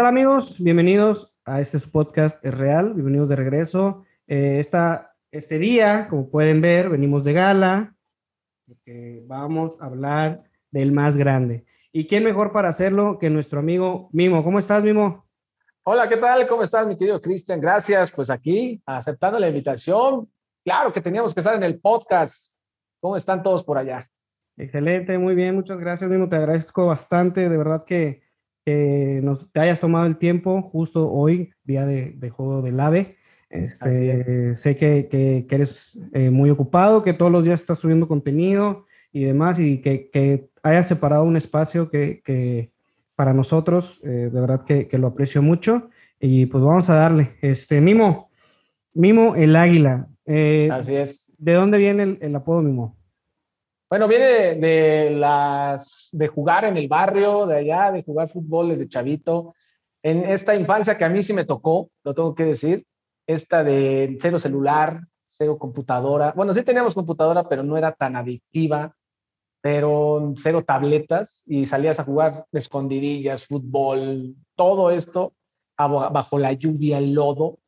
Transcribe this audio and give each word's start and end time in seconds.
tal 0.00 0.06
amigos? 0.06 0.56
Bienvenidos 0.58 1.36
a 1.44 1.60
este 1.60 1.78
podcast 1.78 2.42
Es 2.42 2.56
Real, 2.56 2.94
bienvenidos 2.94 3.28
de 3.28 3.36
regreso. 3.36 4.06
Eh, 4.26 4.56
esta, 4.58 5.14
este 5.30 5.58
día, 5.58 6.06
como 6.08 6.30
pueden 6.30 6.62
ver, 6.62 6.88
venimos 6.88 7.22
de 7.22 7.34
gala, 7.34 7.94
porque 8.66 9.22
vamos 9.26 9.78
a 9.82 9.84
hablar 9.84 10.44
del 10.70 10.92
más 10.92 11.18
grande. 11.18 11.66
¿Y 11.92 12.06
quién 12.06 12.24
mejor 12.24 12.50
para 12.50 12.70
hacerlo 12.70 13.18
que 13.18 13.28
nuestro 13.28 13.60
amigo 13.60 14.08
Mimo? 14.12 14.42
¿Cómo 14.42 14.58
estás, 14.58 14.82
Mimo? 14.82 15.26
Hola, 15.82 16.08
¿qué 16.08 16.16
tal? 16.16 16.46
¿Cómo 16.46 16.62
estás, 16.62 16.86
mi 16.86 16.96
querido 16.96 17.20
Cristian? 17.20 17.60
Gracias, 17.60 18.10
pues 18.10 18.30
aquí, 18.30 18.80
aceptando 18.86 19.38
la 19.38 19.48
invitación. 19.48 20.30
Claro 20.64 20.94
que 20.94 21.02
teníamos 21.02 21.34
que 21.34 21.40
estar 21.40 21.54
en 21.56 21.62
el 21.62 21.78
podcast. 21.78 22.58
¿Cómo 23.02 23.18
están 23.18 23.42
todos 23.42 23.62
por 23.64 23.76
allá? 23.76 24.06
Excelente, 24.56 25.18
muy 25.18 25.34
bien, 25.34 25.56
muchas 25.56 25.78
gracias, 25.78 26.10
Mimo. 26.10 26.26
Te 26.26 26.36
agradezco 26.36 26.86
bastante, 26.86 27.50
de 27.50 27.56
verdad 27.58 27.84
que 27.84 28.29
nos, 28.66 29.50
te 29.52 29.60
hayas 29.60 29.80
tomado 29.80 30.06
el 30.06 30.16
tiempo 30.16 30.62
justo 30.62 31.10
hoy, 31.10 31.52
día 31.64 31.86
de, 31.86 32.30
juego 32.30 32.62
del 32.62 32.78
AVE. 32.80 33.16
Este, 33.48 34.54
sé 34.54 34.76
que, 34.76 35.08
que, 35.08 35.46
eres 35.50 35.98
eh, 36.12 36.30
muy 36.30 36.50
ocupado, 36.50 37.02
que 37.02 37.14
todos 37.14 37.32
los 37.32 37.44
días 37.44 37.60
estás 37.60 37.78
subiendo 37.78 38.06
contenido 38.06 38.86
y 39.12 39.24
demás, 39.24 39.58
y 39.58 39.78
que, 39.80 40.08
que 40.10 40.50
hayas 40.62 40.86
separado 40.86 41.24
un 41.24 41.36
espacio 41.36 41.90
que, 41.90 42.22
que 42.24 42.70
para 43.20 43.34
nosotros, 43.34 44.00
eh, 44.02 44.30
de 44.32 44.40
verdad 44.40 44.64
que, 44.64 44.88
lo 44.96 45.08
aprecio 45.08 45.42
mucho. 45.42 45.90
Y 46.18 46.46
pues 46.46 46.64
vamos 46.64 46.88
a 46.88 46.94
darle. 46.94 47.36
Este, 47.42 47.80
Mimo, 47.80 48.30
Mimo 48.94 49.34
el 49.36 49.56
Águila. 49.56 50.08
Eh, 50.24 50.68
Así 50.72 50.94
es. 50.94 51.36
¿De 51.38 51.54
dónde 51.54 51.76
viene 51.76 52.02
el, 52.02 52.18
el 52.20 52.34
apodo 52.36 52.62
Mimo? 52.62 52.96
Bueno, 53.90 54.06
viene 54.06 54.54
de, 54.54 55.10
las, 55.10 56.10
de 56.12 56.28
jugar 56.28 56.64
en 56.64 56.76
el 56.76 56.86
barrio, 56.86 57.44
de 57.44 57.56
allá, 57.56 57.90
de 57.90 58.04
jugar 58.04 58.28
fútbol 58.28 58.68
desde 58.68 58.88
chavito. 58.88 59.52
En 60.00 60.18
esta 60.18 60.54
infancia 60.54 60.96
que 60.96 61.04
a 61.04 61.08
mí 61.08 61.24
sí 61.24 61.32
me 61.32 61.44
tocó, 61.44 61.90
lo 62.04 62.14
tengo 62.14 62.32
que 62.36 62.44
decir, 62.44 62.86
esta 63.26 63.64
de 63.64 64.16
cero 64.20 64.38
celular, 64.38 65.00
cero 65.26 65.58
computadora. 65.58 66.32
Bueno, 66.36 66.54
sí 66.54 66.62
teníamos 66.62 66.94
computadora, 66.94 67.48
pero 67.48 67.64
no 67.64 67.76
era 67.76 67.90
tan 67.90 68.14
adictiva, 68.14 68.94
pero 69.60 70.34
cero 70.38 70.62
tabletas 70.64 71.42
y 71.46 71.66
salías 71.66 71.98
a 71.98 72.04
jugar 72.04 72.46
escondidillas, 72.52 73.48
fútbol, 73.48 74.36
todo 74.54 74.92
esto 74.92 75.34
bajo 75.76 76.38
la 76.38 76.52
lluvia, 76.52 76.98
el 76.98 77.12
lodo, 77.12 77.58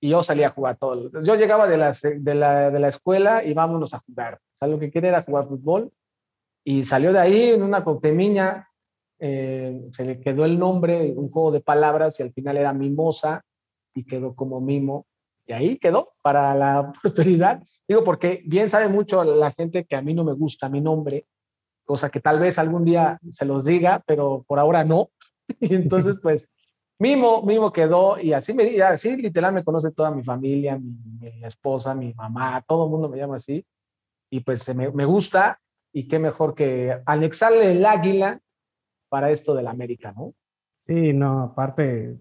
y 0.00 0.10
yo 0.10 0.22
salía 0.22 0.48
a 0.48 0.50
jugar 0.50 0.76
todo. 0.76 1.10
Yo 1.22 1.34
llegaba 1.36 1.66
de 1.68 1.76
la, 1.76 1.92
de 1.92 2.34
la, 2.34 2.70
de 2.70 2.80
la 2.80 2.88
escuela 2.88 3.44
y 3.44 3.54
vámonos 3.54 3.94
a 3.94 3.98
jugar. 3.98 4.34
O 4.34 4.58
sea, 4.58 4.68
lo 4.68 4.78
que 4.78 4.90
quería 4.90 5.10
era 5.10 5.22
jugar 5.22 5.48
fútbol. 5.48 5.92
Y 6.64 6.84
salió 6.84 7.12
de 7.12 7.20
ahí 7.20 7.50
en 7.50 7.62
una 7.62 7.84
coctemiña, 7.84 8.68
eh, 9.18 9.88
se 9.92 10.04
le 10.04 10.20
quedó 10.20 10.44
el 10.44 10.58
nombre, 10.58 11.12
un 11.16 11.30
juego 11.30 11.52
de 11.52 11.60
palabras, 11.60 12.18
y 12.18 12.24
al 12.24 12.32
final 12.32 12.56
era 12.56 12.72
Mimosa, 12.72 13.42
y 13.94 14.04
quedó 14.04 14.34
como 14.34 14.60
Mimo. 14.60 15.06
Y 15.46 15.52
ahí 15.52 15.78
quedó 15.78 16.14
para 16.22 16.54
la 16.54 16.92
prosperidad. 17.02 17.62
Digo, 17.86 18.02
porque 18.04 18.42
bien 18.46 18.68
sabe 18.68 18.88
mucho 18.88 19.22
la 19.24 19.52
gente 19.52 19.84
que 19.84 19.96
a 19.96 20.02
mí 20.02 20.12
no 20.12 20.24
me 20.24 20.32
gusta 20.32 20.68
mi 20.68 20.80
nombre, 20.80 21.26
cosa 21.84 22.10
que 22.10 22.20
tal 22.20 22.40
vez 22.40 22.58
algún 22.58 22.84
día 22.84 23.18
se 23.30 23.44
los 23.44 23.64
diga, 23.64 24.02
pero 24.06 24.44
por 24.46 24.58
ahora 24.58 24.84
no. 24.84 25.10
Y 25.60 25.76
entonces, 25.76 26.18
pues, 26.20 26.52
Mimo, 26.98 27.42
Mimo 27.42 27.72
quedó 27.72 28.18
y 28.18 28.32
así 28.32 28.54
me 28.54 28.80
así 28.82 29.16
literal 29.16 29.52
me 29.52 29.64
conoce 29.64 29.90
toda 29.90 30.10
mi 30.10 30.22
familia, 30.22 30.78
mi, 30.78 31.44
esposa, 31.44 31.94
mi 31.94 32.14
mamá, 32.14 32.64
todo 32.66 32.86
el 32.86 32.90
mundo 32.90 33.08
me 33.08 33.18
llama 33.18 33.36
así. 33.36 33.64
Y 34.30 34.40
pues 34.40 34.74
me, 34.74 34.90
me, 34.90 35.04
gusta 35.04 35.60
y 35.92 36.08
qué 36.08 36.18
mejor 36.18 36.54
que 36.54 37.00
anexarle 37.06 37.72
el 37.72 37.84
águila 37.84 38.40
para 39.08 39.30
esto 39.30 39.54
del 39.54 39.66
América, 39.66 40.12
¿no? 40.16 40.34
Sí, 40.86 41.12
no, 41.12 41.42
aparte, 41.42 42.18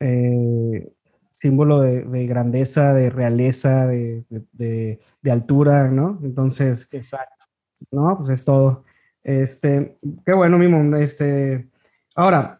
eh, 0.00 0.92
símbolo 1.34 1.80
de, 1.80 2.26
grandeza, 2.26 2.92
de 2.94 3.10
realeza, 3.10 3.86
de, 3.86 4.24
de, 4.28 5.00
de, 5.22 5.30
altura, 5.30 5.88
¿no? 5.88 6.18
Entonces, 6.22 6.88
exacto. 6.92 7.46
No, 7.90 8.16
pues 8.18 8.28
es 8.28 8.44
todo. 8.44 8.84
Este, 9.22 9.96
qué 10.24 10.32
bueno, 10.32 10.58
Mimo. 10.58 10.96
Este, 10.96 11.70
ahora, 12.14 12.59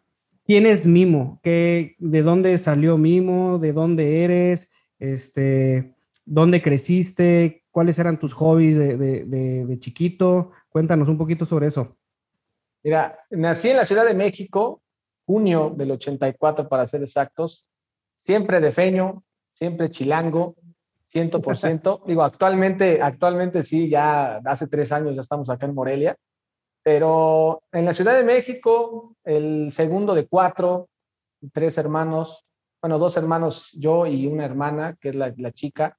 ¿Quién 0.51 0.67
es 0.67 0.85
Mimo? 0.85 1.39
¿Qué, 1.45 1.95
¿De 2.01 2.23
dónde 2.23 2.59
salió 2.59 2.99
Mimo? 2.99 3.61
¿De 3.61 3.73
dónde 3.73 4.25
eres? 4.25 4.69
Este, 4.99 5.95
¿Dónde 6.25 6.61
creciste? 6.61 7.63
¿Cuáles 7.71 8.01
eran 8.01 8.19
tus 8.19 8.35
hobbies 8.35 8.77
de, 8.77 8.97
de, 8.97 9.79
chiquito? 9.79 10.51
Cuéntanos 10.69 11.07
un 11.07 11.17
poquito 11.17 11.45
sobre 11.45 11.69
eso. 11.69 11.97
Mira, 12.83 13.17
nací 13.31 13.69
en 13.69 13.77
la 13.77 13.85
Ciudad 13.85 14.05
de 14.05 14.15
México, 14.15 14.83
junio 15.25 15.73
del 15.77 15.93
84 15.93 16.69
para 16.69 16.85
ser 16.89 17.03
exactos, 17.03 17.65
siempre 18.19 18.61
de 18.61 18.73
feño, 18.73 19.23
siempre 19.51 19.89
chilango, 19.89 20.57
100%. 21.07 22.03
Digo, 22.09 22.25
actualmente, 22.25 22.99
actualmente 23.01 23.63
sí, 23.63 23.89
ya 23.89 24.39
hace 24.39 24.67
tres 24.67 24.91
años 24.91 25.15
ya 25.15 25.21
estamos 25.21 25.49
acá 25.49 25.67
en 25.67 25.77
Morelia, 25.77 26.17
pero 26.83 27.63
en 27.73 27.85
la 27.85 27.93
Ciudad 27.93 28.17
de 28.17 28.25
México, 28.25 29.15
el 29.25 29.73
segundo 29.73 30.15
de 30.15 30.27
cuatro, 30.27 30.89
tres 31.53 31.79
hermanos, 31.79 32.47
bueno, 32.83 32.99
dos 32.99 33.17
hermanos, 33.17 33.73
yo 33.73 34.07
y 34.07 34.27
una 34.27 34.45
hermana, 34.45 34.97
que 35.01 35.11
es 35.11 35.15
la, 35.15 35.35
la 35.37 35.53
chica, 35.53 35.99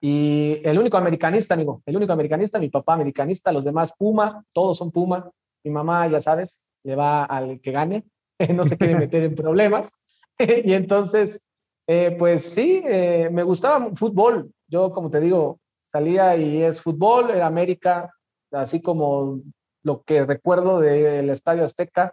y 0.00 0.60
el 0.62 0.78
único 0.78 0.96
americanista, 0.96 1.54
amigo, 1.54 1.82
el 1.86 1.96
único 1.96 2.12
americanista, 2.12 2.58
mi 2.58 2.68
papá 2.68 2.94
americanista, 2.94 3.52
los 3.52 3.64
demás 3.64 3.92
Puma, 3.96 4.44
todos 4.52 4.78
son 4.78 4.90
Puma. 4.90 5.30
Mi 5.64 5.70
mamá, 5.70 6.06
ya 6.08 6.20
sabes, 6.20 6.70
le 6.84 6.94
va 6.94 7.24
al 7.24 7.60
que 7.60 7.72
gane, 7.72 8.04
no 8.54 8.64
se 8.64 8.76
quiere 8.76 8.96
meter 8.98 9.24
en 9.24 9.34
problemas. 9.34 10.04
y 10.38 10.74
entonces, 10.74 11.44
eh, 11.86 12.14
pues 12.18 12.44
sí, 12.44 12.82
eh, 12.84 13.30
me 13.32 13.42
gustaba 13.42 13.90
fútbol. 13.94 14.52
Yo, 14.68 14.92
como 14.92 15.10
te 15.10 15.20
digo, 15.20 15.60
salía 15.86 16.36
y 16.36 16.62
es 16.62 16.80
fútbol, 16.80 17.30
era 17.30 17.46
América, 17.46 18.12
así 18.52 18.82
como 18.82 19.40
lo 19.86 20.02
que 20.02 20.26
recuerdo 20.26 20.80
del 20.80 21.30
Estadio 21.30 21.64
Azteca 21.64 22.12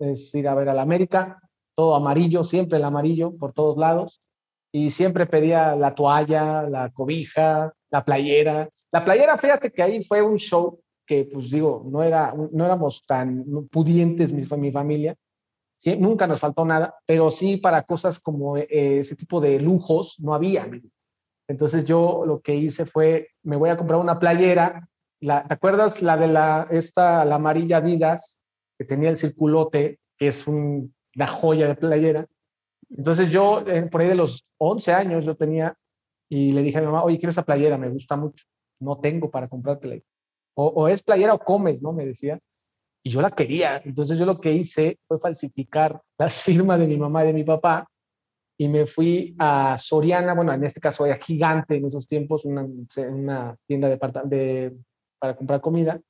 es 0.00 0.34
ir 0.34 0.48
a 0.48 0.54
ver 0.56 0.68
al 0.68 0.80
América, 0.80 1.40
todo 1.76 1.94
amarillo, 1.94 2.42
siempre 2.42 2.78
el 2.78 2.84
amarillo 2.84 3.36
por 3.36 3.52
todos 3.52 3.76
lados. 3.76 4.20
Y 4.72 4.90
siempre 4.90 5.26
pedía 5.26 5.76
la 5.76 5.94
toalla, 5.94 6.62
la 6.68 6.90
cobija, 6.90 7.72
la 7.90 8.04
playera. 8.04 8.68
La 8.90 9.04
playera, 9.04 9.38
fíjate 9.38 9.70
que 9.70 9.80
ahí 9.84 10.02
fue 10.02 10.22
un 10.22 10.38
show 10.38 10.80
que, 11.06 11.28
pues 11.32 11.50
digo, 11.50 11.86
no, 11.88 12.02
era, 12.02 12.34
no 12.50 12.64
éramos 12.64 13.04
tan 13.06 13.44
pudientes 13.70 14.32
mi, 14.32 14.44
mi 14.58 14.72
familia. 14.72 15.14
Nunca 16.00 16.26
nos 16.26 16.40
faltó 16.40 16.64
nada, 16.64 16.96
pero 17.06 17.30
sí 17.30 17.58
para 17.58 17.82
cosas 17.82 18.18
como 18.18 18.56
eh, 18.56 18.66
ese 18.70 19.14
tipo 19.14 19.40
de 19.40 19.60
lujos 19.60 20.16
no 20.18 20.34
había. 20.34 20.68
Entonces 21.46 21.84
yo 21.84 22.24
lo 22.26 22.40
que 22.40 22.56
hice 22.56 22.86
fue, 22.86 23.28
me 23.44 23.54
voy 23.54 23.70
a 23.70 23.76
comprar 23.76 24.00
una 24.00 24.18
playera 24.18 24.88
¿te 25.24 25.54
acuerdas 25.54 26.02
la 26.02 26.16
de 26.16 26.28
la, 26.28 26.66
esta, 26.70 27.24
la 27.24 27.36
amarilla 27.36 27.78
Adidas, 27.78 28.40
que 28.78 28.84
tenía 28.84 29.10
el 29.10 29.16
circulote, 29.16 29.98
que 30.18 30.28
es 30.28 30.46
un, 30.46 30.94
una 31.16 31.26
joya 31.26 31.66
de 31.66 31.74
playera? 31.74 32.26
Entonces 32.90 33.30
yo, 33.30 33.64
por 33.90 34.00
ahí 34.00 34.08
de 34.08 34.14
los 34.14 34.46
11 34.58 34.92
años, 34.92 35.24
yo 35.26 35.36
tenía, 35.36 35.76
y 36.28 36.52
le 36.52 36.62
dije 36.62 36.78
a 36.78 36.80
mi 36.80 36.86
mamá, 36.86 37.04
oye, 37.04 37.18
quiero 37.18 37.30
esa 37.30 37.44
playera, 37.44 37.78
me 37.78 37.88
gusta 37.88 38.16
mucho, 38.16 38.44
no 38.80 38.98
tengo 38.98 39.30
para 39.30 39.48
comprártela. 39.48 40.00
O, 40.54 40.66
o 40.66 40.88
es 40.88 41.02
playera 41.02 41.34
o 41.34 41.38
comes, 41.38 41.82
¿no? 41.82 41.92
Me 41.92 42.06
decía. 42.06 42.38
Y 43.02 43.10
yo 43.10 43.20
la 43.20 43.30
quería. 43.30 43.82
Entonces 43.84 44.18
yo 44.18 44.24
lo 44.24 44.40
que 44.40 44.52
hice 44.52 44.98
fue 45.06 45.18
falsificar 45.18 46.00
las 46.16 46.42
firmas 46.42 46.78
de 46.78 46.86
mi 46.86 46.96
mamá 46.96 47.24
y 47.24 47.28
de 47.28 47.32
mi 47.34 47.44
papá 47.44 47.86
y 48.56 48.68
me 48.68 48.86
fui 48.86 49.34
a 49.38 49.76
Soriana, 49.76 50.34
bueno, 50.34 50.52
en 50.52 50.64
este 50.64 50.80
caso 50.80 51.04
era 51.04 51.16
gigante 51.16 51.76
en 51.76 51.86
esos 51.86 52.06
tiempos, 52.06 52.44
una, 52.44 52.64
una 53.08 53.56
tienda 53.66 53.88
de, 53.88 53.98
de 54.24 54.76
para 55.18 55.36
comprar 55.36 55.60
comida. 55.60 56.00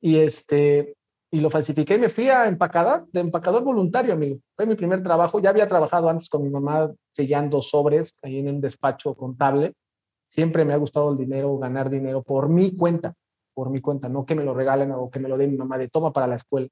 Y, 0.00 0.18
este, 0.18 0.96
y 1.30 1.40
lo 1.40 1.48
falsifiqué 1.48 1.94
y 1.94 1.98
me 1.98 2.08
fui 2.08 2.28
a 2.28 2.46
empacador, 2.46 3.08
de 3.12 3.20
empacador 3.20 3.62
voluntario, 3.62 4.12
amigo. 4.12 4.38
Fue 4.54 4.66
mi 4.66 4.74
primer 4.74 5.02
trabajo. 5.02 5.40
Ya 5.40 5.50
había 5.50 5.66
trabajado 5.66 6.08
antes 6.08 6.28
con 6.28 6.42
mi 6.42 6.50
mamá 6.50 6.92
sellando 7.10 7.62
sobres 7.62 8.14
ahí 8.22 8.38
en 8.38 8.48
un 8.48 8.60
despacho 8.60 9.14
contable. 9.14 9.74
Siempre 10.26 10.64
me 10.64 10.74
ha 10.74 10.78
gustado 10.78 11.12
el 11.12 11.18
dinero, 11.18 11.56
ganar 11.58 11.90
dinero 11.90 12.22
por 12.22 12.48
mi 12.48 12.76
cuenta, 12.76 13.14
por 13.54 13.70
mi 13.70 13.80
cuenta, 13.80 14.08
no 14.08 14.24
que 14.24 14.34
me 14.34 14.44
lo 14.44 14.54
regalen 14.54 14.92
o 14.92 15.10
que 15.10 15.20
me 15.20 15.28
lo 15.28 15.36
dé 15.36 15.46
mi 15.46 15.56
mamá 15.56 15.78
de 15.78 15.88
toma 15.88 16.12
para 16.12 16.26
la 16.26 16.36
escuela. 16.36 16.68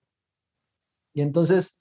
Y 1.12 1.22
entonces 1.22 1.78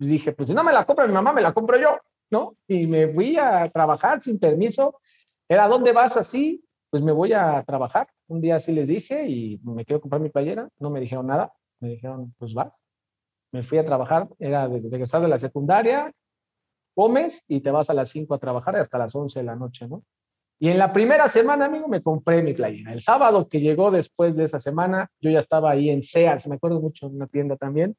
pues 0.00 0.08
dije, 0.08 0.32
pues 0.32 0.48
si 0.48 0.54
no 0.54 0.64
me 0.64 0.72
la 0.72 0.86
compra 0.86 1.06
mi 1.06 1.12
mamá, 1.12 1.30
me 1.30 1.42
la 1.42 1.52
compro 1.52 1.78
yo, 1.78 1.98
¿no? 2.30 2.56
Y 2.66 2.86
me 2.86 3.08
fui 3.08 3.36
a 3.36 3.68
trabajar 3.68 4.22
sin 4.22 4.38
permiso. 4.38 4.98
Era, 5.46 5.68
¿dónde 5.68 5.92
vas 5.92 6.16
así? 6.16 6.64
Pues 6.88 7.02
me 7.02 7.12
voy 7.12 7.34
a 7.34 7.62
trabajar. 7.66 8.06
Un 8.30 8.40
día 8.40 8.56
así 8.56 8.70
les 8.70 8.86
dije 8.86 9.26
y 9.26 9.58
me 9.64 9.84
quiero 9.84 10.00
comprar 10.00 10.22
mi 10.22 10.28
playera, 10.28 10.68
no 10.78 10.88
me 10.88 11.00
dijeron 11.00 11.26
nada, 11.26 11.52
me 11.80 11.88
dijeron, 11.88 12.32
pues 12.38 12.54
vas. 12.54 12.84
Me 13.50 13.64
fui 13.64 13.76
a 13.78 13.84
trabajar, 13.84 14.28
era 14.38 14.68
desde 14.68 14.88
regresar 14.88 15.20
de 15.20 15.26
la 15.26 15.40
secundaria, 15.40 16.12
comes 16.94 17.44
y 17.48 17.60
te 17.60 17.72
vas 17.72 17.90
a 17.90 17.94
las 17.94 18.08
5 18.10 18.32
a 18.32 18.38
trabajar 18.38 18.76
hasta 18.76 18.98
las 18.98 19.16
11 19.16 19.40
de 19.40 19.44
la 19.44 19.56
noche, 19.56 19.88
¿no? 19.88 20.04
Y 20.60 20.68
en 20.68 20.78
la 20.78 20.92
primera 20.92 21.26
semana, 21.26 21.64
amigo, 21.64 21.88
me 21.88 22.02
compré 22.02 22.40
mi 22.40 22.54
playera. 22.54 22.92
El 22.92 23.00
sábado 23.00 23.48
que 23.48 23.58
llegó 23.58 23.90
después 23.90 24.36
de 24.36 24.44
esa 24.44 24.60
semana, 24.60 25.10
yo 25.20 25.30
ya 25.30 25.40
estaba 25.40 25.72
ahí 25.72 25.90
en 25.90 26.00
Sears, 26.00 26.46
me 26.46 26.54
acuerdo 26.54 26.80
mucho, 26.80 27.08
en 27.08 27.16
una 27.16 27.26
tienda 27.26 27.56
también, 27.56 27.96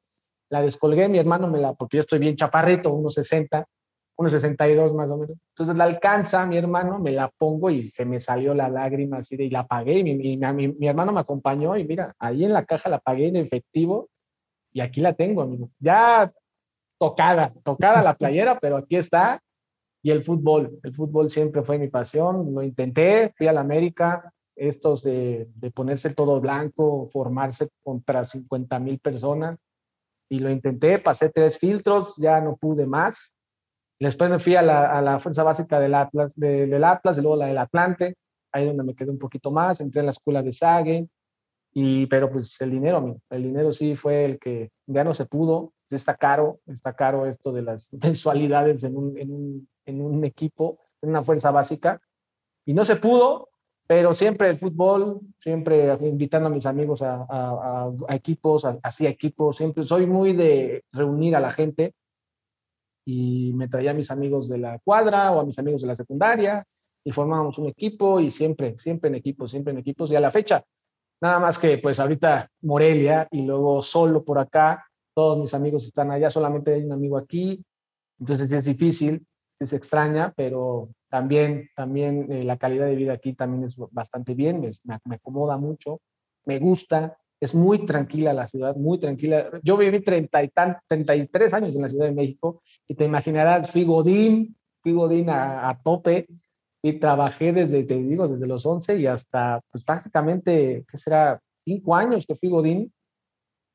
la 0.49 0.61
descolgué, 0.61 1.09
mi 1.09 1.17
hermano 1.17 1.49
me 1.49 1.59
la, 1.59 1.73
porque 1.73 1.97
yo 1.97 2.01
estoy 2.01 2.19
bien 2.19 2.37
chaparrito, 2.37 2.93
1,60, 2.93 3.65
1,62 4.17 4.93
más 4.93 5.09
o 5.09 5.17
menos. 5.17 5.37
Entonces 5.49 5.75
la 5.75 5.85
alcanza 5.85 6.45
mi 6.45 6.57
hermano, 6.57 6.99
me 6.99 7.11
la 7.11 7.29
pongo 7.29 7.69
y 7.69 7.83
se 7.83 8.05
me 8.05 8.19
salió 8.19 8.53
la 8.53 8.69
lágrima 8.69 9.17
así 9.17 9.35
de, 9.37 9.45
y 9.45 9.49
la 9.49 9.65
pagué. 9.65 9.99
Y 9.99 10.03
mi, 10.03 10.37
mi, 10.37 10.87
hermano 10.87 11.11
me 11.11 11.21
acompañó 11.21 11.77
y 11.77 11.85
mira, 11.85 12.13
ahí 12.19 12.45
en 12.45 12.53
la 12.53 12.65
caja 12.65 12.89
la 12.89 12.99
pagué 12.99 13.27
en 13.27 13.37
efectivo 13.37 14.09
y 14.71 14.81
aquí 14.81 15.01
la 15.01 15.13
tengo, 15.13 15.41
amigo. 15.41 15.69
Ya 15.79 16.31
tocada, 16.99 17.53
tocada 17.63 18.03
la 18.03 18.15
playera, 18.15 18.59
pero 18.59 18.77
aquí 18.77 18.95
está. 18.95 19.41
Y 20.03 20.11
el 20.11 20.23
fútbol, 20.23 20.79
el 20.83 20.93
fútbol 20.93 21.29
siempre 21.29 21.63
fue 21.63 21.77
mi 21.77 21.87
pasión. 21.87 22.53
Lo 22.53 22.63
intenté, 22.63 23.33
fui 23.37 23.47
a 23.47 23.53
la 23.53 23.61
América, 23.61 24.33
estos 24.55 25.03
de, 25.03 25.47
de 25.55 25.71
ponerse 25.71 26.13
todo 26.13 26.39
blanco, 26.39 27.09
formarse 27.11 27.69
contra 27.83 28.25
50 28.25 28.79
mil 28.79 28.99
personas. 28.99 29.59
Y 30.29 30.39
lo 30.39 30.49
intenté, 30.49 30.97
pasé 30.97 31.29
tres 31.29 31.57
filtros, 31.57 32.15
ya 32.17 32.39
no 32.39 32.55
pude 32.55 32.85
más. 32.85 33.35
Después 34.01 34.31
me 34.31 34.39
fui 34.39 34.55
a 34.55 34.63
la, 34.63 34.97
a 34.97 34.99
la 34.99 35.19
fuerza 35.19 35.43
básica 35.43 35.79
del 35.79 35.93
Atlas, 35.93 36.33
del 36.35 36.83
Atlas 36.83 37.19
y 37.19 37.21
luego 37.21 37.35
la 37.35 37.45
del 37.45 37.59
Atlante, 37.59 38.15
ahí 38.51 38.65
donde 38.65 38.83
me 38.83 38.95
quedé 38.95 39.11
un 39.11 39.19
poquito 39.19 39.51
más, 39.51 39.79
entré 39.79 39.99
en 39.99 40.07
la 40.07 40.11
escuela 40.11 40.41
de 40.41 40.51
Sague, 40.51 41.07
y, 41.71 42.07
pero 42.07 42.31
pues 42.31 42.59
el 42.61 42.71
dinero, 42.71 43.21
el 43.29 43.43
dinero 43.43 43.71
sí 43.71 43.95
fue 43.95 44.25
el 44.25 44.39
que 44.39 44.71
ya 44.87 45.03
no 45.03 45.13
se 45.13 45.27
pudo, 45.27 45.73
está 45.87 46.15
caro, 46.15 46.61
está 46.65 46.93
caro 46.93 47.27
esto 47.27 47.51
de 47.51 47.61
las 47.61 47.93
mensualidades 48.03 48.83
en 48.83 48.97
un, 48.97 49.17
en 49.19 49.31
un, 49.31 49.69
en 49.85 50.01
un 50.01 50.25
equipo, 50.25 50.79
en 51.03 51.09
una 51.09 51.21
fuerza 51.21 51.51
básica, 51.51 52.01
y 52.65 52.73
no 52.73 52.85
se 52.85 52.95
pudo, 52.95 53.49
pero 53.85 54.15
siempre 54.15 54.49
el 54.49 54.57
fútbol, 54.57 55.21
siempre 55.37 55.95
invitando 56.01 56.47
a 56.47 56.51
mis 56.51 56.65
amigos 56.65 57.03
a, 57.03 57.27
a, 57.29 57.91
a 58.07 58.15
equipos, 58.15 58.65
así 58.81 59.05
equipos, 59.05 59.57
siempre 59.57 59.83
soy 59.83 60.07
muy 60.07 60.33
de 60.33 60.85
reunir 60.91 61.35
a 61.35 61.39
la 61.39 61.51
gente 61.51 61.93
y 63.05 63.51
me 63.53 63.67
traía 63.67 63.91
a 63.91 63.95
mis 63.95 64.11
amigos 64.11 64.49
de 64.49 64.57
la 64.57 64.79
cuadra 64.79 65.31
o 65.31 65.39
a 65.39 65.45
mis 65.45 65.57
amigos 65.59 65.81
de 65.81 65.87
la 65.87 65.95
secundaria 65.95 66.65
y 67.03 67.11
formábamos 67.11 67.57
un 67.57 67.67
equipo 67.67 68.19
y 68.19 68.29
siempre, 68.29 68.77
siempre 68.77 69.09
en 69.09 69.15
equipos, 69.15 69.51
siempre 69.51 69.73
en 69.73 69.79
equipos 69.79 70.11
y 70.11 70.15
a 70.15 70.19
la 70.19 70.31
fecha. 70.31 70.63
Nada 71.21 71.39
más 71.39 71.59
que 71.59 71.77
pues 71.77 71.99
ahorita 71.99 72.49
Morelia 72.61 73.27
y 73.31 73.43
luego 73.43 73.81
solo 73.81 74.23
por 74.23 74.39
acá, 74.39 74.85
todos 75.13 75.37
mis 75.37 75.53
amigos 75.53 75.85
están 75.85 76.11
allá, 76.11 76.29
solamente 76.29 76.73
hay 76.73 76.83
un 76.83 76.93
amigo 76.93 77.17
aquí, 77.17 77.63
entonces 78.19 78.51
es 78.51 78.65
difícil, 78.65 79.25
se 79.59 79.75
extraña, 79.75 80.33
pero 80.35 80.89
también, 81.09 81.69
también 81.75 82.31
eh, 82.31 82.43
la 82.43 82.57
calidad 82.57 82.85
de 82.87 82.95
vida 82.95 83.13
aquí 83.13 83.33
también 83.33 83.63
es 83.63 83.75
bastante 83.91 84.33
bien, 84.33 84.61
me, 84.61 85.15
acomoda 85.15 85.57
mucho, 85.57 86.01
me 86.45 86.59
gusta, 86.59 87.17
es 87.41 87.55
muy 87.55 87.79
tranquila 87.87 88.33
la 88.33 88.47
ciudad, 88.47 88.75
muy 88.75 88.99
tranquila. 88.99 89.49
Yo 89.63 89.75
viví 89.75 89.99
30 89.99 90.43
y 90.43 90.51
33 90.87 91.53
años 91.55 91.75
en 91.75 91.81
la 91.81 91.89
Ciudad 91.89 92.05
de 92.05 92.13
México 92.13 92.61
y 92.87 92.93
te 92.93 93.05
imaginarás, 93.05 93.71
fui 93.71 93.83
Godín, 93.83 94.55
fui 94.81 94.93
Godín 94.93 95.29
a, 95.31 95.67
a 95.67 95.81
tope 95.81 96.27
y 96.83 96.99
trabajé 96.99 97.51
desde, 97.51 97.83
te 97.83 97.97
digo, 97.97 98.27
desde 98.27 98.45
los 98.45 98.63
11 98.63 98.95
y 98.97 99.07
hasta, 99.07 99.59
pues 99.71 99.83
prácticamente, 99.83 100.85
¿qué 100.87 100.97
será? 100.97 101.41
Cinco 101.65 101.95
años 101.95 102.27
que 102.27 102.35
fui 102.35 102.49
Godín, 102.49 102.93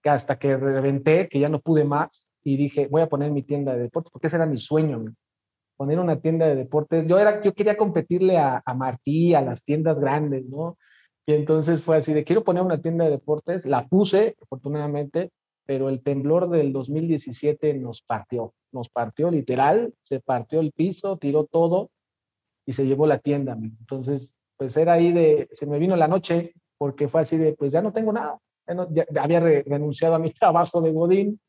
que 0.01 0.11
hasta 0.11 0.39
que 0.39 0.57
reventé, 0.57 1.29
que 1.29 1.41
ya 1.41 1.49
no 1.49 1.61
pude 1.61 1.85
más 1.85 2.31
y 2.45 2.57
dije, 2.57 2.87
voy 2.89 3.03
a 3.03 3.09
poner 3.09 3.33
mi 3.33 3.43
tienda 3.43 3.75
de 3.75 3.83
deportes, 3.83 4.13
porque 4.13 4.29
ese 4.29 4.37
era 4.37 4.47
mi 4.47 4.59
sueño 4.59 5.05
poner 5.77 5.99
una 5.99 6.21
tienda 6.21 6.47
de 6.47 6.55
deportes. 6.55 7.07
Yo, 7.07 7.19
era, 7.19 7.43
yo 7.43 7.53
quería 7.53 7.77
competirle 7.77 8.39
a 8.39 8.63
Martí, 8.75 9.35
a 9.35 9.43
las 9.43 9.63
tiendas 9.63 10.01
grandes, 10.01 10.47
¿no? 10.47 10.79
Y 11.27 11.35
entonces 11.35 11.83
fue 11.83 11.97
así 11.97 12.13
de, 12.13 12.25
quiero 12.25 12.45
poner 12.45 12.63
una 12.63 12.81
tienda 12.81 13.05
de 13.05 13.11
deportes, 13.11 13.67
la 13.67 13.87
puse, 13.89 14.37
afortunadamente, 14.41 15.31
pero 15.67 15.89
el 15.89 16.03
temblor 16.03 16.49
del 16.49 16.73
2017 16.73 17.75
nos 17.75 18.01
partió, 18.01 18.55
nos 18.71 18.89
partió 18.89 19.31
literal, 19.31 19.93
se 20.01 20.21
partió 20.21 20.61
el 20.61 20.71
piso, 20.71 21.17
tiró 21.17 21.45
todo 21.45 21.91
y 22.65 22.73
se 22.73 22.87
llevó 22.87 23.09
la 23.09 23.19
tienda. 23.19 23.59
Entonces, 23.61 24.37
pues 24.57 24.77
era 24.77 24.95
ahí 24.95 25.13
de, 25.13 25.49
se 25.51 25.67
me 25.67 25.81
vino 25.81 25.97
la 25.97 26.07
noche 26.07 26.55
porque 26.79 27.09
fue 27.09 27.23
así 27.23 27.37
de, 27.37 27.55
pues 27.55 27.73
ya 27.73 27.83
no 27.83 27.93
tengo 27.93 28.13
nada, 28.13 28.39
ya 28.91 29.05
había 29.21 29.41
renunciado 29.41 30.15
a 30.15 30.21
mi 30.21 30.31
trabajo 30.33 30.81
de 30.81 30.93
Godín, 30.93 31.41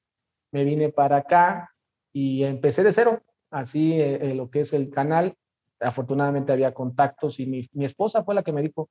me 0.52 0.64
vine 0.64 0.90
para 0.90 1.18
acá 1.18 1.72
y 2.12 2.44
empecé 2.44 2.84
de 2.84 2.94
cero, 2.94 3.22
así 3.52 3.94
eh, 3.94 4.16
eh, 4.22 4.34
lo 4.34 4.50
que 4.50 4.62
es 4.62 4.74
el 4.74 4.90
canal. 4.90 5.36
Afortunadamente 5.80 6.52
había 6.52 6.74
contactos 6.74 7.40
y 7.40 7.46
mi, 7.46 7.62
mi, 7.74 7.86
esposa 7.86 8.24
fue 8.24 8.34
la 8.34 8.42
que 8.42 8.52
me 8.52 8.64
dijo, 8.64 8.90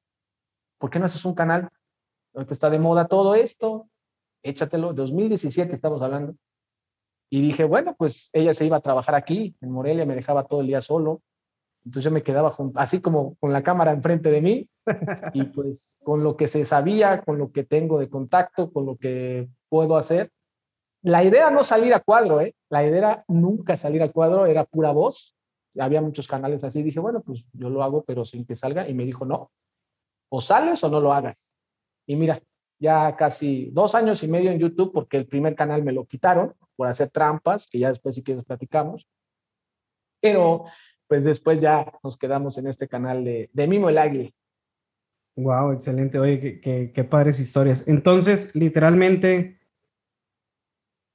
¿por 0.78 0.90
qué 0.90 0.98
no 0.98 1.06
haces 1.06 1.24
un 1.24 1.34
canal? 1.34 1.68
Ahorita 2.34 2.54
está 2.54 2.70
de 2.70 2.78
moda 2.78 3.06
todo 3.06 3.34
esto, 3.34 3.88
échatelo. 4.42 4.92
2017 4.92 5.74
estamos 5.74 6.02
hablando. 6.02 6.34
Y 7.30 7.40
dije, 7.40 7.64
bueno, 7.64 7.94
pues 7.96 8.30
ella 8.32 8.54
se 8.54 8.66
iba 8.66 8.76
a 8.76 8.82
trabajar 8.82 9.14
aquí, 9.14 9.56
en 9.60 9.70
Morelia, 9.70 10.06
me 10.06 10.14
dejaba 10.14 10.44
todo 10.44 10.60
el 10.60 10.68
día 10.68 10.80
solo. 10.80 11.22
Entonces 11.84 12.04
yo 12.04 12.10
me 12.10 12.22
quedaba 12.22 12.50
junto, 12.50 12.78
así 12.78 13.00
como 13.00 13.36
con 13.36 13.52
la 13.52 13.62
cámara 13.62 13.92
enfrente 13.92 14.30
de 14.30 14.40
mí 14.40 14.68
y 15.34 15.44
pues 15.44 15.96
con 16.02 16.24
lo 16.24 16.36
que 16.36 16.48
se 16.48 16.64
sabía, 16.66 17.22
con 17.22 17.38
lo 17.38 17.52
que 17.52 17.62
tengo 17.62 17.98
de 17.98 18.08
contacto, 18.08 18.72
con 18.72 18.86
lo 18.86 18.96
que 18.96 19.48
puedo 19.68 19.96
hacer, 19.96 20.32
la 21.06 21.22
idea 21.22 21.52
no 21.52 21.62
salir 21.62 21.94
a 21.94 22.00
cuadro, 22.00 22.40
¿eh? 22.40 22.56
La 22.68 22.84
idea 22.84 23.24
nunca 23.28 23.76
salir 23.76 24.02
a 24.02 24.08
cuadro, 24.08 24.46
era 24.46 24.64
pura 24.64 24.90
voz. 24.90 25.36
Había 25.78 26.00
muchos 26.00 26.26
canales 26.26 26.64
así. 26.64 26.82
Dije, 26.82 26.98
bueno, 26.98 27.20
pues 27.20 27.44
yo 27.52 27.70
lo 27.70 27.84
hago, 27.84 28.02
pero 28.02 28.24
sin 28.24 28.44
que 28.44 28.56
salga. 28.56 28.88
Y 28.88 28.94
me 28.94 29.04
dijo, 29.04 29.24
no, 29.24 29.52
o 30.36 30.40
sales 30.42 30.84
o 30.84 30.90
no 30.90 31.00
lo 31.00 31.14
hagas. 31.14 31.54
Y 32.06 32.14
mira, 32.14 32.42
ya 32.78 33.16
casi 33.16 33.70
dos 33.72 33.94
años 33.94 34.22
y 34.22 34.28
medio 34.28 34.50
en 34.50 34.58
YouTube, 34.58 34.92
porque 34.92 35.16
el 35.16 35.26
primer 35.26 35.54
canal 35.54 35.82
me 35.82 35.92
lo 35.92 36.04
quitaron 36.04 36.54
por 36.76 36.88
hacer 36.88 37.08
trampas, 37.08 37.66
que 37.66 37.78
ya 37.78 37.88
después 37.88 38.14
sí 38.14 38.22
que 38.22 38.34
nos 38.34 38.44
platicamos. 38.44 39.08
Pero 40.20 40.64
pues 41.08 41.24
después 41.24 41.62
ya 41.62 41.90
nos 42.04 42.18
quedamos 42.18 42.58
en 42.58 42.66
este 42.66 42.86
canal 42.86 43.24
de, 43.24 43.48
de 43.50 43.66
Mimo 43.66 43.88
el 43.88 43.96
Águila. 43.96 44.30
Wow, 45.36 45.72
excelente. 45.72 46.18
Oye, 46.18 46.38
qué, 46.38 46.60
qué, 46.60 46.92
qué 46.94 47.04
padres 47.04 47.40
historias. 47.40 47.86
Entonces, 47.86 48.54
literalmente, 48.54 49.58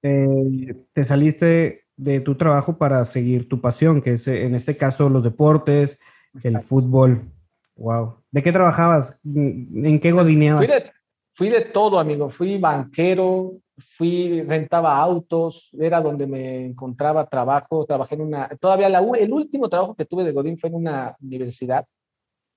eh, 0.01 0.87
te 0.93 1.03
saliste 1.03 1.85
de 1.95 2.21
tu 2.21 2.35
trabajo 2.37 2.79
para 2.79 3.05
seguir 3.05 3.47
tu 3.47 3.61
pasión, 3.61 4.01
que 4.01 4.13
es 4.13 4.27
en 4.27 4.55
este 4.55 4.75
caso 4.75 5.09
los 5.09 5.23
deportes, 5.23 5.99
el 6.43 6.59
fútbol. 6.59 7.31
Wow. 7.81 8.17
¿De 8.29 8.43
qué 8.43 8.51
trabajabas? 8.51 9.19
¿En 9.25 9.99
qué 9.99 10.11
pues, 10.11 10.23
godineabas? 10.25 10.59
Fui 10.59 10.67
de, 10.67 10.91
fui 11.33 11.49
de 11.49 11.61
todo, 11.61 11.99
amigo. 11.99 12.29
Fui 12.29 12.57
banquero, 12.59 13.57
fui, 13.77 14.43
rentaba 14.43 14.97
autos, 14.97 15.71
era 15.79 15.99
donde 15.99 16.27
me 16.27 16.65
encontraba 16.67 17.25
trabajo. 17.25 17.85
Trabajé 17.85 18.15
en 18.15 18.21
una, 18.21 18.49
todavía 18.59 18.87
la, 18.87 18.99
el 18.99 19.33
último 19.33 19.67
trabajo 19.67 19.95
que 19.95 20.05
tuve 20.05 20.23
de 20.23 20.31
Godín 20.31 20.59
fue 20.59 20.69
en 20.69 20.75
una 20.75 21.15
universidad. 21.19 21.85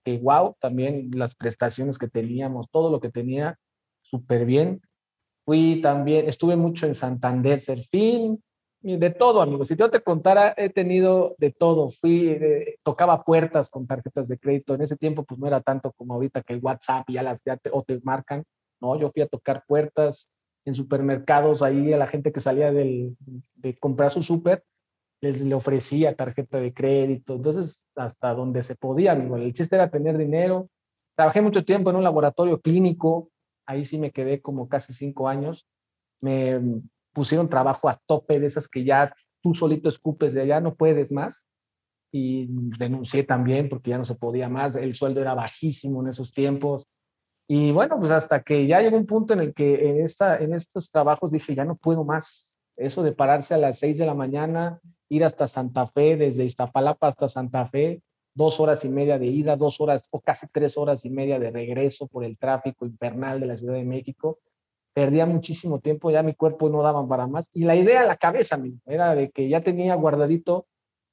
Que 0.04 0.18
wow, 0.18 0.56
también 0.60 1.10
las 1.14 1.34
prestaciones 1.34 1.96
que 1.96 2.08
teníamos, 2.08 2.68
todo 2.70 2.90
lo 2.90 3.00
que 3.00 3.08
tenía, 3.08 3.58
súper 4.02 4.44
bien. 4.44 4.82
Fui 5.46 5.80
también, 5.80 6.28
estuve 6.28 6.56
mucho 6.56 6.86
en 6.86 6.94
Santander, 6.94 7.60
Serfín, 7.60 8.42
de 8.84 9.10
todo, 9.10 9.42
amigos. 9.42 9.68
Si 9.68 9.76
yo 9.76 9.90
te 9.90 10.00
contara, 10.00 10.54
he 10.56 10.68
tenido 10.68 11.34
de 11.38 11.50
todo. 11.50 11.90
Fui, 11.90 12.38
tocaba 12.82 13.24
puertas 13.24 13.70
con 13.70 13.86
tarjetas 13.86 14.28
de 14.28 14.38
crédito. 14.38 14.74
En 14.74 14.82
ese 14.82 14.96
tiempo, 14.96 15.24
pues 15.24 15.40
no 15.40 15.46
era 15.46 15.60
tanto 15.60 15.92
como 15.92 16.14
ahorita 16.14 16.42
que 16.42 16.54
el 16.54 16.60
WhatsApp 16.62 17.04
ya 17.08 17.22
las 17.22 17.42
ya 17.44 17.56
te, 17.56 17.70
o 17.72 17.82
te 17.82 18.00
marcan. 18.02 18.44
No, 18.80 18.98
yo 18.98 19.10
fui 19.10 19.22
a 19.22 19.26
tocar 19.26 19.64
puertas 19.66 20.32
en 20.64 20.74
supermercados. 20.74 21.62
Ahí 21.62 21.92
a 21.92 21.98
la 21.98 22.06
gente 22.06 22.32
que 22.32 22.40
salía 22.40 22.72
del, 22.72 23.16
de 23.54 23.76
comprar 23.78 24.10
su 24.10 24.22
súper, 24.22 24.64
les 25.20 25.40
le 25.40 25.54
ofrecía 25.54 26.14
tarjeta 26.14 26.60
de 26.60 26.74
crédito. 26.74 27.34
Entonces, 27.34 27.86
hasta 27.96 28.34
donde 28.34 28.62
se 28.62 28.76
podía, 28.76 29.12
amigo. 29.12 29.36
El 29.36 29.52
chiste 29.52 29.76
era 29.76 29.90
tener 29.90 30.18
dinero. 30.18 30.68
Trabajé 31.16 31.40
mucho 31.40 31.64
tiempo 31.64 31.90
en 31.90 31.96
un 31.96 32.04
laboratorio 32.04 32.60
clínico 32.60 33.30
ahí 33.66 33.84
sí 33.84 33.98
me 33.98 34.10
quedé 34.10 34.40
como 34.40 34.68
casi 34.68 34.92
cinco 34.92 35.28
años. 35.28 35.66
Me 36.20 36.60
pusieron 37.14 37.48
trabajo 37.48 37.88
a 37.88 38.00
tope 38.06 38.38
de 38.38 38.46
esas 38.46 38.68
que 38.68 38.84
ya 38.84 39.14
tú 39.42 39.54
solito 39.54 39.88
escupes 39.88 40.34
de 40.34 40.42
allá, 40.42 40.60
no 40.60 40.74
puedes 40.74 41.10
más. 41.12 41.46
Y 42.12 42.48
renuncié 42.78 43.24
también 43.24 43.68
porque 43.68 43.90
ya 43.90 43.98
no 43.98 44.04
se 44.04 44.14
podía 44.14 44.48
más. 44.48 44.76
El 44.76 44.94
sueldo 44.94 45.20
era 45.20 45.34
bajísimo 45.34 46.02
en 46.02 46.08
esos 46.08 46.32
tiempos. 46.32 46.86
Y 47.46 47.72
bueno, 47.72 47.98
pues 47.98 48.10
hasta 48.10 48.42
que 48.42 48.66
ya 48.66 48.80
llegó 48.80 48.96
un 48.96 49.06
punto 49.06 49.34
en 49.34 49.40
el 49.40 49.54
que 49.54 49.88
en, 49.88 50.00
esta, 50.00 50.38
en 50.38 50.54
estos 50.54 50.88
trabajos 50.90 51.30
dije, 51.30 51.54
ya 51.54 51.64
no 51.64 51.76
puedo 51.76 52.04
más. 52.04 52.58
Eso 52.76 53.02
de 53.02 53.12
pararse 53.12 53.54
a 53.54 53.58
las 53.58 53.78
seis 53.78 53.98
de 53.98 54.06
la 54.06 54.14
mañana, 54.14 54.80
ir 55.08 55.24
hasta 55.24 55.46
Santa 55.46 55.86
Fe, 55.86 56.16
desde 56.16 56.44
Iztapalapa 56.44 57.08
hasta 57.08 57.28
Santa 57.28 57.66
Fe, 57.66 58.02
dos 58.34 58.58
horas 58.60 58.84
y 58.84 58.88
media 58.88 59.18
de 59.18 59.26
ida, 59.26 59.56
dos 59.56 59.80
horas 59.80 60.08
o 60.10 60.20
casi 60.20 60.46
tres 60.50 60.76
horas 60.76 61.04
y 61.04 61.10
media 61.10 61.38
de 61.38 61.50
regreso 61.50 62.08
por 62.08 62.24
el 62.24 62.36
tráfico 62.38 62.86
infernal 62.86 63.40
de 63.40 63.46
la 63.46 63.56
Ciudad 63.56 63.74
de 63.74 63.84
México. 63.84 64.38
Perdía 64.94 65.26
muchísimo 65.26 65.80
tiempo, 65.80 66.10
ya 66.10 66.22
mi 66.22 66.34
cuerpo 66.34 66.70
no 66.70 66.82
daba 66.82 67.06
para 67.06 67.26
más. 67.26 67.50
Y 67.52 67.64
la 67.64 67.76
idea, 67.76 68.04
la 68.06 68.16
cabeza 68.16 68.56
mismo, 68.56 68.80
era 68.86 69.14
de 69.14 69.30
que 69.30 69.48
ya 69.48 69.62
tenía 69.62 69.94
guardadito 69.96 70.66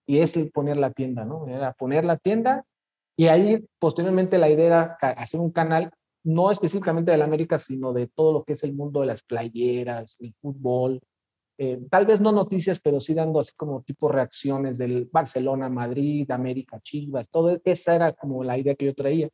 y 0.06 0.20
es 0.20 0.34
poner 0.54 0.78
la 0.78 0.92
tienda, 0.92 1.26
¿no? 1.26 1.48
Era 1.48 1.74
poner 1.74 2.06
la 2.06 2.18
tienda 2.18 2.66
y 3.18 3.28
ahí 3.28 3.66
posteriormente 3.80 4.38
la 4.38 4.50
idea 4.50 4.66
era 4.68 4.98
hacer 5.14 5.40
un 5.40 5.52
canal, 5.52 5.92
no 6.24 6.52
específicamente 6.52 7.12
de 7.12 7.18
la 7.18 7.26
América, 7.26 7.58
sino 7.58 7.94
de 7.94 8.08
todo 8.08 8.34
lo 8.34 8.44
que 8.44 8.54
es 8.54 8.64
el 8.64 8.74
mundo 8.74 9.02
de 9.02 9.08
las 9.08 9.24
playeras, 9.24 10.18
el 10.22 10.34
fútbol, 10.34 11.02
eh, 11.58 11.80
tal 11.92 12.08
vez 12.08 12.22
no 12.22 12.32
noticias, 12.32 12.80
pero 12.80 13.00
sí 13.00 13.14
dando 13.14 13.40
así 13.40 13.52
como 13.56 13.84
tipo 13.84 14.10
reacciones 14.10 14.80
del 14.80 15.08
Barcelona, 15.12 15.70
Madrid, 15.70 16.30
América, 16.32 16.80
Chivas, 16.80 17.30
todo 17.30 17.60
esa 17.64 17.96
era 17.96 18.14
como 18.14 18.44
la 18.44 18.58
idea 18.58 18.74
que 18.74 18.86
yo 18.86 18.96
traía. 18.96 19.30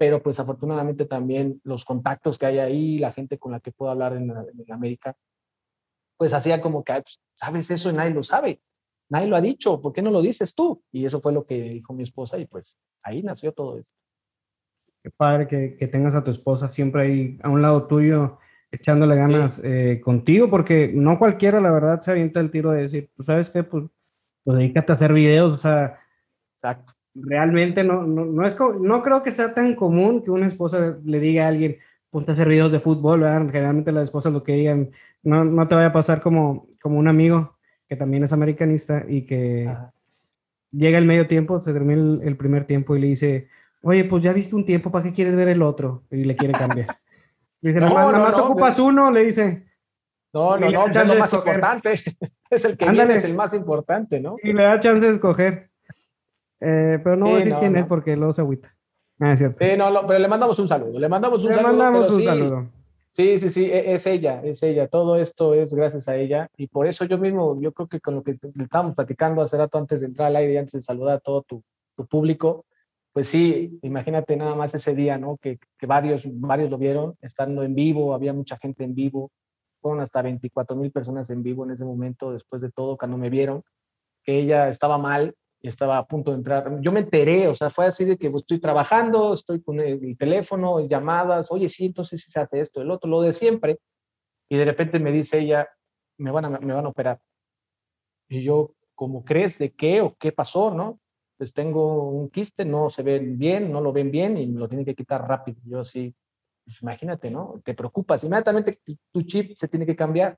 Pero 0.00 0.22
pues 0.22 0.40
afortunadamente 0.40 1.04
también 1.04 1.60
los 1.62 1.84
contactos 1.84 2.38
que 2.38 2.46
hay 2.46 2.58
ahí, 2.58 2.98
la 2.98 3.12
gente 3.12 3.38
con 3.38 3.52
la 3.52 3.60
que 3.60 3.70
puedo 3.70 3.92
hablar 3.92 4.16
en, 4.16 4.32
América, 4.70 5.14
pues 6.16 6.32
hacía 6.32 6.62
como 6.62 6.82
que, 6.82 6.94
pues, 6.94 7.20
sabes 7.36 7.70
eso 7.70 7.90
y 7.90 7.92
nadie 7.92 8.14
lo 8.14 8.22
sabe, 8.22 8.62
nadie 9.10 9.28
lo 9.28 9.36
ha 9.36 9.42
dicho, 9.42 9.78
¿por 9.82 9.92
qué 9.92 10.00
no 10.00 10.10
lo 10.10 10.22
dices 10.22 10.54
tú? 10.54 10.82
Y 10.90 11.04
eso 11.04 11.20
fue 11.20 11.34
lo 11.34 11.44
que 11.44 11.60
dijo 11.64 11.92
mi 11.92 12.02
esposa 12.02 12.38
y 12.38 12.46
pues 12.46 12.78
ahí 13.02 13.22
nació 13.22 13.52
todo 13.52 13.76
esto. 13.76 13.94
Qué 15.02 15.10
padre 15.10 15.46
que, 15.46 15.76
que 15.76 15.86
tengas 15.86 16.14
a 16.14 16.24
tu 16.24 16.30
esposa 16.30 16.70
siempre 16.70 17.02
ahí 17.02 17.38
a 17.42 17.50
un 17.50 17.60
lado 17.60 17.86
tuyo 17.86 18.38
echándole 18.70 19.16
ganas 19.16 19.60
eh, 19.62 20.00
contigo, 20.02 20.48
porque 20.48 20.90
no 20.94 21.18
cualquiera, 21.18 21.60
la 21.60 21.72
verdad, 21.72 22.00
se 22.00 22.10
avienta 22.10 22.40
el 22.40 22.50
tiro 22.50 22.70
de 22.70 22.82
decir, 22.82 23.10
pues, 23.14 23.26
¿sabes 23.26 23.50
qué? 23.50 23.64
Pues, 23.64 23.84
pues 24.44 24.56
dedícate 24.56 24.92
a 24.92 24.94
hacer 24.94 25.12
videos, 25.12 25.52
o 25.52 25.56
sea, 25.58 26.00
Exacto. 26.54 26.94
Realmente 27.14 27.84
no, 27.84 28.06
no, 28.06 28.24
no, 28.24 28.46
es, 28.46 28.56
no 28.80 29.02
creo 29.02 29.22
que 29.22 29.30
sea 29.30 29.54
tan 29.54 29.74
común 29.74 30.22
que 30.22 30.30
una 30.30 30.46
esposa 30.46 30.98
le 31.04 31.20
diga 31.20 31.44
a 31.44 31.48
alguien, 31.48 31.78
ponte 32.10 32.30
a 32.30 32.34
hacer 32.34 32.48
videos 32.48 32.72
de 32.72 32.80
fútbol, 32.80 33.20
¿verdad? 33.20 33.50
Generalmente 33.50 33.92
las 33.92 34.04
esposas 34.04 34.32
lo 34.32 34.42
que 34.42 34.54
digan, 34.54 34.90
no, 35.22 35.44
no 35.44 35.68
te 35.68 35.74
vaya 35.74 35.88
a 35.88 35.92
pasar 35.92 36.20
como, 36.20 36.68
como 36.80 36.98
un 36.98 37.08
amigo 37.08 37.56
que 37.88 37.96
también 37.96 38.22
es 38.22 38.32
americanista 38.32 39.04
y 39.08 39.22
que 39.22 39.74
llega 40.70 40.98
el 40.98 41.06
medio 41.06 41.26
tiempo, 41.26 41.60
se 41.60 41.72
termina 41.72 42.00
el, 42.00 42.20
el 42.22 42.36
primer 42.36 42.64
tiempo 42.64 42.94
y 42.94 43.00
le 43.00 43.06
dice, 43.08 43.48
oye, 43.82 44.04
pues 44.04 44.22
ya 44.22 44.32
viste 44.32 44.54
un 44.54 44.64
tiempo, 44.64 44.90
¿para 44.90 45.04
qué 45.04 45.12
quieres 45.12 45.34
ver 45.34 45.48
el 45.48 45.62
otro? 45.62 46.04
Y 46.10 46.24
le 46.24 46.36
quiere 46.36 46.54
cambiar. 46.54 46.98
Dice, 47.60 47.78
no, 47.78 47.88
nada 47.88 48.12
más, 48.12 48.38
ocupas 48.38 48.78
uno, 48.78 49.10
le 49.10 49.24
dice. 49.24 49.66
No, 50.32 50.56
no, 50.56 50.70
no, 50.70 50.84
pues 50.84 50.96
es 50.96 51.06
lo 51.06 51.16
más 51.16 51.32
importante. 51.32 51.94
Es 52.50 52.64
el 52.64 52.76
que 52.76 52.90
viene, 52.90 53.14
es 53.14 53.24
el 53.24 53.34
más 53.34 53.54
importante, 53.54 54.20
¿no? 54.20 54.34
Y 54.42 54.52
le 54.52 54.64
da 54.64 54.76
chance 54.80 55.06
de 55.06 55.12
escoger. 55.12 55.69
Eh, 56.60 56.98
pero 57.02 57.16
no 57.16 57.26
voy 57.26 57.34
a 57.34 57.38
decir 57.38 57.54
quién 57.58 57.76
es 57.76 57.86
porque 57.86 58.16
luego 58.16 58.32
se 58.32 58.42
agüita. 58.42 58.74
Ah, 59.18 59.32
es 59.32 59.38
cierto. 59.38 59.58
Sí, 59.58 59.76
no, 59.76 60.06
pero 60.06 60.18
le 60.18 60.28
mandamos 60.28 60.58
un 60.58 60.68
saludo. 60.68 60.98
Le 60.98 61.08
mandamos 61.08 61.42
un 61.44 61.50
le 61.50 61.56
saludo. 61.56 61.72
Mandamos 61.72 62.10
un 62.10 62.20
sí, 62.20 62.24
saludo. 62.24 62.68
Sí, 63.10 63.38
sí, 63.38 63.50
sí, 63.50 63.64
e, 63.64 63.94
es 63.94 64.06
ella, 64.06 64.40
es 64.42 64.62
ella. 64.62 64.88
Todo 64.88 65.16
esto 65.16 65.54
es 65.54 65.74
gracias 65.74 66.08
a 66.08 66.16
ella. 66.16 66.48
Y 66.56 66.68
por 66.68 66.86
eso 66.86 67.04
yo 67.04 67.18
mismo, 67.18 67.60
yo 67.60 67.72
creo 67.72 67.88
que 67.88 68.00
con 68.00 68.14
lo 68.14 68.22
que 68.22 68.30
estábamos 68.30 68.94
platicando 68.94 69.42
hace 69.42 69.56
rato 69.56 69.78
antes 69.78 70.00
de 70.00 70.06
entrar 70.06 70.28
al 70.28 70.36
aire 70.36 70.54
y 70.54 70.56
antes 70.58 70.72
de 70.72 70.80
saludar 70.80 71.16
a 71.16 71.20
todo 71.20 71.42
tu, 71.42 71.62
tu 71.96 72.06
público, 72.06 72.64
pues 73.12 73.28
sí, 73.28 73.78
imagínate 73.82 74.36
nada 74.36 74.54
más 74.54 74.74
ese 74.74 74.94
día, 74.94 75.18
¿no? 75.18 75.36
Que, 75.38 75.58
varios, 75.82 76.22
varios 76.26 76.70
lo 76.70 76.78
vieron, 76.78 77.16
estando 77.20 77.62
en 77.62 77.74
vivo, 77.74 78.14
había 78.14 78.32
mucha 78.32 78.56
gente 78.56 78.84
en 78.84 78.94
vivo, 78.94 79.32
fueron 79.80 80.00
hasta 80.00 80.22
24 80.22 80.76
mil 80.76 80.92
personas 80.92 81.28
en 81.30 81.42
vivo 81.42 81.64
en 81.64 81.72
ese 81.72 81.84
momento, 81.84 82.32
después 82.32 82.62
de 82.62 82.70
todo, 82.70 82.96
cuando 82.96 83.16
me 83.16 83.30
vieron, 83.30 83.62
que 84.22 84.38
ella 84.38 84.68
estaba 84.68 84.98
mal 84.98 85.34
y 85.62 85.68
estaba 85.68 85.98
a 85.98 86.06
punto 86.06 86.30
de 86.30 86.38
entrar. 86.38 86.80
Yo 86.80 86.92
me 86.92 87.00
enteré, 87.00 87.48
o 87.48 87.54
sea, 87.54 87.70
fue 87.70 87.86
así 87.86 88.04
de 88.04 88.16
que 88.16 88.30
pues, 88.30 88.42
estoy 88.42 88.60
trabajando, 88.60 89.34
estoy 89.34 89.62
con 89.62 89.80
el 89.80 90.16
teléfono, 90.16 90.86
llamadas, 90.86 91.50
oye, 91.52 91.68
sí, 91.68 91.86
entonces 91.86 92.20
sí 92.20 92.30
se 92.30 92.40
hace 92.40 92.60
esto, 92.60 92.80
el 92.80 92.90
otro, 92.90 93.10
lo 93.10 93.20
de 93.22 93.32
siempre. 93.32 93.78
Y 94.48 94.56
de 94.56 94.64
repente 94.64 94.98
me 94.98 95.12
dice 95.12 95.38
ella, 95.40 95.68
me 96.18 96.30
van 96.30 96.46
a, 96.46 96.50
me 96.50 96.72
van 96.72 96.86
a 96.86 96.88
operar. 96.88 97.20
Y 98.28 98.42
yo, 98.42 98.74
¿cómo 98.94 99.24
crees? 99.24 99.58
¿De 99.58 99.72
qué 99.72 100.00
o 100.00 100.16
qué 100.16 100.32
pasó, 100.32 100.72
no? 100.72 101.00
pues 101.40 101.54
tengo 101.54 102.10
un 102.10 102.28
quiste, 102.28 102.66
no 102.66 102.90
se 102.90 103.02
ve 103.02 103.18
bien, 103.18 103.72
no 103.72 103.80
lo 103.80 103.94
ven 103.94 104.10
bien 104.10 104.36
y 104.36 104.46
me 104.46 104.60
lo 104.60 104.68
tienen 104.68 104.84
que 104.84 104.94
quitar 104.94 105.26
rápido. 105.26 105.58
Yo 105.64 105.82
sí, 105.82 106.14
pues 106.62 106.82
imagínate, 106.82 107.30
¿no? 107.30 107.62
Te 107.64 107.72
preocupas, 107.72 108.22
inmediatamente 108.24 108.78
tu 109.10 109.22
chip 109.22 109.56
se 109.56 109.66
tiene 109.66 109.86
que 109.86 109.96
cambiar, 109.96 110.36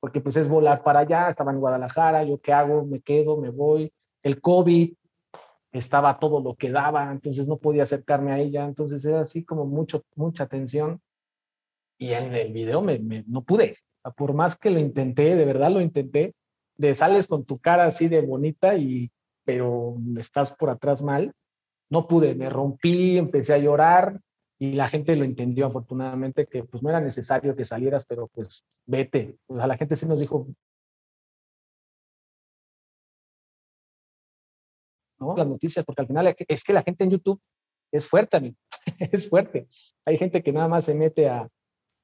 porque 0.00 0.22
pues 0.22 0.36
es 0.36 0.48
volar 0.48 0.82
para 0.82 1.00
allá, 1.00 1.28
estaba 1.28 1.52
en 1.52 1.60
Guadalajara, 1.60 2.22
yo 2.22 2.40
qué 2.40 2.54
hago, 2.54 2.86
me 2.86 3.02
quedo, 3.02 3.36
me 3.36 3.50
voy, 3.50 3.92
el 4.22 4.40
COVID, 4.40 4.94
estaba 5.72 6.18
todo 6.18 6.40
lo 6.40 6.56
que 6.56 6.70
daba, 6.70 7.10
entonces 7.10 7.46
no 7.46 7.58
podía 7.58 7.84
acercarme 7.84 8.32
a 8.32 8.38
ella, 8.38 8.64
entonces 8.64 9.04
era 9.04 9.20
así 9.20 9.44
como 9.44 9.66
mucho, 9.66 10.04
mucha 10.16 10.46
tensión. 10.46 11.00
Y 11.98 12.12
en 12.12 12.34
el 12.34 12.52
video 12.52 12.80
me, 12.80 12.98
no 13.26 13.42
pude, 13.42 13.76
por 14.16 14.34
más 14.34 14.56
que 14.56 14.70
lo 14.70 14.80
intenté, 14.80 15.36
de 15.36 15.44
verdad 15.44 15.70
lo 15.70 15.80
intenté, 15.80 16.34
de 16.76 16.94
sales 16.94 17.26
con 17.26 17.44
tu 17.44 17.58
cara 17.58 17.84
así 17.84 18.08
de 18.08 18.22
bonita 18.22 18.74
y 18.76 19.10
pero 19.44 19.96
estás 20.16 20.54
por 20.54 20.70
atrás 20.70 21.02
mal. 21.02 21.32
No 21.90 22.06
pude, 22.06 22.34
me 22.34 22.48
rompí, 22.48 23.18
empecé 23.18 23.52
a 23.54 23.58
llorar 23.58 24.20
y 24.58 24.74
la 24.74 24.88
gente 24.88 25.16
lo 25.16 25.24
entendió 25.24 25.66
afortunadamente 25.66 26.46
que 26.46 26.62
pues 26.64 26.82
no 26.82 26.88
era 26.88 27.00
necesario 27.00 27.56
que 27.56 27.64
salieras, 27.64 28.04
pero 28.06 28.28
pues 28.28 28.64
vete. 28.86 29.36
O 29.46 29.56
sea, 29.56 29.66
la 29.66 29.76
gente 29.76 29.96
sí 29.96 30.06
nos 30.06 30.20
dijo, 30.20 30.46
¿no? 35.20 35.36
Las 35.36 35.46
noticias, 35.46 35.84
porque 35.84 36.02
al 36.02 36.08
final 36.08 36.34
es 36.48 36.64
que 36.64 36.72
la 36.72 36.82
gente 36.82 37.04
en 37.04 37.10
YouTube 37.10 37.40
es 37.92 38.06
fuerte, 38.06 38.36
a 38.36 38.40
mí. 38.40 38.54
es 38.98 39.28
fuerte. 39.28 39.68
Hay 40.04 40.16
gente 40.16 40.42
que 40.42 40.52
nada 40.52 40.68
más 40.68 40.84
se 40.84 40.94
mete 40.94 41.28
a, 41.28 41.48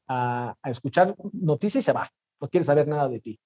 a, 0.09 0.55
a, 0.63 0.71
escuchar 0.71 1.17
noticias 1.33 1.83
y 1.83 1.87
se 1.87 1.93
va, 1.93 2.11
no 2.41 2.49
quiere 2.49 2.65
saber 2.65 2.87
nada 2.87 3.09
de 3.09 3.21
ti. 3.21 3.41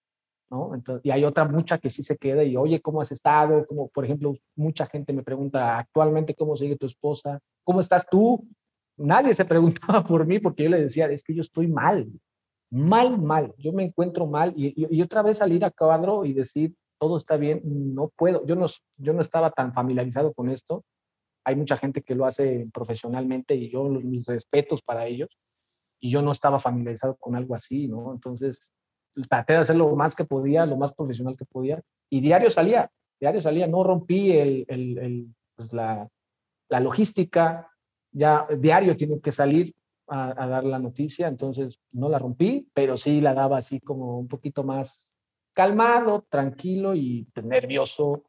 ¿no? 0.50 0.74
Entonces, 0.74 1.04
y 1.04 1.10
hay 1.10 1.24
otra 1.24 1.46
mucha 1.46 1.78
que 1.78 1.90
sí 1.90 2.02
se 2.02 2.16
queda 2.16 2.42
y, 2.42 2.56
oye, 2.56 2.80
¿cómo 2.80 3.00
has 3.00 3.12
estado? 3.12 3.64
Como, 3.66 3.88
por 3.88 4.04
ejemplo, 4.04 4.34
mucha 4.56 4.86
gente 4.86 5.12
me 5.12 5.22
pregunta 5.22 5.78
actualmente 5.78 6.34
cómo 6.34 6.56
sigue 6.56 6.76
tu 6.76 6.86
esposa, 6.86 7.40
¿cómo 7.62 7.80
estás 7.80 8.06
tú? 8.10 8.46
Nadie 8.96 9.34
se 9.34 9.44
preguntaba 9.46 10.04
por 10.04 10.26
mí 10.26 10.40
porque 10.40 10.64
yo 10.64 10.70
le 10.70 10.82
decía, 10.82 11.06
es 11.06 11.22
que 11.22 11.34
yo 11.34 11.40
estoy 11.40 11.68
mal, 11.68 12.10
mal, 12.70 13.20
mal, 13.20 13.54
yo 13.58 13.72
me 13.72 13.84
encuentro 13.84 14.26
mal 14.26 14.52
y, 14.56 14.74
y, 14.76 15.02
otra 15.02 15.22
vez 15.22 15.38
salir 15.38 15.64
a 15.64 15.70
cuadro 15.70 16.24
y 16.24 16.32
decir, 16.32 16.74
todo 17.00 17.16
está 17.16 17.38
bien, 17.38 17.62
no 17.64 18.12
puedo, 18.14 18.46
yo 18.46 18.56
no, 18.56 18.66
yo 18.98 19.12
no 19.14 19.22
estaba 19.22 19.50
tan 19.50 19.72
familiarizado 19.72 20.34
con 20.34 20.50
esto, 20.50 20.84
hay 21.44 21.56
mucha 21.56 21.76
gente 21.76 22.02
que 22.02 22.14
lo 22.14 22.26
hace 22.26 22.68
profesionalmente 22.72 23.54
y 23.54 23.70
yo 23.70 23.84
mis 23.84 24.26
respetos 24.26 24.82
para 24.82 25.06
ellos 25.06 25.30
y 25.98 26.10
yo 26.10 26.20
no 26.20 26.32
estaba 26.32 26.60
familiarizado 26.60 27.16
con 27.16 27.34
algo 27.36 27.54
así, 27.54 27.88
¿no? 27.88 28.12
Entonces, 28.12 28.72
traté 29.28 29.54
de 29.54 29.60
hacer 29.60 29.76
lo 29.76 29.96
más 29.96 30.14
que 30.14 30.24
podía, 30.24 30.66
lo 30.66 30.76
más 30.76 30.92
profesional 30.92 31.36
que 31.36 31.46
podía, 31.46 31.80
y 32.10 32.20
diario 32.20 32.50
salía, 32.50 32.90
diario 33.18 33.40
salía, 33.40 33.66
no 33.66 33.82
rompí 33.82 34.32
el, 34.32 34.64
el, 34.68 35.34
pues 35.56 35.72
la, 35.72 36.08
la, 36.68 36.80
logística, 36.80 37.70
ya 38.12 38.46
diario 38.58 38.96
tiene 38.96 39.20
que 39.20 39.32
salir 39.32 39.74
a, 40.06 40.46
dar 40.46 40.64
la 40.64 40.78
noticia, 40.78 41.28
entonces 41.28 41.80
no 41.92 42.08
la 42.08 42.18
rompí, 42.18 42.68
pero 42.74 42.96
sí 42.96 43.20
la 43.20 43.32
daba 43.32 43.58
así 43.58 43.80
como 43.80 44.18
un 44.18 44.28
poquito 44.28 44.64
más 44.64 45.16
calmado, 45.60 46.24
tranquilo 46.30 46.94
y 46.94 47.28
pues, 47.34 47.44
nervioso, 47.44 48.24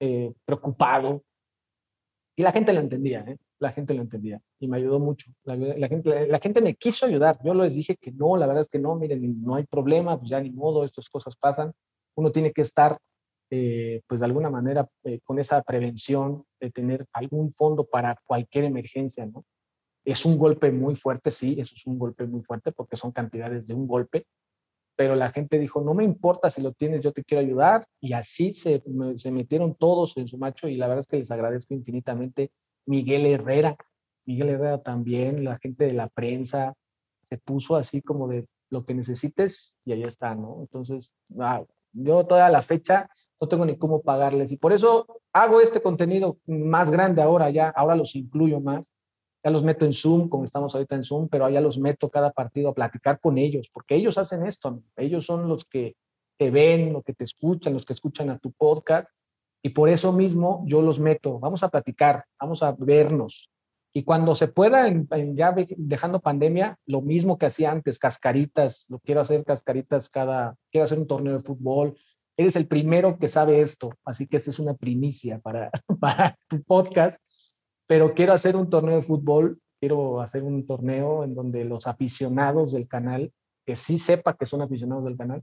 eh, 0.00 0.32
preocupado. 0.46 1.22
Y 2.34 2.42
la 2.42 2.52
gente 2.52 2.72
lo 2.72 2.80
entendía, 2.80 3.20
¿eh? 3.28 3.36
la 3.58 3.70
gente 3.70 3.92
lo 3.92 4.00
entendía 4.00 4.40
y 4.58 4.66
me 4.66 4.78
ayudó 4.78 4.98
mucho. 4.98 5.30
La, 5.44 5.58
gente, 5.88 6.26
la, 6.26 6.38
gente 6.38 6.62
me 6.62 6.76
quiso 6.76 7.04
ayudar. 7.04 7.38
Yo 7.44 7.52
les 7.52 7.74
dije 7.74 7.96
que 7.96 8.12
no, 8.12 8.34
la 8.38 8.46
verdad 8.46 8.62
es 8.62 8.70
que 8.70 8.78
no, 8.78 8.96
miren, 8.96 9.42
no 9.42 9.56
hay 9.56 9.64
problema, 9.64 10.18
pues 10.18 10.30
ya 10.30 10.40
ni 10.40 10.52
modo, 10.52 10.86
estas 10.86 11.10
cosas 11.10 11.36
pasan. 11.36 11.70
Uno 12.14 12.32
tiene 12.32 12.50
que 12.50 12.62
estar, 12.62 12.96
eh, 13.50 14.00
pues 14.06 14.20
de 14.20 14.26
alguna 14.26 14.48
manera, 14.48 14.88
eh, 15.04 15.20
con 15.22 15.38
esa 15.38 15.60
prevención 15.60 16.44
de 16.58 16.70
tener 16.70 17.06
algún 17.12 17.52
fondo 17.52 17.84
para 17.84 18.16
cualquier 18.24 18.64
emergencia, 18.64 19.26
¿no? 19.26 19.44
Es 20.02 20.24
un 20.24 20.38
golpe 20.38 20.72
muy 20.72 20.94
fuerte, 20.94 21.30
sí, 21.30 21.60
eso 21.60 21.74
es 21.76 21.86
un 21.86 21.98
golpe 21.98 22.26
muy 22.26 22.42
fuerte 22.42 22.72
porque 22.72 22.96
son 22.96 23.12
cantidades 23.12 23.66
de 23.66 23.74
un 23.74 23.86
golpe, 23.86 24.24
pero 24.96 25.16
la 25.16 25.30
gente 25.30 25.58
dijo, 25.58 25.80
no 25.82 25.94
me 25.94 26.04
importa 26.04 26.50
si 26.50 26.62
lo 26.62 26.72
tienes, 26.72 27.02
yo 27.02 27.12
te 27.12 27.24
quiero 27.24 27.40
ayudar, 27.40 27.86
y 28.00 28.12
así 28.12 28.52
se, 28.52 28.82
se 29.16 29.30
metieron 29.30 29.74
todos 29.74 30.16
en 30.16 30.28
su 30.28 30.38
macho, 30.38 30.68
y 30.68 30.76
la 30.76 30.88
verdad 30.88 31.00
es 31.00 31.06
que 31.06 31.18
les 31.18 31.30
agradezco 31.30 31.74
infinitamente 31.74 32.50
Miguel 32.86 33.26
Herrera, 33.26 33.76
Miguel 34.26 34.50
Herrera 34.50 34.82
también, 34.82 35.44
la 35.44 35.58
gente 35.58 35.86
de 35.86 35.92
la 35.94 36.08
prensa, 36.08 36.74
se 37.22 37.38
puso 37.38 37.76
así 37.76 38.02
como 38.02 38.28
de 38.28 38.46
lo 38.70 38.84
que 38.84 38.94
necesites 38.94 39.76
y 39.84 39.92
ahí 39.92 40.04
está, 40.04 40.34
¿no? 40.34 40.58
Entonces, 40.60 41.14
yo 41.92 42.26
toda 42.26 42.48
la 42.50 42.62
fecha 42.62 43.10
no 43.40 43.48
tengo 43.48 43.66
ni 43.66 43.76
cómo 43.76 44.02
pagarles 44.02 44.52
y 44.52 44.56
por 44.56 44.72
eso 44.72 45.06
hago 45.32 45.60
este 45.60 45.80
contenido 45.82 46.38
más 46.46 46.90
grande 46.90 47.22
ahora 47.22 47.50
ya, 47.50 47.68
ahora 47.68 47.96
los 47.96 48.14
incluyo 48.14 48.60
más, 48.60 48.92
ya 49.42 49.50
los 49.50 49.62
meto 49.62 49.84
en 49.84 49.92
Zoom, 49.92 50.28
como 50.28 50.44
estamos 50.44 50.74
ahorita 50.74 50.96
en 50.96 51.04
Zoom, 51.04 51.28
pero 51.28 51.44
allá 51.44 51.60
los 51.60 51.78
meto 51.78 52.10
cada 52.10 52.30
partido 52.30 52.70
a 52.70 52.74
platicar 52.74 53.20
con 53.20 53.38
ellos, 53.38 53.70
porque 53.72 53.94
ellos 53.94 54.18
hacen 54.18 54.46
esto, 54.46 54.82
ellos 54.96 55.24
son 55.24 55.48
los 55.48 55.64
que 55.64 55.96
te 56.38 56.50
ven, 56.50 56.92
los 56.92 57.04
que 57.04 57.14
te 57.14 57.24
escuchan, 57.24 57.72
los 57.72 57.84
que 57.84 57.92
escuchan 57.92 58.30
a 58.30 58.38
tu 58.38 58.52
podcast 58.52 59.08
y 59.62 59.70
por 59.70 59.88
eso 59.88 60.12
mismo 60.12 60.64
yo 60.66 60.80
los 60.80 61.00
meto, 61.00 61.38
vamos 61.38 61.62
a 61.62 61.68
platicar, 61.68 62.24
vamos 62.38 62.62
a 62.62 62.72
vernos. 62.72 63.50
Y 63.92 64.04
cuando 64.04 64.34
se 64.34 64.48
pueda, 64.48 64.88
ya 65.34 65.54
dejando 65.76 66.20
pandemia, 66.20 66.78
lo 66.86 67.02
mismo 67.02 67.38
que 67.38 67.46
hacía 67.46 67.72
antes, 67.72 67.98
cascaritas, 67.98 68.86
lo 68.88 69.00
quiero 69.00 69.20
hacer 69.20 69.44
cascaritas 69.44 70.08
cada, 70.08 70.56
quiero 70.70 70.84
hacer 70.84 70.98
un 70.98 71.08
torneo 71.08 71.32
de 71.32 71.40
fútbol. 71.40 71.96
Eres 72.36 72.56
el 72.56 72.68
primero 72.68 73.18
que 73.18 73.28
sabe 73.28 73.60
esto, 73.60 73.90
así 74.04 74.26
que 74.26 74.36
esta 74.36 74.50
es 74.50 74.60
una 74.60 74.74
primicia 74.74 75.40
para, 75.40 75.70
para 76.00 76.38
tu 76.48 76.62
podcast, 76.62 77.20
pero 77.90 78.14
quiero 78.14 78.32
hacer 78.32 78.54
un 78.54 78.70
torneo 78.70 78.94
de 78.94 79.02
fútbol, 79.02 79.60
quiero 79.80 80.20
hacer 80.20 80.44
un 80.44 80.64
torneo 80.64 81.24
en 81.24 81.34
donde 81.34 81.64
los 81.64 81.88
aficionados 81.88 82.70
del 82.70 82.86
canal, 82.86 83.32
que 83.66 83.74
sí 83.74 83.98
sepa 83.98 84.36
que 84.36 84.46
son 84.46 84.62
aficionados 84.62 85.04
del 85.06 85.16
canal, 85.16 85.42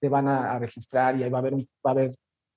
te 0.00 0.08
van 0.08 0.26
a, 0.26 0.58
registrar 0.58 1.16
y 1.16 1.22
ahí 1.22 1.30
va 1.30 1.38
a 1.38 1.42
haber, 1.42 1.54
va 1.54 1.60
a 1.84 1.90
haber 1.90 2.10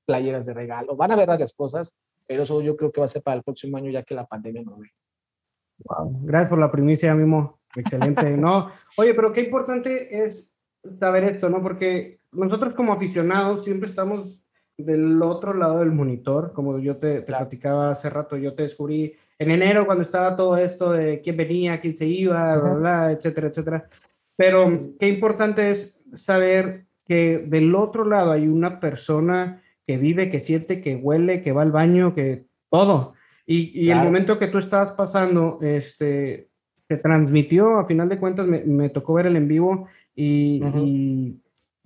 playeras 0.07 0.47
de 0.47 0.55
regalo, 0.55 0.95
van 0.95 1.11
a 1.11 1.13
haber 1.13 1.27
varias 1.27 1.53
cosas, 1.53 1.91
pero 2.25 2.41
eso 2.41 2.59
yo 2.63 2.75
creo 2.75 2.91
que 2.91 3.01
va 3.01 3.05
a 3.05 3.07
ser 3.07 3.21
para 3.21 3.37
el 3.37 3.43
próximo 3.43 3.77
año 3.77 3.91
ya 3.91 4.01
que 4.01 4.15
la 4.15 4.25
pandemia 4.25 4.63
no 4.63 4.77
ve. 4.77 4.89
Wow. 5.77 6.21
Gracias 6.23 6.49
por 6.49 6.57
la 6.57 6.71
primicia, 6.71 7.13
Mimo. 7.13 7.59
Excelente. 7.75 8.31
no, 8.35 8.71
oye, 8.97 9.13
pero 9.13 9.31
qué 9.31 9.41
importante 9.41 10.25
es 10.25 10.57
saber 10.99 11.25
esto, 11.25 11.51
¿no? 11.51 11.61
Porque 11.61 12.19
nosotros 12.31 12.73
como 12.73 12.93
aficionados 12.93 13.63
siempre 13.63 13.89
estamos 13.89 14.48
del 14.83 15.21
otro 15.21 15.53
lado 15.53 15.79
del 15.79 15.91
monitor, 15.91 16.53
como 16.53 16.79
yo 16.79 16.97
te, 16.97 17.21
platicaba 17.21 17.91
hace 17.91 18.09
rato, 18.09 18.37
yo 18.37 18.53
te 18.53 18.63
descubrí 18.63 19.13
en 19.37 19.51
enero 19.51 19.85
cuando 19.85 20.01
estaba 20.01 20.35
todo 20.35 20.57
esto 20.57 20.91
de 20.91 21.21
quién 21.21 21.37
venía, 21.37 21.79
quién 21.79 21.95
se 21.95 22.05
iba, 22.05 23.11
etcétera, 23.11 23.47
etcétera. 23.47 23.89
Pero 24.35 24.91
qué 24.99 25.07
importante 25.07 25.69
es 25.69 26.01
saber 26.13 26.85
que 27.05 27.39
del 27.39 27.73
otro 27.75 28.05
lado 28.05 28.31
hay 28.31 28.47
una 28.47 28.79
persona 28.79 29.61
que 29.85 29.97
vive, 29.97 30.29
que 30.29 30.39
siente, 30.39 30.81
que 30.81 30.95
huele, 30.95 31.41
que 31.41 31.51
va 31.51 31.63
al 31.63 31.71
baño, 31.71 32.13
que 32.13 32.45
todo. 32.69 33.13
Y, 33.45 33.89
el 33.89 33.97
momento 33.97 34.37
que 34.37 34.47
tú 34.47 34.59
estabas 34.59 34.91
pasando, 34.91 35.57
este, 35.61 36.49
se 36.87 36.97
transmitió, 36.97 37.79
a 37.79 37.85
final 37.85 38.07
de 38.07 38.19
cuentas 38.19 38.45
me, 38.47 38.89
tocó 38.89 39.15
ver 39.15 39.25
el 39.25 39.35
en 39.35 39.47
vivo 39.47 39.87
y, 40.15 41.41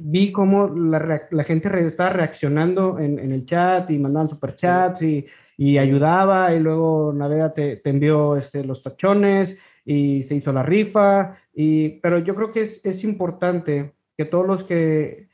vi 0.06 0.32
cómo 0.32 0.68
la, 0.68 1.28
la, 1.32 1.44
gente 1.44 1.70
estaba 1.86 2.10
reaccionando 2.10 3.00
en, 3.00 3.20
en, 3.20 3.32
el 3.32 3.46
chat 3.46 3.90
y 3.90 4.00
mandaban 4.00 4.28
superchats 4.28 5.02
y, 5.02 5.26
y 5.58 5.78
ayudaba 5.78 6.54
y 6.54 6.60
luego 6.60 7.14
Navega 7.16 7.54
te, 7.54 7.78
te, 7.78 7.90
envió 7.90 8.36
este, 8.36 8.66
los 8.66 8.84
tachones 8.84 9.58
y 9.86 10.24
se 10.24 10.36
hizo 10.36 10.52
la 10.52 10.64
rifa. 10.64 11.38
Y, 11.54 12.02
pero 12.02 12.20
yo 12.20 12.36
creo 12.36 12.52
que 12.52 12.62
es, 12.62 12.86
es 12.86 13.04
importante 13.06 13.94
que 14.18 14.26
todos 14.26 14.46
los 14.46 14.64
que, 14.66 15.30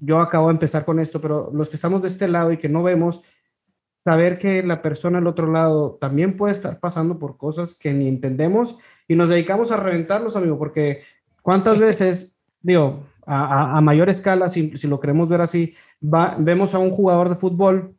yo 0.00 0.18
acabo 0.18 0.48
de 0.48 0.54
empezar 0.54 0.84
con 0.84 0.98
esto, 0.98 1.20
pero 1.20 1.50
los 1.52 1.70
que 1.70 1.76
estamos 1.76 2.02
de 2.02 2.08
este 2.08 2.26
lado 2.26 2.50
y 2.50 2.58
que 2.58 2.68
no 2.68 2.82
vemos, 2.82 3.22
saber 4.02 4.38
que 4.38 4.62
la 4.64 4.82
persona 4.82 5.18
al 5.18 5.26
otro 5.26 5.50
lado 5.52 5.96
también 6.00 6.36
puede 6.36 6.54
estar 6.54 6.80
pasando 6.80 7.18
por 7.18 7.36
cosas 7.36 7.78
que 7.78 7.92
ni 7.92 8.08
entendemos 8.08 8.78
y 9.06 9.14
nos 9.14 9.28
dedicamos 9.28 9.70
a 9.70 9.76
reventarlos, 9.76 10.34
amigo, 10.34 10.58
porque 10.58 11.02
cuántas 11.42 11.78
veces, 11.78 12.34
digo, 12.62 13.04
a, 13.28 13.80
mayor 13.82 14.08
escala, 14.08 14.48
si, 14.48 14.76
si, 14.76 14.88
lo 14.88 15.00
queremos 15.00 15.28
ver 15.28 15.42
así, 15.42 15.74
vemos 16.00 16.74
a 16.74 16.78
un 16.78 16.90
jugador 16.90 17.28
de 17.28 17.36
fútbol 17.36 17.94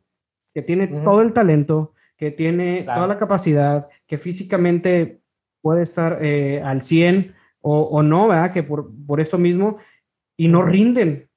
que 0.52 0.62
tiene 0.62 0.88
todo 0.88 1.22
el 1.22 1.32
talento, 1.32 1.94
que 2.16 2.32
tiene 2.32 2.82
toda 2.82 3.06
la 3.06 3.18
capacidad, 3.18 3.88
que 4.06 4.18
físicamente 4.18 5.20
puede 5.62 5.82
estar 5.82 6.18
eh, 6.20 6.60
al 6.64 6.82
100 6.82 7.34
o, 7.60 7.80
o, 7.82 8.02
no, 8.02 8.28
¿verdad? 8.28 8.52
Que 8.52 8.62
por, 8.64 8.90
por 9.06 9.20
esto 9.20 9.38
mismo, 9.38 9.78
y 10.36 10.48
no 10.48 10.62
rinden. 10.62 11.28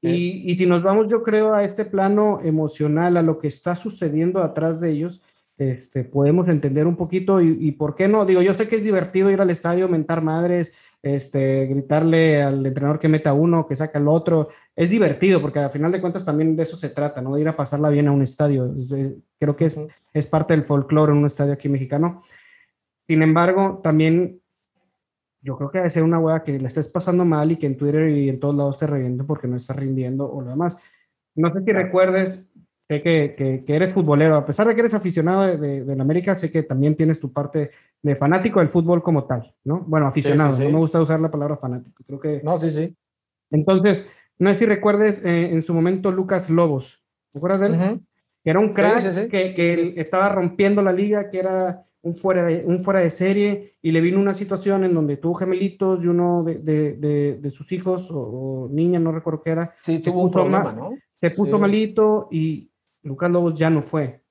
Y, 0.00 0.48
y, 0.48 0.54
si 0.54 0.66
nos 0.66 0.84
vamos, 0.84 1.10
yo 1.10 1.24
creo, 1.24 1.54
a 1.54 1.64
este 1.64 1.84
plano 1.84 2.40
emocional, 2.44 3.16
a 3.16 3.22
lo 3.22 3.40
que 3.40 3.48
está 3.48 3.74
sucediendo 3.74 4.44
atrás 4.44 4.80
de 4.80 4.90
ellos, 4.90 5.24
este, 5.56 6.04
podemos 6.04 6.46
entender 6.48 6.86
un 6.86 6.94
poquito 6.94 7.40
y, 7.40 7.56
y, 7.58 7.72
por 7.72 7.96
qué 7.96 8.06
no. 8.06 8.24
Digo, 8.24 8.42
yo 8.42 8.54
sé 8.54 8.68
que 8.68 8.76
es 8.76 8.84
divertido 8.84 9.28
ir 9.28 9.40
al 9.40 9.50
estadio, 9.50 9.88
mentar 9.88 10.22
madres, 10.22 10.72
este, 11.02 11.66
gritarle 11.66 12.42
al 12.42 12.64
entrenador 12.64 12.98
que 12.98 13.08
meta 13.08 13.32
uno, 13.32 13.66
que 13.66 13.76
saca 13.76 13.98
el 13.98 14.08
otro. 14.08 14.48
Es 14.74 14.90
divertido 14.90 15.40
porque 15.40 15.58
al 15.58 15.70
final 15.70 15.92
de 15.92 16.00
cuentas 16.00 16.24
también 16.24 16.56
de 16.56 16.62
eso 16.62 16.76
se 16.76 16.90
trata, 16.90 17.20
¿no? 17.20 17.34
De 17.34 17.40
ir 17.40 17.48
a 17.48 17.56
pasarla 17.56 17.90
bien 17.90 18.08
a 18.08 18.12
un 18.12 18.22
estadio. 18.22 18.74
creo 19.38 19.56
que 19.56 19.66
es, 19.66 19.76
es 20.12 20.26
parte 20.26 20.54
del 20.54 20.64
folclore 20.64 21.12
en 21.12 21.18
un 21.18 21.26
estadio 21.26 21.52
aquí 21.52 21.68
mexicano. 21.68 22.22
Sin 23.06 23.22
embargo, 23.22 23.80
también 23.82 24.40
yo 25.40 25.56
creo 25.56 25.70
que 25.70 25.78
debe 25.78 25.90
ser 25.90 26.02
una 26.02 26.18
hueá 26.18 26.42
que 26.42 26.58
le 26.58 26.66
estés 26.66 26.88
pasando 26.88 27.24
mal 27.24 27.52
y 27.52 27.56
que 27.56 27.66
en 27.66 27.76
Twitter 27.76 28.10
y 28.10 28.28
en 28.28 28.40
todos 28.40 28.54
lados 28.54 28.78
te 28.78 28.86
revienten 28.86 29.26
porque 29.26 29.48
no 29.48 29.56
estás 29.56 29.76
rindiendo 29.76 30.30
o 30.30 30.42
lo 30.42 30.50
demás. 30.50 30.76
No 31.34 31.52
sé 31.52 31.62
si 31.62 31.72
recuerdes, 31.72 32.47
sé 32.88 33.02
que, 33.02 33.64
que, 33.66 33.76
eres 33.76 33.92
futbolero, 33.92 34.36
a 34.36 34.46
pesar 34.46 34.66
de 34.66 34.74
que 34.74 34.80
eres 34.80 34.94
aficionado 34.94 35.42
de, 35.42 35.84
de, 35.84 35.96
la 35.96 36.02
América, 36.02 36.34
sé 36.34 36.50
que 36.50 36.62
también 36.62 36.96
tienes 36.96 37.20
tu 37.20 37.32
parte 37.32 37.70
de 38.02 38.16
fanático 38.16 38.60
del 38.60 38.70
fútbol 38.70 39.02
como 39.02 39.24
tal, 39.24 39.54
¿no? 39.64 39.80
Bueno, 39.86 40.06
aficionado, 40.06 40.58
no 40.58 40.70
me 40.70 40.78
gusta 40.78 41.00
usar 41.00 41.20
la 41.20 41.30
palabra 41.30 41.56
fanático, 41.56 42.02
creo 42.06 42.18
que... 42.18 42.40
No, 42.42 42.56
sí, 42.56 42.70
sí. 42.70 42.96
Entonces, 43.50 44.08
no 44.38 44.50
sé 44.50 44.58
si 44.58 44.66
recuerdes 44.66 45.22
eh, 45.24 45.52
en 45.52 45.62
su 45.62 45.74
momento 45.74 46.10
Lucas 46.10 46.48
Lobos, 46.48 47.04
¿te 47.32 47.38
acuerdas 47.38 47.60
de 47.60 47.66
él? 47.66 48.00
Que 48.42 48.50
era 48.50 48.60
un 48.60 48.72
crack 48.72 49.28
que, 49.28 49.52
que 49.52 50.00
estaba 50.00 50.30
rompiendo 50.30 50.80
la 50.80 50.92
liga, 50.92 51.28
que 51.28 51.40
era 51.40 51.84
un 52.02 52.14
fuera, 52.16 52.44
de, 52.44 52.64
un 52.64 52.84
fuera 52.84 53.00
de 53.00 53.10
serie 53.10 53.74
y 53.82 53.92
le 53.92 54.00
vino 54.00 54.20
una 54.20 54.34
situación 54.34 54.84
en 54.84 54.94
donde 54.94 55.16
tuvo 55.16 55.34
gemelitos 55.34 56.04
y 56.04 56.06
uno 56.06 56.44
de, 56.44 56.58
de, 56.58 57.38
de, 57.40 57.50
sus 57.50 57.70
hijos 57.72 58.08
o, 58.10 58.68
niña, 58.70 58.98
no 58.98 59.12
recuerdo 59.12 59.42
qué 59.42 59.50
era. 59.50 59.74
Sí, 59.80 60.00
tuvo 60.00 60.22
un 60.22 60.30
problema, 60.30 60.72
¿no? 60.72 60.96
Se 61.20 61.30
puso 61.30 61.58
malito 61.58 62.28
y 62.30 62.70
Lucas 63.02 63.30
Lobos 63.30 63.54
ya 63.54 63.70
no 63.70 63.82
fue, 63.82 64.22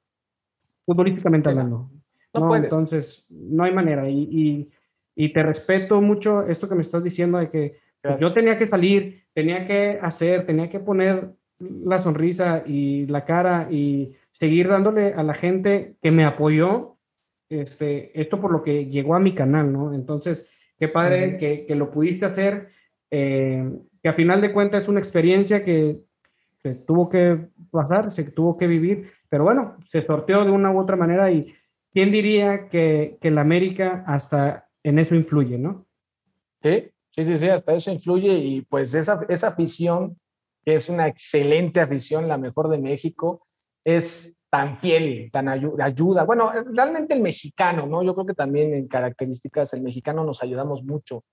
futbolísticamente 0.86 1.50
hablando. 1.50 1.90
No, 2.34 2.56
entonces, 2.56 3.26
no 3.30 3.64
hay 3.64 3.74
manera. 3.74 4.08
Y, 4.10 4.20
y, 4.32 4.72
y, 5.16 5.34
te 5.34 5.42
respeto 5.42 6.02
mucho 6.02 6.44
esto 6.44 6.70
que 6.70 6.76
me 6.76 6.82
estás 6.82 7.04
diciendo 7.04 7.38
de 7.40 7.50
que 7.50 7.80
pues, 8.02 8.18
yo 8.20 8.34
tenía 8.34 8.58
que 8.58 8.68
salir, 8.68 9.24
tenía 9.34 9.66
que 9.66 10.00
hacer, 10.02 10.46
tenía 10.46 10.70
que 10.70 10.80
poner 10.80 11.34
la 11.60 11.98
sonrisa 11.98 12.64
y 12.66 13.08
la 13.08 13.26
cara 13.26 13.68
y 13.72 14.16
seguir 14.32 14.68
dándole 14.68 15.14
a 15.14 15.24
la 15.24 15.34
gente 15.34 15.96
que 16.02 16.12
me 16.12 16.26
apoyó 16.26 16.98
este, 17.50 18.20
esto 18.20 18.40
por 18.40 18.52
lo 18.52 18.62
que 18.62 18.86
llegó 18.86 19.16
a 19.16 19.20
mi 19.20 19.34
canal, 19.34 19.72
¿no? 19.72 19.94
Entonces, 19.94 20.50
qué 20.78 20.88
padre 20.88 21.38
que, 21.38 21.66
que, 21.66 21.76
lo 21.76 21.92
pudiste 21.92 22.26
hacer, 22.26 22.70
eh, 23.10 23.68
que 24.02 24.10
a 24.10 24.14
final 24.14 24.42
de 24.42 24.52
cuentas 24.52 24.84
es 24.84 24.90
una 24.90 25.00
experiencia 25.00 25.64
que 25.64 26.02
se 26.62 26.76
tuvo 26.76 27.10
que 27.10 27.48
pasar, 27.70 28.12
se 28.12 28.24
tuvo 28.24 28.58
que 28.58 28.68
vivir, 28.68 29.12
pero 29.30 29.44
bueno, 29.44 29.78
se 29.90 30.06
sorteó 30.06 30.46
de 30.46 30.52
una 30.52 30.72
u 30.72 30.80
otra 30.80 30.96
manera 30.96 31.32
y 31.32 31.54
quién 31.92 32.12
diría 32.12 32.70
que, 32.70 33.18
que 33.22 33.32
la 33.32 33.42
América 33.42 34.04
hasta 34.08 34.70
en 34.84 35.00
eso 35.00 35.16
influye, 35.16 35.58
¿no? 35.58 35.86
Sí, 36.62 36.92
sí, 37.12 37.26
sí, 37.26 37.38
sí, 37.38 37.50
hasta 37.50 37.74
eso 37.74 37.92
influye 37.92 38.34
y 38.34 38.62
pues 38.62 38.94
esa, 38.94 39.26
esa 39.30 39.50
afición, 39.50 40.20
que 40.64 40.76
es 40.76 40.90
una 40.90 41.08
excelente 41.08 41.80
afición, 41.80 42.28
la 42.28 42.38
mejor 42.38 42.70
de 42.70 42.80
México, 42.80 43.48
es 43.84 44.40
tan 44.50 44.78
fiel, 44.78 45.30
tan 45.32 45.50
ayuda. 45.50 46.24
Bueno, 46.24 46.52
realmente 46.74 47.14
el 47.14 47.22
mexicano, 47.22 47.86
¿no? 47.86 48.04
Yo 48.04 48.14
creo 48.14 48.26
que 48.26 48.34
también 48.34 48.74
en 48.74 48.88
características 48.88 49.74
el 49.74 49.82
mexicano 49.82 50.24
nos 50.24 50.42
ayudamos 50.42 50.84
mucho. 50.84 51.24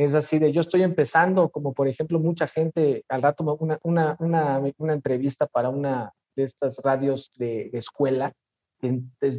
Es 0.00 0.14
así 0.14 0.38
de, 0.38 0.50
yo 0.50 0.62
estoy 0.62 0.82
empezando, 0.82 1.50
como 1.50 1.74
por 1.74 1.86
ejemplo 1.86 2.18
mucha 2.18 2.46
gente, 2.46 3.04
al 3.10 3.20
rato 3.20 3.44
una, 3.60 3.78
una, 3.82 4.16
una, 4.18 4.58
una 4.78 4.92
entrevista 4.94 5.46
para 5.46 5.68
una 5.68 6.14
de 6.34 6.44
estas 6.44 6.78
radios 6.82 7.30
de, 7.36 7.68
escuela, 7.74 8.32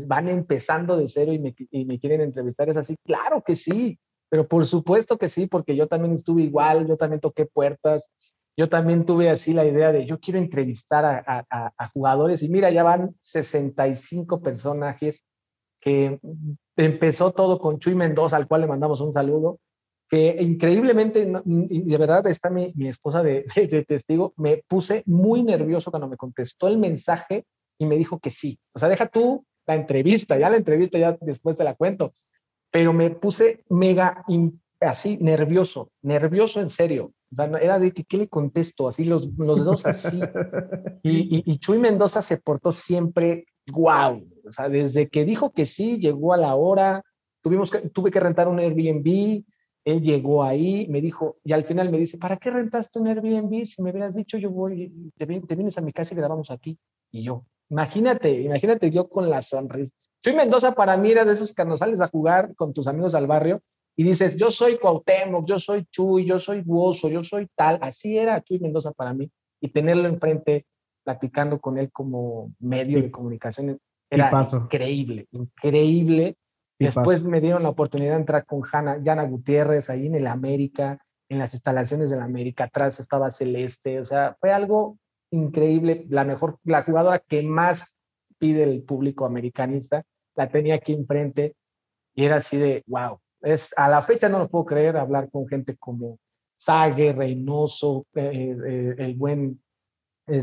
van 0.05 0.29
empezando 0.29 0.97
de 0.97 1.07
cero 1.07 1.33
y 1.33 1.39
me, 1.39 1.55
y 1.71 1.85
me 1.85 1.99
quieren 1.99 2.21
entrevistar, 2.21 2.69
es 2.69 2.77
así, 2.77 2.95
claro 3.03 3.41
que 3.41 3.55
sí, 3.55 3.97
pero 4.29 4.47
por 4.47 4.67
supuesto 4.67 5.17
que 5.17 5.29
sí, 5.29 5.47
porque 5.47 5.75
yo 5.75 5.87
también 5.87 6.13
estuve 6.13 6.43
igual, 6.43 6.85
yo 6.85 6.95
también 6.95 7.21
toqué 7.21 7.47
puertas, 7.47 8.11
yo 8.55 8.69
también 8.69 9.03
tuve 9.03 9.31
así 9.31 9.53
la 9.53 9.65
idea 9.65 9.91
de 9.91 10.05
yo 10.05 10.19
quiero 10.19 10.37
entrevistar 10.37 11.23
a, 11.25 11.89
jugadores 11.91 12.43
y 12.43 12.49
mira, 12.49 12.69
ya 12.69 12.83
van 12.83 13.15
65 13.17 14.43
personajes 14.43 15.25
que 15.79 16.19
empezó 16.75 17.31
todo 17.31 17.57
con 17.57 17.79
Chuy 17.79 17.95
Mendoza, 17.95 18.37
al 18.37 18.47
cual 18.47 18.61
le 18.61 18.67
mandamos 18.67 19.01
un 19.01 19.11
saludo, 19.11 19.57
que 20.11 20.35
increíblemente, 20.41 21.25
de 21.25 21.97
verdad 21.97 22.27
está 22.27 22.49
mi, 22.49 22.73
esposa 22.79 23.23
de, 23.23 23.45
de, 23.55 23.85
testigo, 23.85 24.33
me 24.35 24.61
puse 24.67 25.03
muy 25.05 25.41
nervioso 25.41 25.89
cuando 25.89 26.09
me 26.09 26.17
contestó 26.17 26.67
el 26.67 26.77
mensaje 26.77 27.45
y 27.79 27.85
me 27.85 27.95
dijo 27.95 28.19
que 28.19 28.29
sí. 28.29 28.59
O 28.73 28.79
sea, 28.79 28.89
deja 28.89 29.07
tú 29.07 29.45
la 29.65 29.75
entrevista, 29.75 30.37
ya 30.37 30.49
la 30.49 30.57
entrevista 30.57 30.97
ya 30.97 31.17
después 31.21 31.55
te 31.55 31.63
la 31.63 31.75
cuento, 31.75 32.13
pero 32.69 32.91
me 32.91 33.09
puse 33.11 33.63
mega 33.69 34.25
así 34.81 35.17
nervioso, 35.21 35.91
nervioso 36.01 36.59
en 36.59 36.69
serio. 36.69 37.13
O 37.31 37.35
sea, 37.37 37.45
era 37.61 37.79
de 37.79 37.93
que, 37.93 38.03
¿qué 38.03 38.17
le 38.17 38.27
contesto? 38.27 38.89
Así 38.89 39.05
los, 39.05 39.29
los 39.37 39.63
dos 39.63 39.85
así. 39.85 40.19
Y, 41.03 41.49
y, 41.51 41.57
Chuy 41.57 41.79
Mendoza 41.79 42.21
se 42.21 42.37
portó 42.37 42.71
siempre 42.71 43.45
guau. 43.71 44.27
O 44.47 44.51
sea, 44.51 44.69
desde 44.69 45.09
que 45.09 45.25
dijo 45.25 45.51
que 45.51 45.65
sí, 45.65 45.97
llegó 45.97 46.33
a 46.33 46.37
la 46.37 46.53
hora, 46.53 47.01
tuvimos 47.41 47.71
que, 47.71 47.79
tuve 47.89 48.11
que 48.11 48.19
rentar 48.19 48.47
un 48.47 48.59
Airbnb, 48.59 49.43
él 49.83 50.01
llegó 50.01 50.43
ahí, 50.43 50.87
me 50.89 51.01
dijo, 51.01 51.37
y 51.43 51.53
al 51.53 51.63
final 51.63 51.89
me 51.89 51.97
dice, 51.97 52.17
¿para 52.17 52.37
qué 52.37 52.51
rentaste 52.51 52.99
un 52.99 53.07
Airbnb? 53.07 53.65
Si 53.65 53.81
me 53.81 53.91
hubieras 53.91 54.15
dicho, 54.15 54.37
yo 54.37 54.51
voy, 54.51 55.11
te, 55.17 55.25
te 55.25 55.55
vienes 55.55 55.77
a 55.77 55.81
mi 55.81 55.91
casa 55.91 56.13
y 56.13 56.17
grabamos 56.17 56.51
aquí. 56.51 56.77
Y 57.11 57.23
yo, 57.23 57.45
imagínate, 57.69 58.41
imagínate 58.41 58.91
yo 58.91 59.09
con 59.09 59.29
la 59.29 59.41
sonrisa. 59.41 59.93
Chuy 60.23 60.33
Mendoza 60.33 60.73
para 60.73 60.97
mí 60.97 61.11
era 61.11 61.25
de 61.25 61.33
esos 61.33 61.53
que 61.53 61.65
nos 61.65 61.79
sales 61.79 61.99
a 61.99 62.07
jugar 62.07 62.55
con 62.55 62.73
tus 62.73 62.85
amigos 62.87 63.15
al 63.15 63.25
barrio 63.25 63.61
y 63.95 64.03
dices, 64.03 64.35
yo 64.35 64.51
soy 64.51 64.77
Cuauhtémoc, 64.77 65.47
yo 65.47 65.59
soy 65.59 65.85
Chuy, 65.85 66.25
yo 66.25 66.39
soy 66.39 66.61
Buoso, 66.61 67.09
yo 67.09 67.23
soy 67.23 67.47
tal. 67.55 67.79
Así 67.81 68.17
era 68.17 68.41
Chuy 68.41 68.59
Mendoza 68.59 68.91
para 68.91 69.13
mí. 69.13 69.29
Y 69.59 69.69
tenerlo 69.69 70.07
enfrente, 70.07 70.65
platicando 71.03 71.59
con 71.59 71.77
él 71.77 71.91
como 71.91 72.53
medio 72.59 73.01
de 73.01 73.11
comunicación, 73.11 73.79
era 74.09 74.31
increíble, 74.53 75.27
increíble. 75.31 76.35
Después 76.85 77.23
me 77.23 77.41
dieron 77.41 77.63
la 77.63 77.69
oportunidad 77.69 78.13
de 78.13 78.21
entrar 78.21 78.45
con 78.45 78.61
Hanna, 78.69 78.99
Jana 79.03 79.23
Gutiérrez 79.23 79.89
ahí 79.89 80.07
en 80.07 80.15
el 80.15 80.27
América. 80.27 80.97
en 81.29 81.39
las 81.39 81.53
instalaciones 81.53 82.09
de 82.09 82.17
la 82.17 82.25
América, 82.25 82.65
atrás 82.65 82.99
estaba 82.99 83.31
Celeste, 83.31 84.01
o 84.01 84.03
sea, 84.03 84.35
fue 84.41 84.51
algo 84.51 84.97
increíble, 85.31 86.05
la 86.09 86.25
mejor, 86.25 86.59
la 86.65 86.83
jugadora 86.83 87.19
que 87.19 87.41
más 87.41 88.01
pide 88.37 88.63
el 88.63 88.83
público 88.83 89.25
americanista, 89.25 90.03
la 90.35 90.49
tenía 90.49 90.75
aquí 90.75 90.91
enfrente 90.91 91.55
y 92.13 92.25
era 92.25 92.35
así 92.35 92.57
de, 92.57 92.83
wow, 92.85 93.19
es, 93.41 93.73
a 93.77 93.87
la 93.87 94.01
fecha 94.01 94.27
no 94.27 94.39
lo 94.39 94.49
puedo 94.49 94.65
creer 94.65 94.97
hablar 94.97 95.29
con 95.31 95.47
gente 95.47 95.77
como 95.77 96.19
Sague, 96.57 97.13
Reynoso, 97.13 98.05
eh, 98.13 98.53
eh, 98.67 98.95
el 98.97 99.15
buen 99.15 99.63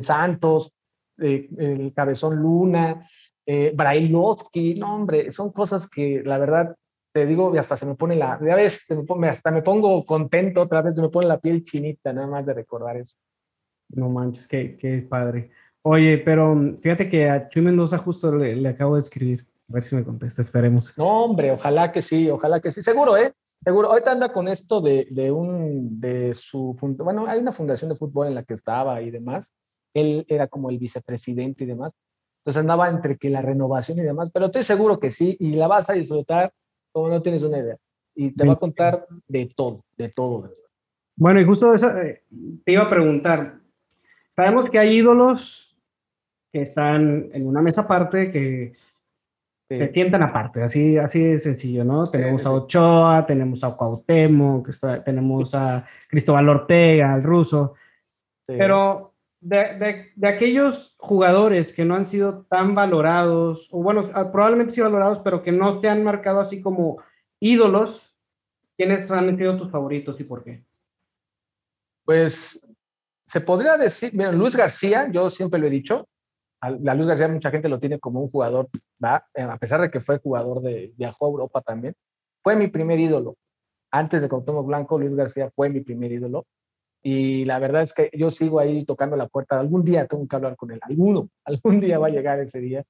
Santos, 0.03 0.72
eh, 1.18 1.48
el 1.59 1.92
Cabezón 1.92 2.37
Luna, 2.37 3.07
eh, 3.51 3.73
Brailovsky, 3.75 4.75
no 4.75 4.95
hombre, 4.95 5.33
son 5.33 5.53
cosas 5.53 5.89
que 5.89 6.23
la 6.23 6.37
verdad 6.37 6.77
te 7.15 7.25
digo, 7.25 7.55
y 7.55 7.57
hasta 7.57 7.79
se 7.79 7.87
me 7.87 7.95
pone 7.95 8.15
la, 8.15 8.39
ya 8.45 8.55
ves, 8.55 8.87
hasta 9.27 9.51
me 9.51 9.63
pongo 9.63 10.05
contento 10.05 10.61
otra 10.61 10.83
vez, 10.83 10.95
se 10.95 11.01
me 11.01 11.09
pone 11.09 11.27
la 11.27 11.41
piel 11.41 11.63
chinita 11.63 12.13
nada 12.13 12.27
más 12.27 12.45
de 12.45 12.53
recordar 12.53 12.99
eso. 12.99 13.17
No 13.89 14.11
manches, 14.11 14.47
qué, 14.47 14.77
qué 14.77 14.99
padre. 15.09 15.51
Oye, 15.81 16.19
pero 16.19 16.55
fíjate 16.79 17.09
que 17.09 17.31
a 17.31 17.49
Chuy 17.49 17.63
Mendoza 17.63 17.97
justo 17.97 18.31
le, 18.37 18.69
acabo 18.69 18.97
de 18.97 19.01
escribir. 19.01 19.47
A 19.71 19.73
ver 19.73 19.83
si 19.83 19.97
me 19.97 20.05
contesta, 20.05 20.43
esperemos. 20.43 20.93
No, 20.99 21.25
hombre, 21.25 21.51
ojalá 21.51 21.91
que 21.91 22.03
sí, 22.03 22.29
ojalá 22.29 22.61
que 22.61 22.71
sí. 22.71 22.83
Seguro, 22.83 23.17
¿eh? 23.17 23.33
Seguro. 23.63 23.91
Ahorita 23.91 24.13
anda 24.13 24.31
con 24.31 24.47
esto 24.47 24.83
de, 24.83 25.07
de 25.11 25.33
un, 25.33 25.99
de 25.99 26.35
su, 26.35 26.77
bueno, 26.99 27.27
hay 27.27 27.39
una 27.39 27.53
fundación 27.53 27.89
de 27.89 27.97
fútbol 27.97 28.27
en 28.27 28.35
la 28.35 28.43
que 28.43 28.53
estaba 28.53 29.01
y 29.01 29.11
demás. 29.11 29.55
Él 29.95 30.27
era 30.29 30.49
como 30.49 30.69
el 30.69 30.79
vicepresidente 30.79 31.65
y 31.65 31.69
demás. 31.69 31.93
Entonces 32.49 32.61
andaba 32.63 32.89
entre 32.89 33.19
que 33.19 33.29
la 33.29 33.43
renovación 33.43 33.99
y 33.99 34.03
demás, 34.03 34.31
pero 34.33 34.47
estoy 34.47 34.65
seguro 34.65 34.99
que 34.99 35.11
sí, 35.11 35.37
y 35.39 35.53
la 35.53 35.69
vas 35.69 35.91
a 35.91 35.93
disfrutar 35.93 36.51
como 36.91 37.11
no 37.11 37.21
tienes 37.21 37.43
una 37.43 37.59
idea. 37.59 37.77
Y 38.15 38.31
te 38.31 38.47
va 38.47 38.55
a 38.55 38.59
contar 38.59 39.07
de 39.27 39.51
todo, 39.55 39.81
de 39.99 40.09
todo. 40.09 40.51
Bueno, 41.15 41.43
y 41.43 41.45
justo 41.45 41.75
eso, 41.75 41.95
eh, 41.99 42.23
te 42.65 42.73
iba 42.73 42.85
a 42.85 42.89
preguntar, 42.89 43.59
sabemos 44.35 44.71
que 44.71 44.79
hay 44.79 44.97
ídolos 44.97 45.79
que 46.51 46.63
están 46.63 47.29
en 47.35 47.47
una 47.47 47.61
mesa 47.61 47.83
aparte, 47.83 48.31
que 48.31 48.73
se 49.69 49.93
sientan 49.93 50.23
aparte, 50.23 50.63
así, 50.63 50.97
así 50.97 51.23
de 51.23 51.41
sencillo, 51.41 51.85
¿no? 51.85 52.11
Tenemos 52.11 52.47
a 52.47 52.53
Ochoa, 52.53 53.27
tenemos 53.27 53.63
a 53.63 53.77
Cuauhtémoc, 53.77 54.71
tenemos 55.05 55.55
a 55.55 55.85
Cristóbal 56.09 56.49
Ortega, 56.49 57.13
al 57.13 57.23
ruso, 57.23 57.75
pero 58.47 59.08
de, 59.40 60.12
de, 60.16 60.29
aquellos 60.29 60.96
jugadores 60.98 61.72
que 61.72 61.85
no 61.85 61.94
han 61.94 62.07
sido 62.07 62.44
tan 62.46 62.74
valorados, 62.74 63.68
o 63.72 63.83
bueno, 63.83 64.03
ah, 64.14 64.31
probablemente 64.33 64.74
sí 64.74 64.81
valorados, 64.81 65.20
pero 65.20 65.42
que 65.42 65.53
no 65.53 65.81
te 65.81 65.88
han 65.88 66.03
marcado 66.03 66.40
así 66.40 66.61
como 66.61 67.01
ídolos, 67.40 68.18
¿quiénes 68.77 69.11
han 69.11 69.37
sido 69.37 69.57
tus 69.57 69.70
favoritos 69.70 70.18
y 70.20 70.24
por 70.24 70.42
qué? 70.42 70.64
Pues 72.05 72.61
se 73.27 73.40
podría 73.40 73.77
decir, 73.77 74.12
mira, 74.14 74.33
Luis 74.33 74.57
García, 74.57 75.09
yo 75.12 75.31
siempre 75.31 75.61
lo 75.61 75.66
he 75.66 75.70
dicho, 75.70 76.09
la 76.81 76.94
Luis 76.94 77.07
García 77.07 77.29
mucha 77.29 77.51
gente 77.51 77.68
lo 77.68 77.79
tiene 77.79 78.01
como 78.01 78.20
un 78.20 78.31
jugador, 78.31 78.68
¿va? 79.03 79.24
Eh, 79.35 79.42
a 79.42 79.57
pesar 79.59 79.81
de 79.81 79.90
que 79.90 80.01
fue 80.01 80.18
jugador 80.18 80.61
de, 80.61 80.92
viajó 80.96 81.27
a 81.27 81.29
Europa 81.29 81.61
también, 81.61 81.94
fue 82.42 82.57
mi 82.57 82.68
primer 82.68 82.98
ídolo. 82.98 83.37
Antes 83.90 84.22
de 84.22 84.29
Cuauhtémoc 84.29 84.66
Blanco, 84.66 84.98
Luis 84.98 85.14
García 85.14 85.48
fue 85.51 85.70
mi 85.70 85.81
primer 85.81 86.11
ídolo. 86.12 86.46
Y 87.03 87.45
la 87.45 87.59
verdad 87.59 87.83
es 87.83 87.95
que 87.95 88.11
yo 88.13 88.31
sigo 88.31 88.59
ahí 88.59 88.85
tocando 88.85 89.17
la 89.17 89.29
puerta. 89.29 89.59
Algún 89.59 89.85
día 89.85 90.07
tengo 90.07 90.27
que 90.27 90.37
hablar 90.37 90.57
con 90.57 90.71
él. 90.71 90.81
Alguno, 90.83 91.29
algún 91.45 91.81
día 91.81 91.99
va 91.99 92.09
a 92.09 92.11
llegar 92.11 92.41
ese 92.41 92.61
día. 92.61 92.85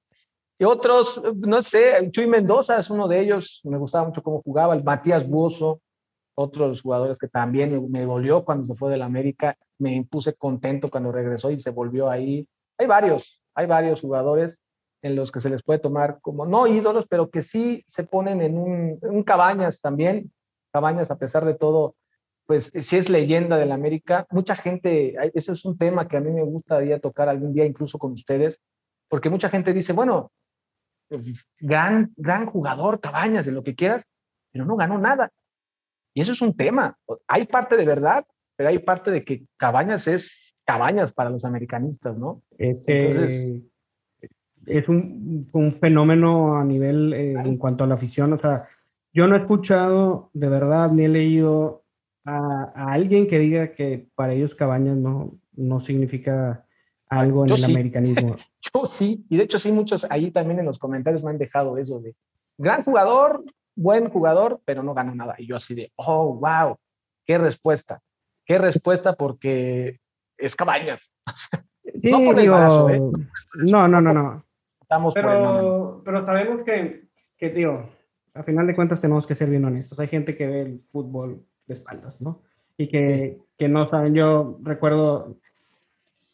Y 0.59 0.65
otros, 0.65 1.23
no 1.37 1.63
sé, 1.63 2.11
Chuy 2.11 2.27
Mendoza 2.27 2.81
es 2.81 2.91
uno 2.91 3.07
de 3.07 3.21
ellos. 3.21 3.61
Me 3.65 3.79
gustaba 3.79 4.07
mucho 4.07 4.23
cómo 4.23 4.43
jugaba. 4.43 4.75
El 4.75 4.83
Matías 4.83 5.29
Buoso, 5.29 5.81
otros 6.35 6.83
jugadores 6.83 7.19
que 7.19 7.29
también 7.29 7.91
me, 7.91 8.03
dolió 8.03 8.45
cuando 8.45 8.65
se 8.65 8.75
fue 8.75 8.91
del 8.91 9.03
América. 9.03 9.57
Me 9.79 10.05
puse 10.11 10.35
contento 10.35 10.91
cuando 10.91 11.13
regresó 11.13 11.51
y 11.51 11.61
se 11.61 11.71
volvió 11.71 12.11
ahí. 12.11 12.49
Hay 12.77 12.87
varios, 12.87 13.41
hay 13.55 13.67
varios 13.67 14.01
jugadores 14.01 14.61
en 15.03 15.15
los 15.15 15.31
que 15.31 15.41
se 15.41 15.51
les 15.51 15.63
puede 15.63 15.79
tomar 15.79 16.19
como, 16.21 16.45
no 16.45 16.67
ídolos, 16.67 17.07
pero 17.07 17.31
que 17.31 17.43
sí 17.43 17.85
se 17.87 18.03
ponen 18.03 18.43
en 18.43 18.59
un, 18.59 18.99
en 19.01 19.11
un 19.11 19.23
cabañas 19.23 19.81
también. 19.81 20.33
Cabañas, 20.73 21.13
a 21.13 21.19
pesar 21.19 21.45
de 21.45 21.55
todo, 21.55 21.95
pues 22.49 22.73
si 22.75 22.97
es 22.97 23.11
leyenda 23.11 23.59
del 23.59 23.73
América. 23.73 24.27
Mucha 24.31 24.55
gente, 24.55 25.15
ese 25.35 25.53
es 25.53 25.67
un 25.67 25.77
tema 25.77 26.09
que 26.09 26.17
a 26.17 26.21
mí 26.21 26.31
me 26.31 26.43
gustaría 26.43 26.99
tocar 26.99 27.29
algún 27.29 27.53
día 27.53 27.67
incluso 27.67 27.99
con 27.99 28.13
ustedes, 28.13 28.63
porque 29.07 29.29
mucha 29.29 29.51
gente 29.51 29.75
dice, 29.75 29.93
bueno, 29.93 30.33
gran, 31.61 32.11
gran 32.17 32.47
jugador, 32.47 33.01
Cabañas, 33.01 33.45
de 33.45 33.53
lo 33.53 33.63
que 33.63 33.75
quieras, 33.75 34.09
pero 34.51 34.65
no 34.65 34.77
ganó 34.77 34.99
nada. 34.99 35.31
Y 36.15 36.23
eso 36.23 36.33
es 36.33 36.41
un 36.41 36.57
tema. 36.57 36.97
Hay 37.27 37.45
parte 37.45 37.77
de 37.77 37.85
verdad, 37.85 38.25
pero 38.57 38.71
hay 38.71 38.79
parte 38.79 39.11
de 39.11 39.27
que 39.27 39.45
Cabañas 39.59 40.09
es 40.09 40.55
Cabañas 40.65 41.13
para 41.13 41.29
los 41.29 41.45
americanistas, 41.45 42.17
¿no? 42.17 42.43
Entonces... 42.57 43.63
Es 44.65 44.89
un, 44.89 45.49
un, 45.53 45.73
fenómeno 45.73 46.57
a 46.57 46.65
nivel 46.65 47.13
eh, 47.15 47.33
en 47.33 47.57
cuanto 47.57 47.85
a 47.85 47.87
la 47.87 47.95
afición. 47.95 48.35
O 48.35 48.39
sea, 48.39 48.69
yo 49.15 49.27
no 49.27 49.37
he 49.37 49.41
escuchado 49.41 50.31
de 50.35 50.49
verdad 50.49 50.91
ni 50.91 51.05
he 51.05 51.09
leído 51.09 51.85
a, 52.29 52.93
alguien 52.93 53.27
que 53.27 53.39
diga 53.39 53.73
que 53.73 54.09
para 54.15 54.35
ellos 54.35 54.55
Cabañas 54.55 54.97
no, 54.97 55.39
no 55.53 55.81
significa 55.81 56.65
algo 57.09 57.45
en 57.47 57.53
el 57.53 57.65
americanismo. 57.65 58.37
Yo 58.75 58.87
sí, 58.87 59.25
y 59.29 59.37
de 59.37 59.45
hecho 59.45 59.59
sí, 59.59 59.73
muchos 59.73 60.07
ahí 60.11 60.31
también 60.31 60.61
en 60.61 60.67
los 60.67 60.79
comentarios 60.79 61.25
me 61.25 61.31
han 61.31 61.39
dejado 61.39 61.79
eso 61.79 62.01
de 62.01 62.15
gran 62.59 62.83
jugador, 62.83 63.45
buen 63.75 64.11
jugador, 64.11 64.61
pero 64.65 64.83
no 64.83 64.93
ganó 64.95 65.15
nada. 65.15 65.37
Y 65.39 65.47
yo 65.47 65.57
así 65.57 65.75
de, 65.75 65.93
oh, 65.95 66.35
wow, 66.35 66.77
qué 67.25 67.39
respuesta, 67.39 68.01
qué 68.45 68.59
respuesta 68.59 69.15
porque 69.15 70.01
es 70.37 70.57
Cabañas. 70.57 71.01
no 72.03 72.25
por 72.25 72.41
¿eh? 72.41 73.01
No, 73.55 73.89
no, 73.89 74.01
no, 74.01 74.13
no. 74.13 74.45
Estamos 74.81 75.15
pero, 75.15 76.03
pero 76.05 76.27
sabemos 76.27 76.63
que, 76.65 77.09
que, 77.37 77.51
tío, 77.51 77.89
a 78.35 78.43
final 78.43 78.67
de 78.67 78.75
cuentas 78.75 79.01
tenemos 79.01 79.27
que 79.27 79.37
ser 79.37 79.49
bien 79.49 79.65
honestos. 79.65 79.99
Hay 80.01 80.09
gente 80.09 80.37
que 80.37 80.47
ve 80.47 80.63
el 80.63 80.81
fútbol 80.81 81.47
de 81.69 81.75
espaldas, 81.75 82.21
¿no? 82.21 82.41
Y 82.77 82.89
que, 82.89 83.39
que 83.57 83.69
no 83.69 83.85
saben, 83.85 84.15
yo 84.15 84.59
recuerdo, 84.63 85.37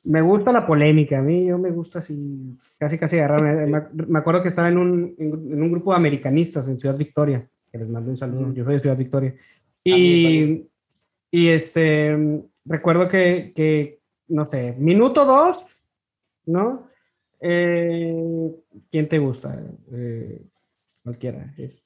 me 0.04 0.22
gusta 0.22 0.52
la 0.52 0.66
polémica, 0.66 1.18
a 1.18 1.22
mí 1.22 1.46
yo 1.46 1.58
me 1.58 1.70
gusta 1.70 1.98
así, 1.98 2.56
casi 2.78 2.98
casi 2.98 3.18
agarrarme, 3.18 3.66
me, 3.92 4.18
acuerdo 4.18 4.42
que 4.42 4.48
estaba 4.48 4.68
en 4.68 4.78
un, 4.78 5.14
en 5.18 5.62
un 5.62 5.72
grupo 5.72 5.90
de 5.90 5.96
americanistas 5.96 6.68
en 6.68 6.78
Ciudad 6.78 6.96
Victoria, 6.96 7.46
que 7.70 7.78
les 7.78 7.88
mando 7.88 8.10
un 8.10 8.16
saludo, 8.16 8.52
yo 8.52 8.64
soy 8.64 8.74
de 8.74 8.78
Ciudad 8.78 8.96
Victoria, 8.96 9.34
y, 9.82 10.66
y 11.30 11.48
este, 11.48 12.42
recuerdo 12.64 13.08
que, 13.08 13.52
que, 13.54 14.00
no 14.28 14.46
sé, 14.46 14.74
minuto 14.78 15.24
dos, 15.24 15.82
¿no? 16.46 16.88
Eh, 17.40 18.54
¿Quién 18.90 19.08
te 19.08 19.18
gusta? 19.18 19.62
Eh, 19.92 20.42
cualquiera. 21.02 21.52
Es, 21.58 21.82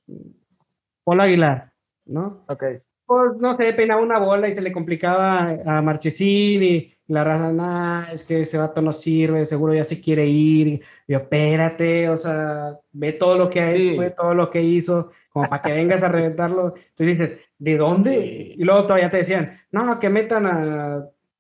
Paul 1.03 1.21
Aguilar, 1.21 1.73
¿no? 2.07 2.45
Ok 2.47 2.65
pues, 3.09 3.39
no 3.39 3.57
sé, 3.57 3.73
peinaba 3.73 4.03
una 4.03 4.19
bola 4.19 4.49
y 4.49 4.53
se 4.53 4.61
le 4.61 4.71
complicaba 4.71 5.57
a 5.65 5.81
Marchesín 5.81 6.63
y 6.63 6.95
la 7.07 7.25
raza, 7.25 7.51
nah, 7.55 8.13
es 8.13 8.23
que 8.23 8.43
ese 8.43 8.59
vato 8.59 8.83
no 8.83 8.93
sirve, 8.93 9.47
seguro 9.47 9.73
ya 9.73 9.83
se 9.83 9.99
quiere 9.99 10.27
ir. 10.27 10.69
Y 10.69 10.83
yo, 11.07 11.21
espérate, 11.21 12.11
o 12.11 12.19
sea, 12.19 12.79
ve 12.93 13.15
todo 13.15 13.39
lo 13.39 13.49
que 13.49 13.61
ha 13.63 13.73
hecho, 13.73 13.99
ve 13.99 14.11
todo 14.11 14.35
lo 14.35 14.51
que 14.51 14.63
hizo, 14.63 15.11
como 15.31 15.49
para 15.49 15.63
que 15.63 15.73
vengas 15.73 16.03
a 16.03 16.09
reventarlo. 16.09 16.75
Tú 16.95 17.05
dices, 17.05 17.41
¿de 17.59 17.79
dónde? 17.79 18.55
Y 18.55 18.63
luego 18.63 18.83
todavía 18.83 19.11
te 19.11 19.17
decían, 19.17 19.59
no, 19.73 19.99
que 19.99 20.11
metan 20.11 20.45
a, 20.45 20.97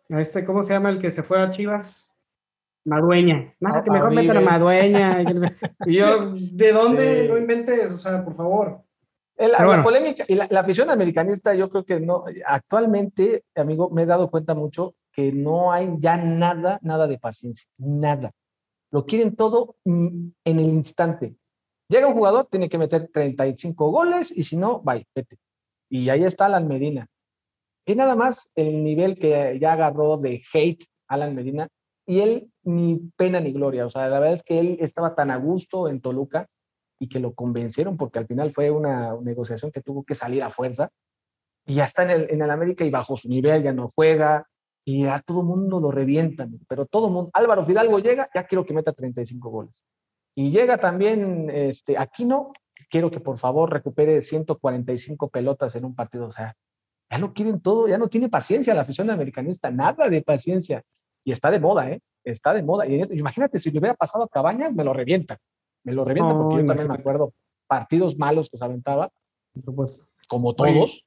a 0.08 0.20
este, 0.22 0.46
¿cómo 0.46 0.62
se 0.62 0.72
llama 0.72 0.88
el 0.88 0.98
que 0.98 1.12
se 1.12 1.22
fue 1.22 1.38
a 1.38 1.50
Chivas? 1.50 2.10
Madueña. 2.86 3.54
No, 3.60 3.68
ah, 3.74 3.82
que 3.84 3.90
mejor 3.90 4.14
metan 4.14 4.38
a 4.38 4.40
Madueña. 4.40 5.22
y 5.84 5.96
yo, 5.96 6.32
¿de 6.32 6.72
dónde? 6.72 7.28
No 7.28 7.36
inventes, 7.36 7.92
o 7.92 7.98
sea, 7.98 8.24
por 8.24 8.34
favor. 8.34 8.87
La, 9.38 9.82
polémica 9.84 10.24
y 10.26 10.34
la, 10.34 10.46
afición 10.60 10.90
americanista, 10.90 11.54
yo 11.54 11.70
creo 11.70 11.84
que 11.84 12.00
no, 12.00 12.24
actualmente, 12.44 13.44
amigo, 13.54 13.88
me 13.88 14.02
he 14.02 14.06
dado 14.06 14.30
cuenta 14.30 14.56
mucho 14.56 14.96
que 15.12 15.32
no 15.32 15.72
hay 15.72 15.90
ya 15.98 16.16
nada, 16.16 16.80
nada 16.82 17.06
de 17.06 17.18
paciencia, 17.18 17.68
nada. 17.76 18.32
Lo 18.90 19.06
quieren 19.06 19.36
todo 19.36 19.76
mm, 19.84 20.28
en 20.44 20.58
el 20.58 20.66
instante. 20.66 21.36
Llega 21.88 22.08
un 22.08 22.14
jugador, 22.14 22.46
tiene 22.46 22.68
que 22.68 22.78
meter 22.78 23.08
35 23.12 23.90
goles 23.90 24.36
y 24.36 24.42
si 24.42 24.56
no, 24.56 24.80
bye, 24.80 25.06
vete. 25.14 25.38
Y 25.88 26.08
ahí 26.08 26.24
está 26.24 26.46
Alan 26.46 26.66
Medina. 26.66 27.06
Es 27.86 27.96
nada 27.96 28.16
más 28.16 28.50
el 28.56 28.82
nivel 28.82 29.14
que 29.18 29.56
ya 29.60 29.72
agarró 29.72 30.16
de 30.16 30.42
hate 30.52 30.84
Alan 31.06 31.34
Medina 31.34 31.68
y 32.06 32.20
él 32.20 32.52
ni 32.64 32.98
pena 33.16 33.40
ni 33.40 33.52
gloria. 33.52 33.86
O 33.86 33.90
sea, 33.90 34.08
la 34.08 34.18
verdad 34.18 34.36
es 34.36 34.42
que 34.42 34.58
él 34.58 34.78
estaba 34.80 35.14
tan 35.14 35.30
a 35.30 35.36
gusto 35.36 35.88
en 35.88 36.00
Toluca 36.00 36.48
y 36.98 37.08
que 37.08 37.20
lo 37.20 37.34
convencieron, 37.34 37.96
porque 37.96 38.18
al 38.18 38.26
final 38.26 38.52
fue 38.52 38.70
una 38.70 39.14
negociación 39.22 39.70
que 39.70 39.82
tuvo 39.82 40.04
que 40.04 40.14
salir 40.14 40.42
a 40.42 40.50
fuerza, 40.50 40.90
y 41.66 41.74
ya 41.74 41.84
está 41.84 42.02
en 42.02 42.10
el, 42.10 42.30
en 42.30 42.42
el 42.42 42.50
América 42.50 42.84
y 42.84 42.90
bajo 42.90 43.16
su 43.16 43.28
nivel 43.28 43.62
ya 43.62 43.72
no 43.72 43.90
juega, 43.94 44.48
y 44.84 45.06
a 45.06 45.18
todo 45.18 45.42
mundo 45.42 45.80
lo 45.80 45.90
revientan, 45.90 46.58
pero 46.66 46.86
todo 46.86 47.10
mundo, 47.10 47.30
Álvaro 47.34 47.64
Fidalgo 47.64 47.98
llega, 47.98 48.30
ya 48.34 48.44
quiero 48.44 48.64
que 48.64 48.72
meta 48.72 48.92
35 48.92 49.50
goles. 49.50 49.84
Y 50.34 50.50
llega 50.50 50.78
también 50.78 51.50
este, 51.50 51.98
Aquino, 51.98 52.52
quiero 52.88 53.10
que 53.10 53.20
por 53.20 53.36
favor 53.38 53.72
recupere 53.72 54.22
145 54.22 55.28
pelotas 55.28 55.74
en 55.76 55.84
un 55.84 55.94
partido, 55.94 56.26
o 56.26 56.32
sea, 56.32 56.54
ya 57.10 57.18
no 57.18 57.32
quieren 57.32 57.60
todo, 57.60 57.88
ya 57.88 57.98
no 57.98 58.08
tiene 58.08 58.28
paciencia 58.28 58.74
la 58.74 58.82
afición 58.82 59.10
americanista, 59.10 59.70
nada 59.70 60.08
de 60.08 60.22
paciencia. 60.22 60.82
Y 61.24 61.32
está 61.32 61.50
de 61.50 61.60
moda, 61.60 61.90
¿eh? 61.90 62.00
Está 62.24 62.52
de 62.52 62.62
moda. 62.62 62.86
Y 62.86 63.02
imagínate, 63.18 63.58
si 63.60 63.70
le 63.70 63.78
hubiera 63.78 63.94
pasado 63.94 64.24
a 64.24 64.28
Cabañas, 64.28 64.74
me 64.74 64.84
lo 64.84 64.92
revienta. 64.92 65.38
Me 65.84 65.92
lo 65.92 66.04
revienta 66.04 66.34
porque 66.34 66.62
yo 66.62 66.66
también 66.66 66.88
me 66.88 66.94
acuerdo 66.94 67.32
partidos 67.66 68.18
malos 68.18 68.50
que 68.50 68.56
se 68.56 68.64
aventaba, 68.64 69.10
como 70.26 70.54
todos. 70.54 71.04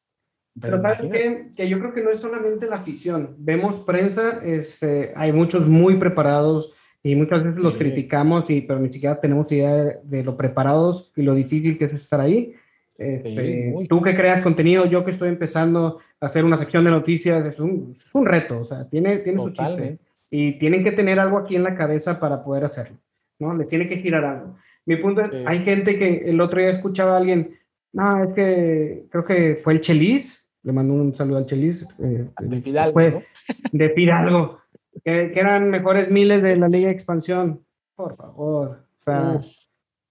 pero, 0.60 0.82
sabes 0.82 1.08
que, 1.08 1.52
que 1.56 1.70
yo 1.70 1.80
creo 1.80 1.94
que 1.94 2.02
no 2.02 2.12
es 2.12 2.20
solamente 2.20 2.68
la 2.68 2.78
afición. 2.78 3.36
Vemos 3.40 3.84
prensa, 3.84 4.40
este, 4.44 5.14
hay 5.16 5.34
muchos 5.34 5.68
muy 5.68 5.98
preparados 5.98 6.74
y 7.04 7.16
muchas 7.16 7.44
veces 7.44 7.64
los 7.64 7.76
criticamos, 7.76 8.50
y, 8.50 8.62
pero 8.62 8.80
ni 8.80 8.94
siquiera 8.94 9.20
tenemos 9.20 9.52
idea 9.52 10.00
de, 10.04 10.24
lo 10.24 10.38
preparados 10.38 11.12
y 11.16 11.24
lo 11.24 11.34
difícil 11.34 11.78
que 11.78 11.86
es 11.86 11.94
estar 11.94 12.22
ahí. 12.22 12.54
Este, 12.98 13.74
tú 13.90 14.02
que 14.02 14.16
creas 14.16 14.42
contenido, 14.42 14.86
yo 14.86 15.04
que 15.04 15.10
estoy 15.10 15.30
empezando 15.30 16.00
a 16.20 16.28
hacer 16.28 16.46
una 16.46 16.58
sección 16.58 16.84
de 16.84 16.92
noticias, 16.92 17.44
es 17.48 17.60
un, 17.60 17.98
es 18.00 18.14
un 18.14 18.28
reto, 18.28 18.60
o 18.60 18.64
sea, 18.64 18.88
tiene, 18.88 19.18
tiene 19.18 19.42
su 19.42 19.50
chiste. 19.50 19.98
Y 20.30 20.60
tienen 20.60 20.84
que 20.84 20.92
tener 20.92 21.20
algo 21.20 21.40
aquí 21.40 21.56
en 21.56 21.64
la 21.64 21.76
cabeza 21.76 22.20
para 22.20 22.44
poder 22.44 22.64
hacerlo, 22.64 22.98
¿no? 23.42 23.54
Le 23.54 23.66
tiene 23.66 23.90
que 23.90 23.98
girar 23.98 24.24
algo. 24.24 24.56
Mi 24.86 24.96
punto 24.96 25.22
es, 25.22 25.32
hay 25.46 25.60
gente 25.60 26.00
que 26.00 26.24
el 26.26 26.40
otro 26.40 26.60
día 26.60 26.70
escuchaba 26.70 27.14
a 27.14 27.18
alguien, 27.18 27.58
no, 27.92 28.24
es 28.24 28.34
que 28.34 29.06
creo 29.10 29.26
que 29.26 29.56
fue 29.56 29.74
el 29.74 29.82
Chelis, 29.82 30.42
le 30.64 30.74
mando 30.74 30.94
un 30.94 31.14
saludo 31.16 31.38
al 31.38 31.46
Chelis. 31.46 31.88
Eh, 32.00 32.30
de 32.40 32.62
Fidalgo. 32.62 32.94
Fue, 32.94 33.26
De 33.72 33.90
Fidalgo, 33.90 34.60
que, 35.04 35.32
que, 35.32 35.40
eran 35.40 35.70
mejores 35.70 36.12
miles 36.12 36.44
de 36.44 36.56
la 36.56 36.68
Liga 36.68 36.88
de 36.88 36.94
Expansión. 36.94 37.66
Por 37.96 38.16
favor. 38.16 38.86
O 39.00 39.02
sea, 39.02 39.40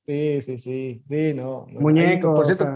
sí, 0.04 0.40
sí, 0.40 0.58
sí, 0.58 1.02
sí, 1.08 1.34
no. 1.34 1.66
Muñeco. 1.70 2.34
por 2.34 2.46
cierto, 2.46 2.66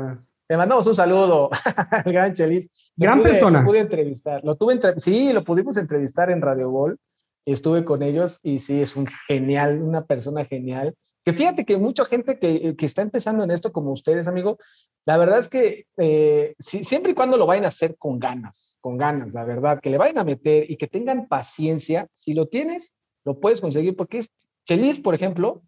te 0.47 0.57
mandamos 0.57 0.87
un 0.87 0.95
saludo 0.95 1.51
al 1.91 2.13
gran 2.13 2.33
Chelis. 2.33 2.71
Gran 2.97 3.23
persona. 3.23 3.61
Lo 3.61 3.67
pude 3.67 3.81
entrevistar. 3.81 4.45
Lo 4.45 4.55
tuve 4.55 4.81
sí, 4.99 5.33
lo 5.33 5.43
pudimos 5.43 5.77
entrevistar 5.77 6.31
en 6.31 6.41
Radio 6.41 6.71
Gol. 6.71 6.99
Estuve 7.47 7.85
con 7.85 8.03
ellos 8.03 8.41
y 8.43 8.59
sí, 8.59 8.81
es 8.81 8.97
un 8.97 9.07
genial, 9.27 9.83
una 9.83 10.07
persona 10.07 10.45
genial. 10.45 10.97
Que 11.23 11.33
fíjate 11.33 11.65
que 11.65 11.77
mucha 11.77 12.05
gente 12.05 12.39
que, 12.39 12.75
que 12.77 12.87
está 12.87 13.03
empezando 13.03 13.45
en 13.45 13.51
esto, 13.51 13.73
como 13.73 13.93
ustedes, 13.93 14.27
amigo, 14.29 14.59
la 15.07 15.19
verdad 15.19 15.39
es 15.39 15.49
que 15.49 15.87
eh, 15.99 16.55
siempre 16.59 17.13
y 17.13 17.15
cuando 17.15 17.37
lo 17.37 17.47
vayan 17.47 17.65
a 17.65 17.69
hacer 17.69 17.97
con 17.99 18.19
ganas, 18.19 18.79
con 18.81 18.97
ganas, 18.97 19.35
la 19.35 19.45
verdad, 19.45 19.81
que 19.81 19.91
le 19.91 19.99
vayan 19.99 20.19
a 20.19 20.25
meter 20.25 20.71
y 20.71 20.77
que 20.77 20.87
tengan 20.87 21.29
paciencia, 21.29 22.09
si 22.15 22.33
lo 22.33 22.49
tienes, 22.49 22.95
lo 23.25 23.39
puedes 23.41 23.61
conseguir, 23.61 23.97
porque 23.97 24.19
es 24.19 24.31
Chelis, 24.67 25.01
por 25.01 25.15
ejemplo, 25.15 25.63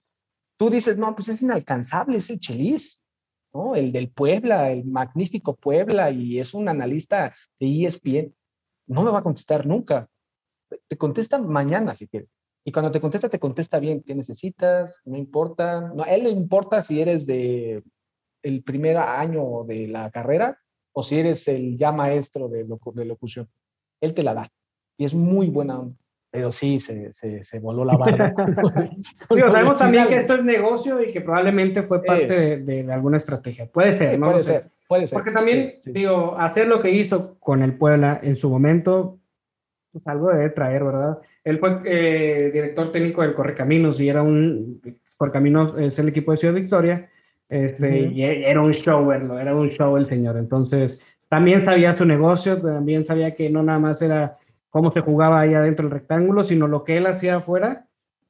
tú 0.57 0.71
dices, 0.71 0.97
no, 0.97 1.15
pues 1.15 1.29
es 1.29 1.43
inalcanzable, 1.43 2.17
es 2.17 2.31
el 2.31 2.41
Chelis, 2.41 3.05
¿no? 3.53 3.75
El 3.75 3.93
del 3.93 4.11
Puebla, 4.11 4.71
el 4.71 4.85
magnífico 4.87 5.55
Puebla, 5.55 6.11
y 6.11 6.39
es 6.39 6.55
un 6.55 6.69
analista 6.69 7.35
de 7.61 7.85
ESPN. 7.85 8.35
No 8.87 9.03
me 9.03 9.11
va 9.11 9.19
a 9.19 9.23
contestar 9.23 9.67
nunca. 9.67 10.09
Te 10.89 10.97
contesta 10.97 11.41
mañana 11.41 11.95
si 11.95 12.09
quieres. 12.09 12.29
Y 12.65 12.73
cuando 12.73 12.91
te 12.91 13.01
contesta, 13.01 13.29
te 13.29 13.39
contesta 13.39 13.79
bien. 13.79 14.03
¿Qué 14.03 14.15
necesitas? 14.15 15.01
No 15.05 15.17
importa. 15.17 15.93
No, 15.95 16.03
a 16.03 16.09
él 16.09 16.25
le 16.25 16.31
importa 16.31 16.83
si 16.83 17.01
eres 17.01 17.27
de 17.27 17.85
el 18.43 18.63
primer 18.63 18.97
año 18.97 19.65
de 19.65 19.89
la 19.89 20.11
carrera 20.11 20.59
o 20.93 21.03
si 21.03 21.19
eres 21.19 21.47
el 21.49 21.77
ya 21.77 21.93
maestro 21.93 22.49
de, 22.49 22.65
de 22.65 23.05
locución. 23.05 23.49
Él 24.01 24.15
te 24.15 24.23
la 24.23 24.35
da. 24.35 24.53
Y 24.97 25.05
es 25.05 25.15
muy 25.15 25.49
buena 25.49 25.79
onda. 25.79 25.97
Pero 26.31 26.51
sí, 26.53 26.81
se, 26.81 27.13
se, 27.13 27.45
se 27.45 27.59
voló 27.61 27.85
la 27.85 27.97
barra. 27.97 28.35
sabemos 29.51 29.79
también 29.79 30.09
que 30.09 30.17
esto 30.17 30.35
es 30.35 30.45
negocio 30.45 31.03
y 31.03 31.13
que 31.13 31.21
probablemente 31.21 31.83
fue 31.83 32.03
parte 32.03 32.59
de, 32.59 32.83
de, 32.83 32.93
alguna 32.93 33.17
estrategia. 33.17 33.67
Puede 33.67 33.97
ser, 33.97 34.19
¿no? 34.19 34.31
Puede 34.31 34.45
ser, 34.45 34.71
puede 34.89 35.07
ser. 35.07 35.17
Porque 35.17 35.31
también, 35.31 35.75
digo, 35.87 36.37
hacer 36.37 36.67
lo 36.67 36.81
que 36.81 36.91
hizo 36.91 37.39
con 37.39 37.63
el 37.63 37.79
Puebla 37.79 38.21
en 38.23 38.37
su 38.37 38.51
momento, 38.51 39.21
pues 39.97 40.07
algo 40.09 40.31
debe 40.31 40.51
traer, 40.51 40.85
¿verdad? 40.85 41.19
Él 41.43 41.59
fue 41.59 41.81
eh, 41.87 42.51
director 42.53 42.93
técnico 42.93 43.23
del 43.23 43.35
Correcaminos 43.35 43.99
y 44.01 44.09
era 44.09 44.23
un. 44.23 44.83
Correcaminos 45.17 45.75
es 45.79 45.99
el 45.99 46.09
equipo 46.09 46.33
de 46.33 46.37
Ciudad 46.37 46.55
Victoria. 46.55 47.09
Este, 47.49 48.01
y 48.01 48.23
e, 48.23 48.51
era 48.51 48.61
un 48.61 48.73
show 48.73 49.07
verlo, 49.07 49.39
era 49.39 49.57
un 49.57 49.71
show 49.71 49.97
el 49.97 50.07
señor. 50.07 50.37
Entonces, 50.37 51.03
también 51.29 51.65
sabía 51.65 51.95
su 51.95 52.05
negocio, 52.05 52.61
también 52.61 53.05
sabía 53.07 53.35
que 53.35 53.49
no 53.49 53.63
nada 53.63 53.79
más 53.79 54.03
era 54.03 54.37
cómo 54.69 54.91
se 54.91 55.01
jugaba 55.01 55.41
ahí 55.41 55.55
adentro 55.55 55.89
del 55.89 55.99
rectángulo, 55.99 56.43
sino 56.43 56.69
lo 56.69 56.85
que 56.85 56.99
él 56.99 57.07
hacía 57.07 57.37
afuera. 57.37 57.87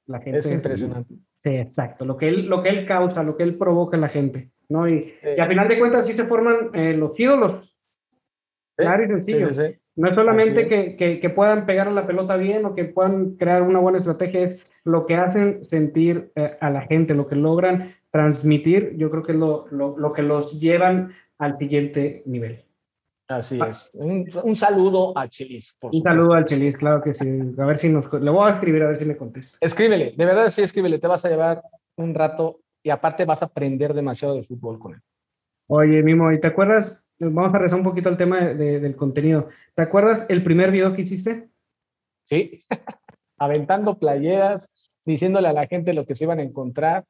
La 0.07 0.21
gente, 0.21 0.39
es 0.39 0.51
impresionante. 0.53 1.15
Sí, 1.39 1.51
exacto. 1.51 2.05
Lo 2.05 2.17
que 2.17 2.29
él, 2.29 2.47
lo 2.47 2.63
que 2.63 2.69
él 2.69 2.87
causa, 2.87 3.25
lo 3.25 3.37
que 3.37 3.43
él 3.43 3.57
provoca 3.57 3.97
en 3.97 4.03
la 4.03 4.09
gente. 4.09 4.53
¿no? 4.69 4.89
Y, 4.89 5.15
y 5.37 5.41
al 5.41 5.49
final 5.49 5.67
de 5.67 5.79
cuentas, 5.79 6.07
sí 6.07 6.13
se 6.13 6.25
forman 6.25 6.71
eh, 6.75 6.95
los 6.95 7.19
ídolos. 7.19 7.77
Claro 8.77 9.05
y 9.05 9.09
sencillo. 9.09 9.49
No 9.97 10.09
es 10.09 10.15
solamente 10.15 10.69
que, 10.69 11.21
que, 11.21 11.31
puedan 11.31 11.65
pegar 11.65 11.91
la 11.91 12.07
pelota 12.07 12.37
bien 12.37 12.67
o 12.67 12.75
que 12.75 12.85
puedan 12.85 13.37
crear 13.37 13.63
una 13.63 13.79
buena 13.79 13.99
estrategia, 13.99 14.43
es 14.43 14.67
lo 14.85 15.07
que 15.07 15.17
hacen 15.17 15.65
sentir 15.65 16.31
eh, 16.37 16.57
a 16.61 16.69
la 16.69 16.83
gente, 16.83 17.15
lo 17.15 17.27
que 17.27 17.35
logran 17.35 17.95
transmitir, 18.11 18.95
yo 18.97 19.11
creo 19.11 19.23
que 19.23 19.33
es 19.33 19.39
lo, 19.39 19.67
lo, 19.71 19.97
lo 19.99 20.13
que 20.13 20.23
los 20.23 20.61
llevan 20.61 21.13
al 21.39 21.59
siguiente 21.59 22.23
nivel. 22.27 22.65
Así 23.29 23.59
es. 23.61 23.91
Un, 23.95 24.29
un, 24.45 24.55
saludo 24.55 25.17
a 25.19 25.29
Chelis. 25.29 25.77
un 25.81 26.03
saludo 26.03 26.35
al 26.35 26.45
Chelis, 26.45 26.77
claro 26.77 27.03
que 27.03 27.13
sí. 27.13 27.27
A 27.59 27.65
ver 27.65 27.77
si 27.77 27.89
nos... 27.89 28.13
Le 28.13 28.31
voy 28.31 28.49
a 28.49 28.53
escribir 28.53 28.83
a 28.85 28.89
ver 28.89 28.99
si 28.99 29.05
me 29.05 29.17
contesta. 29.17 29.59
Escríbele, 29.61 30.15
de 30.17 30.25
verdad 30.25 30.49
sí, 30.49 30.63
escríbele. 30.63 30.99
Te 30.99 31.09
vas 31.09 31.25
a 31.25 31.29
llevar 31.29 31.63
un 31.97 32.15
rato 32.15 32.61
y 32.85 32.91
aparte 32.91 33.25
vas 33.25 33.43
a 33.43 33.47
aprender 33.47 33.95
demasiado 33.95 34.35
de 34.35 34.45
fútbol 34.45 34.79
con 34.79 34.95
él. 34.95 35.01
Oye, 35.69 36.03
Mimo, 36.05 36.31
¿y 36.31 36.39
te 36.39 36.47
acuerdas 36.47 37.05
vamos 37.19 37.55
a 37.55 37.59
rezar 37.59 37.79
un 37.79 37.85
poquito 37.85 38.09
al 38.09 38.17
tema 38.17 38.41
de, 38.41 38.81
del 38.81 38.97
contenido. 38.97 39.49
¿Te 39.75 39.83
acuerdas 39.83 40.27
el 40.29 40.43
primer 40.43 40.71
video 40.71 40.95
que 40.95 41.03
hiciste? 41.03 41.49
Sí, 42.25 42.65
aventando 43.39 43.99
playeras, 43.99 44.93
diciéndole 45.05 45.49
a 45.49 45.53
la 45.53 45.67
gente 45.67 45.95
lo 45.95 46.07
que 46.07 46.15
se 46.15 46.25
iban 46.25 46.41
a 46.41 46.43
encontrar. 46.43 47.05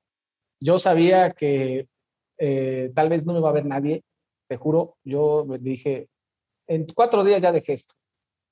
Yo 0.60 0.78
sabía 0.78 1.30
que 1.30 1.88
eh, 2.38 2.92
tal 2.94 3.08
vez 3.08 3.26
no 3.26 3.32
me 3.32 3.40
va 3.40 3.50
a 3.50 3.54
ver 3.54 3.66
nadie, 3.66 4.04
te 4.48 4.56
juro, 4.56 4.96
yo 5.04 5.46
dije, 5.60 6.08
en 6.66 6.86
cuatro 6.86 7.24
días 7.24 7.40
ya 7.40 7.52
dejé 7.52 7.72
esto, 7.74 7.94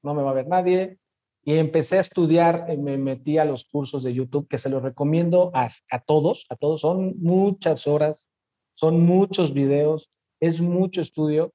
no 0.03 0.15
me 0.15 0.23
va 0.23 0.31
a 0.31 0.35
ver 0.35 0.49
nadie. 0.49 0.99
Y 1.47 1.59
empecé 1.59 1.99
a 1.99 2.01
estudiar, 2.01 2.65
eh, 2.69 2.79
me 2.79 2.97
metí 2.97 3.37
a 3.37 3.45
los 3.45 3.65
cursos 3.65 4.03
de 4.03 4.15
YouTube, 4.15 4.49
que 4.49 4.57
se 4.57 4.71
los 4.71 4.83
recomiendo 4.83 5.51
a, 5.53 5.69
a 5.91 5.99
todos, 6.01 6.47
a 6.49 6.57
todos, 6.57 6.81
son 6.81 7.17
muchas 7.19 7.87
horas, 7.87 8.31
son 8.73 9.03
muchos 9.03 9.53
videos, 9.53 10.11
es 10.41 10.61
mucho 10.61 11.01
estudio, 11.01 11.53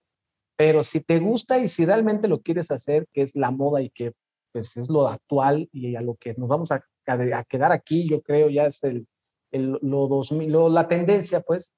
pero 0.57 0.83
si 0.83 1.01
te 1.01 1.19
gusta 1.19 1.57
y 1.59 1.67
si 1.67 1.85
realmente 1.85 2.27
lo 2.27 2.41
quieres 2.41 2.71
hacer, 2.71 3.07
que 3.13 3.21
es 3.21 3.35
la 3.35 3.51
moda 3.51 3.81
y 3.81 3.89
que 3.89 4.13
pues 4.51 4.77
es 4.77 4.89
lo 4.89 5.07
actual 5.07 5.69
y 5.71 5.95
a 5.95 6.01
lo 6.01 6.15
que 6.15 6.33
nos 6.35 6.49
vamos 6.49 6.71
a, 6.71 6.83
a, 7.05 7.43
quedar 7.43 7.71
aquí, 7.71 8.09
yo 8.09 8.21
creo 8.21 8.49
ya 8.49 8.65
es 8.65 8.83
el, 8.83 9.07
el 9.51 9.77
lo 9.81 10.07
2000, 10.07 10.51
lo, 10.51 10.69
la 10.69 10.87
tendencia, 10.87 11.41
pues, 11.41 11.71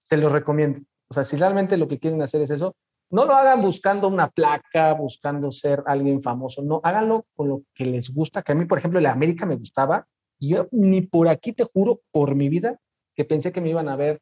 se 0.00 0.16
lo 0.16 0.28
recomiendo. 0.28 0.80
O 1.08 1.14
sea, 1.14 1.24
si 1.24 1.36
realmente 1.36 1.76
lo 1.76 1.88
que 1.88 1.98
quieren 1.98 2.22
hacer 2.22 2.42
es 2.42 2.50
eso, 2.50 2.76
no 3.10 3.24
lo 3.24 3.34
hagan 3.34 3.62
buscando 3.62 4.08
una 4.08 4.28
placa, 4.28 4.92
buscando 4.94 5.50
ser 5.50 5.82
alguien 5.86 6.22
famoso, 6.22 6.62
no, 6.62 6.80
háganlo 6.82 7.26
con 7.34 7.48
lo 7.48 7.62
que 7.74 7.84
les 7.84 8.12
gusta, 8.12 8.42
que 8.42 8.52
a 8.52 8.54
mí, 8.54 8.64
por 8.64 8.78
ejemplo, 8.78 9.00
la 9.00 9.12
América 9.12 9.46
me 9.46 9.56
gustaba, 9.56 10.06
y 10.38 10.50
yo 10.50 10.68
ni 10.72 11.02
por 11.02 11.28
aquí 11.28 11.52
te 11.52 11.64
juro, 11.64 12.00
por 12.10 12.34
mi 12.34 12.48
vida, 12.48 12.78
que 13.14 13.24
pensé 13.24 13.52
que 13.52 13.60
me 13.60 13.70
iban 13.70 13.88
a 13.88 13.96
ver 13.96 14.20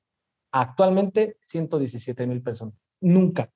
Actualmente, 0.52 1.36
117 1.40 2.26
mil 2.26 2.42
personas. 2.42 2.84
Nunca. 3.00 3.50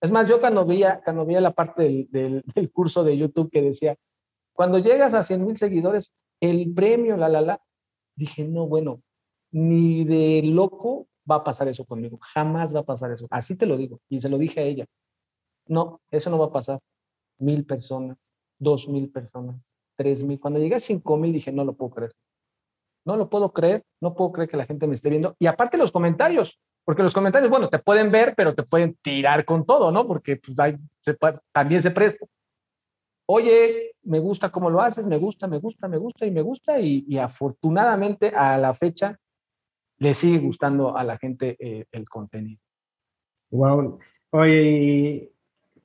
Es 0.00 0.10
más, 0.10 0.28
yo 0.28 0.40
cuando 0.40 0.66
veía, 0.66 1.00
cuando 1.02 1.24
veía 1.24 1.40
la 1.40 1.52
parte 1.52 2.06
del, 2.10 2.42
del, 2.44 2.72
curso 2.72 3.04
de 3.04 3.16
YouTube 3.16 3.50
que 3.50 3.62
decía, 3.62 3.96
cuando 4.52 4.78
llegas 4.78 5.14
a 5.14 5.22
100 5.22 5.46
mil 5.46 5.56
seguidores, 5.56 6.14
el 6.40 6.72
premio, 6.74 7.16
la, 7.16 7.28
la, 7.28 7.40
la, 7.40 7.62
dije, 8.14 8.44
no, 8.44 8.66
bueno, 8.66 9.02
ni 9.50 10.04
de 10.04 10.42
loco 10.44 11.08
va 11.30 11.36
a 11.36 11.44
pasar 11.44 11.68
eso 11.68 11.84
conmigo. 11.84 12.18
Jamás 12.20 12.74
va 12.74 12.80
a 12.80 12.84
pasar 12.84 13.12
eso. 13.12 13.26
Así 13.30 13.56
te 13.56 13.66
lo 13.66 13.76
digo. 13.76 14.00
Y 14.08 14.20
se 14.20 14.28
lo 14.28 14.38
dije 14.38 14.60
a 14.60 14.64
ella. 14.64 14.86
No, 15.66 16.02
eso 16.10 16.30
no 16.30 16.38
va 16.38 16.46
a 16.46 16.52
pasar. 16.52 16.80
Mil 17.38 17.64
personas, 17.64 18.18
dos 18.58 18.88
mil 18.88 19.10
personas, 19.10 19.74
tres 19.96 20.24
mil. 20.24 20.40
Cuando 20.40 20.60
llegué 20.60 20.74
a 20.74 20.80
cinco 20.80 21.16
mil 21.16 21.32
dije, 21.32 21.52
no 21.52 21.64
lo 21.64 21.74
puedo 21.74 21.92
creer 21.92 22.12
no 23.04 23.16
lo 23.16 23.28
puedo 23.28 23.50
creer, 23.50 23.82
no 24.00 24.14
puedo 24.14 24.32
creer 24.32 24.48
que 24.48 24.56
la 24.56 24.66
gente 24.66 24.86
me 24.86 24.94
esté 24.94 25.10
viendo. 25.10 25.36
Y 25.38 25.46
aparte 25.46 25.76
los 25.76 25.92
comentarios, 25.92 26.60
porque 26.84 27.02
los 27.02 27.14
comentarios, 27.14 27.50
bueno, 27.50 27.68
te 27.68 27.78
pueden 27.78 28.10
ver, 28.10 28.34
pero 28.36 28.54
te 28.54 28.62
pueden 28.62 28.96
tirar 29.02 29.44
con 29.44 29.64
todo, 29.64 29.92
¿no? 29.92 30.06
Porque 30.06 30.36
pues, 30.36 30.56
también 31.52 31.82
se 31.82 31.90
presta. 31.90 32.26
Oye, 33.26 33.92
me 34.02 34.18
gusta 34.18 34.50
cómo 34.50 34.68
lo 34.68 34.80
haces, 34.80 35.06
me 35.06 35.16
gusta, 35.16 35.46
me 35.46 35.58
gusta, 35.58 35.88
me 35.88 35.96
gusta 35.96 36.26
y 36.26 36.30
me 36.30 36.42
gusta. 36.42 36.80
Y, 36.80 37.18
afortunadamente 37.18 38.32
a 38.34 38.58
la 38.58 38.74
fecha 38.74 39.18
le 39.98 40.14
sigue 40.14 40.38
gustando 40.38 40.96
a 40.96 41.04
la 41.04 41.18
gente 41.18 41.56
eh, 41.60 41.86
el 41.92 42.08
contenido. 42.08 42.60
Wow. 43.50 44.00
Oye, 44.30 45.32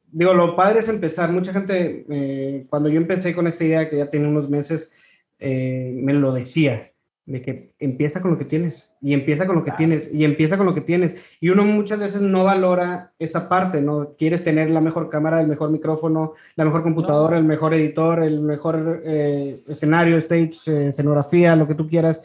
digo, 0.08 0.34
lo 0.34 0.56
padre 0.56 0.80
es 0.80 0.90
empezar. 0.90 1.32
Mucha 1.32 1.54
gente, 1.54 2.06
eh, 2.10 2.66
cuando 2.70 2.90
yo 2.90 2.98
empecé 2.98 3.36
con 3.36 3.46
esta 3.46 3.64
idea, 3.64 3.90
que 3.90 3.98
ya 3.98 4.10
tiene 4.10 4.28
unos 4.28 4.50
meses, 4.50 4.92
eh, 5.38 5.92
me 5.94 6.14
lo 6.14 6.34
decía 6.34 6.92
de 7.28 7.42
que 7.42 7.74
empieza 7.78 8.22
con 8.22 8.32
lo 8.32 8.38
que 8.38 8.46
tienes 8.46 8.96
y 9.02 9.14
empieza 9.14 9.46
con 9.46 9.58
lo 9.58 9.66
que 9.66 9.74
tienes 9.74 10.12
y 10.14 10.24
empieza 10.24 10.58
con 10.58 10.66
lo 10.66 10.74
que 10.74 10.80
tienes. 10.80 11.18
Y 11.42 11.50
uno 11.50 11.66
muchas 11.66 12.00
veces 12.00 12.22
no 12.22 12.46
valora 12.46 13.12
esa 13.20 13.50
parte, 13.50 13.82
¿no? 13.82 14.16
Quieres 14.18 14.46
tener 14.46 14.70
la 14.70 14.80
mejor 14.80 15.10
cámara, 15.10 15.42
el 15.42 15.48
mejor 15.48 15.70
micrófono, 15.70 16.34
la 16.56 16.64
mejor 16.64 16.84
computadora, 16.84 17.38
el 17.38 17.44
mejor 17.44 17.74
editor, 17.74 18.24
el 18.24 18.40
mejor 18.40 19.02
eh, 19.04 19.60
escenario, 19.68 20.18
stage, 20.20 20.58
eh, 20.68 20.88
escenografía, 20.88 21.58
lo 21.58 21.68
que 21.68 21.76
tú 21.76 21.90
quieras. 21.90 22.24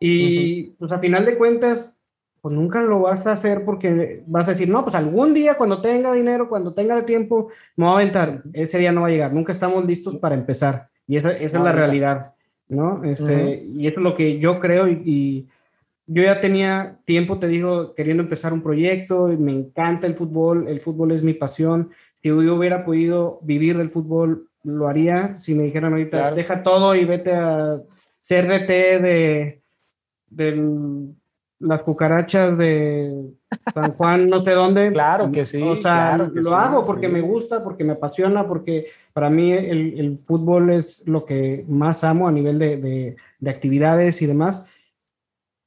Y 0.00 0.70
pues 0.78 0.90
a 0.90 0.98
final 0.98 1.24
de 1.26 1.38
cuentas, 1.38 1.96
pues 2.40 2.52
nunca 2.52 2.80
lo 2.80 3.02
vas 3.02 3.28
a 3.28 3.32
hacer 3.32 3.64
porque 3.64 4.24
vas 4.26 4.48
a 4.48 4.52
decir, 4.52 4.68
no, 4.68 4.82
pues 4.82 4.96
algún 4.96 5.32
día 5.32 5.54
cuando 5.54 5.80
tenga 5.80 6.12
dinero, 6.12 6.48
cuando 6.48 6.74
tenga 6.74 7.06
tiempo, 7.06 7.50
me 7.76 7.84
voy 7.84 7.92
a 7.92 7.96
aventar. 7.98 8.42
Ese 8.52 8.78
día 8.78 8.90
no 8.90 9.02
va 9.02 9.06
a 9.06 9.10
llegar. 9.10 9.32
Nunca 9.32 9.52
estamos 9.52 9.84
listos 9.84 10.16
para 10.16 10.34
empezar. 10.34 10.88
Y 11.06 11.18
esa, 11.18 11.30
esa 11.30 11.58
es 11.58 11.64
la 11.64 11.70
realidad. 11.70 12.34
¿No? 12.70 13.04
Este, 13.04 13.62
Y 13.62 13.86
eso 13.86 14.00
es 14.00 14.02
lo 14.02 14.16
que 14.16 14.38
yo 14.38 14.60
creo 14.60 14.88
y, 14.88 15.46
yo 16.12 16.24
ya 16.24 16.40
tenía 16.40 16.98
tiempo, 17.04 17.38
te 17.38 17.46
digo, 17.46 17.94
queriendo 17.94 18.24
empezar 18.24 18.52
un 18.52 18.62
proyecto, 18.62 19.32
y 19.32 19.36
me 19.36 19.52
encanta 19.52 20.08
el 20.08 20.16
fútbol, 20.16 20.66
el 20.66 20.80
fútbol 20.80 21.12
es 21.12 21.22
mi 21.22 21.34
pasión. 21.34 21.90
Si 22.20 22.28
yo 22.30 22.56
hubiera 22.56 22.84
podido 22.84 23.38
vivir 23.42 23.78
del 23.78 23.90
fútbol, 23.90 24.48
lo 24.64 24.88
haría. 24.88 25.38
Si 25.38 25.54
me 25.54 25.62
dijeran 25.62 25.92
ahorita, 25.92 26.34
deja 26.34 26.64
todo 26.64 26.96
y 26.96 27.04
vete 27.04 27.32
a 27.32 27.80
CRT 28.22 28.68
de, 28.68 29.62
del 30.30 31.14
las 31.60 31.82
cucarachas 31.82 32.56
de 32.56 33.34
San 33.72 33.92
Juan, 33.92 34.28
no 34.28 34.40
sé 34.40 34.52
dónde. 34.52 34.90
Claro 34.92 35.30
que 35.30 35.44
sí. 35.44 35.62
O 35.62 35.76
sea, 35.76 36.16
lo 36.16 36.56
hago 36.56 36.82
porque 36.82 37.08
me 37.08 37.20
gusta, 37.20 37.62
porque 37.62 37.84
me 37.84 37.92
apasiona, 37.92 38.46
porque 38.46 38.86
para 39.12 39.30
mí 39.30 39.52
el, 39.52 39.98
el, 40.00 40.16
fútbol 40.16 40.70
es 40.70 41.06
lo 41.06 41.24
que 41.24 41.64
más 41.68 42.02
amo 42.02 42.26
a 42.26 42.32
nivel 42.32 42.58
de, 42.58 42.78
de, 42.78 43.16
de, 43.38 43.50
actividades 43.50 44.20
y 44.22 44.26
demás. 44.26 44.66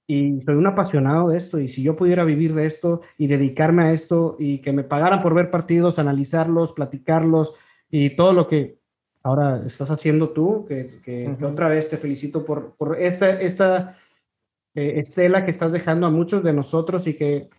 Y 0.08 0.42
soy 0.42 0.56
un 0.56 0.68
apasionado 0.68 1.30
de 1.30 1.38
esto. 1.38 1.60
Y 1.60 1.68
si 1.68 1.84
yo 1.84 1.96
pudiera 1.96 2.24
vivir 2.24 2.54
de 2.54 2.66
esto 2.66 3.02
y 3.18 3.28
dedicarme 3.28 3.86
a 3.86 3.92
esto 3.92 4.36
y 4.40 4.60
que 4.60 4.74
me 4.74 4.84
pagaran 4.84 5.22
por 5.22 5.34
ver 5.34 5.52
partidos, 5.52 6.00
analizarlos, 6.00 6.74
platicarlos 6.74 7.54
y 7.90 8.16
todo 8.16 8.34
lo 8.34 8.48
que 8.48 8.80
ahora 9.22 9.62
estás 9.66 9.90
haciendo 9.92 10.30
tú, 10.30 10.66
que, 10.68 11.00
que, 11.04 11.38
otra 11.44 11.70
vez 11.70 11.90
te 11.90 11.98
felicito 11.98 12.44
por, 12.44 12.74
por 12.76 13.00
esta, 13.00 13.30
esta 13.40 13.96
eh, 14.76 15.00
estela 15.00 15.46
que 15.46 15.52
estás 15.52 15.72
dejando 15.72 16.08
a 16.08 16.12
muchos 16.12 16.44
de 16.44 16.54
nosotros 16.54 17.06
y 17.08 17.16
que 17.16 17.50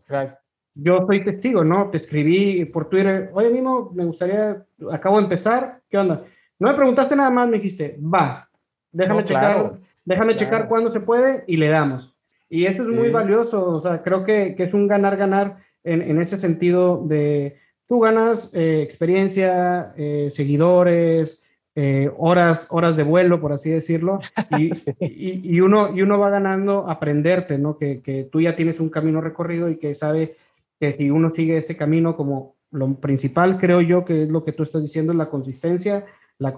yo 0.74 1.06
soy 1.06 1.24
testigo, 1.24 1.62
¿no? 1.62 1.90
Te 1.90 1.98
escribí 1.98 2.64
por 2.64 2.88
Twitter, 2.88 3.30
oye, 3.32 3.50
Mimo, 3.50 3.92
me 3.94 4.04
gustaría, 4.04 4.64
acabo 4.90 5.18
de 5.18 5.24
empezar, 5.24 5.80
¿qué 5.88 5.98
onda? 5.98 6.24
No 6.58 6.68
me 6.68 6.74
preguntaste 6.74 7.14
nada 7.14 7.30
más, 7.30 7.48
me 7.48 7.58
dijiste, 7.58 7.96
va, 8.00 8.48
déjame 8.90 9.24
checar, 9.24 9.78
déjame 10.04 10.36
checar 10.36 10.68
cuándo 10.68 10.90
se 10.90 11.00
puede 11.00 11.44
y 11.46 11.56
le 11.56 11.68
damos. 11.68 12.16
Y 12.48 12.66
eso 12.66 12.82
es 12.82 12.88
muy 12.88 13.10
valioso, 13.10 13.64
o 13.64 13.80
sea, 13.80 14.02
creo 14.02 14.24
que, 14.24 14.54
que 14.56 14.64
es 14.64 14.74
un 14.74 14.88
ganar-ganar 14.88 15.58
en, 15.82 16.02
en, 16.02 16.20
ese 16.20 16.36
sentido 16.36 17.02
de 17.06 17.58
tú 17.86 18.00
ganas 18.00 18.50
eh, 18.54 18.82
experiencia, 18.82 19.92
eh, 19.96 20.28
seguidores, 20.30 21.42
eh, 21.76 22.10
horas, 22.16 22.68
horas 22.70 22.96
de 22.96 23.02
vuelo, 23.02 23.40
por 23.40 23.52
así 23.52 23.70
decirlo, 23.70 24.20
y, 24.58 24.70
y, 25.00 25.60
uno, 25.60 25.94
y 25.94 26.02
uno 26.02 26.18
va 26.18 26.30
ganando 26.30 26.88
aprenderte, 26.88 27.58
¿no? 27.58 27.76
Que, 27.76 28.00
que, 28.00 28.24
tú 28.24 28.40
ya 28.40 28.54
tienes 28.54 28.78
un 28.80 28.90
camino 28.90 29.20
recorrido 29.20 29.68
y 29.68 29.76
que 29.76 29.94
sabe 29.94 30.36
que 30.78 30.92
si 30.92 31.10
uno 31.10 31.32
sigue 31.34 31.56
ese 31.56 31.76
camino 31.76 32.16
como 32.16 32.54
lo 32.70 32.94
principal, 32.94 33.58
creo 33.58 33.80
yo 33.80 34.04
que 34.04 34.22
es 34.24 34.28
lo 34.28 34.44
que 34.44 34.52
tú 34.52 34.62
estás 34.62 34.82
diciendo, 34.82 35.12
es 35.12 35.18
la 35.18 35.30
consistencia, 35.30 36.04
la, 36.38 36.54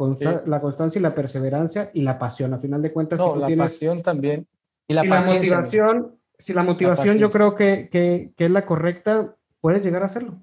la 0.46 0.60
constancia 0.60 0.98
y 0.98 1.02
la 1.02 1.14
perseverancia 1.14 1.90
y 1.92 2.02
la 2.02 2.18
pasión. 2.18 2.54
A 2.54 2.58
final 2.58 2.82
de 2.82 2.92
cuentas, 2.92 3.18
no, 3.18 3.36
la 3.36 3.54
pasión 3.56 4.02
también. 4.02 4.46
Y 4.88 4.94
la, 4.94 5.04
motivación, 5.04 6.16
si 6.38 6.52
la 6.52 6.62
motivación 6.62 7.18
yo 7.18 7.30
creo 7.30 7.54
que, 7.54 7.88
que, 7.90 8.32
que 8.36 8.44
es 8.46 8.50
la 8.50 8.64
correcta, 8.64 9.34
puedes 9.60 9.82
llegar 9.82 10.02
a 10.02 10.06
hacerlo. 10.06 10.42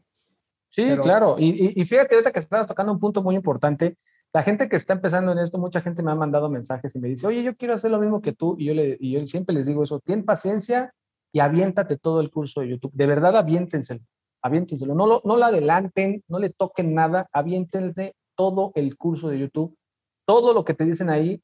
Sí, 0.69 0.97
claro. 1.01 1.35
Y, 1.37 1.79
y, 1.79 1.85
fíjate 1.85 2.15
ahorita 2.15 2.31
que 2.31 2.39
estás 2.39 2.65
tocando 2.65 2.91
un 2.91 2.99
punto 2.99 3.21
muy 3.21 3.35
importante 3.35 3.95
la 4.33 4.41
gente 4.41 4.67
que 4.67 4.75
está 4.75 4.93
empezando 4.93 5.31
en 5.31 5.37
esto, 5.37 5.59
mucha 5.59 5.79
gente 5.79 6.01
me 6.01 6.11
ha 6.11 6.15
mandado 6.15 6.49
mensajes 6.49 6.95
y 6.95 6.99
me 6.99 7.07
dice, 7.07 7.27
oye, 7.27 7.43
yo 7.43 7.55
quiero 7.55 7.75
hacer 7.75 7.91
lo 7.91 7.99
mismo 7.99 8.21
que 8.21 8.33
tú. 8.33 8.55
Y 8.57 8.65
yo, 8.65 8.73
le, 8.73 8.97
y 8.99 9.11
yo 9.11 9.25
siempre 9.27 9.53
les 9.53 9.67
digo 9.67 9.83
eso, 9.83 9.99
ten 9.99 10.25
paciencia 10.25 10.91
y 11.31 11.39
aviéntate 11.39 11.97
todo 11.97 12.19
el 12.19 12.31
curso 12.31 12.61
de 12.61 12.69
YouTube. 12.69 12.91
De 12.93 13.05
verdad, 13.05 13.37
aviéntenselo, 13.37 14.01
aviéntenselo. 14.41 14.95
No 14.95 15.05
lo, 15.05 15.21
no 15.23 15.37
lo 15.37 15.45
adelanten, 15.45 16.23
no 16.27 16.39
le 16.39 16.49
toquen 16.49 16.95
nada, 16.95 17.27
aviéntense 17.31 18.15
todo 18.35 18.71
el 18.73 18.97
curso 18.97 19.29
de 19.29 19.37
YouTube. 19.37 19.77
Todo 20.25 20.55
lo 20.55 20.65
que 20.65 20.73
te 20.73 20.85
dicen 20.85 21.11
ahí, 21.11 21.39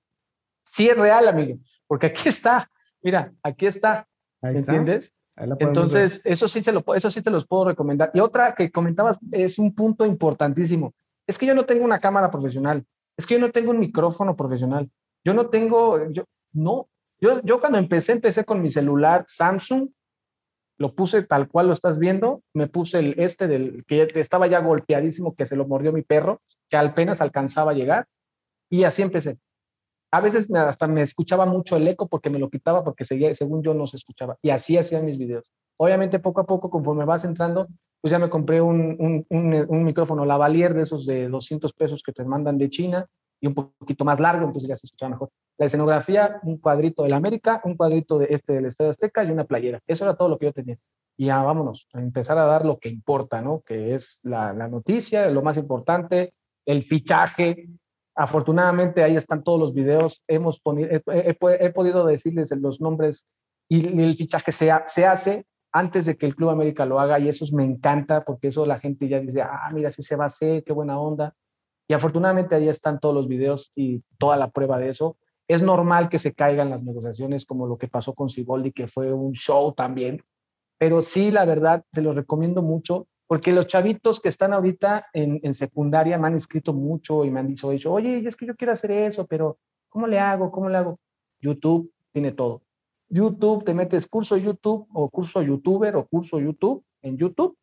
sí 0.63 0.89
es 0.89 0.97
real, 0.97 1.27
amigo, 1.27 1.59
porque 1.85 2.07
aquí 2.07 2.29
está, 2.29 2.71
mira, 3.03 3.33
aquí 3.43 3.67
está, 3.67 4.07
¿entiendes? 4.41 5.13
Entonces, 5.59 6.21
eso 6.25 6.47
sí, 6.47 6.63
se 6.63 6.71
lo, 6.71 6.83
eso 6.95 7.11
sí 7.11 7.21
te 7.21 7.29
los 7.29 7.45
puedo 7.45 7.65
recomendar. 7.65 8.09
Y 8.15 8.19
otra 8.19 8.55
que 8.55 8.71
comentabas 8.71 9.19
es 9.31 9.59
un 9.59 9.75
punto 9.75 10.05
importantísimo 10.05 10.93
es 11.29 11.37
que 11.37 11.45
yo 11.45 11.53
no 11.53 11.67
tengo 11.67 11.85
una 11.85 11.99
cámara 11.99 12.31
profesional, 12.31 12.83
es 13.15 13.27
que 13.27 13.35
yo 13.35 13.39
no 13.39 13.51
tengo 13.51 13.69
un 13.69 13.77
micrófono 13.77 14.35
profesional, 14.35 14.89
yo 15.23 15.35
no 15.35 15.51
tengo, 15.51 16.09
yo, 16.09 16.23
no, 16.53 16.89
yo, 17.21 17.39
yo 17.43 17.59
cuando 17.59 17.77
empecé, 17.77 18.13
empecé 18.13 18.45
con 18.45 18.63
mi 18.63 18.71
celular 18.71 19.25
Samsung, 19.27 19.89
lo 20.79 20.95
puse 20.95 21.21
tal 21.21 21.47
cual 21.47 21.67
lo 21.67 21.73
estás 21.73 21.99
viendo, 21.99 22.41
me 22.55 22.65
puse 22.65 22.97
el 22.97 23.13
este 23.19 23.47
del 23.47 23.85
que 23.85 24.09
estaba 24.15 24.47
ya 24.47 24.59
golpeadísimo, 24.59 25.35
que 25.35 25.45
se 25.45 25.55
lo 25.55 25.67
mordió 25.67 25.93
mi 25.93 26.01
perro, 26.01 26.41
que 26.67 26.77
apenas 26.77 27.21
alcanzaba 27.21 27.71
a 27.71 27.75
llegar, 27.75 28.07
y 28.67 28.83
así 28.85 29.03
empecé. 29.03 29.37
A 30.11 30.21
veces 30.21 30.51
hasta 30.51 30.87
me 30.87 31.03
escuchaba 31.03 31.45
mucho 31.45 31.77
el 31.77 31.87
eco 31.87 32.07
porque 32.07 32.31
me 32.31 32.39
lo 32.39 32.49
quitaba 32.49 32.83
porque 32.83 33.05
seguía, 33.05 33.31
según 33.35 33.61
yo 33.61 33.75
no 33.75 33.85
se 33.85 33.97
escuchaba. 33.97 34.35
Y 34.41 34.49
así 34.49 34.79
hacían 34.79 35.05
mis 35.05 35.19
videos. 35.19 35.53
Obviamente 35.77 36.17
poco 36.17 36.41
a 36.41 36.47
poco, 36.47 36.71
conforme 36.71 37.05
vas 37.05 37.23
entrando, 37.23 37.67
pues 38.01 38.11
ya 38.11 38.19
me 38.19 38.29
compré 38.29 38.61
un, 38.61 39.25
un, 39.29 39.65
un, 39.67 39.83
micrófono 39.83 40.25
lavalier 40.25 40.73
de 40.73 40.83
esos 40.83 41.05
de 41.05 41.27
200 41.27 41.73
pesos 41.73 42.01
que 42.01 42.13
te 42.13 42.23
mandan 42.23 42.57
de 42.57 42.69
China 42.69 43.05
y 43.41 43.47
un 43.47 43.53
poquito 43.53 44.05
más 44.05 44.19
largo, 44.19 44.45
entonces 44.45 44.69
ya 44.69 44.75
se 44.75 44.87
escucha 44.87 45.09
mejor. 45.09 45.29
La 45.57 45.65
escenografía, 45.65 46.39
un 46.43 46.57
cuadrito 46.57 47.03
del 47.03 47.13
América, 47.13 47.61
un 47.63 47.75
cuadrito 47.75 48.17
de 48.17 48.27
este 48.29 48.53
del 48.53 48.65
Estadio 48.65 48.91
Azteca 48.91 49.23
y 49.23 49.31
una 49.31 49.45
playera. 49.45 49.79
Eso 49.87 50.05
era 50.05 50.15
todo 50.15 50.29
lo 50.29 50.37
que 50.37 50.47
yo 50.47 50.53
tenía. 50.53 50.77
Y 51.17 51.25
ya 51.25 51.41
vámonos, 51.43 51.87
a 51.93 51.99
empezar 51.99 52.37
a 52.37 52.45
dar 52.45 52.65
lo 52.65 52.79
que 52.79 52.87
importa, 52.87 53.41
¿no? 53.41 53.61
Que 53.61 53.93
es 53.93 54.19
la, 54.23 54.53
la 54.53 54.69
noticia, 54.69 55.29
lo 55.29 55.41
más 55.41 55.57
importante, 55.57 56.33
el 56.65 56.83
fichaje. 56.83 57.67
Afortunadamente 58.15 59.03
ahí 59.03 59.17
están 59.17 59.43
todos 59.43 59.59
los 59.59 59.73
videos. 59.73 60.23
Hemos 60.27 60.61
he, 60.77 61.71
podido 61.73 62.05
decirles 62.05 62.51
los 62.57 62.79
nombres 62.79 63.25
y 63.67 64.01
el 64.01 64.15
fichaje 64.15 64.51
se, 64.51 64.71
se 64.85 65.05
hace 65.05 65.45
antes 65.71 66.05
de 66.05 66.17
que 66.17 66.25
el 66.25 66.35
Club 66.35 66.49
América 66.49 66.85
lo 66.85 66.99
haga 66.99 67.19
y 67.19 67.29
eso 67.29 67.45
me 67.53 67.63
encanta 67.63 68.23
porque 68.23 68.47
eso 68.47 68.65
la 68.65 68.79
gente 68.79 69.07
ya 69.07 69.19
dice, 69.19 69.41
ah, 69.41 69.69
mira, 69.73 69.91
si 69.91 70.01
se 70.01 70.15
va 70.15 70.25
a 70.25 70.27
hacer, 70.27 70.63
qué 70.63 70.73
buena 70.73 70.99
onda. 70.99 71.35
Y 71.87 71.93
afortunadamente 71.93 72.55
ahí 72.55 72.67
están 72.67 72.99
todos 72.99 73.15
los 73.15 73.27
videos 73.27 73.71
y 73.75 74.03
toda 74.17 74.37
la 74.37 74.49
prueba 74.49 74.79
de 74.79 74.89
eso. 74.89 75.17
Es 75.47 75.61
normal 75.61 76.09
que 76.09 76.19
se 76.19 76.33
caigan 76.33 76.69
las 76.69 76.83
negociaciones 76.83 77.45
como 77.45 77.67
lo 77.67 77.77
que 77.77 77.87
pasó 77.87 78.13
con 78.13 78.29
Siboldi, 78.29 78.71
que 78.71 78.87
fue 78.87 79.11
un 79.13 79.33
show 79.33 79.73
también. 79.73 80.21
Pero 80.77 81.01
sí, 81.01 81.31
la 81.31 81.45
verdad, 81.45 81.83
te 81.91 82.01
lo 82.01 82.13
recomiendo 82.13 82.61
mucho 82.61 83.07
porque 83.27 83.51
los 83.51 83.67
chavitos 83.67 84.19
que 84.19 84.29
están 84.29 84.53
ahorita 84.53 85.07
en, 85.13 85.39
en 85.43 85.53
secundaria 85.53 86.17
me 86.17 86.27
han 86.27 86.35
escrito 86.35 86.73
mucho 86.73 87.25
y 87.25 87.31
me 87.31 87.39
han 87.39 87.47
dicho, 87.47 87.67
oye, 87.91 88.23
es 88.25 88.35
que 88.35 88.47
yo 88.47 88.55
quiero 88.55 88.73
hacer 88.73 88.91
eso, 88.91 89.27
pero 89.27 89.59
¿cómo 89.87 90.07
le 90.07 90.19
hago? 90.19 90.51
¿Cómo 90.51 90.69
le 90.69 90.77
hago? 90.77 90.99
YouTube 91.41 91.91
tiene 92.11 92.31
todo 92.31 92.63
YouTube, 93.09 93.63
te 93.63 93.73
metes 93.73 94.07
curso 94.07 94.37
YouTube 94.37 94.87
o 94.93 95.09
curso 95.09 95.41
youtuber 95.41 95.95
o 95.95 96.05
curso 96.05 96.39
YouTube 96.39 96.83
en 97.01 97.17
YouTube. 97.17 97.57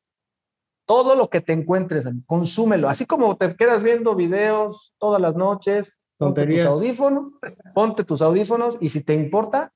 Todo 0.87 1.17
lo 1.17 1.29
que 1.29 1.41
te 1.41 1.53
encuentres, 1.53 2.07
consúmelo. 2.27 2.89
Así 2.89 3.07
como 3.07 3.37
te 3.37 3.57
quedas 3.57 3.83
viendo 3.83 4.15
videos 4.15 4.95
todas 4.99 5.21
las 5.21 5.35
noches, 5.35 6.01
ponte 6.17 6.47
tus 6.47 6.65
audífonos, 6.65 7.33
ponte 7.75 8.05
tus 8.05 8.23
audífonos 8.23 8.79
y 8.81 8.89
si 8.89 9.03
te 9.03 9.15
importa, 9.15 9.73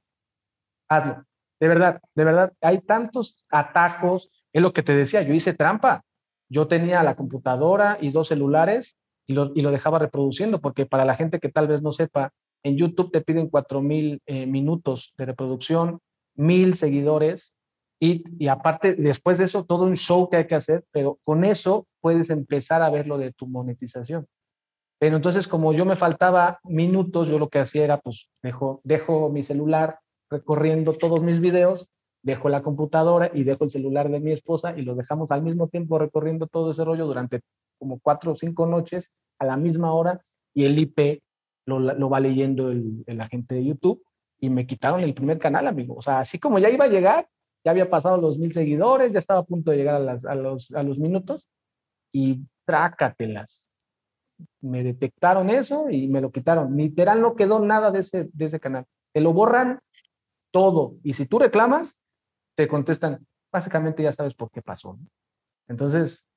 hazlo. 0.89 1.25
De 1.61 1.69
verdad, 1.69 2.01
de 2.15 2.25
verdad, 2.25 2.53
hay 2.61 2.79
tantos 2.79 3.45
atajos. 3.51 4.31
Es 4.53 4.63
lo 4.63 4.73
que 4.73 4.83
te 4.83 4.95
decía, 4.95 5.23
yo 5.23 5.35
hice 5.35 5.53
trampa. 5.53 6.05
Yo 6.49 6.67
tenía 6.67 7.03
la 7.03 7.15
computadora 7.15 7.99
y 8.01 8.11
dos 8.11 8.29
celulares 8.29 8.97
y 9.27 9.35
lo, 9.35 9.53
y 9.55 9.63
lo 9.63 9.71
dejaba 9.71 10.01
reproduciendo, 10.01 10.61
porque 10.61 10.87
para 10.87 11.05
la 11.05 11.15
gente 11.15 11.39
que 11.39 11.49
tal 11.49 11.69
vez 11.69 11.83
no 11.83 11.93
sepa, 11.93 12.33
en 12.63 12.77
YouTube 12.77 13.11
te 13.11 13.21
piden 13.21 13.49
4000 13.49 14.23
eh, 14.27 14.47
minutos 14.47 15.15
de 15.17 15.27
reproducción, 15.27 16.01
mil 16.35 16.75
seguidores 16.75 17.55
y, 17.99 18.25
y, 18.39 18.49
aparte, 18.49 18.95
después 18.95 19.39
de 19.39 19.45
eso, 19.45 19.65
todo 19.65 19.85
un 19.85 19.97
show 19.97 20.29
que 20.31 20.39
hay 20.39 20.47
que 20.47 20.55
hacer, 20.55 20.85
pero 20.91 21.19
con 21.23 21.45
eso 21.45 21.87
puedes 22.01 22.31
empezar 22.31 22.81
a 22.81 22.89
ver 22.89 23.07
lo 23.07 23.19
de 23.19 23.33
tu 23.33 23.47
monetización. 23.47 24.27
Pero 24.99 25.17
entonces, 25.17 25.47
como 25.49 25.73
yo 25.73 25.85
me 25.85 25.97
faltaba 25.97 26.61
minutos, 26.65 27.29
yo 27.29 27.39
lo 27.39 27.49
que 27.49 27.59
hacía 27.59 27.85
era, 27.85 28.01
pues, 28.01 28.31
dejo, 28.43 28.81
dejo 28.85 29.31
mi 29.31 29.43
celular 29.43 29.99
recorriendo 30.31 30.93
todos 30.93 31.23
mis 31.23 31.41
videos, 31.41 31.91
dejo 32.23 32.49
la 32.49 32.63
computadora 32.63 33.31
y 33.35 33.45
dejo 33.45 33.65
el 33.65 33.71
celular 33.71 34.11
de 34.11 34.21
mi 34.21 34.33
esposa 34.33 34.79
y 34.79 34.83
lo 34.83 34.95
dejamos 34.95 35.31
al 35.31 35.43
mismo 35.43 35.69
tiempo 35.69 35.99
recorriendo 35.99 36.47
todo 36.47 36.71
ese 36.71 36.85
rollo 36.85 37.07
durante 37.07 37.41
como 37.79 37.99
cuatro 37.99 38.33
o 38.33 38.37
cinco 38.37 38.67
noches 38.67 39.11
a 39.39 39.47
la 39.47 39.57
misma 39.57 39.93
hora 39.93 40.21
y 40.55 40.65
el 40.67 40.79
IP 40.79 41.23
lo, 41.79 42.11
va 42.11 42.21
leyendo 42.21 42.71
el, 42.71 43.21
agente 43.21 43.55
de 43.55 43.65
YouTube 43.65 44.03
y 44.39 44.51
me 44.51 44.67
quitaron 44.67 45.01
el 45.01 45.15
primer 45.15 45.39
canal, 45.39 45.67
amigo. 45.67 45.95
O 45.95 46.03
sea, 46.03 46.21
así 46.21 46.39
como 46.39 46.59
ya 46.59 46.71
iba 46.71 46.87
a 46.87 46.89
llegar, 46.89 47.29
ya 47.65 47.71
había 47.71 47.91
pasado 47.91 48.17
los 48.17 48.39
mil 48.39 48.53
seguidores, 48.53 49.13
ya 49.13 49.19
estaba 49.19 49.41
a 49.41 49.45
punto 49.45 49.71
de 49.71 49.77
llegar 49.77 49.97
a, 49.97 50.35
los, 50.35 50.73
a 50.73 50.83
los 50.83 50.99
minutos 50.99 51.49
y 52.13 52.41
trácatelas. 52.65 53.71
Me 54.63 54.83
detectaron 54.83 55.51
eso 55.51 55.91
y 55.91 56.09
me 56.09 56.23
lo 56.23 56.33
quitaron. 56.33 56.75
Literal 56.77 57.21
no 57.21 57.37
quedó 57.37 57.61
nada 57.61 57.91
de 57.91 58.01
ese, 58.01 58.31
de 58.33 58.45
ese 58.47 58.59
canal. 58.59 58.87
Te 59.13 59.21
lo 59.21 59.35
borran 59.35 59.81
todo. 60.51 60.97
Y 61.05 61.13
si 61.13 61.27
tú 61.27 61.39
reclamas, 61.39 61.99
te 62.57 62.67
contestan, 62.67 63.27
básicamente 63.53 64.03
ya 64.03 64.13
sabes 64.13 64.35
por 64.35 64.51
qué 64.51 64.63
pasó. 64.63 64.99
Entonces, 65.69 66.30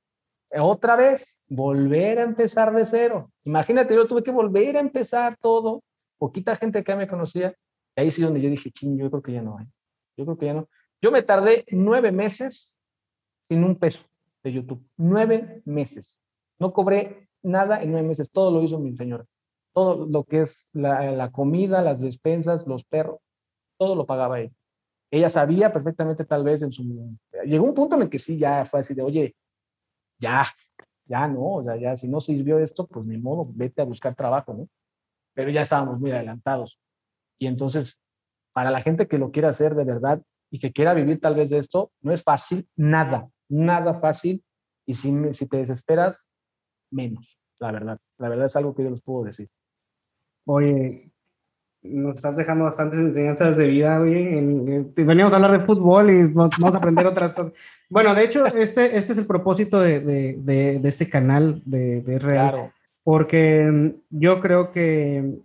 otra 0.62 0.96
vez, 0.96 1.42
volver 1.48 2.20
a 2.20 2.24
empezar 2.24 2.74
de 2.74 2.86
cero. 2.86 3.32
Imagínate, 3.44 3.96
yo 3.96 4.08
tuve 4.08 4.24
que 4.24 4.32
volver 4.32 4.78
a 4.78 4.80
empezar 4.80 5.38
todo. 5.38 5.84
Poquita 6.18 6.56
gente 6.56 6.84
que 6.84 6.96
me 6.96 7.08
conocía. 7.08 7.56
Y 7.96 8.02
ahí 8.02 8.12
sí 8.12 8.22
donde 8.22 8.42
yo 8.42 8.50
dije, 8.50 8.72
ching, 8.72 8.98
yo 8.98 9.10
creo 9.10 9.22
que 9.22 9.34
ya 9.34 9.42
no. 9.42 9.58
Yo 10.18 10.26
creo 10.26 10.38
que 10.38 10.46
ya 10.46 10.54
no. 10.54 10.70
Yo 11.02 11.12
me 11.12 11.22
tardé 11.22 11.66
nueve 11.72 12.12
meses 12.12 12.80
sin 13.44 13.64
un 13.64 13.76
peso 13.78 14.04
de 14.44 14.54
YouTube. 14.54 14.86
Nueve 14.98 15.62
meses. 15.66 16.22
No 16.60 16.72
cobré 16.72 17.28
nada 17.42 17.82
en 17.82 17.92
nueve 17.92 18.08
meses. 18.08 18.32
Todo 18.32 18.52
lo 18.52 18.64
hizo 18.64 18.80
mi 18.80 18.96
señora. 18.96 19.26
Todo 19.74 20.06
lo 20.06 20.24
que 20.24 20.42
es 20.42 20.70
la, 20.74 21.12
la 21.12 21.32
comida, 21.32 21.82
las 21.82 22.02
despensas, 22.02 22.68
los 22.68 22.84
perros, 22.84 23.20
todo 23.78 23.96
lo 23.96 24.06
pagaba 24.06 24.40
ella. 24.40 24.54
Ella 25.10 25.30
sabía 25.30 25.74
perfectamente 25.74 26.26
tal 26.26 26.44
vez 26.44 26.62
en 26.62 26.72
su... 26.72 27.18
Llegó 27.46 27.66
un 27.66 27.74
punto 27.74 27.96
en 27.96 28.04
el 28.04 28.10
que 28.10 28.20
sí, 28.20 28.38
ya 28.38 28.66
fue 28.66 28.80
así 28.80 28.94
de, 28.94 29.02
oye, 29.02 29.36
ya, 30.20 30.46
ya 31.06 31.28
no, 31.28 31.56
o 31.56 31.64
sea, 31.64 31.76
ya 31.76 31.96
si 31.98 32.08
no 32.08 32.22
sirvió 32.22 32.60
esto, 32.60 32.88
pues 32.88 33.06
ni 33.08 33.18
modo, 33.18 33.48
vete 33.54 33.82
a 33.82 33.86
buscar 33.86 34.16
trabajo, 34.16 34.54
¿no? 34.54 34.70
Pero 35.34 35.50
ya 35.52 35.62
estábamos 35.62 36.00
muy 36.00 36.12
adelantados. 36.12 36.80
Y 37.40 37.48
entonces, 37.48 38.02
para 38.54 38.72
la 38.72 38.82
gente 38.82 39.08
que 39.08 39.18
lo 39.18 39.32
quiera 39.32 39.50
hacer 39.50 39.76
de 39.76 39.84
verdad 39.84 40.22
y 40.50 40.60
que 40.60 40.72
quiera 40.72 40.94
vivir 40.94 41.20
tal 41.20 41.36
vez 41.36 41.50
de 41.50 41.58
esto, 41.58 41.92
no 42.02 42.12
es 42.12 42.24
fácil, 42.24 42.68
nada, 42.76 43.30
nada 43.50 44.00
fácil. 44.00 44.44
Y 44.86 44.94
si, 44.94 45.14
si 45.34 45.48
te 45.48 45.58
desesperas, 45.58 46.30
menos, 46.92 47.40
la 47.60 47.72
verdad. 47.72 48.00
La 48.18 48.30
verdad 48.30 48.46
es 48.46 48.56
algo 48.56 48.76
que 48.76 48.84
yo 48.84 48.90
les 48.90 49.02
puedo 49.02 49.24
decir. 49.24 49.50
Oye, 50.46 51.13
nos 51.84 52.16
estás 52.16 52.38
dejando 52.38 52.66
bastantes 52.66 53.00
enseñanzas 53.00 53.58
de 53.58 53.68
vida, 53.68 54.00
güey. 54.00 54.86
veníamos 54.96 55.34
a 55.34 55.36
hablar 55.36 55.52
de 55.52 55.60
fútbol 55.60 56.10
y 56.10 56.24
vamos 56.32 56.76
a 56.76 56.78
aprender 56.78 57.06
otras 57.06 57.34
cosas. 57.34 57.54
Bueno, 57.90 58.16
de 58.16 58.24
hecho, 58.24 58.46
este, 58.46 58.98
este 58.98 59.14
es 59.14 59.20
el 59.20 59.26
propósito 59.26 59.80
de, 59.80 60.00
de, 60.00 60.80
de, 60.80 60.90
este 60.90 61.10
canal 61.10 61.62
de, 61.66 62.02
de 62.02 62.20
Real. 62.20 62.50
Claro. 62.52 62.72
Porque 63.04 63.70
mm, 63.72 63.90
yo 64.12 64.40
creo 64.40 64.72
que 64.72 65.40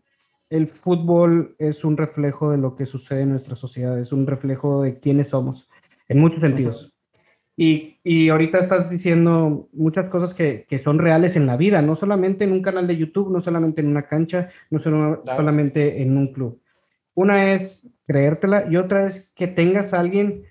el 0.50 0.66
fútbol 0.66 1.54
es 1.58 1.84
un 1.84 1.96
reflejo 1.96 2.50
de 2.50 2.58
lo 2.58 2.76
que 2.76 2.86
sucede 2.86 3.22
en 3.22 3.30
nuestra 3.30 3.56
sociedad, 3.56 3.98
es 3.98 4.12
un 4.12 4.26
reflejo 4.26 4.82
de 4.82 4.98
quiénes 4.98 5.28
somos, 5.28 5.68
en 6.08 6.20
muchos 6.20 6.40
sentidos. 6.40 6.94
Y, 7.60 7.98
y, 8.04 8.28
ahorita 8.28 8.58
estás 8.58 8.88
diciendo 8.88 9.68
muchas 9.72 10.08
cosas 10.08 10.32
que, 10.32 10.64
que, 10.68 10.78
son 10.78 11.00
reales 11.00 11.34
en 11.34 11.44
la 11.44 11.56
vida, 11.56 11.82
no 11.82 11.96
solamente 11.96 12.44
en 12.44 12.52
un 12.52 12.62
canal 12.62 12.86
de 12.86 12.96
YouTube, 12.96 13.32
no 13.32 13.40
solamente 13.40 13.80
en 13.80 13.88
una 13.88 14.06
cancha, 14.06 14.48
no 14.70 14.78
solamente 14.78 16.00
en 16.00 16.16
un 16.16 16.32
club. 16.32 16.62
Una 17.14 17.52
es 17.52 17.82
creértela 18.06 18.66
y 18.70 18.76
otra 18.76 19.06
es 19.06 19.32
que 19.34 19.48
tengas 19.48 19.92
a 19.92 19.98
alguien 19.98 20.44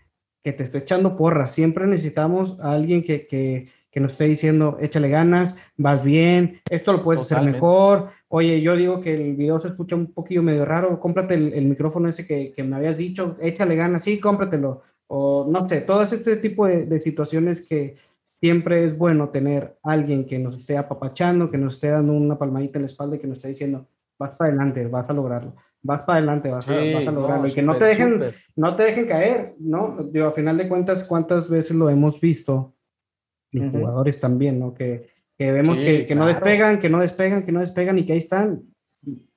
que 0.43 0.51
te 0.51 0.64
esté 0.64 0.80
echando 0.80 1.16
porras. 1.16 1.53
Siempre 1.53 1.88
necesitamos 1.88 2.60
a 2.60 2.74
alguien 2.74 3.05
que, 3.05 3.26
que, 3.26 3.70
que 3.89 4.01
nos 4.01 4.12
esté 4.12 4.26
diciendo, 4.26 4.78
échale 4.82 5.08
ganas, 5.08 5.58
vas 5.78 6.03
bien, 6.03 6.60
esto 6.70 6.91
lo 6.91 7.03
puedes 7.05 7.22
hacer 7.22 7.41
mejor. 7.41 8.10
Oye, 8.28 8.60
yo 8.60 8.76
digo 8.76 8.99
que 8.99 9.14
el 9.14 9.38
video 9.38 9.60
se 9.60 9.70
escucha 9.70 9.95
un 9.95 10.12
poquillo 10.12 10.43
medio 10.43 10.66
raro, 10.66 10.99
cómprate 10.99 11.36
el, 11.36 11.53
el 11.53 11.68
micrófono 11.68 12.10
ese 12.10 12.28
que, 12.28 12.51
que 12.51 12.64
me 12.66 12.76
habías 12.76 12.97
dicho, 12.97 13.38
échale 13.39 13.78
ganas, 13.78 14.03
sí, 14.03 14.20
cómpratelo 14.20 14.84
o 15.08 15.47
no 15.49 15.68
sé, 15.68 15.82
todo 15.82 16.03
este 16.03 16.36
tipo 16.38 16.68
de, 16.68 16.99
situaciones 16.99 17.68
que 17.68 17.95
siempre 18.39 18.86
es 18.86 18.97
bueno 18.97 19.30
tener 19.30 19.78
alguien 19.84 20.26
que 20.26 20.38
nos 20.38 20.55
esté 20.55 20.78
apapachando, 20.78 21.49
que 21.49 21.58
nos 21.58 21.76
esté 21.76 21.89
dando 21.89 22.14
una 22.14 22.38
palmadita 22.38 22.78
en 22.78 22.84
la 22.84 22.88
espalda 22.88 23.16
y 23.16 23.20
que 23.20 23.28
nos 23.28 23.38
esté 23.38 23.49
diciendo, 23.49 23.88
vas 24.20 24.32
para 24.32 24.49
adelante, 24.49 24.86
vas 24.88 25.10
a 25.10 25.14
lograrlo, 25.14 25.55
vas 25.82 26.01
para 26.03 26.18
adelante, 26.18 26.49
vas, 26.49 26.68
a, 26.70 26.76
vas 26.76 27.08
a, 27.08 27.12
lograrlo, 27.12 27.47
y 27.47 27.53
que 27.53 27.62
no 27.62 27.78
te 27.78 27.86
dejen, 27.86 28.22
no 28.55 28.76
te 28.76 28.84
dejen 28.84 29.08
caer, 29.08 29.55
¿no? 29.60 29.97
Digo, 30.12 30.28
a 30.28 30.32
final 30.32 30.58
de 30.58 30.68
cuentas, 30.68 31.08
¿cuántas 31.08 31.49
veces 31.49 31.76
lo 31.76 31.89
hemos 31.89 32.20
visto? 32.20 32.74
Y 33.51 33.60
jugadores 33.60 34.20
también, 34.20 34.60
¿no? 34.60 34.74
Que, 34.74 35.08
que 35.38 35.51
vemos 35.51 35.78
que, 35.78 36.05
que 36.05 36.16
no 36.16 36.28
despegan, 36.28 36.80
que 36.80 36.89
no 36.89 36.99
despegan, 36.99 37.43
que 37.45 37.51
no 37.51 37.62
despegan 37.62 37.97
y 37.97 38.05
que 38.05 38.14
ahí 38.14 38.20
están. 38.20 38.64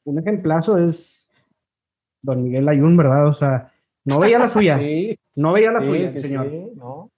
Un 0.05 0.19
ejemplazo 0.19 0.79
es 0.79 1.31
Don 2.23 2.43
Miguel 2.43 2.69
Ayun, 2.69 2.97
¿verdad? 2.97 3.27
O 3.27 3.33
sea, 3.33 3.73
no 4.05 4.19
veía 4.19 4.39
la 4.39 4.49
suya. 4.49 4.81
No 5.41 5.53
veía 5.53 5.73
la 5.73 5.81
suya, 5.81 6.11
señor. 6.13 6.51
no. 6.77 7.11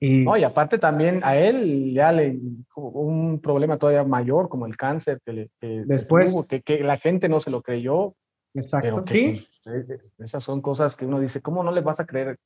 Y, 0.00 0.24
no, 0.24 0.36
y 0.36 0.44
aparte 0.44 0.78
también 0.78 1.20
a 1.24 1.36
él 1.36 1.92
ya 1.92 2.12
le 2.12 2.38
un 2.76 3.40
problema 3.40 3.78
todavía 3.78 4.04
mayor 4.04 4.48
como 4.48 4.64
el 4.66 4.76
cáncer 4.76 5.20
que, 5.24 5.32
le, 5.32 5.50
después 5.86 6.32
que, 6.48 6.62
que, 6.62 6.84
la 6.84 6.96
gente 6.96 7.28
no 7.28 7.40
se 7.40 7.50
lo 7.50 7.62
creyó. 7.62 8.14
Exacto. 8.54 9.04
sí. 9.08 9.44
Pues, 9.64 9.90
eh, 9.90 9.98
esas 10.18 10.42
son 10.42 10.60
cosas 10.60 10.94
que 10.94 11.04
uno 11.04 11.18
dice, 11.18 11.40
¿cómo 11.40 11.64
no 11.64 11.72
le 11.72 11.80
vas 11.80 11.98
a 11.98 12.06
creer? 12.06 12.38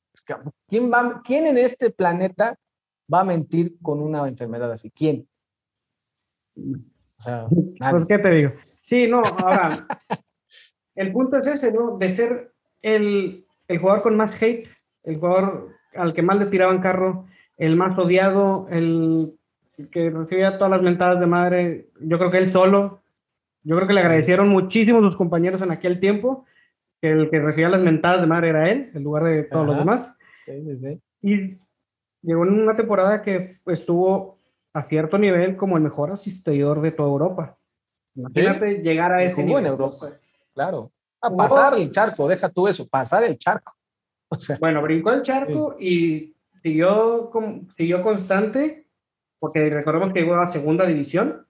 ¿Quién, 0.67 0.91
va, 0.91 1.21
¿Quién 1.23 1.45
en 1.45 1.57
este 1.57 1.91
planeta 1.91 2.55
va 3.11 3.21
a 3.21 3.25
mentir 3.25 3.77
con 3.81 4.01
una 4.01 4.27
enfermedad 4.27 4.71
así? 4.71 4.89
¿Quién? 4.89 5.27
O 6.55 7.21
sea, 7.21 7.47
pues, 7.91 8.05
¿qué 8.05 8.17
te 8.17 8.29
digo? 8.29 8.51
Sí, 8.81 9.07
no, 9.07 9.21
ahora, 9.23 9.87
el 10.95 11.11
punto 11.11 11.37
es 11.37 11.47
ese, 11.47 11.71
¿no? 11.71 11.97
De 11.97 12.09
ser 12.09 12.51
el, 12.81 13.45
el 13.67 13.77
jugador 13.77 14.01
con 14.01 14.17
más 14.17 14.41
hate, 14.41 14.67
el 15.03 15.19
jugador 15.19 15.69
al 15.95 16.13
que 16.13 16.21
más 16.21 16.37
le 16.37 16.47
tiraban 16.47 16.81
carro, 16.81 17.25
el 17.57 17.75
más 17.75 17.97
odiado, 17.97 18.67
el 18.69 19.37
que 19.91 20.09
recibía 20.09 20.57
todas 20.57 20.71
las 20.71 20.81
mentadas 20.81 21.19
de 21.19 21.25
madre, 21.25 21.89
yo 21.99 22.17
creo 22.17 22.31
que 22.31 22.37
él 22.37 22.49
solo, 22.49 23.01
yo 23.63 23.75
creo 23.75 23.87
que 23.87 23.93
le 23.93 24.01
agradecieron 24.01 24.49
muchísimo 24.49 25.01
sus 25.01 25.15
compañeros 25.15 25.61
en 25.61 25.71
aquel 25.71 25.99
tiempo, 25.99 26.45
que 27.01 27.11
el 27.11 27.29
que 27.29 27.39
recibía 27.39 27.69
las 27.69 27.81
mentadas 27.81 28.21
de 28.21 28.27
madre 28.27 28.49
era 28.49 28.69
él, 28.69 28.91
en 28.93 29.03
lugar 29.03 29.23
de 29.23 29.43
todos 29.43 29.65
los 29.65 29.77
demás. 29.77 30.17
Y 31.21 31.57
llegó 32.21 32.43
en 32.43 32.61
una 32.61 32.75
temporada 32.75 33.21
que 33.21 33.51
estuvo 33.67 34.37
a 34.73 34.83
cierto 34.83 35.17
nivel 35.17 35.55
como 35.55 35.77
el 35.77 35.83
mejor 35.83 36.11
asistidor 36.11 36.81
de 36.81 36.91
toda 36.91 37.09
Europa. 37.09 37.57
Imagínate 38.15 38.81
llegar 38.81 39.11
a 39.11 39.23
ese 39.23 39.43
nivel. 39.43 39.65
en 39.65 39.71
Europa, 39.71 40.07
claro. 40.53 40.91
A 41.21 41.29
pasar 41.31 41.75
el 41.77 41.89
charco, 41.91 42.27
deja 42.27 42.49
tú 42.49 42.67
eso, 42.67 42.87
pasar 42.87 43.23
el 43.23 43.37
charco. 43.37 43.73
Bueno, 44.59 44.81
brincó 44.81 45.11
el 45.11 45.21
charco 45.21 45.75
y 45.79 46.35
siguió, 46.61 47.31
siguió 47.75 48.01
constante, 48.01 48.87
porque 49.39 49.69
recordemos 49.69 50.13
que 50.13 50.21
llegó 50.21 50.35
a 50.35 50.47
segunda 50.47 50.85
división. 50.85 51.45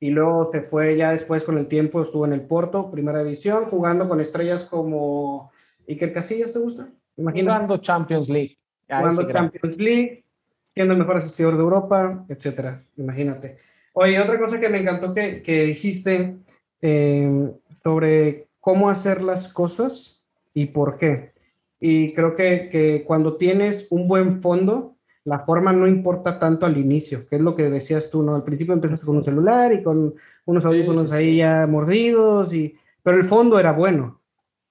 Y 0.00 0.10
luego 0.10 0.44
se 0.44 0.60
fue 0.60 0.96
ya 0.96 1.12
después 1.12 1.44
con 1.44 1.58
el 1.58 1.66
tiempo, 1.66 2.02
estuvo 2.02 2.24
en 2.24 2.34
el 2.34 2.42
Porto, 2.42 2.90
primera 2.90 3.24
división, 3.24 3.64
jugando 3.64 4.06
con 4.06 4.20
estrellas 4.20 4.64
como 4.64 5.50
Iker 5.88 6.12
Casillas, 6.12 6.52
¿te 6.52 6.58
gusta? 6.58 6.88
Jugando 7.16 7.76
Champions 7.78 8.28
League. 8.28 8.58
jugando 8.88 9.32
Champions 9.32 9.78
League, 9.78 10.24
siendo 10.72 10.92
el 10.92 10.98
mejor 11.00 11.16
asistidor 11.16 11.54
de 11.54 11.62
Europa, 11.62 12.24
etcétera. 12.28 12.84
Imagínate. 12.96 13.58
Oye, 13.94 14.20
otra 14.20 14.38
cosa 14.38 14.60
que 14.60 14.68
me 14.68 14.78
encantó 14.78 15.14
que, 15.14 15.42
que 15.42 15.64
dijiste 15.64 16.36
eh, 16.82 17.52
sobre 17.82 18.48
cómo 18.60 18.90
hacer 18.90 19.22
las 19.22 19.52
cosas 19.52 20.24
y 20.52 20.66
por 20.66 20.98
qué. 20.98 21.33
Y 21.80 22.12
creo 22.14 22.34
que, 22.34 22.68
que, 22.70 23.04
cuando 23.04 23.36
tienes 23.36 23.86
un 23.90 24.08
buen 24.08 24.40
fondo, 24.40 24.96
la 25.24 25.40
forma 25.40 25.72
no 25.72 25.86
importa 25.86 26.38
tanto 26.38 26.66
al 26.66 26.76
inicio, 26.76 27.26
que 27.26 27.36
es 27.36 27.42
lo 27.42 27.56
que 27.56 27.70
decías 27.70 28.10
tú, 28.10 28.22
¿no? 28.22 28.34
Al 28.34 28.44
principio 28.44 28.74
empezaste 28.74 29.06
con 29.06 29.16
un 29.16 29.24
celular 29.24 29.72
y 29.72 29.82
con 29.82 30.14
unos 30.44 30.64
audífonos 30.64 31.12
ahí 31.12 31.38
ya 31.38 31.66
mordidos, 31.66 32.52
y, 32.52 32.76
pero 33.02 33.16
el 33.16 33.24
fondo 33.24 33.58
era 33.58 33.72
bueno, 33.72 34.20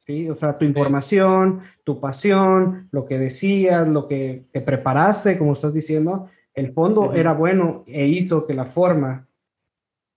¿sí? 0.06 0.30
O 0.30 0.36
sea, 0.36 0.58
tu 0.58 0.66
información, 0.66 1.62
tu 1.84 2.00
pasión, 2.00 2.88
lo 2.92 3.06
que 3.06 3.18
decías, 3.18 3.88
lo 3.88 4.08
que 4.08 4.46
te 4.52 4.62
preparaste, 4.62 5.38
como 5.38 5.54
estás 5.54 5.74
diciendo, 5.74 6.30
el 6.54 6.72
fondo 6.74 7.14
era 7.14 7.34
bueno 7.34 7.84
e 7.88 8.06
hizo 8.08 8.46
que 8.46 8.54
la 8.54 8.66
forma 8.66 9.28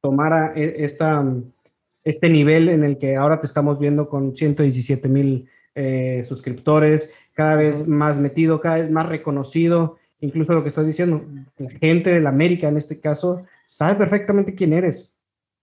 tomara 0.03 0.53
e, 0.55 0.85
esta 0.85 1.25
este 2.05 2.29
nivel 2.29 2.69
en 2.69 2.85
el 2.85 2.99
que 2.99 3.17
ahora 3.17 3.41
te 3.41 3.47
estamos 3.47 3.81
viendo 3.81 4.09
con 4.09 4.37
117 4.37 5.09
mil 5.09 5.49
eh, 5.77 6.25
suscriptores, 6.25 7.13
cada 7.33 7.55
vez 7.55 7.87
más 7.87 8.19
metido, 8.19 8.61
cada 8.61 8.77
vez 8.77 8.91
más 8.91 9.09
reconocido, 9.09 9.99
incluso 10.19 10.55
lo 10.55 10.63
que 10.63 10.71
estás 10.71 10.87
diciendo, 10.87 11.25
la 11.57 11.71
gente 11.71 12.11
de 12.11 12.21
la 12.21 12.31
América 12.31 12.67
en 12.67 12.77
este 12.77 12.99
caso 12.99 13.45
sabe 13.67 13.95
perfectamente 13.95 14.55
quién 14.55 14.73
eres. 14.73 15.15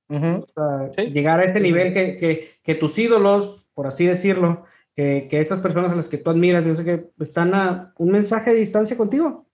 Llegar 0.07 1.39
a 1.39 1.45
este 1.45 1.59
nivel 1.59 1.93
que, 1.93 2.18
que, 2.18 2.49
que, 2.61 2.76
tus 2.76 2.97
ídolos, 2.99 3.68
por 3.74 3.88
así 3.88 4.05
decirlo, 4.05 4.64
que, 4.95 5.28
que 5.30 5.41
esas 5.41 5.59
personas 5.59 5.91
a 5.91 5.95
las 5.95 6.07
que 6.07 6.20
tú 6.20 6.30
admiras, 6.30 6.66
yo 6.66 6.76
sé 6.76 6.84
que 6.84 7.09
están 7.20 7.55
a 7.55 7.93
un 7.97 8.11
mensaje 8.11 8.53
de 8.53 8.59
distancia 8.59 8.95
contigo. 8.95 9.47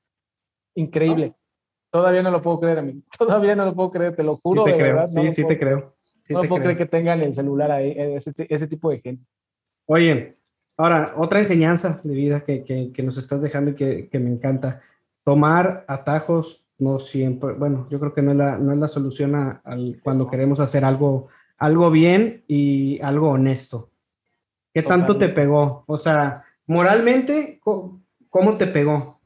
Increíble. 0.75 1.33
Todavía 1.89 2.21
no 2.21 2.31
lo 2.31 2.41
puedo 2.41 2.59
creer 2.59 2.79
a 2.79 2.81
mí. 2.81 3.01
Todavía 3.17 3.55
no 3.55 3.65
lo 3.65 3.73
puedo 3.73 3.91
creer, 3.91 4.15
te 4.15 4.23
lo 4.23 4.35
juro. 4.35 4.65
Sí, 4.65 4.71
te 4.71 4.77
creo. 4.77 5.07
sí, 5.07 5.31
sí 5.31 5.47
te 5.47 5.57
creo 5.57 5.95
no 6.33 6.43
puedo 6.43 6.61
creer 6.61 6.77
que 6.77 6.85
tengan 6.85 7.21
el 7.21 7.33
celular 7.33 7.71
ahí, 7.71 7.93
ese, 7.97 8.33
ese 8.37 8.67
tipo 8.67 8.89
de 8.89 8.99
gente. 8.99 9.25
Oye, 9.85 10.37
ahora, 10.79 11.13
otra 11.17 11.39
enseñanza 11.39 11.99
de 12.03 12.15
vida 12.15 12.41
que, 12.45 12.63
que, 12.63 13.03
nos 13.03 13.17
estás 13.17 13.41
dejando 13.41 13.71
y 13.71 13.75
que, 13.75 14.07
que, 14.09 14.17
me 14.17 14.29
encanta. 14.29 14.81
Tomar 15.25 15.83
atajos 15.87 16.69
no 16.77 16.97
siempre, 16.97 17.53
bueno, 17.53 17.85
yo 17.89 17.99
creo 17.99 18.13
que 18.13 18.21
no 18.21 18.31
es 18.31 18.37
la, 18.37 18.57
no 18.57 18.71
es 18.71 18.79
la 18.79 18.87
solución 18.87 19.35
a, 19.35 19.61
cuando 20.01 20.29
queremos 20.29 20.61
hacer 20.61 20.85
algo, 20.85 21.27
algo 21.57 21.91
bien 21.91 22.45
y 22.47 22.99
algo 23.01 23.31
honesto. 23.31 23.89
¿Qué 24.73 24.81
tanto 24.81 25.17
te 25.17 25.27
pegó? 25.27 25.83
O 25.85 25.97
sea, 25.97 26.45
moralmente, 26.65 27.59
¿cómo 27.61 28.57
te 28.57 28.67
pegó? 28.67 29.19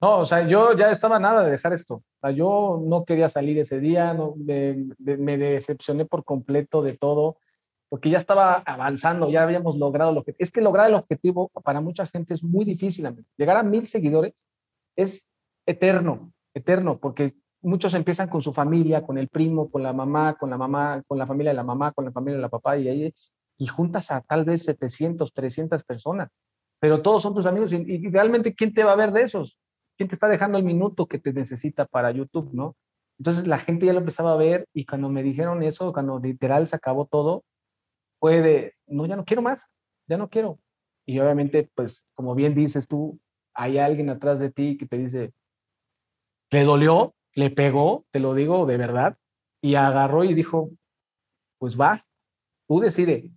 No, 0.00 0.20
o 0.20 0.24
sea, 0.24 0.46
yo 0.46 0.74
ya 0.74 0.90
estaba 0.90 1.18
nada 1.18 1.44
de 1.44 1.50
dejar 1.50 1.74
esto. 1.74 1.96
O 1.96 2.20
sea, 2.22 2.30
yo 2.30 2.82
no 2.82 3.04
quería 3.04 3.28
salir 3.28 3.58
ese 3.58 3.80
día, 3.80 4.14
no, 4.14 4.34
me, 4.36 4.86
me 4.98 5.36
decepcioné 5.36 6.06
por 6.06 6.24
completo 6.24 6.80
de 6.82 6.96
todo, 6.96 7.36
porque 7.88 8.10
ya 8.10 8.18
estaba 8.18 8.54
avanzando, 8.54 9.30
ya 9.30 9.42
habíamos 9.42 9.76
logrado 9.76 10.12
lo 10.12 10.24
que... 10.24 10.34
Es 10.38 10.50
que 10.50 10.60
lograr 10.60 10.88
el 10.88 10.94
objetivo 10.94 11.48
para 11.64 11.80
mucha 11.80 12.06
gente 12.06 12.34
es 12.34 12.44
muy 12.44 12.64
difícil. 12.64 13.08
Llegar 13.36 13.56
a 13.56 13.62
mil 13.62 13.86
seguidores 13.86 14.46
es 14.96 15.32
eterno, 15.66 16.32
eterno, 16.54 16.98
porque 16.98 17.34
muchos 17.62 17.94
empiezan 17.94 18.28
con 18.28 18.42
su 18.42 18.52
familia, 18.52 19.04
con 19.04 19.18
el 19.18 19.28
primo, 19.28 19.70
con 19.70 19.82
la 19.82 19.92
mamá, 19.92 20.34
con 20.34 20.50
la 20.50 20.58
mamá, 20.58 21.02
con 21.06 21.18
la 21.18 21.26
familia 21.26 21.52
de 21.52 21.56
la 21.56 21.64
mamá, 21.64 21.92
con 21.92 22.04
la 22.04 22.12
familia 22.12 22.36
de 22.36 22.42
la 22.42 22.48
papá, 22.48 22.76
y 22.76 22.88
ahí 22.88 23.14
y 23.58 23.66
juntas 23.66 24.10
a 24.10 24.20
tal 24.20 24.44
vez 24.44 24.62
700, 24.64 25.34
300 25.34 25.82
personas, 25.82 26.30
pero 26.80 27.02
todos 27.02 27.22
son 27.22 27.34
tus 27.34 27.44
amigos 27.44 27.72
y, 27.72 28.08
realmente 28.08 28.54
¿quién 28.54 28.72
te 28.72 28.84
va 28.84 28.92
a 28.92 28.96
ver 28.96 29.12
de 29.12 29.22
esos? 29.22 29.58
¿Quién 29.96 30.08
te 30.08 30.14
está 30.14 30.28
dejando 30.28 30.58
el 30.58 30.64
minuto 30.64 31.06
que 31.06 31.18
te 31.18 31.32
necesita 31.32 31.84
para 31.84 32.12
YouTube, 32.12 32.50
no? 32.52 32.76
Entonces 33.18 33.48
la 33.48 33.58
gente 33.58 33.84
ya 33.84 33.92
lo 33.92 33.98
empezaba 33.98 34.32
a 34.32 34.36
ver 34.36 34.68
y 34.72 34.86
cuando 34.86 35.08
me 35.08 35.24
dijeron 35.24 35.64
eso, 35.64 35.92
cuando 35.92 36.20
literal 36.20 36.68
se 36.68 36.76
acabó 36.76 37.06
todo, 37.06 37.42
fue 38.20 38.40
de, 38.40 38.74
no, 38.86 39.06
ya 39.06 39.16
no 39.16 39.24
quiero 39.24 39.42
más, 39.42 39.70
ya 40.06 40.16
no 40.16 40.28
quiero. 40.28 40.58
Y 41.06 41.18
obviamente, 41.20 41.70
pues 41.74 42.06
como 42.14 42.34
bien 42.34 42.54
dices 42.54 42.86
tú, 42.86 43.18
hay 43.54 43.78
alguien 43.78 44.10
atrás 44.10 44.38
de 44.40 44.50
ti 44.50 44.76
que 44.76 44.86
te 44.86 44.98
dice, 44.98 45.32
le 46.50 46.64
dolió, 46.64 47.14
le 47.34 47.50
pegó, 47.50 48.04
te 48.10 48.20
lo 48.20 48.34
digo 48.34 48.66
de 48.66 48.76
verdad, 48.76 49.16
y 49.60 49.74
agarró 49.74 50.24
y 50.24 50.34
dijo, 50.34 50.70
pues 51.58 51.78
va, 51.78 52.00
tú 52.66 52.80
decide, 52.80 53.32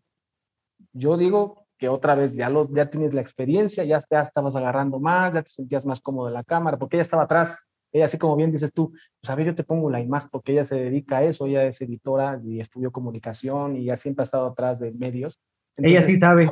yo 0.94 1.18
digo 1.18 1.66
que 1.78 1.90
otra 1.90 2.16
vez 2.16 2.34
ya, 2.34 2.50
lo, 2.50 2.70
ya 2.74 2.90
tienes 2.90 3.14
la 3.14 3.22
experiencia, 3.22 3.84
ya, 3.84 4.00
ya 4.10 4.22
estabas 4.22 4.56
agarrando 4.56 5.00
más, 5.00 5.34
ya 5.34 5.42
te 5.42 5.50
sentías 5.50 5.86
más 5.86 6.00
cómodo 6.00 6.28
en 6.28 6.36
la 6.36 6.44
cámara, 6.44 6.78
porque 6.78 6.98
ella 6.98 7.04
estaba 7.04 7.24
atrás. 7.24 7.66
Ella, 7.92 8.06
así 8.06 8.18
como 8.18 8.36
bien 8.36 8.52
dices 8.52 8.74
tú, 8.74 8.92
pues 8.92 9.30
a 9.30 9.36
ver, 9.36 9.48
yo 9.48 9.56
te 9.56 9.64
pongo 9.64 9.90
la 9.90 10.00
imagen, 10.00 10.30
porque 10.32 10.54
ella 10.54 10.66
se 10.66 10.76
dedica 10.76 11.18
a 11.18 11.24
eso, 11.24 11.46
ella 11.46 11.64
es 11.64 11.82
editora 11.82 12.40
y 12.44 12.60
estudió 12.60 12.92
comunicación 12.92 13.76
y 13.76 13.86
ya 13.86 13.98
siempre 13.98 14.24
ha 14.24 14.26
estado 14.26 14.48
atrás 14.48 14.80
de 14.80 14.92
medios. 14.92 15.40
ella 15.78 16.02
sí 16.02 16.20
sabe. 16.20 16.50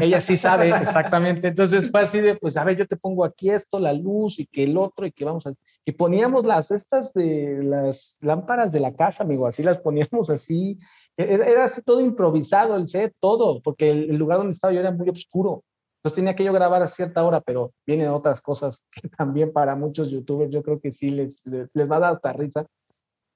Ella 0.00 0.20
sí 0.22 0.38
sabe, 0.38 0.70
exactamente. 0.70 1.48
Entonces 1.48 1.90
fue 1.90 2.00
así 2.00 2.18
de, 2.18 2.36
pues 2.36 2.56
a 2.56 2.64
ver, 2.64 2.76
yo 2.78 2.86
te 2.86 2.96
pongo 2.96 3.22
aquí 3.22 3.50
esto, 3.50 3.78
la 3.78 3.92
luz 3.92 4.38
y 4.38 4.46
que 4.46 4.64
el 4.64 4.78
otro 4.78 5.04
y 5.04 5.12
que 5.12 5.26
vamos 5.26 5.46
a... 5.46 5.52
Y 5.84 5.92
poníamos 5.92 6.46
las 6.46 6.70
estas 6.70 7.12
de 7.12 7.60
las 7.62 8.16
lámparas 8.22 8.72
de 8.72 8.80
la 8.80 8.94
casa, 8.94 9.24
amigo, 9.24 9.46
así 9.46 9.62
las 9.62 9.78
poníamos 9.78 10.30
así 10.30 10.78
e-, 11.16 11.34
era, 11.34 11.64
así 11.64 11.82
todo 11.82 12.00
improvisado 12.00 12.76
el 12.76 12.88
set, 12.88 13.14
todo, 13.20 13.60
porque 13.62 13.90
el, 13.90 14.16
lugar 14.16 14.38
donde 14.38 14.52
estaba 14.52 14.72
yo 14.72 14.80
era 14.80 14.92
muy 14.92 15.08
oscuro. 15.08 15.64
Entonces 16.04 16.16
tenía 16.16 16.36
que 16.36 16.44
yo 16.44 16.52
grabar 16.52 16.82
a 16.82 16.88
cierta 16.88 17.24
hora, 17.24 17.40
pero 17.40 17.72
vienen 17.86 18.10
otras 18.10 18.42
cosas 18.42 18.84
que 18.92 19.08
también 19.08 19.54
para 19.54 19.74
muchos 19.74 20.10
youtubers 20.10 20.50
yo 20.50 20.62
creo 20.62 20.78
que 20.78 20.92
sí 20.92 21.10
les, 21.10 21.40
les, 21.44 21.90
va 21.90 21.96
a 21.96 22.00
dar 22.00 22.12
otra 22.12 22.34
risa. 22.34 22.66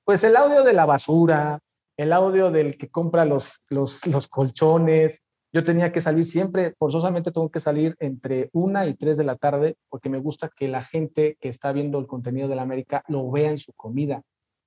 Pues 0.04 0.22
el 0.22 0.36
audio 0.36 0.62
de 0.62 0.74
la 0.74 0.84
basura, 0.84 1.60
el 1.96 2.12
audio 2.12 2.50
del 2.50 2.76
que 2.76 2.90
compra 2.90 3.24
los, 3.24 3.62
los, 3.70 4.06
los 4.06 4.28
colchones. 4.28 5.22
Yo 5.50 5.64
tenía 5.64 5.92
que 5.92 6.02
salir 6.02 6.26
siempre, 6.26 6.74
forzosamente 6.78 7.32
tengo 7.32 7.50
que 7.50 7.58
salir 7.58 7.96
entre 8.00 8.50
una 8.52 8.84
y 8.84 8.92
tres 8.94 9.16
de 9.16 9.24
la 9.24 9.36
tarde 9.36 9.76
porque 9.88 10.10
me 10.10 10.18
gusta 10.18 10.50
que 10.54 10.68
la 10.68 10.84
gente 10.84 11.38
que 11.40 11.48
está 11.48 11.72
viendo 11.72 11.98
el 11.98 12.06
contenido 12.06 12.48
de 12.48 12.56
la 12.56 12.62
América 12.62 13.02
lo 13.08 13.30
vea 13.30 13.50
en 13.50 13.56
su 13.56 13.72
comida 13.72 14.22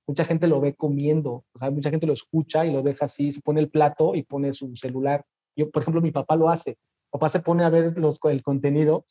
mucha 0.06 0.24
gente 0.24 0.48
lo 0.48 0.60
ve 0.60 0.74
comiendo, 0.74 1.44
o 1.52 1.58
sea, 1.58 1.70
mucha 1.70 1.90
gente 1.90 2.06
lo 2.06 2.12
escucha 2.12 2.66
y 2.66 2.72
lo 2.72 2.82
deja 2.82 3.04
así, 3.04 3.32
se 3.32 3.40
pone 3.40 3.60
el 3.60 3.70
plato 3.70 4.14
y 4.14 4.24
pone 4.24 4.52
su 4.52 4.74
celular. 4.74 5.24
Yo, 5.56 5.70
por 5.70 5.82
ejemplo, 5.82 6.00
mi 6.00 6.10
papá 6.10 6.36
lo 6.36 6.48
hace. 6.48 6.76
Papá 7.12 7.28
se 7.28 7.40
pone 7.40 7.62
a 7.62 7.68
ver 7.68 7.94
el 7.94 8.42
contenido, 8.42 9.04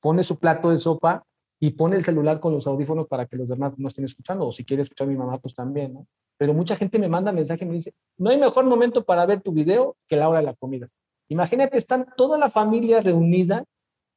pone 0.00 0.22
su 0.22 0.38
plato 0.38 0.70
de 0.70 0.78
sopa 0.78 1.24
y 1.58 1.70
pone 1.70 1.96
el 1.96 2.04
celular 2.04 2.38
con 2.38 2.52
los 2.52 2.66
audífonos 2.66 3.08
para 3.08 3.26
que 3.26 3.36
los 3.36 3.48
demás 3.48 3.72
no 3.78 3.88
estén 3.88 4.04
escuchando, 4.04 4.46
o 4.46 4.52
si 4.52 4.64
quiere 4.64 4.82
escuchar 4.82 5.08
a 5.08 5.10
mi 5.10 5.16
mamá, 5.16 5.38
pues 5.38 5.54
también, 5.54 5.94
¿no? 5.94 6.06
Pero 6.36 6.52
mucha 6.52 6.76
gente 6.76 6.98
me 6.98 7.08
manda 7.08 7.32
mensaje 7.32 7.64
y 7.64 7.68
me 7.68 7.74
dice, 7.74 7.94
no 8.18 8.28
hay 8.28 8.38
mejor 8.38 8.66
momento 8.66 9.04
para 9.04 9.24
ver 9.24 9.40
tu 9.40 9.52
video 9.52 9.96
que 10.06 10.16
la 10.16 10.28
hora 10.28 10.40
de 10.40 10.44
la 10.44 10.54
comida. 10.54 10.88
Imagínate, 11.28 11.78
están 11.78 12.06
toda 12.14 12.36
la 12.36 12.50
familia 12.50 13.00
reunida 13.00 13.64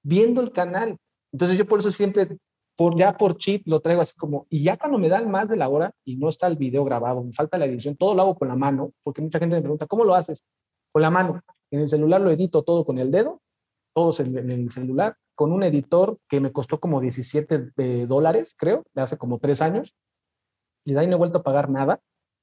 viendo 0.04 0.42
el 0.42 0.52
canal. 0.52 0.98
Entonces 1.32 1.58
yo 1.58 1.66
por 1.66 1.80
eso 1.80 1.92
siempre 1.92 2.38
ya 2.96 3.18
por 3.18 3.38
chip 3.38 3.68
lo 3.68 3.80
traigo 3.80 4.02
así 4.02 4.18
como, 4.18 4.48
y 4.50 4.64
ya 4.64 4.78
cuando 4.78 4.98
me 4.98 5.10
dan 5.10 5.30
más 5.30 5.50
de 5.50 5.58
la 5.58 5.68
hora 5.68 5.92
y 6.06 6.16
no 6.16 6.30
está 6.30 6.48
el 6.48 6.56
video 6.56 6.84
grabado, 6.86 7.24
me 7.24 7.34
falta 7.34 7.58
la 7.58 7.66
edición, 7.66 7.96
todo 7.96 8.16
lo 8.16 8.22
hago 8.22 8.36
con 8.36 8.48
la 8.48 8.56
mano, 8.56 8.92
porque 9.04 9.22
mucha 9.22 9.40
gente 9.40 9.56
me 9.56 9.62
pregunta, 9.62 9.86
¿cómo 9.86 10.06
lo 10.06 10.16
haces? 10.16 10.44
Con 10.92 11.02
la 11.02 11.10
mano. 11.10 11.42
En 11.72 11.82
el 11.82 11.89
celular 11.89 12.22
lo 12.22 12.32
edito 12.32 12.63
todo 12.63 12.86
con 12.86 12.97
el 12.97 13.11
dedo, 13.11 13.41
todos 13.93 14.20
en, 14.20 14.36
el 14.38 14.70
celular, 14.72 15.17
con 15.36 15.51
un 15.51 15.63
editor 15.63 16.20
que 16.28 16.39
me 16.39 16.51
costó 16.51 16.80
como 16.80 17.01
17 17.01 17.72
de 17.76 18.05
dólares, 18.05 18.55
creo, 18.57 18.84
de 18.93 19.01
hace 19.01 19.17
como 19.17 19.39
tres 19.39 19.61
años, 19.61 19.95
y 20.86 20.93
de 20.93 20.99
ahí 20.99 21.07
no 21.07 21.15
he 21.15 21.20
vuelto 21.20 21.39
a 21.39 21.43
pagar 21.43 21.70
nada, 21.70 22.01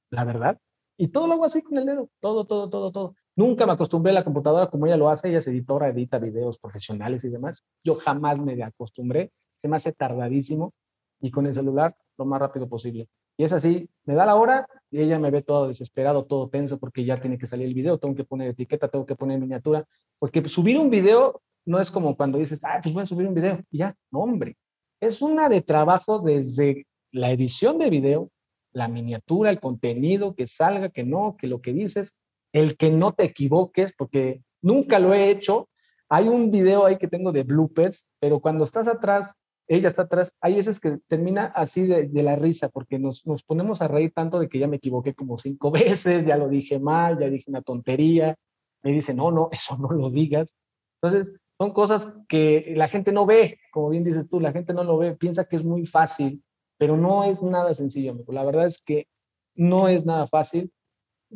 la 0.09 0.23
verdad. 0.23 0.59
Y 0.97 1.09
todo 1.09 1.27
lo 1.27 1.33
hago 1.33 1.45
así 1.45 1.61
con 1.61 1.77
el 1.77 1.85
dedo, 1.85 2.09
todo, 2.19 2.45
todo, 2.45 2.69
todo, 2.69 2.91
todo. 2.91 3.15
Nunca 3.35 3.65
me 3.65 3.73
acostumbré 3.73 4.11
a 4.11 4.15
la 4.15 4.23
computadora 4.23 4.67
como 4.67 4.87
ella 4.87 4.97
lo 4.97 5.09
hace, 5.09 5.29
ella 5.29 5.39
es 5.39 5.47
editora, 5.47 5.89
edita 5.89 6.17
videos 6.17 6.57
profesionales 6.57 7.23
y 7.23 7.29
demás. 7.29 7.63
Yo 7.83 7.93
jamás 7.95 8.39
me 8.39 8.61
acostumbré 8.63 9.31
se 9.61 9.67
me 9.67 9.75
hace 9.75 9.91
tardadísimo 9.91 10.73
y 11.19 11.31
con 11.31 11.47
el 11.47 11.53
celular 11.53 11.95
lo 12.17 12.25
más 12.25 12.39
rápido 12.39 12.67
posible. 12.67 13.09
Y 13.37 13.43
es 13.43 13.53
así, 13.53 13.89
me 14.05 14.15
da 14.15 14.25
la 14.25 14.35
hora 14.35 14.67
y 14.89 15.01
ella 15.01 15.19
me 15.19 15.31
ve 15.31 15.41
todo 15.41 15.67
desesperado, 15.67 16.25
todo 16.25 16.49
tenso 16.49 16.79
porque 16.79 17.03
ya 17.03 17.17
tiene 17.17 17.37
que 17.37 17.45
salir 17.45 17.67
el 17.67 17.73
video, 17.73 17.97
tengo 17.97 18.15
que 18.15 18.23
poner 18.23 18.49
etiqueta, 18.49 18.87
tengo 18.87 19.05
que 19.05 19.15
poner 19.15 19.39
miniatura, 19.39 19.85
porque 20.19 20.47
subir 20.47 20.77
un 20.77 20.89
video 20.89 21.41
no 21.65 21.79
es 21.79 21.91
como 21.91 22.15
cuando 22.15 22.37
dices, 22.37 22.61
ah, 22.63 22.79
pues 22.81 22.93
voy 22.93 23.03
a 23.03 23.07
subir 23.07 23.27
un 23.27 23.33
video 23.33 23.59
ya, 23.71 23.95
hombre, 24.11 24.55
es 24.99 25.21
una 25.21 25.49
de 25.49 25.61
trabajo 25.61 26.19
desde 26.19 26.87
la 27.11 27.31
edición 27.31 27.77
de 27.77 27.89
video, 27.89 28.29
la 28.71 28.87
miniatura, 28.87 29.49
el 29.49 29.59
contenido, 29.59 30.35
que 30.35 30.47
salga, 30.47 30.89
que 30.89 31.03
no, 31.03 31.35
que 31.37 31.47
lo 31.47 31.61
que 31.61 31.73
dices, 31.73 32.15
el 32.53 32.77
que 32.77 32.91
no 32.91 33.13
te 33.13 33.25
equivoques, 33.25 33.93
porque 33.97 34.41
nunca 34.61 34.99
lo 34.99 35.13
he 35.13 35.29
hecho. 35.29 35.69
Hay 36.09 36.27
un 36.27 36.51
video 36.51 36.85
ahí 36.85 36.97
que 36.97 37.07
tengo 37.07 37.31
de 37.31 37.43
bloopers, 37.43 38.09
pero 38.19 38.39
cuando 38.39 38.63
estás 38.63 38.87
atrás 38.87 39.35
ella 39.67 39.89
está 39.89 40.03
atrás. 40.03 40.37
Hay 40.41 40.55
veces 40.55 40.79
que 40.79 40.99
termina 41.07 41.45
así 41.45 41.85
de, 41.85 42.23
la 42.23 42.35
risa, 42.35 42.69
porque 42.69 42.99
nos, 42.99 43.25
nos, 43.25 43.43
ponemos 43.43 43.81
a 43.81 43.87
reír 43.87 44.13
tanto 44.13 44.39
de 44.39 44.47
que 44.47 44.59
ya 44.59 44.67
me 44.67 44.77
equivoqué 44.77 45.13
como 45.13 45.37
cinco 45.37 45.71
veces, 45.71 46.25
ya 46.25 46.37
lo 46.37 46.47
dije 46.47 46.79
mal, 46.79 47.19
ya 47.19 47.29
dije 47.29 47.49
una 47.49 47.61
tontería. 47.61 48.35
Me 48.83 48.91
dice, 48.91 49.13
no, 49.13 49.31
no, 49.31 49.49
eso 49.51 49.77
no 49.77 49.89
lo 49.89 50.09
digas. 50.09 50.55
Entonces, 51.01 51.35
son 51.57 51.73
cosas 51.73 52.17
que 52.27 52.73
la 52.75 52.87
gente 52.87 53.11
no 53.11 53.25
ve, 53.25 53.59
como 53.71 53.89
bien 53.89 54.03
dices 54.03 54.29
tú, 54.29 54.39
la 54.39 54.51
gente 54.51 54.73
no 54.73 54.83
lo 54.83 54.97
ve, 54.97 55.15
piensa 55.15 55.45
que 55.45 55.55
es 55.55 55.63
muy 55.63 55.85
fácil, 55.85 56.43
pero 56.77 56.97
no 56.97 57.23
es 57.23 57.41
nada 57.41 57.73
sencillo, 57.73 58.11
amigo. 58.11 58.31
La 58.31 58.45
verdad 58.45 58.67
es 58.67 58.81
que 58.81 59.07
no 59.55 59.87
es 59.87 60.05
nada 60.05 60.27
fácil, 60.27 60.71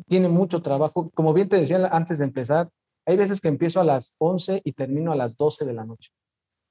tiene 0.07 0.29
mucho 0.29 0.61
trabajo. 0.61 1.09
Como 1.11 1.34
bien 1.34 1.49
te 1.49 1.57
decía 1.57 1.88
antes 1.91 2.19
de 2.19 2.25
empezar, 2.25 2.69
hay 3.05 3.17
veces 3.17 3.41
que 3.41 3.47
empiezo 3.47 3.82
a 3.82 3.84
las 3.84 4.15
11 4.19 4.61
y 4.63 4.73
termino 4.73 5.11
a 5.11 5.15
las 5.15 5.36
12 5.36 5.65
de 5.65 5.73
la 5.73 5.86
noche 5.86 6.11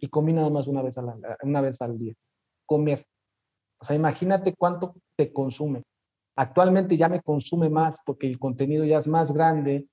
y 0.00 0.08
comí 0.08 0.32
nada 0.32 0.50
más 0.50 0.66
una 0.66 0.82
vez, 0.82 0.96
a 0.98 1.04
una 1.42 1.60
vez 1.60 1.80
al 1.82 1.96
día. 1.96 2.14
Comer. 2.66 3.04
O 3.80 3.84
sea, 3.84 3.96
imagínate 3.96 4.54
cuánto 4.54 4.94
te 5.16 5.32
consume. 5.32 5.82
Actualmente 6.36 6.96
ya 6.96 7.08
me 7.08 7.20
consume 7.20 7.68
más 7.68 8.00
porque 8.04 8.26
el 8.26 8.38
contenido 8.38 8.84
ya 8.84 8.98
es 8.98 9.08
más 9.08 9.32
grande, 9.32 9.86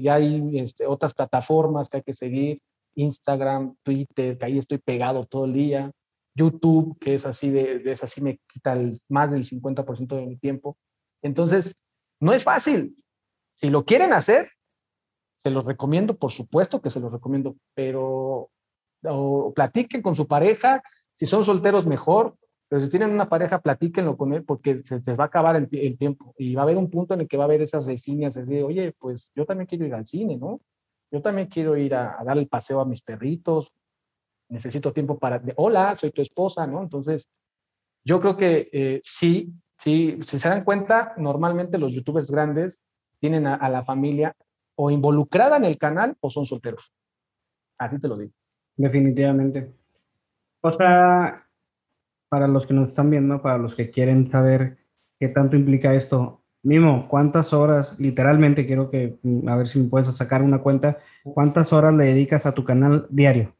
ya 0.00 0.14
hay 0.14 0.58
este, 0.58 0.86
otras 0.86 1.14
plataformas 1.14 1.88
que 1.88 1.98
hay 1.98 2.02
que 2.02 2.12
seguir, 2.12 2.60
Instagram, 2.94 3.76
Twitter, 3.82 4.36
que 4.36 4.44
ahí 4.44 4.58
estoy 4.58 4.78
pegado 4.78 5.24
todo 5.24 5.44
el 5.44 5.52
día, 5.52 5.90
YouTube, 6.34 6.98
que 6.98 7.14
es 7.14 7.26
así, 7.26 7.50
de, 7.50 7.82
es 7.84 8.02
así 8.02 8.20
me 8.20 8.38
quita 8.52 8.78
más 9.08 9.32
del 9.32 9.44
50% 9.44 10.16
de 10.16 10.26
mi 10.26 10.36
tiempo. 10.36 10.76
Entonces, 11.22 11.74
no 12.20 12.32
es 12.32 12.44
fácil. 12.44 12.96
Si 13.54 13.70
lo 13.70 13.84
quieren 13.84 14.12
hacer, 14.12 14.48
se 15.34 15.50
los 15.50 15.64
recomiendo, 15.64 16.18
por 16.18 16.30
supuesto 16.30 16.80
que 16.80 16.90
se 16.90 17.00
los 17.00 17.12
recomiendo, 17.12 17.56
pero 17.74 18.50
o 19.04 19.52
platiquen 19.54 20.02
con 20.02 20.14
su 20.14 20.26
pareja, 20.26 20.82
si 21.14 21.26
son 21.26 21.44
solteros 21.44 21.86
mejor, 21.86 22.36
pero 22.70 22.80
si 22.80 22.88
tienen 22.88 23.10
una 23.10 23.28
pareja, 23.28 23.60
platíquenlo 23.60 24.16
con 24.16 24.32
él 24.32 24.44
porque 24.44 24.78
se 24.78 25.00
les 25.04 25.18
va 25.18 25.24
a 25.24 25.26
acabar 25.26 25.56
el, 25.56 25.98
tiempo 25.98 26.32
y 26.38 26.54
va 26.54 26.62
a 26.62 26.64
haber 26.64 26.76
un 26.76 26.88
punto 26.88 27.14
en 27.14 27.22
el 27.22 27.28
que 27.28 27.36
va 27.36 27.42
a 27.42 27.46
haber 27.46 27.62
esas 27.62 27.84
reseñas 27.84 28.34
de, 28.34 28.62
oye, 28.62 28.94
pues 28.96 29.32
yo 29.34 29.44
también 29.44 29.66
quiero 29.66 29.86
ir 29.86 29.94
al 29.94 30.06
cine, 30.06 30.36
¿no? 30.36 30.60
Yo 31.10 31.20
también 31.20 31.48
quiero 31.48 31.76
ir 31.76 31.96
a, 31.96 32.22
dar 32.24 32.38
el 32.38 32.46
paseo 32.46 32.80
a 32.80 32.84
mis 32.84 33.02
perritos, 33.02 33.72
necesito 34.48 34.92
tiempo 34.92 35.18
para, 35.18 35.42
hola, 35.56 35.96
soy 35.96 36.12
tu 36.12 36.22
esposa, 36.22 36.64
¿no? 36.68 36.80
Entonces, 36.80 37.28
yo 38.04 38.20
creo 38.20 38.36
que 38.36 38.68
eh, 38.72 39.00
sí, 39.02 39.52
sí, 39.76 40.20
si 40.24 40.38
se 40.38 40.48
dan 40.48 40.62
cuenta, 40.62 41.12
normalmente 41.16 41.76
los 41.76 41.92
youtubers 41.92 42.30
grandes 42.30 42.84
tienen 43.18 43.48
a, 43.48 43.56
a 43.56 43.68
la 43.68 43.84
familia 43.84 44.36
o 44.76 44.92
involucrada 44.92 45.56
en 45.56 45.64
el 45.64 45.76
canal 45.76 46.16
o 46.20 46.30
son 46.30 46.46
solteros. 46.46 46.92
Así 47.78 47.98
te 47.98 48.06
lo 48.06 48.16
digo. 48.16 48.32
Definitivamente. 48.76 49.72
O 50.62 50.70
sea, 50.72 51.46
para 52.28 52.48
los 52.48 52.66
que 52.66 52.74
nos 52.74 52.88
están 52.88 53.10
viendo, 53.10 53.42
para 53.42 53.58
los 53.58 53.74
que 53.74 53.90
quieren 53.90 54.30
saber 54.30 54.78
qué 55.18 55.28
tanto 55.28 55.56
implica 55.56 55.94
esto, 55.94 56.40
Mimo, 56.62 57.08
¿cuántas 57.08 57.54
horas, 57.54 57.98
literalmente 57.98 58.66
quiero 58.66 58.90
que, 58.90 59.18
mm, 59.22 59.48
a 59.48 59.56
ver 59.56 59.66
si 59.66 59.78
me 59.78 59.88
puedes 59.88 60.14
sacar 60.14 60.42
una 60.42 60.62
cuenta, 60.62 60.98
cuántas 61.24 61.72
horas 61.72 61.94
le 61.94 62.04
dedicas 62.04 62.44
a 62.44 62.52
tu 62.52 62.64
canal 62.64 63.06
diario? 63.08 63.56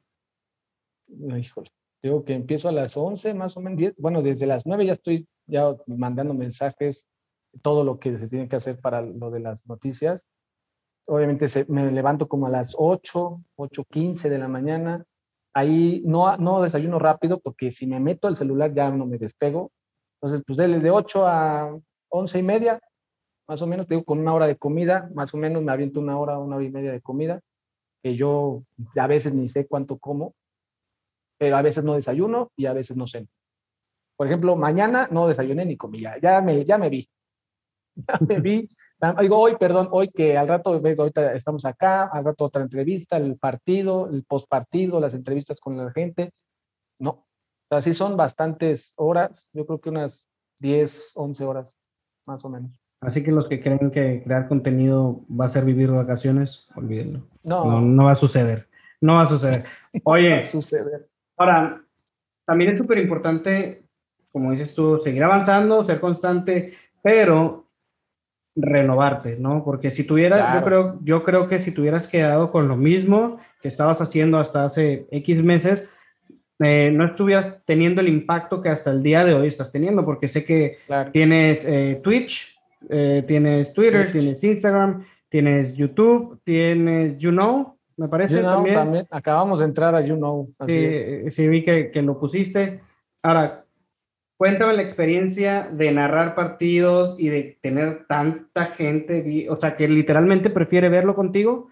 Híjole, 1.09 1.71
digo 2.03 2.25
que 2.25 2.35
empiezo 2.35 2.69
a 2.69 2.73
las 2.73 2.97
11, 2.97 3.33
más 3.33 3.57
o 3.57 3.61
menos, 3.61 3.79
10, 3.79 3.95
bueno, 3.97 4.21
desde 4.21 4.47
las 4.47 4.67
9 4.67 4.85
ya 4.85 4.93
estoy 4.93 5.27
ya 5.47 5.75
mandando 5.87 6.35
mensajes, 6.35 7.09
todo 7.63 7.85
lo 7.85 7.99
que 7.99 8.17
se 8.19 8.29
tiene 8.29 8.49
que 8.49 8.57
hacer 8.57 8.79
para 8.79 9.01
lo 9.01 9.31
de 9.31 9.41
las 9.41 9.67
noticias. 9.67 10.27
Obviamente 11.07 11.47
me 11.69 11.91
levanto 11.91 12.29
como 12.29 12.47
a 12.47 12.51
las 12.51 12.75
8, 12.79 13.43
8.15 13.57 14.29
de 14.29 14.39
la 14.39 14.49
mañana. 14.49 15.05
Ahí 15.53 16.03
no, 16.05 16.37
no 16.37 16.63
desayuno 16.63 16.99
rápido 16.99 17.41
porque 17.41 17.73
si 17.73 17.87
me 17.87 17.99
meto 17.99 18.29
al 18.29 18.37
celular 18.37 18.73
ya 18.73 18.91
no 18.91 19.07
me 19.07 19.19
despego. 19.19 19.73
Entonces, 20.21 20.45
pues 20.47 20.59
de 20.59 20.91
8 20.91 21.27
a 21.27 21.79
11 22.11 22.39
y 22.39 22.43
media, 22.43 22.81
más 23.49 23.63
o 23.63 23.67
menos, 23.67 23.89
digo, 23.89 24.05
con 24.05 24.21
una 24.21 24.35
hora 24.35 24.47
de 24.47 24.57
comida, 24.57 25.11
más 25.15 25.35
o 25.35 25.37
menos 25.37 25.63
me 25.63 25.73
aviento 25.73 25.99
una 25.99 26.19
hora, 26.19 26.39
una 26.39 26.57
hora 26.57 26.65
y 26.65 26.71
media 26.71 26.93
de 26.93 27.01
comida, 27.01 27.41
que 28.03 28.15
yo 28.15 28.63
a 28.97 29.07
veces 29.07 29.35
ni 29.35 29.49
sé 29.49 29.67
cuánto 29.67 29.99
como, 29.99 30.35
pero 31.39 31.57
a 31.57 31.63
veces 31.63 31.83
no 31.83 31.95
desayuno 31.95 32.53
y 32.57 32.67
a 32.67 32.73
veces 32.73 32.97
no 32.97 33.07
ceno. 33.07 33.27
Por 34.17 34.27
ejemplo, 34.27 34.55
mañana 34.55 35.09
no 35.11 35.27
desayuné 35.27 35.65
ni 35.65 35.77
comí, 35.77 36.03
ya 36.23 36.43
me, 36.43 36.65
ya 36.65 36.77
me 36.77 36.91
vi. 36.91 37.09
Ya 38.09 38.19
me 38.29 38.41
vi. 38.41 38.69
Digo, 39.21 39.39
hoy, 39.39 39.57
perdón, 39.59 39.89
hoy 39.93 40.11
que 40.11 40.37
al 40.37 40.49
rato, 40.49 40.71
ahorita 40.71 41.35
estamos 41.35 41.65
acá, 41.65 42.05
al 42.05 42.25
rato 42.25 42.45
otra 42.45 42.63
entrevista, 42.63 43.17
el 43.17 43.37
partido, 43.37 44.09
el 44.11 44.25
postpartido, 44.25 45.01
las 45.01 45.15
entrevistas 45.15 45.61
con 45.61 45.77
la 45.77 45.91
gente. 45.93 46.31
No, 46.99 47.27
así 47.71 47.95
son 47.95 48.17
bastantes 48.17 48.95
horas, 48.97 49.51
yo 49.53 49.67
creo 49.67 49.81
que 49.81 49.91
unas 49.91 50.29
10, 50.59 51.13
11 51.15 51.45
horas, 51.45 51.79
más 52.27 52.45
o 52.45 52.49
menos. 52.49 52.71
Así 53.01 53.23
que 53.23 53.33
los 53.33 53.49
que 53.49 53.63
creen 53.63 53.91
que 53.91 54.23
crear 54.23 54.47
contenido 54.47 55.25
va 55.29 55.47
a 55.47 55.49
ser 55.49 55.65
vivir 55.65 55.91
vacaciones, 55.91 56.67
olvídenlo. 56.77 57.27
No, 57.43 57.81
no, 57.81 58.05
va 58.05 58.13
a 58.13 58.15
suceder. 58.15 58.69
No 59.01 59.15
va 59.15 59.23
a 59.23 59.27
suceder. 59.27 59.65
Oye, 60.05 60.31
va 60.35 60.41
a 60.41 60.45
suceder. 60.45 61.09
ahora, 61.37 61.83
también 62.45 62.73
es 62.73 62.79
súper 62.79 62.99
importante, 62.99 63.85
como 64.33 64.51
dices 64.51 64.75
tú, 64.75 64.99
seguir 64.99 65.25
avanzando, 65.25 65.83
ser 65.85 66.01
constante, 66.01 66.75
pero 67.03 67.70
renovarte, 68.57 69.37
¿no? 69.39 69.65
Porque 69.65 69.91
si 69.91 70.05
tuvieras, 70.05 70.55
yo, 70.55 70.65
creo, 70.65 70.99
yo 71.03 71.25
creo 71.25 71.49
que 71.49 71.61
si 71.61 71.73
tuvieras 71.73 72.07
quedado 72.07 72.51
con 72.51 72.69
lo 72.69 72.77
mismo 72.77 73.39
que 73.63 73.69
estabas 73.69 74.01
haciendo 74.01 74.39
hasta 74.39 74.65
hace 74.65 75.07
X 75.11 75.43
meses, 75.43 75.89
eh, 76.59 76.91
no 76.93 77.07
estuvieras 77.07 77.57
teniendo 77.65 78.01
el 78.01 78.09
impacto 78.09 78.61
que 78.61 78.69
hasta 78.69 78.91
el 78.91 79.03
día 79.03 79.25
de 79.25 79.35
hoy 79.35 79.49
estás 79.49 79.73
teniendo, 79.73 80.05
porque 80.05 80.29
sé 80.29 80.45
que 80.45 80.79
tienes 81.13 81.65
eh, 81.65 82.01
Twitch, 82.03 82.59
eh, 82.89 83.25
tienes 83.27 83.73
Twitter, 83.73 84.13
tienes 84.13 84.43
Instagram, 84.45 85.05
tienes 85.29 85.75
YouTube, 85.75 86.41
tienes 86.45 87.17
YouKnow, 87.19 87.77
me 87.97 88.09
parece 88.09 88.43
también. 88.43 89.07
Acabamos 89.11 89.61
de 89.61 89.67
entrar 89.67 89.95
a 89.95 90.01
YouKnow. 90.03 90.53
sí, 90.67 91.31
sí, 91.31 91.49
vi 91.49 91.65
que, 91.65 91.91
que, 91.91 92.03
lo 92.03 92.19
pusiste. 92.19 92.81
Ahora, 93.23 93.65
cuéntame 94.41 94.73
la 94.73 94.81
experiencia 94.81 95.69
de 95.71 95.93
narrar 95.93 96.35
partidos 96.35 97.15
y 97.19 97.29
de 97.29 97.59
tener 97.61 98.07
tanta 98.07 98.65
gente, 98.65 99.47
o 99.51 99.57
sea, 99.57 99.77
que 99.77 99.87
literalmente 99.87 100.49
prefiere 100.49 100.89
verlo 100.89 101.15
contigo. 101.15 101.69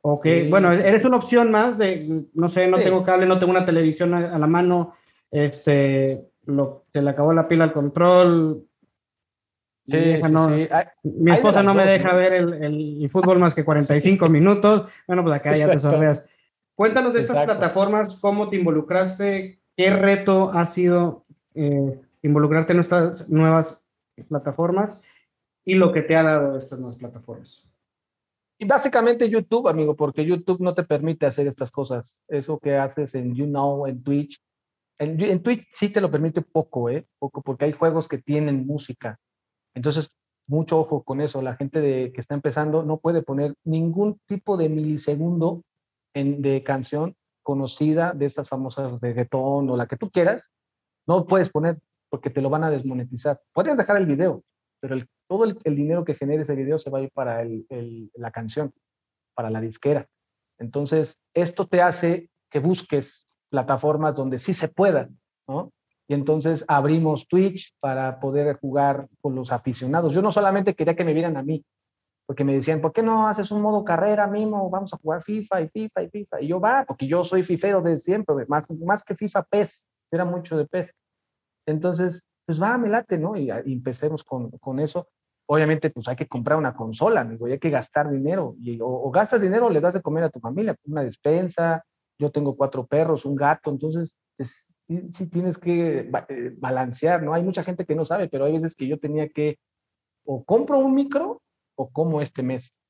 Ok, 0.00 0.26
bueno, 0.48 0.72
eres 0.72 1.04
una 1.04 1.18
opción 1.18 1.50
más 1.50 1.76
de, 1.76 2.24
no 2.32 2.48
sé, 2.48 2.68
no 2.68 2.78
tengo 2.78 3.04
cable, 3.04 3.26
no 3.26 3.38
tengo 3.38 3.50
una 3.50 3.66
televisión 3.66 4.14
a, 4.14 4.38
la 4.38 4.46
mano, 4.46 4.94
este, 5.30 6.24
lo, 6.46 6.86
se 6.90 7.02
le 7.02 7.10
acabó 7.10 7.34
la 7.34 7.46
pila 7.46 7.64
al 7.64 7.74
control, 7.74 8.64
mi, 9.84 11.32
esposa 11.32 11.62
no 11.62 11.74
me 11.74 11.84
deja 11.84 12.14
ver 12.14 12.32
el, 12.32 13.10
fútbol 13.10 13.40
más 13.40 13.54
que 13.54 13.62
45 13.62 14.26
minutos. 14.30 14.86
Bueno, 15.06 15.22
pues 15.22 15.34
acá 15.36 15.54
ya 15.54 15.70
te 15.70 15.78
sordeas. 15.78 16.26
Cuéntanos 16.74 17.12
de 17.12 17.20
estas 17.20 17.44
plataformas, 17.44 18.18
cómo 18.22 18.48
te 18.48 18.56
involucraste, 18.56 19.60
qué 19.76 19.90
reto 19.90 20.50
ha 20.54 20.64
sido 20.64 21.26
eh, 21.54 22.00
involucrarte 22.22 22.72
en 22.72 22.80
estas 22.80 23.28
nuevas 23.28 23.84
plataformas 24.28 25.00
y 25.64 25.74
lo 25.74 25.92
que 25.92 26.02
te 26.02 26.16
ha 26.16 26.22
dado 26.22 26.56
estas 26.56 26.78
nuevas 26.78 26.96
plataformas. 26.96 27.66
Y 28.58 28.66
básicamente 28.66 29.28
YouTube, 29.28 29.68
amigo, 29.68 29.96
porque 29.96 30.24
YouTube 30.24 30.60
no 30.60 30.74
te 30.74 30.84
permite 30.84 31.26
hacer 31.26 31.46
estas 31.46 31.70
cosas. 31.70 32.22
Eso 32.28 32.58
que 32.58 32.76
haces 32.76 33.14
en 33.14 33.34
YouKnow, 33.34 33.86
en 33.86 34.02
Twitch. 34.02 34.38
En, 34.98 35.18
en 35.20 35.42
Twitch 35.42 35.66
sí 35.70 35.88
te 35.88 36.00
lo 36.02 36.10
permite 36.10 36.42
poco, 36.42 36.90
¿eh? 36.90 37.06
Poco, 37.18 37.40
porque 37.40 37.64
hay 37.64 37.72
juegos 37.72 38.06
que 38.06 38.18
tienen 38.18 38.66
música 38.66 39.18
entonces, 39.74 40.10
mucho 40.46 40.80
ojo 40.80 41.02
con 41.02 41.20
eso. 41.20 41.42
La 41.42 41.56
gente 41.56 41.80
de, 41.80 42.12
que 42.12 42.20
está 42.20 42.34
empezando 42.34 42.82
no 42.82 42.98
puede 42.98 43.22
poner 43.22 43.54
ningún 43.64 44.18
tipo 44.26 44.56
de 44.56 44.68
milisegundo 44.68 45.62
en, 46.14 46.42
de 46.42 46.62
canción 46.64 47.14
conocida 47.42 48.12
de 48.12 48.26
estas 48.26 48.48
famosas 48.48 49.00
reggaetón 49.00 49.70
o 49.70 49.76
la 49.76 49.86
que 49.86 49.96
tú 49.96 50.10
quieras. 50.10 50.50
No 51.06 51.26
puedes 51.26 51.50
poner 51.50 51.78
porque 52.08 52.30
te 52.30 52.42
lo 52.42 52.50
van 52.50 52.64
a 52.64 52.70
desmonetizar. 52.70 53.40
Puedes 53.52 53.76
dejar 53.76 53.96
el 53.98 54.06
video, 54.06 54.42
pero 54.80 54.96
todo 55.28 55.44
el, 55.44 55.76
dinero 55.76 56.04
que 56.04 56.14
genere 56.14 56.42
ese 56.42 56.56
video 56.56 56.78
se 56.78 56.90
va 56.90 56.98
a 56.98 57.02
ir 57.02 57.10
para 57.12 57.44
la 58.14 58.30
canción, 58.30 58.72
para 59.34 59.50
la 59.50 59.60
disquera. 59.60 60.06
Entonces, 60.58 61.18
esto 61.34 61.66
te 61.66 61.82
hace 61.82 62.30
que 62.50 62.58
busques 62.58 63.28
plataformas 63.48 64.14
donde 64.14 64.38
sí 64.38 64.54
se 64.54 64.68
pueda, 64.68 65.08
¿no? 65.48 65.72
y 66.10 66.14
entonces 66.14 66.64
abrimos 66.66 67.28
Twitch 67.28 67.72
para 67.78 68.18
poder 68.18 68.58
jugar 68.58 69.06
con 69.20 69.36
los 69.36 69.52
aficionados. 69.52 70.12
Yo 70.12 70.22
no 70.22 70.32
solamente 70.32 70.74
quería 70.74 70.96
que 70.96 71.04
me 71.04 71.14
vieran 71.14 71.36
a 71.36 71.42
mí, 71.44 71.64
porque 72.26 72.42
me 72.42 72.52
decían, 72.52 72.80
¿por 72.80 72.92
qué 72.92 73.00
no 73.00 73.28
haces 73.28 73.52
un 73.52 73.62
modo 73.62 73.84
carrera, 73.84 74.26
Mimo? 74.26 74.68
Vamos 74.70 74.92
a 74.92 74.96
jugar 74.96 75.22
FIFA 75.22 75.60
y 75.60 75.68
FIFA 75.68 76.02
y 76.02 76.08
FIFA. 76.08 76.40
Y 76.40 76.48
yo, 76.48 76.58
va, 76.58 76.84
porque 76.84 77.06
yo 77.06 77.22
soy 77.22 77.44
fifero 77.44 77.80
de 77.80 77.96
siempre, 77.96 78.44
más, 78.48 78.68
más 78.84 79.04
que 79.04 79.14
FIFA, 79.14 79.44
PES, 79.44 79.86
era 80.10 80.24
mucho 80.24 80.56
de 80.56 80.66
PES. 80.66 80.92
Entonces, 81.66 82.24
pues 82.46 82.60
va, 82.60 82.76
me 82.78 82.88
late, 82.88 83.18
¿no? 83.18 83.36
Y, 83.36 83.50
empecemos 83.50 84.24
con, 84.24 84.50
con, 84.58 84.80
eso. 84.80 85.08
Obviamente, 85.46 85.90
pues 85.90 86.08
hay 86.08 86.16
que 86.16 86.26
comprar 86.26 86.58
una 86.58 86.74
consola, 86.74 87.20
amigo, 87.20 87.48
y 87.48 87.52
hay 87.52 87.58
que 87.58 87.70
gastar 87.70 88.10
dinero. 88.10 88.54
Y, 88.60 88.80
o, 88.80 88.86
o 88.86 89.10
gastas 89.10 89.42
dinero 89.42 89.66
o 89.66 89.70
le 89.70 89.80
das 89.80 89.94
de 89.94 90.02
comer 90.02 90.24
a 90.24 90.30
tu 90.30 90.40
familia, 90.40 90.76
una 90.84 91.02
despensa. 91.02 91.84
Yo 92.18 92.30
tengo 92.30 92.56
cuatro 92.56 92.86
perros, 92.86 93.24
un 93.24 93.34
gato, 93.34 93.70
entonces 93.70 94.16
pues, 94.40 94.74
sí, 94.88 95.26
tienes 95.28 95.58
que 95.58 96.10
eh, 96.28 96.54
balancear, 96.56 97.22
¿no? 97.22 97.34
Hay 97.34 97.42
mucha 97.42 97.62
gente 97.62 97.84
que 97.84 97.94
no 97.94 98.06
sabe, 98.06 98.26
pero 98.26 98.46
hay 98.46 98.54
veces 98.54 98.74
que 98.74 98.88
yo 98.88 98.98
tenía 98.98 99.28
que 99.28 99.58
o 100.24 100.42
compro 100.44 100.78
un 100.78 100.94
micro 100.94 101.42
o 101.76 101.90
como 101.90 102.22
este 102.22 102.42
mes, 102.42 102.80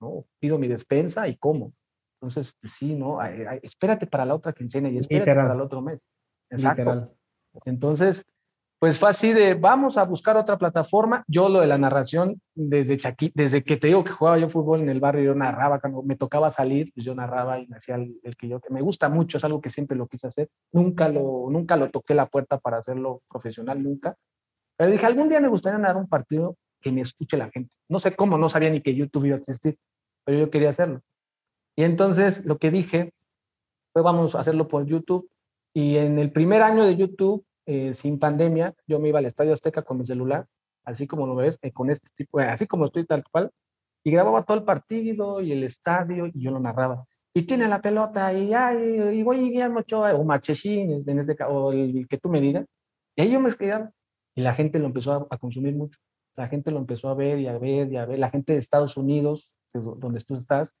¿no? 0.00 0.24
Pido 0.38 0.56
mi 0.56 0.68
despensa 0.68 1.26
y 1.26 1.36
como. 1.36 1.72
Entonces, 2.14 2.56
pues 2.60 2.74
sí, 2.74 2.94
¿no? 2.94 3.20
espérate 3.22 4.06
para 4.06 4.24
la 4.24 4.36
otra 4.36 4.52
quincena 4.52 4.88
y 4.88 4.98
espérate 4.98 5.34
para 5.34 5.54
el 5.54 5.60
otro 5.60 5.82
mes. 5.82 6.06
Exacto. 6.50 7.14
Entonces, 7.64 8.24
pues 8.80 8.98
fue 8.98 9.10
así 9.10 9.34
de, 9.34 9.54
vamos 9.54 9.98
a 9.98 10.04
buscar 10.04 10.38
otra 10.38 10.56
plataforma. 10.56 11.22
Yo 11.28 11.50
lo 11.50 11.60
de 11.60 11.66
la 11.66 11.76
narración, 11.76 12.40
desde 12.54 12.96
Chaqui, 12.96 13.30
desde 13.34 13.62
que 13.62 13.76
te 13.76 13.88
digo 13.88 14.02
que 14.04 14.12
jugaba 14.12 14.38
yo 14.38 14.48
fútbol 14.48 14.80
en 14.80 14.88
el 14.88 15.00
barrio, 15.00 15.22
yo 15.22 15.34
narraba, 15.34 15.80
cuando 15.80 16.02
me 16.02 16.16
tocaba 16.16 16.50
salir, 16.50 16.90
pues 16.94 17.04
yo 17.04 17.14
narraba 17.14 17.58
y 17.58 17.66
me 17.66 17.76
hacía 17.76 17.96
el, 17.96 18.36
que 18.38 18.48
yo, 18.48 18.58
que 18.58 18.72
me 18.72 18.80
gusta 18.80 19.10
mucho, 19.10 19.36
es 19.36 19.44
algo 19.44 19.60
que 19.60 19.68
siempre 19.68 19.98
lo 19.98 20.06
quise 20.06 20.28
hacer. 20.28 20.48
Nunca 20.72 21.08
lo, 21.10 21.48
nunca 21.50 21.76
lo 21.76 21.90
toqué 21.90 22.14
la 22.14 22.26
puerta 22.26 22.58
para 22.58 22.78
hacerlo 22.78 23.20
profesional, 23.28 23.82
nunca. 23.82 24.16
Pero 24.78 24.90
dije, 24.90 25.04
algún 25.04 25.28
día 25.28 25.42
me 25.42 25.48
gustaría 25.48 25.78
narrar 25.78 25.98
un 25.98 26.08
partido 26.08 26.56
que 26.80 26.90
me 26.90 27.02
escuche 27.02 27.36
la 27.36 27.50
gente. 27.50 27.70
No 27.86 28.00
sé 28.00 28.16
cómo, 28.16 28.38
no 28.38 28.48
sabía 28.48 28.70
ni 28.70 28.80
que 28.80 28.94
YouTube 28.94 29.26
iba 29.26 29.36
a 29.36 29.40
existir, 29.40 29.76
pero 30.24 30.38
yo 30.38 30.50
quería 30.50 30.70
hacerlo. 30.70 31.02
Y 31.76 31.84
entonces 31.84 32.46
lo 32.46 32.56
que 32.56 32.70
dije 32.70 33.12
fue, 33.92 34.02
vamos 34.02 34.34
a 34.34 34.40
hacerlo 34.40 34.68
por 34.68 34.86
YouTube. 34.86 35.28
Y 35.72 35.96
en 35.96 36.18
el 36.18 36.32
primer 36.32 36.62
año 36.62 36.84
de 36.84 36.96
YouTube, 36.96 37.44
eh, 37.66 37.94
sin 37.94 38.18
pandemia, 38.18 38.74
yo 38.86 38.98
me 38.98 39.08
iba 39.08 39.18
al 39.18 39.26
Estadio 39.26 39.52
Azteca 39.52 39.82
con 39.82 39.98
mi 39.98 40.04
celular, 40.04 40.46
así 40.84 41.06
como 41.06 41.26
lo 41.26 41.36
ves, 41.36 41.58
eh, 41.62 41.72
con 41.72 41.90
este 41.90 42.08
tipo, 42.14 42.40
así 42.40 42.66
como 42.66 42.86
estoy 42.86 43.06
tal 43.06 43.22
cual, 43.30 43.50
y 44.02 44.10
grababa 44.10 44.44
todo 44.44 44.56
el 44.56 44.64
partido 44.64 45.40
y 45.40 45.52
el 45.52 45.62
estadio 45.64 46.26
y 46.26 46.42
yo 46.42 46.50
lo 46.50 46.60
narraba. 46.60 47.06
Y 47.32 47.42
tiene 47.42 47.68
la 47.68 47.80
pelota 47.80 48.32
y, 48.32 48.52
ay, 48.52 49.18
y 49.18 49.22
voy 49.22 49.38
Guillermo 49.38 49.80
Ochoa, 49.80 50.14
o 50.14 50.24
Machesín, 50.24 50.98
en 51.06 51.18
este, 51.18 51.36
o 51.44 51.72
el 51.72 52.08
que 52.08 52.18
tú 52.18 52.28
me 52.28 52.40
digas. 52.40 52.66
Y 53.14 53.22
ahí 53.22 53.32
yo 53.32 53.40
me 53.40 53.50
escribía 53.50 53.92
y 54.34 54.42
la 54.42 54.52
gente 54.52 54.78
lo 54.78 54.86
empezó 54.86 55.28
a, 55.30 55.38
consumir 55.38 55.74
mucho. 55.74 55.98
La 56.36 56.48
gente 56.48 56.70
lo 56.70 56.78
empezó 56.78 57.08
a 57.08 57.14
ver 57.14 57.38
y 57.38 57.46
a 57.46 57.58
ver 57.58 57.92
y 57.92 57.96
a 57.96 58.06
ver. 58.06 58.18
La 58.18 58.30
gente 58.30 58.52
de 58.52 58.58
Estados 58.58 58.96
Unidos, 58.96 59.54
donde 59.72 60.20
tú 60.24 60.36
estás, 60.36 60.74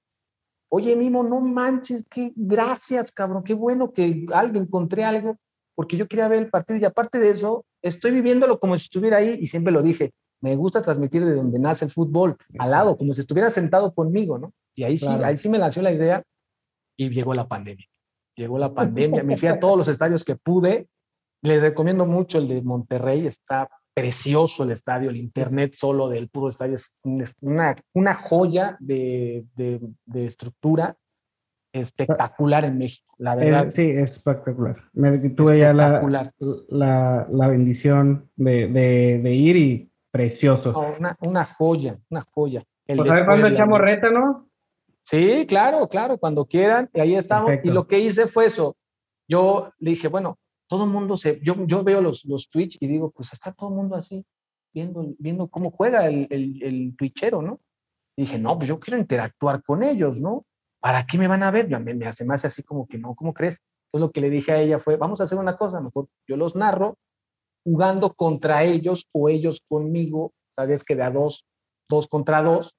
oye, 0.70 0.96
Mimo, 0.96 1.22
no 1.22 1.40
manches, 1.40 2.04
qué 2.08 2.32
gracias, 2.34 3.12
cabrón, 3.12 3.44
qué 3.44 3.54
bueno 3.54 3.92
que 3.92 4.24
alguien 4.32 4.64
encontré 4.64 5.04
algo 5.04 5.36
porque 5.74 5.96
yo 5.96 6.08
quería 6.08 6.28
ver 6.28 6.40
el 6.40 6.50
partido 6.50 6.78
y 6.78 6.84
aparte 6.84 7.18
de 7.18 7.30
eso, 7.30 7.64
estoy 7.82 8.10
viviéndolo 8.10 8.58
como 8.60 8.76
si 8.76 8.84
estuviera 8.84 9.16
ahí 9.16 9.38
y 9.40 9.46
siempre 9.46 9.72
lo 9.72 9.82
dije, 9.82 10.12
me 10.42 10.54
gusta 10.54 10.82
transmitir 10.82 11.24
de 11.24 11.34
donde 11.34 11.58
nace 11.58 11.86
el 11.86 11.90
fútbol, 11.90 12.36
al 12.58 12.70
lado, 12.70 12.96
como 12.96 13.14
si 13.14 13.22
estuviera 13.22 13.50
sentado 13.50 13.94
conmigo, 13.94 14.38
¿no? 14.38 14.52
Y 14.74 14.84
ahí 14.84 14.98
sí, 14.98 15.08
ahí 15.08 15.36
sí 15.36 15.48
me 15.48 15.58
nació 15.58 15.82
la 15.82 15.92
idea 15.92 16.22
y 16.98 17.10
llegó 17.10 17.34
la 17.34 17.48
pandemia. 17.48 17.86
Llegó 18.36 18.58
la 18.58 18.72
pandemia, 18.72 19.22
me 19.22 19.36
fui 19.36 19.48
a 19.48 19.58
todos 19.58 19.76
los 19.76 19.88
estadios 19.88 20.24
que 20.24 20.36
pude. 20.36 20.88
Les 21.42 21.62
recomiendo 21.62 22.06
mucho 22.06 22.38
el 22.38 22.48
de 22.48 22.62
Monterrey, 22.62 23.26
está 23.26 23.68
precioso 24.00 24.64
el 24.64 24.70
estadio, 24.70 25.10
el 25.10 25.16
internet 25.16 25.74
solo 25.74 26.08
del 26.08 26.28
puro 26.28 26.48
estadio 26.48 26.76
es 26.76 27.00
una, 27.42 27.76
una 27.92 28.14
joya 28.14 28.76
de, 28.80 29.44
de, 29.56 29.80
de 30.06 30.26
estructura 30.26 30.96
espectacular 31.72 32.64
en 32.64 32.78
México, 32.78 33.14
la 33.18 33.34
verdad. 33.36 33.70
sí, 33.70 33.82
espectacular. 33.82 34.76
Me, 34.92 35.16
tuve 35.30 35.60
ya 35.60 35.72
la, 35.72 36.02
la, 36.68 37.26
la 37.30 37.48
bendición 37.48 38.28
de, 38.36 38.66
de, 38.68 39.34
ir 39.34 39.56
y 39.56 39.92
precioso. 40.10 40.76
una, 40.98 41.16
una, 41.20 41.44
joya, 41.44 41.98
una 42.08 42.22
joya. 42.22 42.64
El 42.86 42.98
pues 42.98 43.10
a 43.10 43.14
ver 43.14 43.26
cuándo 43.26 43.46
echamos 43.46 43.78
reta, 43.80 44.10
¿no? 44.10 44.48
Sí, 45.04 45.46
claro, 45.46 45.88
claro, 45.88 46.18
cuando 46.18 46.44
quieran, 46.44 46.90
y 46.92 47.00
ahí 47.00 47.14
estamos. 47.14 47.52
Y 47.62 47.70
lo 47.70 47.86
que 47.86 47.98
hice 47.98 48.26
fue 48.26 48.46
eso. 48.46 48.76
Yo 49.28 49.72
le 49.78 49.90
dije, 49.90 50.08
bueno, 50.08 50.38
todo 50.70 50.84
el 50.84 50.90
mundo 50.90 51.16
se, 51.16 51.40
yo, 51.42 51.54
yo 51.66 51.82
veo 51.82 52.00
los, 52.00 52.24
los 52.24 52.48
Twitch 52.48 52.78
y 52.80 52.86
digo, 52.86 53.10
pues 53.10 53.32
está 53.32 53.52
todo 53.52 53.70
el 53.70 53.74
mundo 53.74 53.96
así, 53.96 54.24
viendo, 54.72 55.14
viendo 55.18 55.48
cómo 55.48 55.70
juega 55.70 56.06
el, 56.06 56.28
el, 56.30 56.62
el 56.62 56.96
Twitchero, 56.96 57.42
¿no? 57.42 57.60
Y 58.16 58.22
dije, 58.22 58.38
no, 58.38 58.56
pues 58.56 58.68
yo 58.68 58.78
quiero 58.78 58.98
interactuar 58.98 59.62
con 59.62 59.82
ellos, 59.82 60.20
¿no? 60.20 60.46
¿para 60.80 61.06
qué 61.06 61.18
me 61.18 61.28
van 61.28 61.42
a 61.42 61.50
ver? 61.50 61.68
Me, 61.80 61.94
me 61.94 62.06
hace 62.06 62.24
más 62.24 62.44
así 62.44 62.62
como 62.62 62.86
que 62.88 62.98
no, 62.98 63.14
¿cómo 63.14 63.32
crees? 63.32 63.60
Entonces 63.86 64.06
lo 64.06 64.12
que 64.12 64.20
le 64.20 64.30
dije 64.30 64.52
a 64.52 64.60
ella 64.60 64.78
fue, 64.78 64.96
vamos 64.96 65.20
a 65.20 65.24
hacer 65.24 65.38
una 65.38 65.56
cosa, 65.56 65.80
mejor 65.80 66.08
yo 66.26 66.36
los 66.36 66.56
narro 66.56 66.96
jugando 67.62 68.14
contra 68.14 68.64
ellos 68.64 69.08
o 69.12 69.28
ellos 69.28 69.62
conmigo, 69.68 70.32
sabes 70.56 70.82
que 70.82 70.96
de 70.96 71.02
a 71.02 71.10
dos, 71.10 71.44
dos 71.88 72.08
contra 72.08 72.42
dos, 72.42 72.74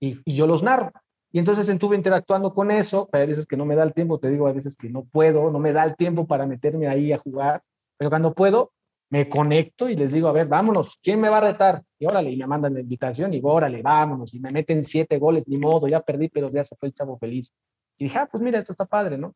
y, 0.00 0.18
yo 0.24 0.46
los 0.46 0.62
narro. 0.62 0.90
Y 1.32 1.38
entonces 1.38 1.68
estuve 1.68 1.96
interactuando 1.96 2.52
con 2.52 2.70
eso, 2.70 3.08
pero 3.10 3.22
hay 3.22 3.28
veces 3.28 3.46
que 3.46 3.56
no 3.56 3.64
me 3.64 3.74
da 3.74 3.84
el 3.84 3.94
tiempo, 3.94 4.20
te 4.20 4.30
digo, 4.30 4.46
a 4.46 4.52
veces 4.52 4.76
que 4.76 4.90
no 4.90 5.04
puedo, 5.04 5.50
no 5.50 5.58
me 5.58 5.72
da 5.72 5.84
el 5.84 5.96
tiempo 5.96 6.26
para 6.26 6.46
meterme 6.46 6.88
ahí 6.88 7.12
a 7.12 7.18
jugar, 7.18 7.62
pero 7.96 8.10
cuando 8.10 8.34
puedo, 8.34 8.72
me 9.08 9.28
conecto 9.28 9.88
y 9.88 9.96
les 9.96 10.12
digo, 10.12 10.28
a 10.28 10.32
ver, 10.32 10.46
vámonos, 10.46 10.98
¿quién 11.02 11.20
me 11.20 11.30
va 11.30 11.38
a 11.38 11.52
retar? 11.52 11.82
Y 11.98 12.06
órale, 12.06 12.30
y 12.30 12.36
me 12.36 12.46
mandan 12.46 12.74
la 12.74 12.80
invitación 12.80 13.32
y 13.32 13.40
órale, 13.42 13.82
vámonos, 13.82 14.34
y 14.34 14.40
me 14.40 14.50
meten 14.50 14.84
siete 14.84 15.18
goles, 15.18 15.48
ni 15.48 15.58
modo, 15.58 15.88
ya 15.88 16.00
perdí, 16.00 16.28
pero 16.28 16.48
ya 16.50 16.64
se 16.64 16.76
fue 16.76 16.88
el 16.88 16.94
chavo 16.94 17.18
feliz. 17.18 17.52
Y 17.96 18.04
dije, 18.04 18.18
ah, 18.18 18.28
pues 18.30 18.42
mira, 18.42 18.58
esto 18.58 18.72
está 18.72 18.84
padre, 18.84 19.16
¿no? 19.16 19.34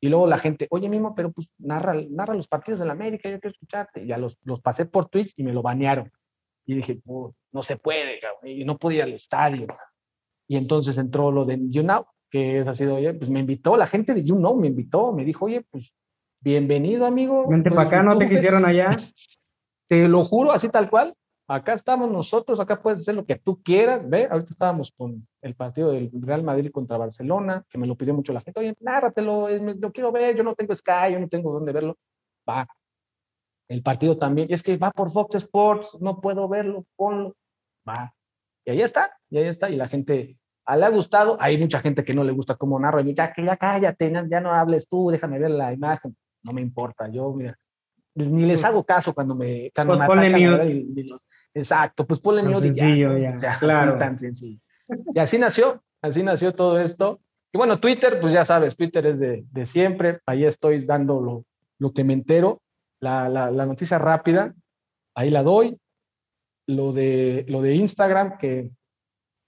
Y 0.00 0.08
luego 0.08 0.26
la 0.26 0.36
gente, 0.36 0.66
oye, 0.70 0.88
mismo, 0.88 1.14
pero 1.14 1.30
pues 1.30 1.48
narra, 1.58 1.94
narra 2.10 2.34
los 2.34 2.48
partidos 2.48 2.80
de 2.80 2.86
la 2.86 2.92
América, 2.92 3.30
yo 3.30 3.38
quiero 3.38 3.52
escucharte. 3.52 4.02
Y 4.02 4.08
ya 4.08 4.18
los, 4.18 4.36
los 4.42 4.60
pasé 4.60 4.84
por 4.84 5.08
Twitch 5.08 5.32
y 5.36 5.44
me 5.44 5.52
lo 5.52 5.62
banearon. 5.62 6.10
Y 6.66 6.74
dije, 6.74 7.00
no 7.52 7.62
se 7.62 7.76
puede, 7.76 8.18
cabrón. 8.18 8.48
y 8.48 8.64
no 8.64 8.78
podía 8.78 8.98
ir 8.98 9.04
al 9.04 9.12
estadio. 9.12 9.68
Y 10.48 10.56
entonces 10.56 10.96
entró 10.96 11.30
lo 11.30 11.44
de 11.44 11.58
You 11.68 11.82
Know, 11.82 12.06
que 12.30 12.58
es 12.58 12.68
así, 12.68 12.84
oye, 12.84 13.14
pues 13.14 13.30
me 13.30 13.40
invitó, 13.40 13.76
la 13.76 13.86
gente 13.86 14.14
de 14.14 14.24
You 14.24 14.36
Know 14.36 14.56
me 14.56 14.68
invitó, 14.68 15.12
me 15.12 15.24
dijo, 15.24 15.46
oye, 15.46 15.66
pues 15.70 15.94
bienvenido, 16.40 17.06
amigo. 17.06 17.46
Vente 17.48 17.70
para 17.70 17.82
acá, 17.82 18.02
no 18.02 18.16
te 18.16 18.28
quisieron 18.28 18.64
allá. 18.64 18.90
Te 19.88 20.08
lo 20.08 20.24
juro, 20.24 20.52
así 20.52 20.70
tal 20.70 20.88
cual. 20.88 21.14
Acá 21.46 21.74
estamos 21.74 22.10
nosotros, 22.10 22.60
acá 22.60 22.80
puedes 22.80 23.00
hacer 23.00 23.14
lo 23.14 23.26
que 23.26 23.36
tú 23.36 23.62
quieras. 23.62 24.08
Ve, 24.08 24.26
ahorita 24.30 24.50
estábamos 24.50 24.90
con 24.90 25.26
el 25.42 25.54
partido 25.54 25.92
del 25.92 26.10
Real 26.14 26.42
Madrid 26.42 26.70
contra 26.70 26.96
Barcelona, 26.96 27.62
que 27.68 27.76
me 27.76 27.86
lo 27.86 27.94
pidió 27.94 28.14
mucho 28.14 28.32
la 28.32 28.40
gente. 28.40 28.58
Oye, 28.58 28.74
nárratelo, 28.80 29.48
lo 29.50 29.92
quiero 29.92 30.10
ver, 30.12 30.34
yo 30.34 30.44
no 30.44 30.54
tengo 30.54 30.74
Sky, 30.74 31.12
yo 31.12 31.20
no 31.20 31.28
tengo 31.28 31.52
dónde 31.52 31.72
verlo. 31.72 31.98
Va. 32.48 32.66
El 33.68 33.82
partido 33.82 34.16
también, 34.16 34.48
y 34.50 34.54
es 34.54 34.62
que 34.62 34.78
va 34.78 34.90
por 34.92 35.12
Fox 35.12 35.34
Sports, 35.34 35.98
no 36.00 36.20
puedo 36.22 36.48
verlo, 36.48 36.86
ponlo. 36.96 37.36
Va. 37.86 38.14
Y 38.64 38.70
ahí 38.70 38.82
está, 38.82 39.18
y 39.30 39.38
ahí 39.38 39.48
está, 39.48 39.70
y 39.70 39.76
la 39.76 39.88
gente 39.88 40.38
le 40.74 40.84
ha 40.84 40.88
gustado. 40.90 41.36
Hay 41.40 41.58
mucha 41.58 41.80
gente 41.80 42.04
que 42.04 42.14
no 42.14 42.24
le 42.24 42.32
gusta 42.32 42.54
cómo 42.54 42.78
narro, 42.78 43.00
y 43.00 43.14
ya 43.14 43.32
que 43.32 43.44
ya 43.44 43.56
cállate, 43.56 44.12
ya 44.28 44.40
no 44.40 44.52
hables 44.52 44.88
tú, 44.88 45.10
déjame 45.10 45.38
ver 45.38 45.50
la 45.50 45.72
imagen 45.72 46.16
no 46.42 46.52
me 46.52 46.60
importa, 46.60 47.08
yo, 47.08 47.32
mira, 47.32 47.56
ni 48.14 48.44
les 48.44 48.64
hago 48.64 48.84
caso 48.84 49.14
cuando 49.14 49.34
me, 49.34 49.70
cuando 49.74 49.98
pues 50.06 50.20
me 50.20 51.18
exacto, 51.54 52.06
pues 52.06 52.20
ponle 52.20 52.42
mute 52.42 52.68
y 52.68 52.74
ya, 52.74 53.38
ya, 53.38 53.58
claro. 53.58 53.96
tan 53.96 54.18
sencillo. 54.18 54.60
Y 55.14 55.18
así 55.18 55.38
nació, 55.38 55.82
así 56.02 56.22
nació 56.22 56.52
todo 56.52 56.78
esto. 56.78 57.20
Y 57.52 57.58
bueno, 57.58 57.80
Twitter, 57.80 58.18
pues 58.20 58.32
ya 58.32 58.44
sabes, 58.44 58.76
Twitter 58.76 59.06
es 59.06 59.18
de, 59.18 59.44
de 59.50 59.66
siempre, 59.66 60.20
ahí 60.26 60.44
estoy 60.44 60.84
dando 60.84 61.20
lo, 61.20 61.44
lo 61.78 61.92
que 61.92 62.04
me 62.04 62.12
entero, 62.12 62.60
la, 63.00 63.28
la, 63.28 63.50
la, 63.50 63.66
noticia 63.66 63.98
rápida, 63.98 64.54
ahí 65.14 65.30
la 65.30 65.42
doy. 65.42 65.78
Lo 66.66 66.92
de, 66.92 67.44
lo 67.48 67.60
de 67.60 67.74
Instagram, 67.74 68.38
que 68.38 68.70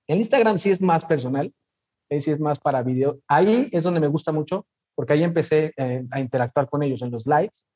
el 0.06 0.18
Instagram 0.18 0.58
sí 0.58 0.70
es 0.70 0.80
más 0.80 1.04
personal, 1.04 1.52
ahí 2.10 2.20
sí 2.20 2.30
es 2.30 2.40
más 2.40 2.58
para 2.58 2.82
video. 2.82 3.20
Ahí 3.28 3.68
es 3.72 3.82
donde 3.84 4.00
me 4.00 4.08
gusta 4.08 4.32
mucho, 4.32 4.66
porque 4.94 5.14
ahí 5.14 5.22
empecé 5.22 5.72
eh, 5.76 6.04
a 6.10 6.20
interactuar 6.20 6.68
con 6.68 6.82
ellos 6.82 7.02
en 7.02 7.10
los 7.10 7.26
lives, 7.26 7.66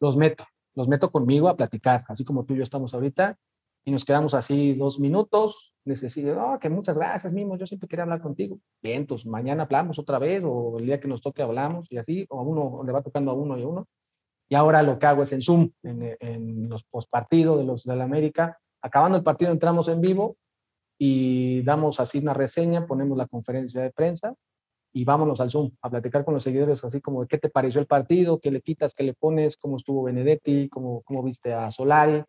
los 0.00 0.16
meto, 0.16 0.44
los 0.74 0.88
meto 0.88 1.10
conmigo 1.10 1.48
a 1.48 1.56
platicar, 1.56 2.04
así 2.08 2.24
como 2.24 2.44
tú 2.44 2.54
y 2.54 2.58
yo 2.58 2.62
estamos 2.62 2.94
ahorita, 2.94 3.38
y 3.84 3.90
nos 3.90 4.04
quedamos 4.04 4.34
así 4.34 4.74
dos 4.74 5.00
minutos, 5.00 5.74
les 5.84 6.02
oh, 6.36 6.58
que 6.60 6.68
muchas 6.68 6.98
gracias, 6.98 7.32
Mimo, 7.32 7.56
yo 7.56 7.66
siempre 7.66 7.88
quería 7.88 8.02
hablar 8.02 8.20
contigo. 8.20 8.58
Bien, 8.82 8.98
entonces 8.98 9.26
mañana 9.26 9.62
hablamos 9.62 9.98
otra 9.98 10.18
vez, 10.18 10.42
o 10.44 10.78
el 10.78 10.86
día 10.86 11.00
que 11.00 11.08
nos 11.08 11.22
toque 11.22 11.42
hablamos, 11.42 11.90
y 11.90 11.96
así, 11.96 12.26
o 12.28 12.40
a 12.40 12.42
uno 12.42 12.82
le 12.84 12.92
va 12.92 13.02
tocando 13.02 13.30
a 13.30 13.34
uno 13.34 13.56
y 13.58 13.62
a 13.62 13.66
uno. 13.66 13.88
Y 14.48 14.54
ahora 14.54 14.82
lo 14.82 14.98
que 14.98 15.06
hago 15.06 15.22
es 15.22 15.32
en 15.32 15.40
Zoom, 15.40 15.70
en, 15.82 16.16
en 16.20 16.68
los 16.68 16.84
postpartidos 16.84 17.58
de 17.58 17.64
los 17.64 17.84
de 17.84 17.96
la 17.96 18.04
América. 18.04 18.58
Acabando 18.82 19.18
el 19.18 19.24
partido 19.24 19.52
entramos 19.52 19.88
en 19.88 20.00
vivo 20.00 20.36
y 20.98 21.62
damos 21.62 22.00
así 22.00 22.18
una 22.18 22.34
reseña, 22.34 22.86
ponemos 22.86 23.16
la 23.16 23.26
conferencia 23.26 23.80
de 23.82 23.90
prensa 23.90 24.34
y 24.92 25.04
vámonos 25.04 25.40
al 25.40 25.50
Zoom 25.50 25.70
a 25.82 25.90
platicar 25.90 26.24
con 26.24 26.34
los 26.34 26.42
seguidores, 26.42 26.84
así 26.84 27.00
como 27.00 27.26
qué 27.26 27.38
te 27.38 27.48
pareció 27.48 27.80
el 27.80 27.86
partido, 27.86 28.40
qué 28.40 28.50
le 28.50 28.60
quitas, 28.60 28.92
qué 28.94 29.04
le 29.04 29.14
pones, 29.14 29.56
cómo 29.56 29.76
estuvo 29.76 30.02
Benedetti, 30.02 30.68
cómo, 30.68 31.02
cómo 31.02 31.22
viste 31.22 31.52
a 31.52 31.70
Solari. 31.70 32.22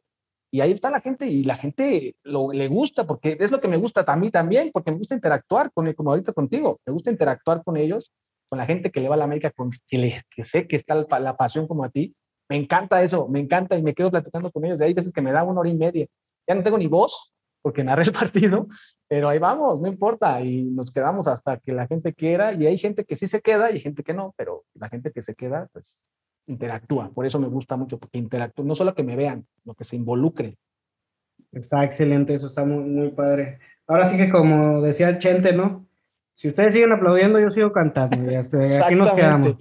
Y 0.54 0.62
ahí 0.62 0.72
está 0.72 0.90
la 0.90 1.00
gente 1.00 1.28
y 1.28 1.44
la 1.44 1.56
gente 1.56 2.16
lo, 2.24 2.52
le 2.52 2.68
gusta 2.68 3.08
porque 3.08 3.38
es 3.40 3.52
lo 3.52 3.62
que 3.62 3.70
me 3.70 3.78
gusta 3.78 4.04
a 4.06 4.16
mí 4.18 4.30
también, 4.30 4.70
porque 4.74 4.92
me 4.92 4.98
gusta 4.98 5.16
interactuar 5.16 5.72
con 5.72 5.92
como 5.94 6.12
ahorita 6.12 6.34
contigo, 6.34 6.80
me 6.86 6.94
gusta 6.94 7.10
interactuar 7.10 7.64
con 7.64 7.78
ellos, 7.78 8.12
con 8.50 8.60
la 8.60 8.66
gente 8.66 8.92
que 8.92 9.00
le 9.00 9.08
va 9.08 9.16
a 9.16 9.18
la 9.18 9.24
América, 9.24 9.52
con, 9.52 9.70
que, 9.88 10.14
que 10.30 10.44
sé 10.44 10.68
que 10.68 10.76
está 10.76 10.96
la, 10.96 11.20
la, 11.20 11.38
pasión 11.38 11.68
como 11.68 11.86
a 11.86 11.90
ti. 11.90 12.14
Me 12.50 12.58
encanta 12.58 13.02
eso, 13.02 13.30
me 13.30 13.40
encanta 13.40 13.78
y 13.78 13.82
me 13.82 13.94
quedo 13.94 14.12
platicando 14.12 14.52
con 14.52 14.66
ellos. 14.66 14.78
De 14.78 14.86
ahí 14.86 14.94
veces 14.94 15.14
que 15.14 15.22
me 15.22 15.32
da 15.32 15.42
una 15.44 15.62
hora 15.62 15.70
y 15.70 15.76
media. 15.76 16.06
Ya 16.48 16.56
no 16.56 16.64
tengo 16.64 16.78
ni 16.78 16.88
voz, 16.88 17.34
porque 17.62 17.84
narré 17.84 18.04
el 18.04 18.12
partido, 18.32 18.68
pero 19.08 19.30
ahí 19.30 19.40
vamos, 19.40 19.82
no 19.82 19.88
importa, 19.88 20.42
y 20.42 20.64
nos 20.64 20.92
quedamos 20.92 21.28
hasta 21.28 21.58
que 21.58 21.72
la 21.72 21.88
gente 21.88 22.14
quiera, 22.14 22.54
y 22.54 22.68
hay 22.68 22.78
gente 22.78 23.06
que 23.06 23.16
sí 23.16 23.28
se 23.28 23.42
queda 23.42 23.72
y 23.72 23.80
gente 23.80 24.04
que 24.04 24.14
no, 24.14 24.34
pero 24.38 24.64
la 24.74 24.90
gente 24.90 25.12
que 25.12 25.22
se 25.22 25.36
queda, 25.36 25.68
pues 25.74 26.10
interactúa, 26.48 27.12
por 27.12 27.26
eso 27.26 27.40
me 27.40 27.48
gusta 27.48 27.78
mucho, 27.78 28.00
porque 28.00 28.18
interactúa, 28.18 28.66
no 28.66 28.76
solo 28.76 28.94
que 28.96 29.04
me 29.04 29.16
vean, 29.16 29.46
sino 29.62 29.76
que 29.76 29.84
se 29.84 29.96
involucre. 29.96 30.58
Está 31.52 31.84
excelente, 31.84 32.34
eso 32.34 32.48
está 32.48 32.64
muy, 32.64 32.84
muy 32.84 33.12
padre. 33.12 33.60
Ahora 33.88 34.06
sí 34.06 34.18
que 34.18 34.30
como 34.30 34.82
decía 34.82 35.10
el 35.10 35.20
Chente, 35.20 35.54
¿no? 35.54 35.88
Si 36.36 36.48
ustedes 36.48 36.74
siguen 36.74 36.92
aplaudiendo, 36.92 37.40
yo 37.40 37.52
sigo 37.52 37.72
cantando, 37.72 38.32
y 38.32 38.36
hasta 38.36 38.86
aquí 38.86 38.96
nos 38.96 39.12
quedamos. 39.12 39.58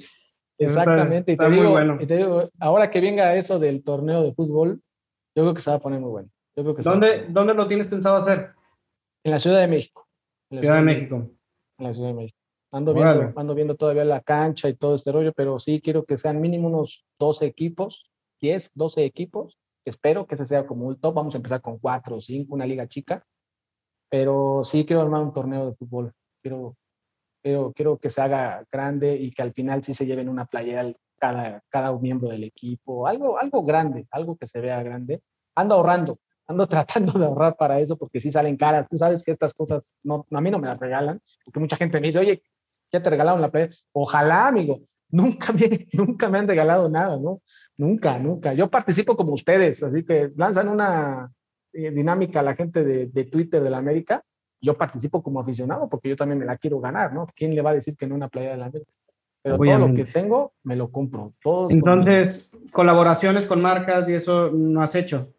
Exactamente, 0.57 1.33
y, 1.33 1.37
te 1.37 1.51
digo, 1.51 1.71
bueno. 1.71 1.99
y 2.01 2.07
te 2.07 2.19
digo, 2.19 2.51
ahora 2.59 2.91
que 2.91 3.01
venga 3.01 3.35
eso 3.35 3.59
del 3.59 3.83
torneo 3.83 4.23
de 4.23 4.35
fútbol, 4.35 4.83
yo 5.35 5.43
creo 5.43 5.55
que 5.55 5.63
se 5.63 5.71
va 5.71 5.77
a 5.77 5.81
poner 5.81 6.01
muy 6.01 6.11
bueno. 6.11 6.29
¿Dónde, 6.63 7.27
¿Dónde 7.29 7.55
lo 7.55 7.67
tienes 7.69 7.89
pensado 7.89 8.17
hacer? 8.17 8.53
En 9.25 9.33
la 9.33 9.39
Ciudad 9.39 9.61
de 9.61 9.69
México. 9.69 10.09
Ciudad, 10.51 10.77
de 10.77 10.83
México. 10.83 11.31
En 11.79 11.87
la 11.87 11.93
Ciudad 11.93 12.09
de 12.09 12.15
México. 12.15 12.39
Ando 12.73 12.95
viendo, 12.95 13.33
ando 13.37 13.55
viendo 13.55 13.75
todavía 13.75 14.05
la 14.05 14.21
cancha 14.21 14.69
y 14.69 14.75
todo 14.75 14.95
este 14.95 15.11
rollo, 15.11 15.33
pero 15.33 15.59
sí 15.59 15.81
quiero 15.81 16.05
que 16.05 16.17
sean 16.17 16.41
mínimo 16.41 16.69
unos 16.69 17.05
12 17.19 17.47
equipos, 17.47 18.11
10, 18.41 18.73
12 18.75 19.05
equipos. 19.05 19.59
Espero 19.85 20.27
que 20.27 20.35
ese 20.35 20.45
sea 20.45 20.67
como 20.67 20.87
un 20.87 21.01
top. 21.01 21.15
Vamos 21.15 21.35
a 21.35 21.39
empezar 21.39 21.61
con 21.61 21.79
4 21.79 22.17
o 22.17 22.21
5, 22.21 22.55
una 22.55 22.67
liga 22.67 22.87
chica. 22.87 23.25
Pero 24.09 24.63
sí 24.65 24.85
quiero 24.85 25.03
armar 25.03 25.23
un 25.23 25.33
torneo 25.33 25.67
de 25.67 25.75
fútbol. 25.75 26.13
Quiero, 26.43 26.77
quiero, 27.43 27.73
quiero 27.73 27.99
que 27.99 28.11
se 28.11 28.23
haga 28.23 28.65
grande 28.71 29.17
y 29.17 29.33
que 29.33 29.43
al 29.43 29.53
final 29.53 29.83
sí 29.83 29.95
se 29.95 30.07
lleven 30.07 30.29
una 30.29 30.47
playera 30.47 30.93
cada, 31.19 31.63
cada 31.69 31.97
miembro 31.99 32.29
del 32.29 32.45
equipo. 32.45 33.07
Algo, 33.07 33.39
algo 33.39 33.65
grande, 33.65 34.07
algo 34.11 34.37
que 34.37 34.47
se 34.47 34.61
vea 34.61 34.83
grande. 34.83 35.23
Ando 35.57 35.75
ahorrando, 35.75 36.19
ando 36.51 36.67
tratando 36.69 37.19
de 37.19 37.25
ahorrar 37.25 37.57
para 37.57 37.81
eso 37.81 37.97
porque 37.97 38.21
sí 38.21 38.31
salen 38.31 38.57
caras. 38.57 38.89
Tú 38.89 38.99
sabes 38.99 39.23
que 39.25 39.31
estas 39.31 39.55
cosas 39.55 39.95
no, 40.03 40.27
a 40.31 40.41
mí 40.41 40.51
no 40.51 40.59
me 40.59 40.67
las 40.67 40.79
regalan, 40.79 41.21
porque 41.45 41.61
mucha 41.61 41.77
gente 41.77 42.01
me 42.01 42.09
dice, 42.09 42.19
oye, 42.19 42.43
ya 42.93 43.03
te 43.03 43.11
regalaron 43.11 43.41
la 43.41 43.51
playa. 43.51 43.71
Ojalá, 43.93 44.49
amigo. 44.49 44.81
Nunca 45.13 45.53
me, 45.53 45.89
nunca 45.93 46.29
me 46.29 46.39
han 46.39 46.47
regalado 46.47 46.89
nada, 46.89 47.19
¿no? 47.19 47.43
Nunca, 47.77 48.17
nunca. 48.21 48.53
Yo 48.53 48.71
participo 48.71 49.17
como 49.17 49.33
ustedes, 49.33 49.83
así 49.83 50.05
que 50.05 50.31
lanzan 50.37 50.69
una 50.69 51.33
eh, 51.73 51.91
dinámica 51.91 52.39
a 52.39 52.43
la 52.45 52.55
gente 52.55 52.85
de, 52.85 53.07
de 53.07 53.25
Twitter 53.25 53.61
de 53.61 53.71
la 53.71 53.79
América. 53.79 54.23
Yo 54.61 54.79
participo 54.79 55.21
como 55.21 55.41
aficionado 55.41 55.89
porque 55.89 56.11
yo 56.11 56.17
también 56.17 56.39
me 56.39 56.45
la 56.45 56.59
quiero 56.59 56.79
ganar, 56.79 57.13
¿no? 57.13 57.27
¿Quién 57.35 57.57
le 57.57 57.61
va 57.61 57.71
a 57.71 57.75
decir 57.75 57.97
que 57.97 58.07
no 58.07 58.15
una 58.15 58.29
playa 58.29 58.53
de 58.53 58.59
la 58.59 58.67
América? 58.67 58.93
Pero 59.43 59.57
todo 59.57 59.89
lo 59.89 59.95
que 59.95 60.05
tengo 60.05 60.53
me 60.63 60.77
lo 60.77 60.93
compro. 60.93 61.33
Entonces, 61.71 62.57
colaboraciones 62.71 63.47
con 63.47 63.61
marcas 63.61 64.09
y 64.09 64.13
eso 64.13 64.53
no 64.53 64.81
has 64.81 64.95
hecho 64.95 65.35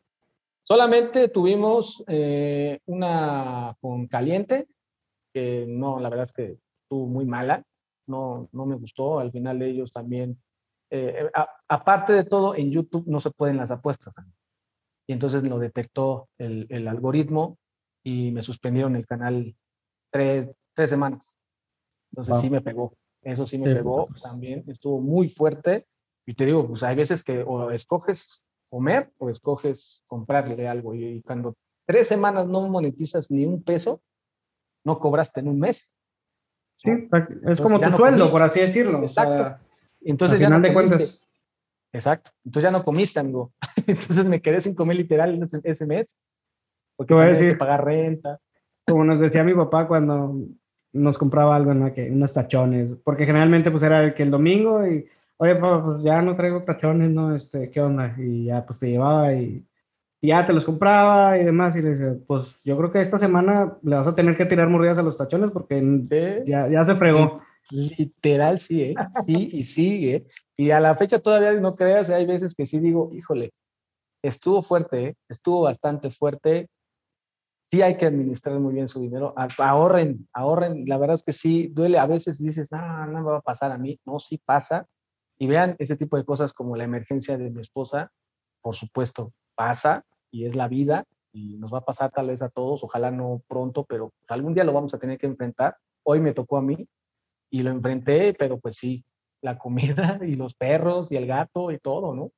Solamente 0.71 1.27
tuvimos 1.27 2.01
eh, 2.07 2.79
una 2.85 3.75
con 3.81 4.07
caliente, 4.07 4.69
que 5.33 5.65
no, 5.67 5.99
la 5.99 6.07
verdad 6.07 6.23
es 6.23 6.31
que 6.31 6.59
estuvo 6.83 7.07
muy 7.07 7.25
mala, 7.25 7.65
no, 8.07 8.47
no 8.53 8.65
me 8.65 8.77
gustó, 8.77 9.19
al 9.19 9.33
final 9.33 9.59
de 9.59 9.69
ellos 9.69 9.91
también, 9.91 10.41
eh, 10.89 11.29
aparte 11.67 12.13
de 12.13 12.23
todo, 12.23 12.55
en 12.55 12.71
YouTube 12.71 13.03
no 13.05 13.19
se 13.19 13.31
pueden 13.31 13.57
las 13.57 13.69
apuestas. 13.69 14.13
Y 15.09 15.11
entonces 15.11 15.43
lo 15.43 15.59
detectó 15.59 16.29
el, 16.37 16.67
el 16.69 16.87
algoritmo 16.87 17.57
y 18.01 18.31
me 18.31 18.41
suspendieron 18.41 18.95
el 18.95 19.05
canal 19.05 19.53
tres, 20.09 20.51
tres 20.73 20.89
semanas. 20.89 21.37
Entonces 22.13 22.39
sí 22.39 22.49
me 22.49 22.61
pegó, 22.61 22.93
eso 23.23 23.45
sí 23.45 23.57
me 23.57 23.75
pegó 23.75 24.07
pues. 24.07 24.21
también, 24.21 24.63
estuvo 24.67 25.01
muy 25.01 25.27
fuerte. 25.27 25.85
Y 26.25 26.33
te 26.33 26.45
digo, 26.45 26.65
pues 26.65 26.81
hay 26.83 26.95
veces 26.95 27.25
que 27.25 27.43
o 27.43 27.71
escoges 27.71 28.45
comer 28.71 29.11
o 29.17 29.29
escoges 29.29 30.03
comprarle 30.07 30.67
algo. 30.67 30.95
Y, 30.95 31.21
cuando 31.21 31.55
tres 31.85 32.07
semanas 32.07 32.47
no 32.47 32.67
monetizas 32.67 33.29
ni 33.29 33.45
un 33.45 33.61
peso, 33.61 34.01
no 34.85 34.97
cobraste 34.97 35.41
en 35.41 35.49
un 35.49 35.59
mes. 35.59 35.93
Sí, 36.77 36.89
es 37.47 37.61
como 37.61 37.79
tu 37.79 37.91
sueldo, 37.91 38.31
por 38.31 38.41
así 38.41 38.61
decirlo. 38.61 38.99
Exacto. 38.99 39.57
Entonces 39.99 40.39
ya 40.39 40.49
no 40.49 40.59
de 40.59 40.73
cuentas. 40.73 41.21
Exacto. 41.93 42.31
Entonces 42.45 42.63
ya 42.63 42.71
no 42.71 42.83
comiste, 42.83 43.19
amigo. 43.19 43.51
Entonces 43.85 44.25
me 44.25 44.41
quedé 44.41 44.61
sin 44.61 44.73
comer 44.73 44.97
literal 44.97 45.43
ese, 45.43 45.59
ese 45.63 45.85
mes. 45.85 46.15
Porque 46.95 47.13
voy 47.13 47.25
a 47.25 47.27
decir, 47.27 47.51
que 47.51 47.57
pagar 47.57 47.85
renta. 47.85 48.39
Como 48.87 49.03
nos 49.03 49.19
decía 49.19 49.43
mi 49.43 49.53
papá 49.53 49.87
cuando 49.87 50.33
nos 50.93 51.17
compraba 51.17 51.55
algo, 51.55 51.73
¿no? 51.73 51.93
Que 51.93 52.09
unos 52.09 52.33
tachones, 52.33 52.95
porque 53.03 53.25
generalmente 53.25 53.69
pues 53.69 53.83
era 53.83 54.03
el 54.03 54.13
que 54.13 54.23
el 54.23 54.31
domingo 54.31 54.87
y, 54.87 55.07
oye, 55.41 55.55
pues 55.55 56.03
ya 56.03 56.21
no 56.21 56.35
traigo 56.35 56.63
tachones, 56.63 57.09
¿no? 57.09 57.35
Este, 57.35 57.71
¿qué 57.71 57.81
onda? 57.81 58.15
Y 58.15 58.45
ya 58.45 58.63
pues 58.63 58.77
te 58.77 58.91
llevaba 58.91 59.33
y, 59.33 59.65
ya 60.21 60.45
te 60.45 60.53
los 60.53 60.63
compraba 60.63 61.39
y 61.39 61.43
demás 61.43 61.75
y 61.75 61.81
le 61.81 61.89
decía, 61.89 62.15
pues 62.27 62.61
yo 62.63 62.77
creo 62.77 62.91
que 62.91 63.01
esta 63.01 63.17
semana 63.17 63.75
le 63.81 63.95
vas 63.95 64.05
a 64.05 64.13
tener 64.13 64.37
que 64.37 64.45
tirar 64.45 64.69
mordidas 64.69 64.99
a 64.99 65.01
los 65.01 65.17
tachones 65.17 65.49
porque 65.49 65.81
ya, 66.45 66.69
ya 66.69 66.85
se 66.85 66.93
fregó. 66.93 67.41
Literal, 67.71 68.59
sí, 68.59 68.83
¿eh? 68.83 68.95
Sí, 69.25 69.49
y 69.51 69.63
sigue. 69.63 70.27
Y 70.57 70.69
a 70.69 70.79
la 70.79 70.93
fecha 70.93 71.17
todavía 71.17 71.53
no 71.59 71.73
creas, 71.73 72.11
hay 72.11 72.27
veces 72.27 72.53
que 72.53 72.67
sí 72.67 72.79
digo, 72.79 73.09
híjole, 73.11 73.51
estuvo 74.21 74.61
fuerte, 74.61 75.03
¿eh? 75.03 75.15
estuvo 75.27 75.61
bastante 75.61 76.11
fuerte 76.11 76.69
sí 77.65 77.81
hay 77.81 77.95
que 77.95 78.05
administrar 78.05 78.59
muy 78.59 78.73
bien 78.73 78.89
su 78.89 78.99
dinero, 78.99 79.33
ahorren, 79.57 80.27
ahorren, 80.33 80.83
la 80.85 80.97
verdad 80.97 81.15
es 81.15 81.23
que 81.23 81.31
sí, 81.31 81.69
duele, 81.71 81.97
a 81.97 82.05
veces 82.05 82.37
dices, 82.37 82.69
no, 82.69 83.07
no 83.07 83.21
me 83.21 83.31
va 83.31 83.37
a 83.37 83.41
pasar 83.41 83.71
a 83.71 83.77
mí, 83.77 83.97
no, 84.05 84.19
sí 84.19 84.37
pasa, 84.37 84.85
y 85.41 85.47
vean 85.47 85.75
ese 85.79 85.97
tipo 85.97 86.17
de 86.17 86.23
cosas 86.23 86.53
como 86.53 86.75
la 86.75 86.83
emergencia 86.83 87.35
de 87.35 87.49
mi 87.49 87.61
esposa, 87.61 88.11
por 88.61 88.75
supuesto, 88.75 89.33
pasa 89.55 90.05
y 90.29 90.45
es 90.45 90.55
la 90.55 90.67
vida 90.67 91.05
y 91.33 91.57
nos 91.57 91.73
va 91.73 91.79
a 91.79 91.83
pasar 91.83 92.11
tal 92.11 92.27
vez 92.27 92.43
a 92.43 92.49
todos, 92.49 92.83
ojalá 92.83 93.09
no 93.09 93.41
pronto, 93.47 93.83
pero 93.83 94.13
algún 94.27 94.53
día 94.53 94.63
lo 94.63 94.71
vamos 94.71 94.93
a 94.93 94.99
tener 94.99 95.17
que 95.17 95.25
enfrentar. 95.25 95.77
Hoy 96.03 96.19
me 96.19 96.33
tocó 96.33 96.57
a 96.57 96.61
mí 96.61 96.87
y 97.49 97.63
lo 97.63 97.71
enfrenté, 97.71 98.35
pero 98.35 98.59
pues 98.59 98.77
sí, 98.77 99.03
la 99.41 99.57
comida 99.57 100.19
y 100.23 100.35
los 100.35 100.53
perros 100.53 101.11
y 101.11 101.15
el 101.15 101.25
gato 101.25 101.71
y 101.71 101.79
todo, 101.79 102.13
¿no? 102.13 102.31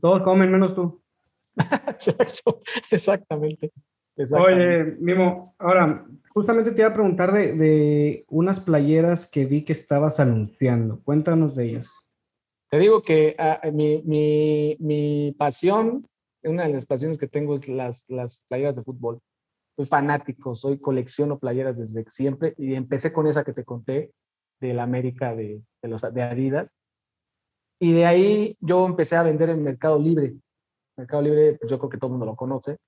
Todos 0.00 0.22
comen 0.22 0.52
menos 0.52 0.76
tú. 0.76 1.02
exactamente. 2.92 3.72
Oye, 4.16 4.96
Mimo, 5.00 5.54
ahora, 5.58 6.06
justamente 6.28 6.70
te 6.70 6.82
iba 6.82 6.90
a 6.90 6.94
preguntar 6.94 7.32
de, 7.32 8.24
unas 8.28 8.60
playeras 8.60 9.28
que 9.28 9.44
vi 9.44 9.64
que 9.64 9.72
estabas 9.72 10.20
anunciando. 10.20 11.00
Cuéntanos 11.02 11.56
de 11.56 11.64
ellas. 11.64 11.90
Te 12.70 12.78
digo 12.78 13.02
que 13.02 13.34
ah, 13.38 13.60
mi, 13.72 14.02
mi, 14.04 14.76
mi, 14.78 15.34
pasión, 15.36 16.06
una 16.44 16.66
de 16.66 16.72
las 16.72 16.86
pasiones 16.86 17.18
que 17.18 17.28
tengo 17.28 17.54
es 17.54 17.68
las, 17.68 18.08
las 18.08 18.44
playeras 18.48 18.76
de 18.76 18.82
fútbol. 18.82 19.20
Soy 19.76 19.86
fanático, 19.86 20.54
soy 20.54 20.78
colecciono 20.78 21.38
playeras 21.38 21.78
desde 21.78 22.04
siempre 22.08 22.54
y 22.56 22.74
empecé 22.74 23.12
con 23.12 23.26
esa 23.26 23.42
que 23.42 23.52
te 23.52 23.64
conté 23.64 24.12
de 24.60 24.74
la 24.74 24.84
América 24.84 25.34
de, 25.34 25.60
de, 25.82 25.88
los, 25.88 26.02
de 26.02 26.22
Adidas. 26.22 26.76
Y 27.80 27.92
de 27.92 28.06
ahí 28.06 28.56
yo 28.60 28.86
empecé 28.86 29.16
a 29.16 29.24
vender 29.24 29.50
en 29.50 29.64
Mercado 29.64 29.98
Libre. 29.98 30.34
Mercado 30.96 31.22
Libre, 31.22 31.56
pues 31.58 31.68
yo 31.68 31.78
creo 31.78 31.90
que 31.90 31.98
todo 31.98 32.06
el 32.08 32.12
mundo 32.12 32.26
lo 32.26 32.36
conoce 32.36 32.78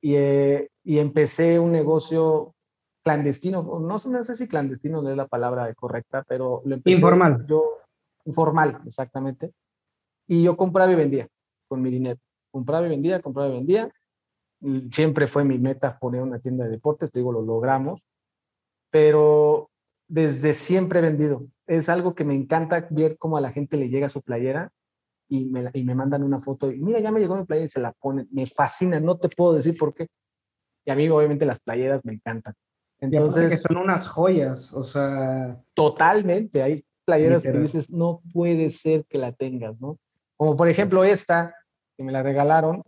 y, 0.00 0.14
eh, 0.16 0.70
y 0.84 0.98
empecé 0.98 1.58
un 1.58 1.72
negocio 1.72 2.54
clandestino, 3.02 3.62
no, 3.62 3.80
no, 3.80 4.24
sé 4.24 4.34
si 4.34 4.48
clandestino 4.48 5.02
no 5.02 5.10
es 5.10 5.16
la 5.16 5.26
palabra 5.26 5.72
correcta, 5.74 6.24
pero 6.28 6.62
lo 6.64 6.74
empecé 6.74 6.96
informal. 6.96 7.46
Yo, 7.46 7.78
informal, 8.24 8.80
exactamente. 8.84 9.52
Y 10.26 10.42
yo 10.42 10.56
compraba 10.56 10.92
y 10.92 10.96
vendía 10.96 11.28
con 11.68 11.82
mi 11.82 11.90
dinero. 11.90 12.18
Compraba 12.50 12.86
y 12.86 12.90
vendía, 12.90 13.20
compraba 13.20 13.48
y 13.48 13.52
vendía. 13.52 13.90
siempre 14.90 15.26
fue 15.26 15.44
mi 15.44 15.58
meta 15.58 15.98
poner 15.98 16.22
una 16.22 16.38
tienda 16.38 16.64
de 16.64 16.70
deportes, 16.70 17.10
te 17.10 17.20
digo, 17.20 17.32
lo 17.32 17.42
logramos, 17.42 18.06
pero 18.90 19.70
desde 20.08 20.54
siempre 20.54 20.98
he 20.98 21.02
vendido. 21.02 21.46
Es 21.66 21.88
algo 21.88 22.14
que 22.14 22.24
me 22.24 22.34
encanta 22.34 22.86
ver 22.90 23.16
cómo 23.16 23.36
a 23.36 23.40
la 23.40 23.52
gente 23.52 23.76
le 23.76 23.88
llega 23.88 24.10
su 24.10 24.22
playera 24.22 24.72
y 25.30 25.44
me, 25.46 25.70
y 25.72 25.84
me 25.84 25.94
mandan 25.94 26.24
una 26.24 26.40
foto 26.40 26.70
y 26.70 26.80
mira, 26.80 26.98
ya 26.98 27.12
me 27.12 27.20
llegó 27.20 27.36
mi 27.36 27.44
playera 27.44 27.66
y 27.66 27.68
se 27.68 27.80
la 27.80 27.92
ponen. 27.92 28.28
Me 28.32 28.46
fascina, 28.46 28.98
no 28.98 29.16
te 29.16 29.28
puedo 29.28 29.54
decir 29.54 29.78
por 29.78 29.94
qué. 29.94 30.08
Y 30.84 30.90
a 30.90 30.96
mí 30.96 31.08
obviamente 31.08 31.46
las 31.46 31.60
playeras 31.60 32.04
me 32.04 32.14
encantan. 32.14 32.54
Entonces, 32.98 33.50
que 33.50 33.56
son 33.56 33.76
unas 33.76 34.08
joyas, 34.08 34.74
o 34.74 34.82
sea. 34.82 35.58
Totalmente, 35.72 36.62
hay 36.62 36.84
playeras 37.04 37.42
que 37.42 37.52
dices, 37.52 37.90
no 37.90 38.20
puede 38.32 38.70
ser 38.70 39.04
que 39.08 39.18
la 39.18 39.32
tengas, 39.32 39.80
¿no? 39.80 39.98
Como 40.36 40.56
por 40.56 40.68
ejemplo 40.68 41.04
esta, 41.04 41.54
que 41.96 42.02
me 42.02 42.12
la 42.12 42.24
regalaron, 42.24 42.82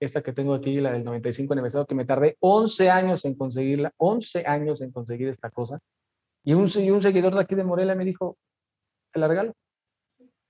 esta 0.00 0.22
que 0.22 0.32
tengo 0.32 0.54
aquí, 0.54 0.80
la 0.80 0.92
del 0.92 1.04
95 1.04 1.52
aniversario, 1.52 1.86
que 1.86 1.94
me 1.94 2.04
tardé 2.04 2.36
11 2.40 2.90
años 2.90 3.24
en 3.24 3.36
conseguirla, 3.36 3.92
11 3.96 4.44
años 4.44 4.80
en 4.80 4.90
conseguir 4.90 5.28
esta 5.28 5.50
cosa. 5.50 5.78
Y 6.42 6.52
un, 6.52 6.68
y 6.74 6.90
un 6.90 7.00
seguidor 7.00 7.34
de 7.34 7.40
aquí 7.40 7.54
de 7.54 7.64
Morelia 7.64 7.94
me 7.94 8.04
dijo, 8.04 8.36
te 9.12 9.20
la 9.20 9.28
regalo 9.28 9.54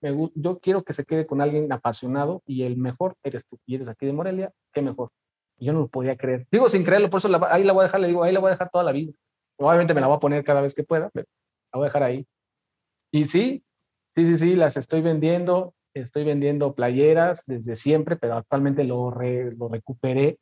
yo 0.00 0.58
quiero 0.60 0.84
que 0.84 0.92
se 0.92 1.04
quede 1.04 1.26
con 1.26 1.40
alguien 1.40 1.72
apasionado 1.72 2.42
y 2.46 2.64
el 2.64 2.76
mejor 2.76 3.16
eres 3.22 3.46
tú. 3.46 3.58
Y 3.66 3.76
eres 3.76 3.88
aquí 3.88 4.06
de 4.06 4.12
Morelia, 4.12 4.52
qué 4.72 4.82
mejor. 4.82 5.10
Y 5.58 5.66
yo 5.66 5.72
no 5.72 5.80
lo 5.80 5.88
podía 5.88 6.16
creer. 6.16 6.46
Digo 6.50 6.68
sin 6.68 6.84
creerlo, 6.84 7.10
por 7.10 7.18
eso 7.18 7.30
ahí 7.48 7.64
la 7.64 7.72
voy 7.72 7.82
a 7.82 7.84
dejar, 7.84 8.00
le 8.00 8.08
digo, 8.08 8.22
ahí 8.22 8.32
la 8.32 8.40
voy 8.40 8.48
a 8.48 8.50
dejar 8.52 8.70
toda 8.70 8.84
la 8.84 8.92
vida. 8.92 9.12
Obviamente 9.58 9.94
me 9.94 10.00
la 10.00 10.06
voy 10.06 10.16
a 10.16 10.20
poner 10.20 10.44
cada 10.44 10.60
vez 10.60 10.74
que 10.74 10.84
pueda, 10.84 11.10
pero 11.10 11.26
la 11.72 11.78
voy 11.78 11.84
a 11.84 11.88
dejar 11.88 12.02
ahí. 12.02 12.26
Y 13.10 13.26
sí, 13.26 13.64
sí, 14.14 14.26
sí, 14.26 14.36
sí, 14.36 14.56
las 14.56 14.76
estoy 14.76 15.00
vendiendo. 15.00 15.74
Estoy 15.94 16.24
vendiendo 16.24 16.74
playeras 16.74 17.42
desde 17.46 17.74
siempre, 17.74 18.16
pero 18.16 18.34
actualmente 18.34 18.84
lo, 18.84 19.10
lo 19.10 19.68
recuperé. 19.68 20.38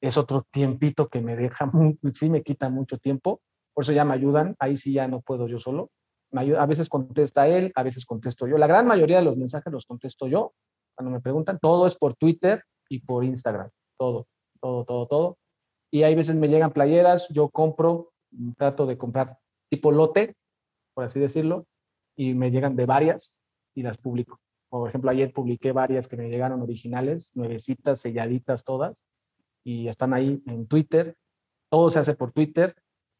Es 0.00 0.16
otro 0.16 0.44
tiempito 0.50 1.08
que 1.08 1.20
me 1.20 1.36
deja, 1.36 1.70
sí 2.12 2.28
me 2.28 2.42
quita 2.42 2.70
mucho 2.70 2.98
tiempo. 2.98 3.40
Por 3.72 3.84
eso 3.84 3.92
ya 3.92 4.04
me 4.04 4.14
ayudan. 4.14 4.56
Ahí 4.58 4.76
sí 4.76 4.92
ya 4.92 5.06
no 5.06 5.20
puedo 5.20 5.46
yo 5.46 5.60
solo 5.60 5.90
a 6.32 6.66
veces 6.66 6.88
contesta 6.88 7.48
él, 7.48 7.72
a 7.74 7.82
veces 7.82 8.04
contesto 8.04 8.46
yo. 8.46 8.58
La 8.58 8.66
gran 8.66 8.86
mayoría 8.86 9.18
de 9.18 9.24
los 9.24 9.36
mensajes 9.36 9.72
los 9.72 9.86
contesto 9.86 10.26
yo. 10.26 10.54
Cuando 10.94 11.10
me 11.10 11.20
preguntan, 11.20 11.58
todo 11.60 11.86
es 11.86 11.94
por 11.94 12.14
Twitter 12.14 12.62
y 12.88 13.00
por 13.00 13.24
Instagram. 13.24 13.70
Todo, 13.98 14.26
todo, 14.60 14.84
todo, 14.84 15.06
todo. 15.06 15.38
Y 15.90 16.02
hay 16.02 16.14
veces 16.14 16.36
me 16.36 16.48
llegan 16.48 16.72
playeras, 16.72 17.28
yo 17.30 17.48
compro, 17.48 18.12
trato 18.56 18.86
de 18.86 18.98
comprar 18.98 19.38
tipo 19.70 19.92
lote, 19.92 20.34
por 20.94 21.04
así 21.04 21.20
decirlo, 21.20 21.66
y 22.16 22.34
me 22.34 22.50
llegan 22.50 22.76
de 22.76 22.86
varias 22.86 23.40
y 23.74 23.82
las 23.82 23.98
publico. 23.98 24.40
Por 24.68 24.88
ejemplo, 24.88 25.10
ayer 25.10 25.32
publiqué 25.32 25.72
varias 25.72 26.08
que 26.08 26.16
me 26.16 26.28
llegaron 26.28 26.60
originales, 26.62 27.30
nuevecitas, 27.34 28.00
selladitas 28.00 28.64
todas, 28.64 29.04
y 29.64 29.88
están 29.88 30.12
ahí 30.12 30.42
en 30.46 30.66
Twitter. 30.66 31.16
Todo 31.70 31.90
se 31.90 31.98
hace 31.98 32.14
por 32.14 32.32
Twitter 32.32 32.74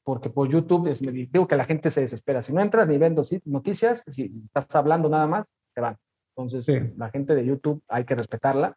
porque 0.07 0.31
por 0.31 0.49
YouTube 0.49 0.87
es, 0.87 1.01
digo 1.01 1.49
que 1.49 1.57
la 1.57 1.65
gente 1.65 1.91
se 1.91 2.03
desespera. 2.03 2.41
Si 2.41 2.53
no 2.53 2.63
entras 2.63 2.87
ni 2.87 2.97
ven 2.97 3.17
noticias, 3.45 4.05
si 4.07 4.27
estás 4.27 4.73
hablando 4.77 5.09
nada 5.09 5.27
más, 5.27 5.51
se 5.71 5.81
van. 5.81 5.97
Entonces, 6.37 6.97
la 6.97 7.11
gente 7.11 7.35
de 7.35 7.45
YouTube 7.45 7.83
hay 7.89 8.05
que 8.05 8.15
respetarla. 8.15 8.77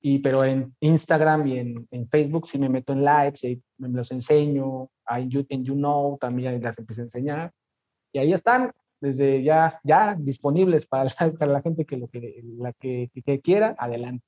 Y, 0.00 0.18
pero 0.18 0.44
en 0.44 0.74
Instagram 0.80 1.46
y 1.46 1.58
en, 1.60 1.88
en 1.92 2.08
Facebook 2.08 2.48
sí 2.48 2.58
me 2.58 2.68
meto 2.68 2.92
en 2.92 3.04
lives 3.04 3.44
y 3.44 3.62
me 3.76 3.88
los 3.90 4.10
enseño. 4.10 4.90
En, 5.08 5.30
en 5.48 5.64
YouKnow 5.64 6.18
también 6.18 6.60
las 6.60 6.80
empecé 6.80 7.02
a 7.02 7.04
enseñar. 7.04 7.52
Y 8.12 8.18
ahí 8.18 8.32
están, 8.32 8.72
desde 9.00 9.40
ya, 9.44 9.78
ya 9.84 10.16
disponibles 10.18 10.86
para 10.86 11.04
la, 11.04 11.32
para 11.38 11.52
la 11.52 11.62
gente 11.62 11.84
que, 11.84 11.98
lo 11.98 12.08
que, 12.08 12.42
la 12.58 12.72
que, 12.72 13.12
que, 13.24 13.40
quiera, 13.40 13.76
adelante. 13.78 14.26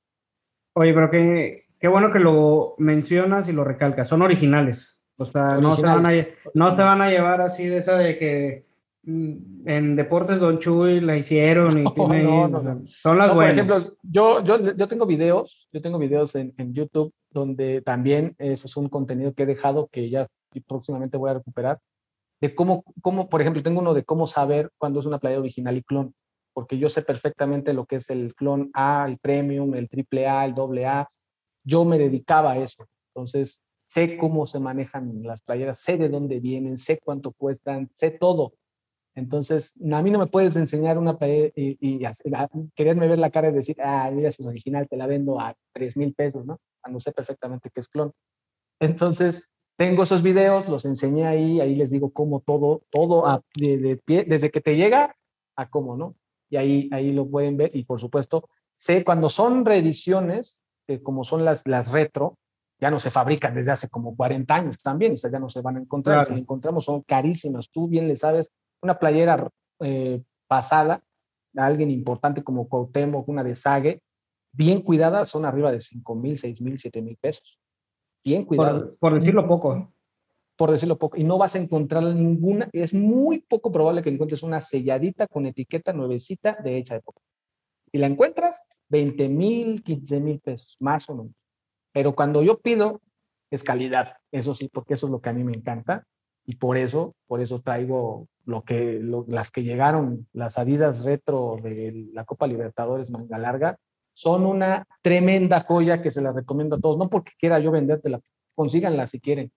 Oye, 0.75 0.95
pero 0.95 1.11
qué, 1.11 1.65
qué 1.81 1.89
bueno 1.89 2.13
que 2.13 2.21
lo 2.21 2.77
mencionas 2.79 3.49
y 3.49 3.53
lo 3.53 3.65
recalcas. 3.65 4.07
Son 4.07 4.23
originales. 4.23 5.00
O 5.21 5.25
sea, 5.27 5.59
no 5.59 5.77
se, 5.77 5.83
van 5.83 6.07
a, 6.07 6.11
no 6.55 6.75
se 6.75 6.83
van 6.83 7.03
a 7.03 7.11
llevar 7.11 7.43
así 7.43 7.67
de 7.67 7.77
esa 7.77 7.99
de 7.99 8.17
que 8.17 8.65
mm, 9.03 9.69
en 9.69 9.95
Deportes 9.95 10.41
Don 10.41 10.59
Chuy 10.59 11.01
la 11.01 11.19
hicieron 11.19 11.79
y 11.79 11.85
no, 12.25 12.49
no, 12.49 12.83
son 12.87 13.19
las 13.19 13.35
buenas. 13.35 13.35
Por 13.35 13.45
ejemplo, 13.51 13.97
yo, 14.03 14.43
yo, 14.43 14.75
yo 14.75 14.89
tengo 14.89 15.05
videos, 15.05 15.69
yo 15.73 15.83
tengo 15.83 15.99
videos 15.99 16.35
en, 16.37 16.55
en, 16.57 16.73
YouTube 16.73 17.13
donde 17.31 17.83
también 17.83 18.35
eso 18.39 18.67
es 18.67 18.75
un 18.79 18.89
contenido 18.89 19.35
que 19.35 19.43
he 19.43 19.47
dejado 19.47 19.89
que 19.93 20.09
ya 20.09 20.27
próximamente 20.67 21.19
voy 21.19 21.29
a 21.29 21.35
recuperar, 21.35 21.79
de 22.41 22.55
cómo, 22.55 22.83
cómo, 23.03 23.29
por 23.29 23.43
ejemplo, 23.43 23.63
tengo 23.63 23.81
uno 23.81 23.93
de 23.93 24.05
cómo 24.05 24.27
saber 24.27 24.71
cuándo 24.79 25.01
es 25.01 25.07
una 25.07 25.19
playa 25.19 25.39
original 25.39 25.77
y 25.77 25.83
clon, 25.83 26.15
porque 26.55 26.79
yo 26.79 26.89
sé 26.89 27.03
perfectamente 27.03 27.75
lo 27.75 27.85
que 27.85 27.97
es 27.97 28.09
el 28.09 28.35
clon 28.35 28.71
A, 28.73 29.05
el 29.07 29.19
premium, 29.19 29.75
el 29.75 29.91
triple 29.91 30.27
A, 30.27 30.47
el 30.47 30.55
doble 30.55 30.87
A, 30.87 31.11
yo 31.63 31.85
me 31.85 31.99
dedicaba 31.99 32.53
a 32.53 32.57
eso. 32.57 32.87
Entonces, 33.15 33.63
sé 33.91 34.19
cómo 34.19 34.47
se 34.47 34.61
manejan 34.61 35.21
las 35.25 35.41
playeras, 35.41 35.81
sé 35.81 35.97
de 35.97 36.09
dónde 36.09 36.39
vienen, 36.39 36.77
sé 36.77 37.01
cuánto 37.05 37.33
cuestan, 37.33 37.91
sé 37.93 38.13
todo. 38.13 38.53
Entonces, 39.17 39.75
a 39.93 40.01
mí 40.01 40.13
no 40.13 40.21
me 40.21 40.29
puedes 40.29 40.55
enseñar 40.55 40.97
una 40.97 41.19
playera 41.19 41.51
y, 41.57 42.01
quererme 42.77 43.09
ver 43.09 43.19
la 43.19 43.31
cara 43.31 43.49
y 43.49 43.53
decir, 43.53 43.77
ah, 43.83 44.09
mira, 44.15 44.29
es 44.29 44.47
original, 44.47 44.87
te 44.89 44.97
la 44.97 45.09
vendo 45.09 45.41
a 45.41 45.57
3 45.73 45.97
mil 45.97 46.15
pesos, 46.15 46.47
¿no? 46.47 46.61
Cuando 46.81 47.01
sé 47.01 47.11
perfectamente 47.11 47.69
que 47.69 47.81
es 47.81 47.89
clon. 47.89 48.13
Entonces, 48.79 49.51
tengo 49.77 50.05
esos 50.05 50.23
videos, 50.23 50.69
los 50.69 50.85
enseñé 50.85 51.27
ahí, 51.27 51.61
ahí 51.61 51.75
les 51.75 51.91
digo 51.91 52.13
cómo 52.13 52.39
todo, 52.39 52.83
todo 52.91 53.43
de, 53.57 54.01
pie, 54.05 54.23
desde 54.23 54.53
que 54.53 54.61
te 54.61 54.77
llega 54.77 55.17
a 55.57 55.69
cómo, 55.69 55.97
¿no? 55.97 56.15
Y 56.49 56.59
ahí, 56.59 56.89
ahí 56.93 57.11
lo 57.11 57.29
pueden 57.29 57.57
ver 57.57 57.75
y 57.75 57.83
por 57.83 57.99
supuesto, 57.99 58.49
sé 58.77 59.03
cuando 59.03 59.29
son 59.29 59.65
reediciones, 59.65 60.63
como 61.03 61.25
son 61.25 61.45
las, 61.45 61.67
las 61.67 61.91
retro, 61.91 62.37
ya 62.81 62.91
no 62.91 62.99
se 62.99 63.11
fabrican 63.11 63.55
desde 63.55 63.73
hace 63.73 63.89
como 63.89 64.17
40 64.17 64.55
años 64.55 64.79
también, 64.83 65.13
esas 65.13 65.31
ya 65.31 65.39
no 65.39 65.49
se 65.49 65.61
van 65.61 65.77
a 65.77 65.81
encontrar, 65.81 66.25
si 66.25 66.33
las 66.33 66.41
encontramos 66.41 66.85
son 66.85 67.03
carísimas, 67.03 67.71
tú 67.71 67.89
bien 67.89 68.09
le 68.09 68.17
sabes, 68.17 68.51
una 68.81 68.99
playera 68.99 69.49
eh, 69.81 70.23
pasada, 70.47 71.03
a 71.57 71.67
alguien 71.67 71.91
importante 71.91 72.43
como 72.43 72.69
Cuauhtémoc, 72.69 73.29
una 73.29 73.45
de 73.45 73.55
Sage, 73.55 74.03
bien 74.53 74.81
cuidada, 74.81 75.25
son 75.25 75.45
arriba 75.45 75.71
de 75.71 75.81
5 75.81 76.15
mil, 76.15 76.39
6 76.39 76.63
mil, 76.63 76.79
7 76.79 77.03
mil 77.03 77.17
pesos. 77.17 77.61
Bien 78.25 78.45
cuidado. 78.45 78.97
Por, 78.99 79.15
decirlo 79.15 79.47
poco. 79.47 79.93
Por 80.57 80.71
decirlo 80.71 80.99
poco. 80.99 81.17
Y 81.17 81.25
no 81.25 81.39
vas 81.39 81.55
a 81.55 81.59
encontrar 81.59 82.05
ninguna, 82.05 82.69
es 82.73 82.95
muy 82.95 83.41
poco 83.41 83.73
probable 83.73 84.03
que 84.03 84.11
encuentres 84.11 84.43
una 84.43 84.61
selladita 84.61 85.27
con 85.27 85.47
etiqueta 85.47 85.93
nuevecita 85.93 86.57
de 86.63 86.77
hecha 86.77 86.95
de 86.95 87.01
poco. 87.01 87.23
Si 87.87 87.99
la 87.99 88.07
encuentras, 88.07 88.63
20 88.89 89.29
mil, 89.29 89.83
15 89.83 90.21
mil 90.21 90.41
pesos, 90.41 90.77
más 90.81 91.09
o 91.09 91.15
menos. 91.15 91.40
Pero 91.93 92.15
cuando 92.15 92.43
yo 92.43 92.59
pido, 92.61 93.01
es 93.51 93.65
calidad, 93.65 94.17
eso 94.31 94.55
sí, 94.55 94.69
porque 94.73 94.95
eso 94.95 95.07
es 95.07 95.13
lo 95.13 95.21
que 95.21 95.31
a 95.31 95.33
mí 95.33 95.45
me 95.45 95.53
encanta. 95.53 96.07
Y 96.47 96.57
por 96.57 96.79
eso, 96.79 97.15
por 97.27 97.41
eso 97.41 97.61
traigo 97.61 98.29
lo 98.45 98.63
que, 98.63 99.01
las 99.29 99.51
que 99.51 99.63
llegaron, 99.63 100.27
las 100.33 100.59
Adidas 100.59 101.05
retro 101.05 101.59
de 101.63 102.09
la 102.13 102.25
Copa 102.25 102.47
Libertadores 102.47 103.11
manga 103.11 103.39
larga, 103.39 103.79
son 104.15 104.47
una 104.47 104.87
tremenda 105.03 105.61
joya 105.61 106.03
que 106.03 106.11
se 106.11 106.23
la 106.23 106.33
recomiendo 106.33 106.77
a 106.77 106.81
todos. 106.81 106.99
No 106.99 107.09
porque 107.09 107.33
quiera 107.39 107.59
yo 107.59 107.71
vendértela, 107.71 108.21
consíganla 108.55 109.07
si 109.07 109.21
quieren, 109.21 109.53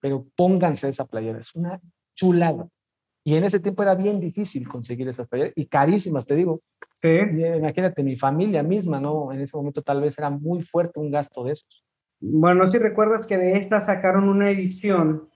pero 0.00 0.26
pónganse 0.36 0.88
esa 0.88 1.06
playera, 1.06 1.40
es 1.40 1.54
una 1.54 1.80
chulada. 2.14 2.68
Y 3.24 3.34
en 3.34 3.44
ese 3.44 3.60
tiempo 3.60 3.82
era 3.82 3.94
bien 3.94 4.20
difícil 4.20 4.66
conseguir 4.68 5.08
esas 5.08 5.28
playeras 5.28 5.52
y 5.56 5.66
carísimas, 5.66 6.24
te 6.24 6.34
digo. 6.34 6.62
Sí. 7.00 7.08
Imagínate, 7.08 8.02
mi 8.02 8.16
familia 8.16 8.62
misma, 8.62 9.00
¿no? 9.00 9.32
En 9.32 9.40
ese 9.40 9.56
momento 9.56 9.82
tal 9.82 10.00
vez 10.02 10.18
era 10.18 10.30
muy 10.30 10.60
fuerte 10.62 10.98
un 10.98 11.10
gasto 11.10 11.44
de 11.44 11.52
esos. 11.52 11.84
Bueno, 12.20 12.66
si 12.66 12.78
recuerdas 12.78 13.24
que 13.24 13.38
de 13.38 13.52
esta 13.52 13.80
sacaron 13.80 14.28
una 14.28 14.50
edición 14.50 15.28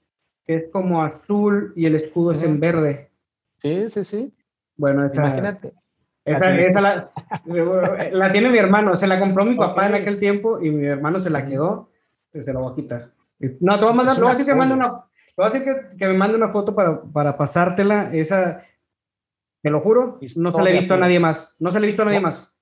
que 0.45 0.57
es 0.57 0.71
como 0.71 1.05
azul 1.05 1.73
y 1.77 1.87
el 1.87 1.95
escudo 1.95 2.33
es 2.33 2.43
en 2.43 2.59
verde. 2.59 3.13
Sí, 3.59 3.89
sí, 3.89 4.03
sí. 4.03 4.35
Bueno, 4.77 5.07
imagínate. 5.07 5.73
Esa, 6.25 6.81
la, 6.81 8.33
tiene 8.33 8.51
mi 8.51 8.59
hermano, 8.59 8.95
se 8.95 9.07
la 9.07 9.19
compró 9.19 9.45
mi 9.45 9.57
papá 9.57 9.87
en 9.87 9.95
aquel 9.95 10.19
tiempo 10.19 10.61
y 10.61 10.71
mi 10.71 10.87
hermano 10.87 11.19
se 11.19 11.31
la 11.31 11.47
quedó, 11.47 11.91
y 12.33 12.43
se 12.43 12.53
la 12.53 12.61
voy 12.61 12.73
a 12.73 12.77
quitar. 12.77 13.11
No, 13.61 13.77
te 13.77 13.85
voy 13.85 13.93
a 13.93 13.97
mandar, 13.97 14.17
voy 14.19 14.27
a 14.27 14.31
decir 14.31 14.47
que, 14.47 14.55
mande 14.55 14.75
una, 14.75 14.89
voy 14.89 15.47
a 15.47 15.51
decir 15.51 15.65
que, 15.65 15.97
que, 15.97 16.07
me 16.07 16.15
mande 16.15 16.37
una 16.37 16.49
foto 16.49 16.75
para, 16.75 17.03
para 17.03 17.37
pasártela, 17.37 18.11
esa, 18.13 18.63
te 19.63 19.71
lo 19.71 19.81
juro, 19.81 20.19
no 20.37 20.53
se 20.53 20.63
la 20.63 20.71
he 20.71 20.79
visto 20.79 20.95
a 20.95 20.99
nadie 20.99 21.21
más, 21.21 21.57
no 21.59 21.71
se 21.71 21.79
la 21.79 21.87
he 21.87 21.89
visto 21.89 22.03
a 22.03 22.07
nadie 22.07 22.21
más, 22.21 22.53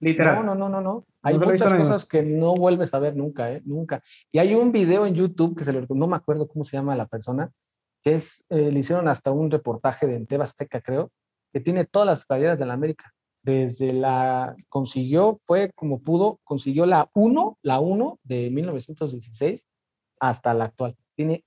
literal. 0.00 0.44
No, 0.44 0.54
no, 0.54 0.68
no, 0.68 0.80
no, 0.80 1.06
Hay 1.22 1.38
muchas 1.38 1.72
cosas 1.72 2.04
que 2.04 2.24
no 2.24 2.54
vuelves 2.54 2.92
a 2.92 2.98
ver 2.98 3.16
nunca, 3.16 3.52
¿eh? 3.52 3.62
Nunca. 3.64 4.02
Y 4.32 4.38
hay 4.38 4.54
un 4.54 4.72
video 4.72 5.06
en 5.06 5.14
YouTube 5.14 5.56
que 5.56 5.64
se 5.64 5.72
lo, 5.72 5.86
no 5.88 6.06
me 6.08 6.16
acuerdo 6.16 6.48
cómo 6.48 6.64
se 6.64 6.76
llama 6.76 6.96
la 6.96 7.06
persona, 7.06 7.52
que 8.02 8.16
es, 8.16 8.44
eh, 8.50 8.70
le 8.72 8.80
hicieron 8.80 9.08
hasta 9.08 9.30
un 9.30 9.50
reportaje 9.50 10.06
de 10.06 10.26
Tebasteca, 10.26 10.80
creo, 10.80 11.10
que 11.52 11.60
tiene 11.60 11.84
todas 11.84 12.06
las 12.06 12.26
playeras 12.26 12.58
de 12.58 12.66
la 12.66 12.74
América. 12.74 13.12
Desde 13.42 13.92
la, 13.92 14.56
consiguió, 14.68 15.38
fue 15.42 15.70
como 15.74 16.00
pudo, 16.00 16.40
consiguió 16.44 16.86
la 16.86 17.10
1, 17.14 17.58
la 17.62 17.78
1 17.78 18.18
de 18.24 18.50
1916 18.50 19.66
hasta 20.18 20.54
la 20.54 20.64
actual. 20.64 20.96
Tiene 21.14 21.44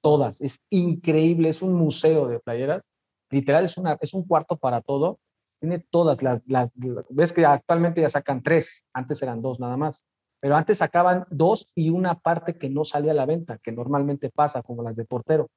todas, 0.00 0.40
es 0.40 0.60
increíble, 0.70 1.48
es 1.48 1.62
un 1.62 1.74
museo 1.74 2.26
de 2.26 2.40
playeras. 2.40 2.82
Literal, 3.30 3.64
es, 3.64 3.76
una, 3.78 3.96
es 4.00 4.14
un 4.14 4.26
cuarto 4.26 4.56
para 4.56 4.80
todo. 4.80 5.18
Tiene 5.60 5.78
todas 5.78 6.22
las, 6.22 6.42
las, 6.46 6.72
ves 7.10 7.32
que 7.32 7.44
actualmente 7.44 8.00
ya 8.00 8.08
sacan 8.08 8.42
tres, 8.42 8.84
antes 8.92 9.22
eran 9.22 9.42
dos 9.42 9.60
nada 9.60 9.76
más, 9.76 10.06
pero 10.40 10.56
antes 10.56 10.78
sacaban 10.78 11.26
dos 11.30 11.70
y 11.74 11.90
una 11.90 12.18
parte 12.18 12.56
que 12.56 12.70
no 12.70 12.84
salía 12.84 13.12
a 13.12 13.14
la 13.14 13.26
venta, 13.26 13.58
que 13.58 13.72
normalmente 13.72 14.30
pasa 14.30 14.62
como 14.62 14.82
las 14.82 14.96
de 14.96 15.04
portero. 15.04 15.50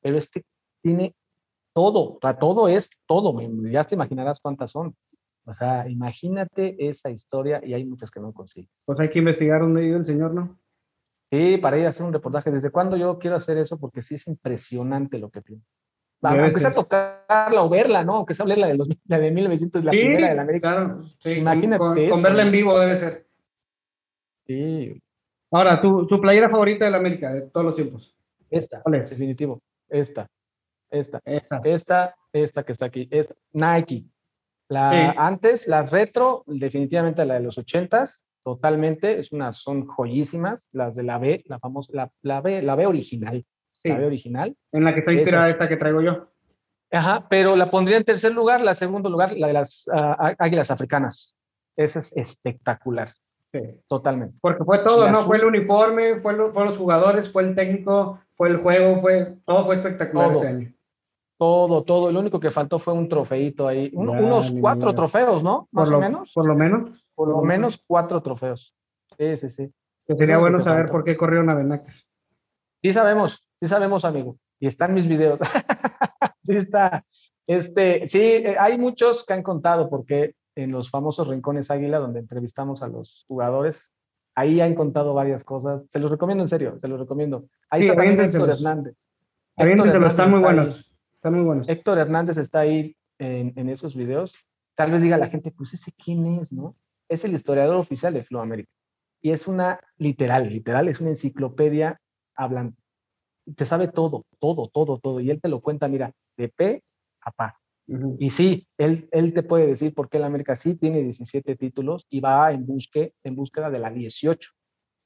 Pero 0.00 0.18
este 0.18 0.44
tiene 0.82 1.14
todo, 1.72 2.18
todo 2.40 2.68
es 2.68 2.90
todo, 3.06 3.36
ya 3.70 3.84
te 3.84 3.94
imaginarás 3.94 4.40
cuántas 4.40 4.72
son. 4.72 4.96
O 5.44 5.54
sea, 5.54 5.88
imagínate 5.88 6.74
esa 6.88 7.10
historia 7.10 7.60
y 7.64 7.72
hay 7.72 7.84
muchas 7.84 8.10
que 8.10 8.18
no 8.18 8.32
consigues. 8.32 8.82
Pues 8.84 8.98
hay 8.98 9.10
que 9.10 9.20
investigar 9.20 9.60
dónde 9.60 9.82
vive 9.82 9.96
el 9.96 10.04
señor, 10.04 10.34
¿no? 10.34 10.58
Sí, 11.30 11.58
para 11.58 11.78
ir 11.78 11.86
a 11.86 11.90
hacer 11.90 12.04
un 12.04 12.12
reportaje. 12.12 12.50
¿Desde 12.50 12.70
cuándo 12.70 12.96
yo 12.96 13.18
quiero 13.18 13.36
hacer 13.36 13.56
eso? 13.58 13.78
Porque 13.78 14.02
sí 14.02 14.16
es 14.16 14.26
impresionante 14.26 15.18
lo 15.18 15.30
que 15.30 15.42
tiene. 15.42 15.62
Aunque 16.22 16.60
sea 16.60 16.74
tocarla 16.74 17.62
o 17.62 17.68
verla, 17.68 18.04
¿no? 18.04 18.16
Aunque 18.16 18.34
sea 18.34 18.46
la 18.46 18.66
de, 18.66 18.76
los, 18.76 18.88
la 19.06 19.18
de 19.18 19.30
1900, 19.30 19.84
la 19.84 19.90
primera 19.90 20.28
de 20.30 20.34
la 20.34 20.42
América. 20.42 20.72
Claro, 20.72 20.94
sí, 21.18 21.30
Imagínate. 21.30 21.78
Con, 22.10 22.22
verla 22.22 22.42
en 22.42 22.52
vivo 22.52 22.78
debe 22.78 22.96
ser. 22.96 23.26
Sí. 24.46 25.00
Ahora, 25.50 25.80
¿tu, 25.80 26.06
tu 26.06 26.20
playera 26.20 26.48
favorita 26.48 26.84
de 26.84 26.90
la 26.90 26.96
América 26.96 27.32
de 27.32 27.42
todos 27.42 27.66
los 27.66 27.76
tiempos? 27.76 28.16
Esta, 28.50 28.82
definitivo. 28.86 29.62
Esta. 29.88 30.26
Esta, 30.90 31.20
esta, 31.24 32.14
esta, 32.32 32.62
que 32.62 32.72
está 32.72 32.86
aquí, 32.86 33.08
esta, 33.10 33.34
Nike. 33.52 34.04
La, 34.68 35.10
Antes, 35.12 35.66
las 35.66 35.92
retro, 35.92 36.44
definitivamente 36.46 37.24
la 37.24 37.34
de 37.34 37.40
los 37.40 37.58
ochentas, 37.58 38.24
totalmente, 38.44 39.18
es 39.18 39.32
una, 39.32 39.52
son 39.52 39.86
joyísimas, 39.86 40.68
las 40.72 40.94
de 40.94 41.02
la 41.02 41.18
B, 41.18 41.42
la 41.46 41.58
famosa, 41.58 41.90
la, 41.92 42.12
la 42.22 42.40
B, 42.40 42.62
la 42.62 42.74
B 42.74 42.86
original, 42.86 43.44
la 43.88 43.98
B 43.98 44.06
original. 44.06 44.56
En 44.72 44.84
la 44.84 44.94
que 44.94 45.00
está 45.00 45.12
inspirada 45.12 45.48
esta 45.48 45.68
que 45.68 45.76
traigo 45.76 46.00
yo. 46.00 46.28
Ajá, 46.90 47.26
pero 47.28 47.56
la 47.56 47.70
pondría 47.70 47.96
en 47.96 48.04
tercer 48.04 48.32
lugar, 48.32 48.60
la 48.60 48.74
segundo 48.74 49.10
lugar, 49.10 49.32
la 49.36 49.48
de 49.48 49.52
las 49.52 49.90
ah, 49.92 50.34
águilas 50.38 50.70
africanas. 50.70 51.36
Esa 51.76 51.98
es 51.98 52.16
espectacular. 52.16 53.12
Sí. 53.52 53.60
Totalmente. 53.88 54.36
Porque 54.40 54.64
fue 54.64 54.78
todo, 54.80 55.10
¿no? 55.10 55.22
Fue 55.22 55.36
el 55.36 55.44
uniforme, 55.44 56.16
fue 56.16 56.34
fueron 56.34 56.66
los 56.66 56.78
jugadores, 56.78 57.30
fue 57.30 57.42
el 57.42 57.54
técnico, 57.54 58.20
fue 58.30 58.48
el 58.48 58.58
juego, 58.58 59.00
fue 59.00 59.38
todo 59.44 59.64
fue 59.64 59.76
espectacular 59.76 60.32
ese 60.32 60.48
año. 60.48 60.72
Todo, 61.38 61.82
todo. 61.84 62.10
Lo 62.12 62.20
único 62.20 62.40
que 62.40 62.50
faltó 62.50 62.78
fue 62.78 62.94
un 62.94 63.08
trofeito 63.08 63.68
ahí. 63.68 63.90
unos 63.94 64.52
cuatro 64.58 64.94
trofeos, 64.94 65.42
¿no? 65.42 65.68
Más 65.70 65.90
o 65.90 66.00
menos. 66.00 66.32
Por 66.34 66.46
lo 66.46 66.54
menos. 66.54 67.04
Por 67.14 67.28
lo 67.28 67.42
menos 67.42 67.82
cuatro 67.86 68.22
trofeos. 68.22 68.74
Sí, 69.18 69.36
sí, 69.36 69.48
sí. 69.48 69.72
sería 70.06 70.38
bueno 70.38 70.60
saber 70.60 70.90
por 70.90 71.04
qué 71.04 71.16
corrieron 71.16 71.50
a 71.50 71.54
Benacer. 71.54 71.94
Sí 72.82 72.92
sabemos, 72.92 73.46
sí 73.60 73.68
sabemos, 73.68 74.04
amigo. 74.04 74.38
Y 74.60 74.66
están 74.66 74.94
mis 74.94 75.08
videos. 75.08 75.38
sí 76.44 76.56
está. 76.56 77.04
Este, 77.46 78.06
sí, 78.06 78.20
eh, 78.20 78.56
hay 78.58 78.78
muchos 78.78 79.24
que 79.24 79.34
han 79.34 79.42
contado 79.42 79.88
porque 79.88 80.34
en 80.54 80.72
los 80.72 80.90
famosos 80.90 81.28
Rincones 81.28 81.70
Águila, 81.70 81.98
donde 81.98 82.20
entrevistamos 82.20 82.82
a 82.82 82.88
los 82.88 83.24
jugadores, 83.28 83.92
ahí 84.34 84.60
han 84.60 84.74
contado 84.74 85.14
varias 85.14 85.44
cosas. 85.44 85.82
Se 85.88 85.98
los 85.98 86.10
recomiendo 86.10 86.44
en 86.44 86.48
serio, 86.48 86.78
se 86.78 86.88
los 86.88 86.98
recomiendo. 86.98 87.48
Ahí 87.70 87.82
está 87.82 87.96
también 87.96 88.20
Héctor 88.20 88.50
Hernández. 88.50 89.06
Héctor 89.56 89.88
Hernández 89.88 90.10
están 90.10 90.30
muy 90.30 90.40
buenos 90.40 90.96
muy 91.30 91.42
buenos. 91.42 91.68
Héctor 91.68 91.98
Hernández 91.98 92.36
está 92.38 92.60
ahí 92.60 92.96
en, 93.18 93.68
esos 93.68 93.96
videos. 93.96 94.34
Tal 94.74 94.90
vez 94.90 95.02
diga 95.02 95.18
la 95.18 95.28
gente, 95.28 95.50
pues 95.50 95.72
ese 95.74 95.92
quién 95.92 96.26
es, 96.26 96.52
¿no? 96.52 96.76
Es 97.08 97.24
el 97.24 97.34
historiador 97.34 97.76
oficial 97.76 98.12
de 98.12 98.22
Flow 98.22 98.42
América. 98.42 98.70
Y 99.22 99.30
es 99.30 99.48
una, 99.48 99.80
literal, 99.96 100.48
literal, 100.48 100.88
es 100.88 101.00
una 101.00 101.10
enciclopedia 101.10 102.00
hablando. 102.36 102.76
Te 103.56 103.64
sabe 103.64 103.88
todo, 103.88 104.24
todo, 104.38 104.68
todo, 104.68 104.98
todo. 104.98 105.20
Y 105.20 105.30
él 105.30 105.40
te 105.40 105.48
lo 105.48 105.60
cuenta, 105.60 105.88
mira, 105.88 106.12
de 106.36 106.48
P 106.48 106.82
a 107.22 107.30
Pa. 107.32 107.60
Y 108.18 108.30
sí, 108.30 108.66
él, 108.78 109.08
él 109.12 109.32
te 109.32 109.44
puede 109.44 109.66
decir 109.66 109.94
por 109.94 110.08
qué 110.08 110.16
el 110.16 110.24
América 110.24 110.56
sí 110.56 110.74
tiene 110.74 111.02
17 111.02 111.54
títulos 111.54 112.04
y 112.10 112.20
va 112.20 112.50
en, 112.50 112.66
busque, 112.66 113.14
en 113.22 113.36
búsqueda 113.36 113.70
de 113.70 113.78
la 113.78 113.90
18. 113.90 114.50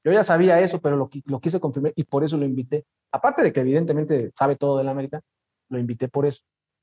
Yo 0.03 0.11
ya 0.11 0.23
sabía 0.23 0.59
eso, 0.59 0.81
pero 0.81 0.97
lo, 0.97 1.09
lo 1.25 1.39
quise 1.39 1.59
confirmar 1.59 1.93
y 1.95 2.05
por 2.05 2.23
eso 2.23 2.37
lo 2.37 2.45
invité. 2.45 2.85
Aparte 3.11 3.43
de 3.43 3.53
que 3.53 3.59
evidentemente 3.59 4.31
sabe 4.35 4.55
todo 4.55 4.79
del 4.79 4.87
América, 4.87 5.21
lo 5.69 5.77
invité 5.77 6.07
por 6.07 6.25
eso. 6.25 6.41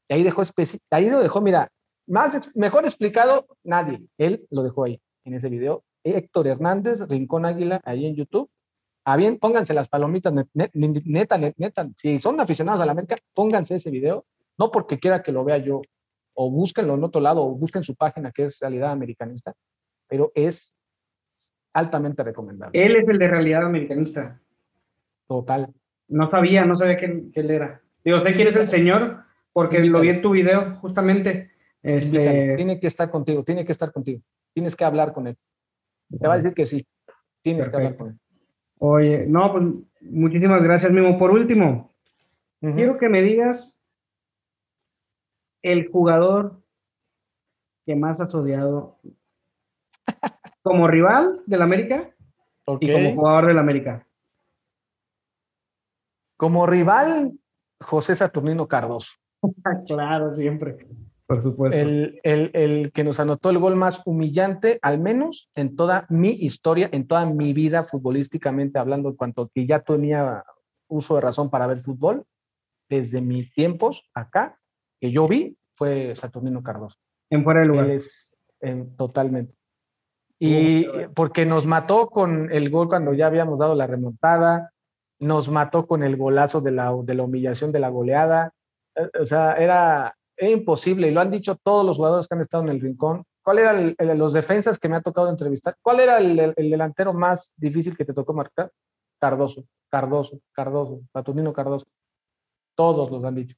Y 0.08 0.14
ahí 0.14 0.22
dejó, 0.22 0.42
ahí 0.90 1.10
lo 1.10 1.20
dejó, 1.20 1.40
mira, 1.40 1.68
más, 2.06 2.50
mejor 2.54 2.84
explicado, 2.84 3.46
nadie. 3.64 4.06
Él 4.18 4.46
lo 4.50 4.62
dejó 4.62 4.84
ahí, 4.84 5.00
en 5.24 5.34
ese 5.34 5.48
video. 5.48 5.84
Héctor 6.04 6.46
Hernández, 6.46 7.00
Rincón 7.08 7.44
Águila, 7.44 7.80
ahí 7.84 8.06
en 8.06 8.14
YouTube. 8.14 8.48
Ah, 9.10 9.16
bien, 9.16 9.38
pónganse 9.38 9.72
las 9.72 9.88
palomitas, 9.88 10.34
neta, 10.34 11.38
neta, 11.38 11.88
Si 11.96 12.20
son 12.20 12.38
aficionados 12.42 12.82
a 12.82 12.84
la 12.84 12.92
América, 12.92 13.16
pónganse 13.32 13.76
ese 13.76 13.90
video. 13.90 14.26
No 14.58 14.70
porque 14.70 14.98
quiera 14.98 15.22
que 15.22 15.32
lo 15.32 15.44
vea 15.44 15.56
yo, 15.56 15.80
o 16.34 16.50
búsquenlo 16.50 16.94
en 16.94 17.04
otro 17.04 17.22
lado, 17.22 17.42
o 17.42 17.54
busquen 17.54 17.82
su 17.82 17.94
página 17.94 18.32
que 18.32 18.44
es 18.44 18.58
Realidad 18.60 18.90
Americanista, 18.90 19.54
pero 20.08 20.30
es 20.34 20.76
altamente 21.72 22.22
recomendable. 22.22 22.84
Él 22.84 22.96
es 22.96 23.08
el 23.08 23.18
de 23.18 23.28
realidad 23.28 23.64
americanista. 23.64 24.42
Total. 25.26 25.72
No 26.08 26.30
sabía, 26.30 26.66
no 26.66 26.76
sabía 26.76 26.98
quién, 26.98 27.30
quién 27.30 27.50
era. 27.50 27.80
Digo, 28.04 28.20
sé 28.20 28.34
quién 28.34 28.48
es 28.48 28.56
el 28.56 28.68
señor, 28.68 29.24
porque 29.54 29.78
lo 29.86 30.00
vi 30.00 30.10
en 30.10 30.20
tu 30.20 30.32
video, 30.32 30.74
justamente. 30.74 31.52
Este... 31.82 32.56
Tiene 32.56 32.78
que 32.78 32.88
estar 32.88 33.10
contigo, 33.10 33.42
tiene 33.42 33.64
que 33.64 33.72
estar 33.72 33.90
contigo. 33.90 34.20
Tienes 34.52 34.76
que 34.76 34.84
hablar 34.84 35.14
con 35.14 35.28
él. 35.28 35.38
Te 36.10 36.28
va 36.28 36.34
a 36.34 36.36
decir 36.36 36.52
que 36.52 36.66
sí. 36.66 36.86
Tienes 37.40 37.70
que 37.70 37.76
hablar 37.76 37.96
con 37.96 38.08
él. 38.08 38.18
Oye, 38.78 39.26
no, 39.26 39.52
pues 39.52 39.64
muchísimas 40.00 40.62
gracias, 40.62 40.92
Mimo. 40.92 41.18
Por 41.18 41.30
último, 41.30 41.92
quiero 42.60 42.98
que 42.98 43.08
me 43.08 43.22
digas 43.22 43.74
el 45.62 45.88
jugador 45.88 46.60
que 47.84 47.96
más 47.96 48.20
has 48.20 48.34
odiado 48.34 48.98
como 50.62 50.86
rival 50.86 51.42
del 51.46 51.62
América 51.62 52.10
y 52.80 52.92
como 52.92 53.14
jugador 53.14 53.46
del 53.46 53.58
América. 53.58 54.06
Como 56.36 56.66
rival, 56.66 57.32
José 57.80 58.14
Saturnino 58.14 58.68
Cardoso. 58.68 59.12
claro, 59.86 60.34
siempre. 60.34 60.86
Por 61.28 61.42
supuesto. 61.42 61.76
El, 61.78 62.20
el, 62.22 62.50
el, 62.54 62.90
que 62.90 63.04
nos 63.04 63.20
anotó 63.20 63.50
el 63.50 63.58
gol 63.58 63.76
más 63.76 64.00
humillante, 64.06 64.78
al 64.80 64.98
menos 64.98 65.50
en 65.54 65.76
toda 65.76 66.06
mi 66.08 66.30
historia, 66.30 66.88
en 66.90 67.06
toda 67.06 67.26
mi 67.26 67.52
vida 67.52 67.82
futbolísticamente 67.82 68.78
hablando, 68.78 69.10
en 69.10 69.16
cuanto 69.16 69.50
que 69.54 69.66
ya 69.66 69.80
tenía 69.80 70.42
uso 70.88 71.16
de 71.16 71.20
razón 71.20 71.50
para 71.50 71.66
ver 71.66 71.80
fútbol, 71.80 72.24
desde 72.88 73.20
mis 73.20 73.52
tiempos 73.52 74.08
acá, 74.14 74.58
que 75.00 75.10
yo 75.10 75.28
vi, 75.28 75.58
fue 75.74 76.16
Saturnino 76.16 76.62
Cardoso. 76.62 76.96
En 77.28 77.44
fuera 77.44 77.60
de 77.60 77.66
lugar. 77.66 77.90
Es, 77.90 78.38
en, 78.60 78.96
totalmente. 78.96 79.54
Y 80.38 80.86
porque 81.14 81.44
nos 81.44 81.66
mató 81.66 82.08
con 82.08 82.50
el 82.50 82.70
gol 82.70 82.88
cuando 82.88 83.12
ya 83.12 83.26
habíamos 83.26 83.58
dado 83.58 83.74
la 83.74 83.86
remontada, 83.86 84.72
nos 85.18 85.50
mató 85.50 85.86
con 85.86 86.02
el 86.02 86.16
golazo 86.16 86.62
de 86.62 86.70
la, 86.70 86.94
de 87.02 87.14
la 87.14 87.24
humillación 87.24 87.70
de 87.70 87.80
la 87.80 87.90
goleada. 87.90 88.54
Eh, 88.94 89.10
o 89.20 89.26
sea, 89.26 89.54
era, 89.54 90.16
es 90.38 90.50
imposible, 90.50 91.08
y 91.08 91.10
lo 91.10 91.20
han 91.20 91.30
dicho 91.30 91.56
todos 91.56 91.84
los 91.84 91.96
jugadores 91.96 92.28
que 92.28 92.34
han 92.34 92.40
estado 92.40 92.62
en 92.62 92.70
el 92.70 92.80
rincón. 92.80 93.24
¿Cuál 93.42 93.58
era 93.58 93.80
el, 93.80 93.94
de 93.96 94.14
los 94.14 94.32
defensas 94.32 94.78
que 94.78 94.88
me 94.88 94.96
ha 94.96 95.02
tocado 95.02 95.28
entrevistar? 95.28 95.76
¿Cuál 95.82 96.00
era 96.00 96.18
el, 96.18 96.54
el, 96.56 96.70
delantero 96.70 97.12
más 97.12 97.54
difícil 97.56 97.96
que 97.96 98.04
te 98.04 98.12
tocó 98.12 98.34
marcar? 98.34 98.70
Cardoso, 99.18 99.64
Cardoso, 99.90 100.40
Cardoso, 100.52 101.00
Paturnino 101.10 101.52
Cardoso. 101.52 101.86
Todos 102.76 103.10
los 103.10 103.24
han 103.24 103.34
dicho. 103.34 103.56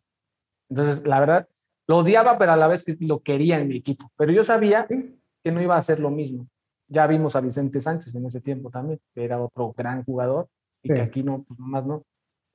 Entonces, 0.70 1.06
la 1.06 1.20
verdad, 1.20 1.48
lo 1.86 1.98
odiaba, 1.98 2.38
pero 2.38 2.52
a 2.52 2.56
la 2.56 2.68
vez 2.68 2.84
que 2.84 2.96
lo 3.00 3.20
quería 3.20 3.58
en 3.58 3.68
mi 3.68 3.76
equipo. 3.76 4.10
Pero 4.16 4.32
yo 4.32 4.44
sabía 4.44 4.86
que 4.86 5.52
no 5.52 5.60
iba 5.60 5.74
a 5.74 5.80
hacer 5.80 6.00
lo 6.00 6.10
mismo. 6.10 6.46
Ya 6.88 7.06
vimos 7.06 7.36
a 7.36 7.40
Vicente 7.40 7.80
Sánchez 7.80 8.14
en 8.14 8.26
ese 8.26 8.40
tiempo 8.40 8.70
también, 8.70 9.00
que 9.14 9.24
era 9.24 9.42
otro 9.42 9.74
gran 9.76 10.02
jugador, 10.04 10.48
y 10.82 10.94
que 10.94 11.00
aquí 11.00 11.22
no, 11.22 11.42
pues 11.42 11.58
nomás 11.58 11.84
no. 11.84 12.04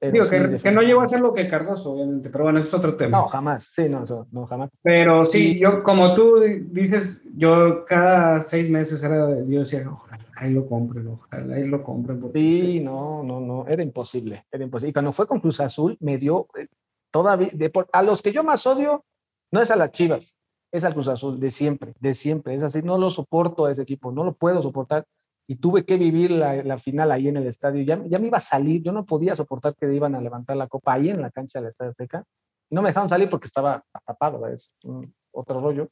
Digo, 0.02 0.26
que, 0.30 0.72
no 0.72 0.82
llegó 0.82 1.02
a 1.02 1.10
ser 1.10 1.22
lo 1.22 1.34
que 1.34 1.48
Cardoso, 1.48 1.94
obviamente, 1.94 2.30
pero 2.30 2.44
bueno, 2.44 2.60
eso 2.60 2.68
es 2.68 2.74
otro 2.74 2.96
tema. 2.96 3.18
No, 3.18 3.28
jamás, 3.28 3.72
sí, 3.74 3.88
no, 3.88 4.04
eso, 4.04 4.28
no, 4.32 4.46
jamás. 4.46 4.70
Pero 4.82 5.24
sí, 5.26 5.58
yo, 5.58 5.84
como 5.84 6.14
tú 6.16 6.40
dices, 6.70 7.28
yo 7.36 7.86
cada 7.86 8.42
seis 8.42 8.70
meses 8.70 9.02
era, 9.02 9.30
yo 9.46 9.60
decía, 9.62 9.90
ojalá 9.90 10.26
ahí 10.36 10.52
lo 10.52 10.68
compren, 10.68 11.08
ojalá 11.08 11.56
ahí 11.56 11.66
lo 11.66 11.82
compren. 11.82 12.22
Sí, 12.34 12.82
no, 12.82 13.24
no, 13.24 13.40
no, 13.40 13.66
era 13.68 13.84
imposible, 13.84 14.46
era 14.52 14.64
imposible. 14.64 14.90
Y 14.90 14.94
cuando 14.94 15.14
fue 15.14 15.28
con 15.28 15.40
Cruz 15.40 15.62
Azul, 15.62 15.98
me 16.02 16.18
dio 16.18 16.48
eh, 16.58 16.68
todavía, 17.10 17.50
de, 17.54 17.72
a 17.94 18.04
los 18.04 18.22
que 18.22 18.34
yo 18.34 18.44
más 18.44 18.68
odio, 18.68 19.06
no 19.52 19.62
es 19.62 19.72
a 19.72 19.78
las 19.78 19.92
Chivas, 19.92 20.36
es 20.72 20.84
al 20.84 20.94
Cruz 20.94 21.08
Azul, 21.08 21.40
de 21.40 21.50
siempre, 21.50 21.94
de 22.00 22.14
siempre, 22.14 22.54
es 22.54 22.64
así, 22.64 22.82
no 22.82 22.98
lo 22.98 23.10
soporto 23.10 23.66
a 23.66 23.72
ese 23.72 23.84
equipo, 23.84 24.12
no 24.12 24.26
lo 24.26 24.34
puedo 24.34 24.62
soportar 24.62 25.06
y 25.48 25.58
tuve 25.58 25.86
que 25.86 25.98
vivir 25.98 26.32
la, 26.32 26.80
final 26.80 27.12
ahí 27.12 27.28
en 27.28 27.38
el 27.38 27.48
estadio. 27.48 27.84
Ya, 27.84 28.02
ya, 28.08 28.20
me 28.20 28.28
iba 28.28 28.38
a 28.38 28.42
salir, 28.42 28.82
yo 28.82 28.92
no 28.92 29.06
podía 29.06 29.36
soportar 29.36 29.76
que 29.76 29.94
iban 29.94 30.16
a 30.16 30.22
levantar 30.22 30.58
la 30.58 30.68
copa 30.68 30.94
ahí 30.94 31.10
en 31.10 31.22
la 31.22 31.30
cancha 31.30 31.60
del 31.60 31.70
Estadio 31.70 31.90
Azteca. 31.92 32.24
Y 32.70 32.76
no 32.76 32.82
me 32.82 32.90
dejaron 32.90 33.10
salir 33.10 33.30
porque 33.30 33.48
estaba 33.48 33.84
tapado, 34.06 34.48
es 34.48 34.74
otro 35.32 35.62
rollo. 35.62 35.90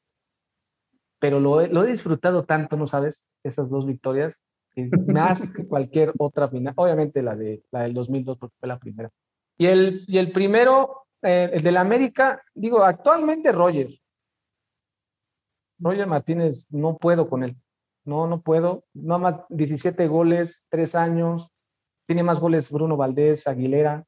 Pero 1.20 1.39
lo, 1.39 1.66
lo, 1.68 1.84
he 1.84 1.91
disfrutado 1.91 2.45
tanto, 2.45 2.76
¿no 2.78 2.88
sabes? 2.88 3.28
Esas 3.43 3.70
dos 3.70 3.86
victorias, 3.86 4.41
más 5.08 5.49
que 5.49 5.68
cualquier 5.68 6.14
otra 6.18 6.49
final. 6.49 6.74
Obviamente 6.76 7.22
la, 7.22 7.36
de, 7.36 7.64
la 7.72 7.84
del 7.84 7.93
2002 7.93 8.38
porque 8.39 8.56
fue 8.60 8.68
la 8.68 8.80
primera. 8.80 9.12
Y 9.58 9.68
el, 9.68 10.04
y 10.08 10.18
el 10.18 10.32
primero, 10.32 11.06
eh, 11.22 11.51
el 11.54 11.62
del 11.62 11.78
América, 11.78 12.41
digo, 12.56 12.84
actualmente 12.84 13.51
Roger. 13.51 13.89
Roger 15.78 16.08
Martínez, 16.08 16.66
no 16.72 16.97
puedo 16.97 17.30
con 17.30 17.43
él 17.43 17.56
no, 18.06 18.28
no 18.28 18.41
puedo. 18.41 18.86
No 18.93 19.20
más 19.20 19.41
17 19.49 20.08
goles, 20.08 20.68
3 20.70 20.95
años. 20.95 21.51
Tiene 22.06 22.24
más 22.24 22.39
goles 22.39 22.72
Bruno 22.72 22.97
Valdés, 22.97 23.47
Aguilera. 23.47 24.06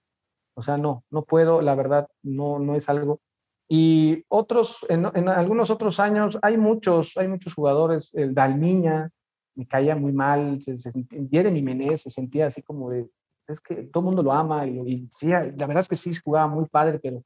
O 0.56 0.62
sea, 0.62 0.78
no, 0.78 1.04
no 1.10 1.24
puedo, 1.24 1.62
la 1.62 1.76
verdad, 1.76 2.08
no, 2.24 2.60
no 2.60 2.76
es 2.76 2.90
algo. 2.90 3.20
Y 3.68 4.24
otros, 4.28 4.86
en, 4.90 5.06
algunos 5.28 5.70
otros 5.70 6.00
años, 6.00 6.38
hay 6.42 6.58
muchos, 6.58 7.18
hay 7.18 7.28
muchos 7.28 7.54
jugadores. 7.54 8.14
El 8.14 8.34
Dalmiña 8.34 9.10
me 9.56 9.68
caía 9.68 9.96
muy 9.96 10.12
mal. 10.12 10.62
Se, 10.62 10.78
se, 10.78 10.92
Jeremy 11.32 11.62
Menez 11.62 12.02
se 12.02 12.10
sentía 12.10 12.48
así 12.48 12.62
como 12.62 12.90
de, 12.90 13.10
es 13.48 13.60
que 13.62 13.76
todo 13.88 14.02
el 14.02 14.06
mundo 14.08 14.24
lo 14.24 14.34
ama. 14.34 14.66
Y, 14.68 15.08
sí, 15.12 15.28
la 15.30 15.68
verdad 15.68 15.82
es 15.82 15.88
que 15.88 15.96
sí 15.96 16.12
jugaba 16.14 16.48
muy 16.48 16.66
padre, 16.68 17.00
pero 17.00 17.24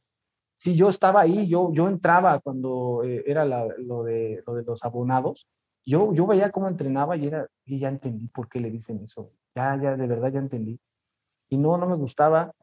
sí, 0.57 0.75
yo 0.75 0.89
estaba 0.89 1.21
ahí, 1.21 1.47
yo, 1.47 1.71
yo 1.73 1.87
entraba 1.87 2.39
cuando 2.39 3.01
eh, 3.03 3.23
era 3.25 3.45
lo 3.45 4.03
de 4.03 4.43
los 4.65 4.83
abonados 4.83 5.47
yo, 5.89 6.13
yo 6.13 6.27
veía 6.27 6.51
cómo 6.51 6.67
entrenaba 6.67 7.17
y, 7.17 7.25
era, 7.25 7.47
y 7.65 7.79
ya 7.79 7.89
entendí 7.89 8.27
por 8.27 8.47
qué 8.47 8.59
le 8.59 8.69
dicen 8.69 9.01
eso. 9.03 9.31
Ya, 9.55 9.75
ya, 9.81 9.97
de 9.97 10.05
verdad 10.05 10.31
ya 10.31 10.39
entendí. 10.39 10.79
Y 11.49 11.57
no, 11.57 11.77
no 11.77 11.87
me 11.87 11.95
gustaba. 11.95 12.53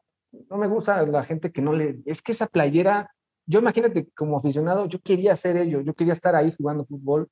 No 0.49 0.55
me 0.57 0.67
gusta 0.67 1.05
la 1.05 1.23
gente 1.25 1.51
que 1.51 1.61
no 1.61 1.73
le... 1.73 2.01
Es 2.05 2.21
que 2.21 2.31
esa 2.31 2.47
playera, 2.47 3.13
yo 3.45 3.59
imagínate 3.59 4.07
como 4.15 4.37
aficionado, 4.37 4.85
yo 4.85 4.99
quería 4.99 5.33
hacer 5.33 5.57
ello, 5.57 5.81
yo 5.81 5.93
quería 5.93 6.13
estar 6.13 6.35
ahí 6.35 6.53
jugando 6.57 6.85
fútbol 6.85 7.27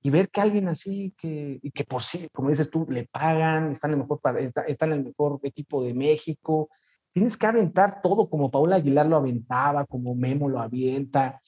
y 0.00 0.10
ver 0.10 0.28
que 0.28 0.40
alguien 0.40 0.68
así, 0.68 1.12
que, 1.18 1.58
y 1.60 1.70
que 1.72 1.84
por 1.84 2.04
sí, 2.04 2.28
como 2.32 2.50
dices 2.50 2.70
tú, 2.70 2.86
le 2.88 3.08
pagan, 3.08 3.72
está 3.72 3.88
en, 3.88 3.94
el 3.94 3.98
mejor, 3.98 4.20
está, 4.38 4.62
está 4.62 4.86
en 4.86 4.92
el 4.92 5.04
mejor 5.04 5.40
equipo 5.42 5.82
de 5.82 5.92
México, 5.92 6.68
tienes 7.12 7.36
que 7.36 7.46
aventar 7.46 8.00
todo 8.00 8.30
como 8.30 8.50
Paula 8.50 8.76
Aguilar 8.76 9.06
lo 9.06 9.16
aventaba, 9.16 9.86
como 9.86 10.14
Memo 10.14 10.48
lo 10.48 10.60
avienta, 10.60 11.40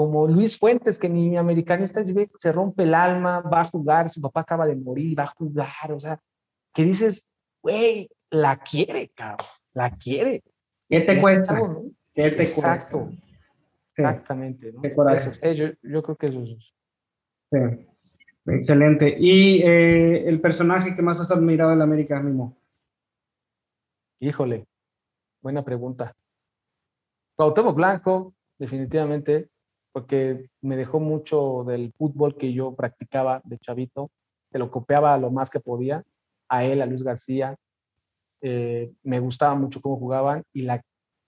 como 0.00 0.26
Luis 0.26 0.58
Fuentes, 0.58 0.98
que 0.98 1.10
ni 1.10 1.36
americanista 1.36 2.02
se 2.02 2.52
rompe 2.52 2.84
el 2.84 2.94
alma, 2.94 3.40
va 3.42 3.60
a 3.60 3.64
jugar, 3.66 4.08
su 4.08 4.18
papá 4.18 4.40
acaba 4.40 4.66
de 4.66 4.74
morir, 4.74 5.18
va 5.18 5.24
a 5.24 5.26
jugar, 5.26 5.92
o 5.92 6.00
sea, 6.00 6.18
que 6.72 6.84
dices, 6.84 7.28
güey, 7.62 8.08
la 8.30 8.56
quiere, 8.60 9.10
cabrón, 9.10 9.46
la 9.74 9.90
quiere. 9.90 10.42
¿Qué 10.88 11.02
te 11.02 11.20
cuesta? 11.20 11.60
¿Qué 12.14 12.30
te 12.30 12.42
Exacto. 12.44 13.10
Exactamente. 13.94 14.72
¿no? 14.72 14.82
yo, 15.52 15.66
yo, 15.82 16.02
creo 16.02 16.16
que 16.16 16.28
eso 16.28 16.42
es. 16.44 16.74
Sí. 17.52 17.58
Excelente. 18.46 19.16
¿Y 19.18 19.62
eh, 19.62 20.26
el 20.26 20.40
personaje 20.40 20.96
que 20.96 21.02
más 21.02 21.20
has 21.20 21.30
admirado 21.30 21.72
en 21.72 21.78
la 21.80 21.84
América 21.84 22.22
mismo? 22.22 22.56
Híjole, 24.18 24.64
buena 25.42 25.62
pregunta. 25.62 26.16
Cuauhtémoc 27.36 27.76
Blanco, 27.76 28.34
definitivamente 28.58 29.50
porque 29.92 30.46
me 30.60 30.76
dejó 30.76 31.00
mucho 31.00 31.64
del 31.64 31.92
fútbol 31.92 32.36
que 32.36 32.52
yo 32.52 32.74
practicaba 32.74 33.40
de 33.44 33.58
chavito, 33.58 34.10
que 34.50 34.58
lo 34.58 34.70
copiaba 34.70 35.16
lo 35.18 35.30
más 35.30 35.50
que 35.50 35.60
podía, 35.60 36.04
a 36.48 36.64
él, 36.64 36.82
a 36.82 36.86
Luis 36.86 37.02
García, 37.02 37.56
eh, 38.42 38.92
me 39.02 39.20
gustaba 39.20 39.54
mucho 39.54 39.80
cómo 39.80 39.96
jugaban 39.96 40.42
y 40.52 40.62
la 40.62 40.82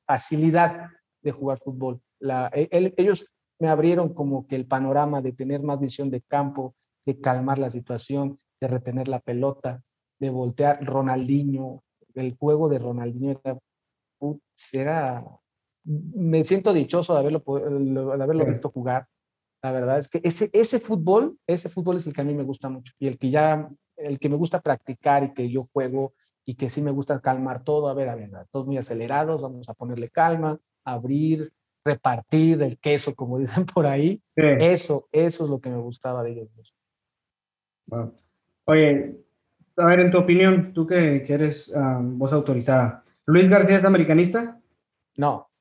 facilidad 0.06 0.88
de 1.20 1.32
jugar 1.32 1.58
fútbol. 1.58 2.00
E, 2.20 2.92
ellos 2.96 3.32
me 3.58 3.68
abrieron 3.68 4.14
como 4.14 4.46
que 4.46 4.56
el 4.56 4.66
panorama 4.66 5.20
de 5.20 5.32
tener 5.32 5.62
más 5.62 5.78
visión 5.78 6.10
de 6.10 6.22
campo, 6.22 6.74
de 7.04 7.20
calmar 7.20 7.58
la 7.58 7.70
situación, 7.70 8.38
de 8.60 8.68
retener 8.68 9.08
la 9.08 9.20
pelota, 9.20 9.82
de 10.18 10.30
voltear 10.30 10.84
Ronaldinho, 10.84 11.82
el 12.14 12.36
juego 12.36 12.68
de 12.68 12.78
Ronaldinho 12.78 13.40
era 14.72 15.24
me 15.84 16.44
siento 16.44 16.72
dichoso 16.72 17.14
de 17.14 17.20
haberlo, 17.20 17.42
de 17.44 18.22
haberlo 18.22 18.46
visto 18.46 18.70
jugar. 18.70 19.06
La 19.62 19.72
verdad 19.72 19.98
es 19.98 20.08
que 20.08 20.20
ese, 20.24 20.50
ese 20.52 20.80
fútbol, 20.80 21.38
ese 21.46 21.68
fútbol 21.68 21.96
es 21.96 22.06
el 22.06 22.12
que 22.12 22.20
a 22.20 22.24
mí 22.24 22.34
me 22.34 22.42
gusta 22.42 22.68
mucho 22.68 22.92
y 22.98 23.06
el 23.06 23.18
que 23.18 23.30
ya, 23.30 23.70
el 23.96 24.18
que 24.18 24.28
me 24.28 24.36
gusta 24.36 24.60
practicar 24.60 25.22
y 25.22 25.34
que 25.34 25.48
yo 25.48 25.62
juego 25.64 26.14
y 26.44 26.54
que 26.54 26.68
sí 26.68 26.82
me 26.82 26.90
gusta 26.90 27.20
calmar 27.20 27.62
todo. 27.62 27.88
A 27.88 27.94
ver, 27.94 28.08
a 28.08 28.16
ver, 28.16 28.30
todos 28.50 28.66
muy 28.66 28.76
acelerados, 28.76 29.40
vamos 29.40 29.68
a 29.68 29.74
ponerle 29.74 30.08
calma, 30.08 30.58
abrir, 30.84 31.52
repartir 31.84 32.60
el 32.62 32.78
queso, 32.78 33.14
como 33.14 33.38
dicen 33.38 33.66
por 33.66 33.86
ahí. 33.86 34.20
Eso, 34.36 35.08
eso 35.12 35.44
es 35.44 35.50
lo 35.50 35.60
que 35.60 35.70
me 35.70 35.78
gustaba 35.78 36.22
de 36.22 36.32
ellos. 36.32 36.74
Oye, 38.64 39.16
a 39.76 39.86
ver, 39.86 40.00
en 40.00 40.10
tu 40.10 40.18
opinión, 40.18 40.72
tú 40.72 40.86
que, 40.86 41.22
que 41.22 41.34
eres 41.34 41.72
um, 41.74 42.18
voz 42.18 42.32
autorizada, 42.32 43.04
¿Luis 43.26 43.48
García 43.48 43.76
es 43.76 43.84
americanista? 43.84 44.60
No. 45.16 45.51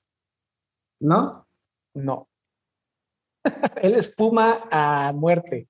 ¿No? 1.02 1.48
No. 1.94 2.30
Él 3.82 3.95
es 3.95 4.07
Puma 4.07 4.57
a 4.72 5.11
muerte. 5.14 5.68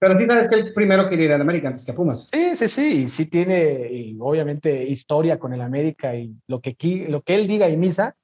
Pero 0.00 0.18
sí 0.18 0.26
sabes 0.26 0.48
que 0.48 0.56
el 0.56 0.74
primero 0.74 1.06
quiere 1.08 1.24
ir 1.24 1.32
al 1.32 1.40
América 1.40 1.68
antes 1.68 1.84
que 1.84 1.92
a 1.92 1.94
Pumas. 1.94 2.28
Sí, 2.32 2.56
sí, 2.56 2.68
sí, 2.68 3.02
y 3.02 3.08
sí 3.08 3.26
tiene, 3.26 3.88
y 3.88 4.16
obviamente, 4.18 4.82
historia 4.82 5.38
con 5.38 5.52
el 5.52 5.60
América 5.60 6.16
y 6.16 6.34
lo 6.48 6.60
que, 6.60 6.74
lo 7.08 7.22
que 7.22 7.36
él 7.36 7.46
diga 7.46 7.68
y 7.68 7.76
misa, 7.76 8.16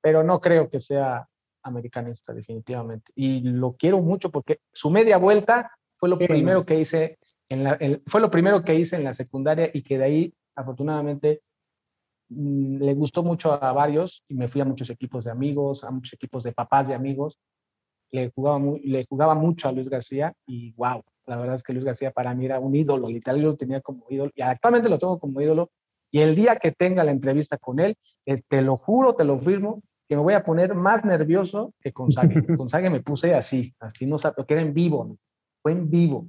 pero 0.00 0.22
no 0.22 0.40
creo 0.40 0.70
que 0.70 0.80
sea 0.80 1.28
americanista, 1.62 2.32
definitivamente. 2.32 3.12
Y 3.14 3.40
lo 3.40 3.74
quiero 3.74 4.00
mucho 4.00 4.30
porque 4.30 4.60
su 4.72 4.88
media 4.88 5.18
vuelta 5.18 5.72
fue 5.98 6.08
lo 6.08 6.16
primero 6.16 6.64
que 6.64 6.80
hice 6.80 7.18
en 7.50 7.64
la, 7.64 7.78
fue 8.06 8.22
lo 8.22 8.30
primero 8.30 8.64
que 8.64 8.76
hice 8.76 8.96
en 8.96 9.04
la 9.04 9.12
secundaria 9.12 9.70
y 9.74 9.82
que 9.82 9.98
de 9.98 10.04
ahí, 10.04 10.34
afortunadamente, 10.54 11.42
le 12.30 12.94
gustó 12.94 13.22
mucho 13.22 13.52
a 13.52 13.72
varios 13.72 14.24
y 14.28 14.34
me 14.34 14.48
fui 14.48 14.60
a 14.60 14.64
muchos 14.64 14.88
equipos 14.90 15.24
de 15.24 15.32
amigos, 15.32 15.84
a 15.84 15.90
muchos 15.90 16.12
equipos 16.14 16.44
de 16.44 16.52
papás 16.52 16.88
de 16.88 16.94
amigos. 16.94 17.38
Le 18.12 18.30
jugaba, 18.30 18.58
muy, 18.58 18.80
le 18.80 19.04
jugaba 19.08 19.34
mucho 19.34 19.68
a 19.68 19.72
Luis 19.72 19.88
García 19.88 20.32
y 20.46 20.72
wow, 20.72 21.02
la 21.26 21.36
verdad 21.36 21.56
es 21.56 21.62
que 21.62 21.72
Luis 21.72 21.84
García 21.84 22.10
para 22.10 22.34
mí 22.34 22.46
era 22.46 22.58
un 22.58 22.74
ídolo, 22.74 23.08
literal 23.08 23.40
yo 23.40 23.48
lo 23.48 23.56
tenía 23.56 23.80
como 23.80 24.06
ídolo 24.08 24.30
y 24.34 24.42
actualmente 24.42 24.88
lo 24.88 24.98
tengo 24.98 25.18
como 25.18 25.40
ídolo. 25.40 25.70
Y 26.12 26.20
el 26.20 26.34
día 26.34 26.56
que 26.56 26.72
tenga 26.72 27.04
la 27.04 27.12
entrevista 27.12 27.56
con 27.56 27.78
él, 27.78 27.96
eh, 28.26 28.40
te 28.48 28.62
lo 28.62 28.76
juro, 28.76 29.14
te 29.14 29.24
lo 29.24 29.38
firmo, 29.38 29.82
que 30.08 30.16
me 30.16 30.22
voy 30.22 30.34
a 30.34 30.42
poner 30.42 30.74
más 30.74 31.04
nervioso 31.04 31.72
que 31.80 31.92
con 31.92 32.10
Sague. 32.10 32.34
con 32.58 32.68
Sague 32.68 32.90
me 32.90 33.00
puse 33.00 33.32
así, 33.34 33.72
así 33.78 34.06
no 34.06 34.18
sabía, 34.18 34.44
que 34.44 34.54
era 34.54 34.62
en 34.62 34.74
vivo, 34.74 35.16
fue 35.62 35.70
en 35.70 35.88
vivo. 35.88 36.28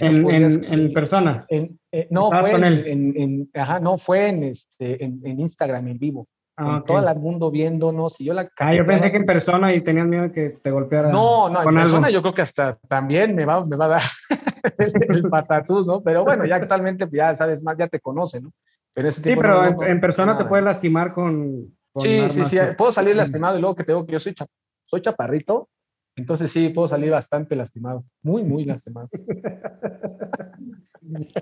En, 0.00 0.92
persona. 0.92 1.46
Eh, 1.48 2.08
no, 2.10 2.30
fue 2.30 2.52
en, 2.52 3.50
ajá, 3.54 3.80
no, 3.80 3.98
fue 3.98 4.28
en, 4.28 4.44
este, 4.44 5.04
en, 5.04 5.40
Instagram 5.40 5.88
en 5.88 5.98
vivo. 5.98 6.28
Ah, 6.58 6.82
todo 6.86 7.06
el 7.06 7.18
mundo 7.18 7.50
viéndonos 7.50 8.18
y 8.18 8.24
yo 8.24 8.32
la 8.32 8.48
Ah, 8.58 8.74
yo 8.74 8.82
pensé 8.84 9.10
que 9.10 9.18
en 9.18 9.26
persona 9.26 9.74
y 9.74 9.82
tenías 9.82 10.06
miedo 10.06 10.22
de 10.22 10.32
que 10.32 10.48
te 10.62 10.70
golpeara. 10.70 11.10
No, 11.10 11.50
no, 11.50 11.62
en 11.62 11.74
persona 11.74 12.08
yo 12.08 12.22
creo 12.22 12.32
que 12.32 12.42
hasta 12.42 12.78
también 12.88 13.34
me 13.34 13.44
va, 13.44 13.62
me 13.62 13.76
va 13.76 13.84
a 13.84 13.88
dar 13.88 14.02
el, 14.78 15.22
patatús, 15.28 15.86
¿no? 15.86 16.02
Pero 16.02 16.24
bueno, 16.24 16.46
ya 16.46 16.56
actualmente 16.56 17.06
ya 17.12 17.34
sabes 17.36 17.62
más, 17.62 17.76
ya 17.76 17.88
te 17.88 18.00
conocen, 18.00 18.44
¿no? 18.44 18.52
Pero 18.94 19.08
ese 19.08 19.20
tipo 19.20 19.34
sí, 19.34 19.40
pero 19.42 19.82
en, 19.84 20.00
persona 20.00 20.38
te 20.38 20.46
puedes 20.46 20.64
lastimar 20.64 21.12
con. 21.12 21.76
sí, 21.98 22.24
sí, 22.30 22.44
sí, 22.46 22.56
puedo 22.78 22.90
salir 22.90 23.14
lastimado 23.14 23.58
y 23.58 23.60
luego 23.60 23.76
que 23.76 23.84
tengo 23.84 24.06
que 24.06 24.12
yo 24.12 24.20
soy, 24.20 24.34
soy 24.86 25.02
chaparrito, 25.02 25.68
entonces 26.16 26.50
sí, 26.50 26.70
puedo 26.70 26.88
salir 26.88 27.10
bastante 27.10 27.54
lastimado, 27.54 28.04
muy, 28.22 28.42
muy 28.42 28.64
lastimado. 28.64 29.08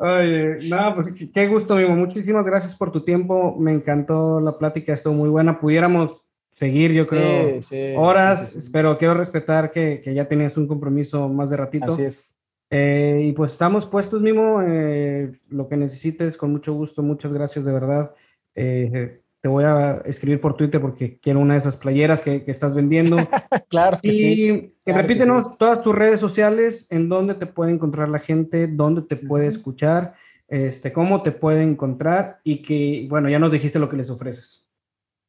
Oye, 0.00 0.58
no, 0.68 0.94
pues 0.94 1.14
qué 1.32 1.46
gusto, 1.46 1.76
Mimo. 1.76 1.96
Muchísimas 1.96 2.44
gracias 2.44 2.74
por 2.74 2.92
tu 2.92 3.02
tiempo. 3.02 3.56
Me 3.58 3.72
encantó 3.72 4.40
la 4.40 4.58
plática, 4.58 4.92
estuvo 4.92 5.14
muy 5.14 5.30
buena. 5.30 5.58
Pudiéramos 5.58 6.26
seguir, 6.50 6.92
yo 6.92 7.06
creo, 7.06 7.60
horas, 7.96 8.68
pero 8.72 8.98
quiero 8.98 9.14
respetar 9.14 9.72
que, 9.72 10.02
que, 10.02 10.12
ya 10.12 10.28
tenías 10.28 10.56
un 10.56 10.66
compromiso 10.66 11.28
más 11.28 11.50
de 11.50 11.56
ratito. 11.56 11.86
Así 11.86 12.02
es. 12.02 12.34
Eh, 12.70 13.26
y 13.28 13.32
pues 13.32 13.52
estamos 13.52 13.86
puestos, 13.86 14.20
Mimo. 14.20 14.60
Eh, 14.66 15.32
lo 15.48 15.68
que 15.68 15.76
necesites, 15.76 16.36
con 16.36 16.52
mucho 16.52 16.74
gusto. 16.74 17.02
Muchas 17.02 17.32
gracias, 17.32 17.64
de 17.64 17.72
verdad. 17.72 18.14
Eh, 18.54 19.22
te 19.44 19.48
voy 19.48 19.64
a 19.64 20.00
escribir 20.06 20.40
por 20.40 20.56
Twitter 20.56 20.80
porque 20.80 21.18
quiero 21.18 21.38
una 21.38 21.52
de 21.52 21.58
esas 21.58 21.76
playeras 21.76 22.22
que, 22.22 22.46
que 22.46 22.50
estás 22.50 22.74
vendiendo. 22.74 23.18
claro 23.68 23.98
que 24.02 24.08
y 24.08 24.14
sí. 24.14 24.74
repítenos 24.86 25.58
todas 25.58 25.82
tus 25.82 25.94
redes 25.94 26.18
sociales, 26.18 26.86
en 26.90 27.10
dónde 27.10 27.34
te 27.34 27.44
puede 27.44 27.70
encontrar 27.70 28.08
la 28.08 28.20
gente, 28.20 28.66
dónde 28.66 29.02
te 29.02 29.16
puede 29.16 29.46
escuchar, 29.46 30.14
este, 30.48 30.94
cómo 30.94 31.22
te 31.22 31.30
puede 31.30 31.62
encontrar 31.62 32.40
y 32.42 32.62
que, 32.62 33.06
bueno, 33.10 33.28
ya 33.28 33.38
nos 33.38 33.52
dijiste 33.52 33.78
lo 33.78 33.90
que 33.90 33.98
les 33.98 34.08
ofreces. 34.08 34.66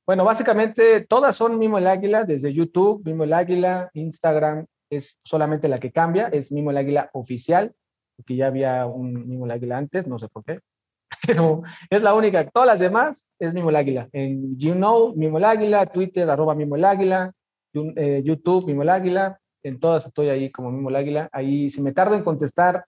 Bueno, 0.08 0.24
básicamente 0.24 1.02
todas 1.02 1.36
son 1.36 1.60
Mimo 1.60 1.78
el 1.78 1.88
Águila, 1.88 2.24
desde 2.24 2.54
YouTube, 2.54 3.02
Mimo 3.04 3.26
el 3.26 3.34
Águila, 3.34 3.90
Instagram 3.96 4.66
es 4.90 5.20
solamente 5.26 5.68
la 5.68 5.78
que 5.78 5.92
cambia, 5.92 6.28
es 6.28 6.54
Mimo 6.54 6.72
el 6.72 6.78
Águila 6.78 7.10
oficial, 7.12 7.74
porque 8.16 8.38
ya 8.38 8.48
había 8.48 8.86
un 8.86 9.28
Mimo 9.28 9.44
el 9.44 9.52
Águila 9.52 9.78
antes, 9.78 10.08
no 10.08 10.20
sé 10.20 10.30
por 10.30 10.46
qué 10.46 10.62
pero 11.28 11.64
es 11.90 12.02
la 12.02 12.14
única. 12.14 12.50
Todas 12.50 12.68
las 12.68 12.80
demás 12.80 13.32
es 13.40 13.54
Mimo 13.54 13.70
el 13.70 13.76
Águila. 13.76 14.10
En 14.12 14.58
You 14.58 14.74
Know, 14.74 15.16
Mimo 15.16 15.38
el 15.38 15.44
Águila, 15.44 15.86
Twitter, 15.86 16.30
arroba 16.30 16.56
Mimo 16.56 16.76
el 16.76 16.86
Águila, 16.86 17.32
eh, 17.74 18.22
YouTube, 18.24 18.66
Mimo 18.66 18.84
el 18.84 18.90
Águila. 18.90 19.40
En 19.64 19.80
todas 19.80 20.06
estoy 20.06 20.30
ahí 20.30 20.52
como 20.52 20.72
Mimo 20.72 20.90
el 20.90 20.96
Águila. 20.96 21.30
Ahí, 21.32 21.70
si 21.70 21.82
me 21.82 21.92
tardo 21.92 22.16
en 22.16 22.24
contestar, 22.24 22.86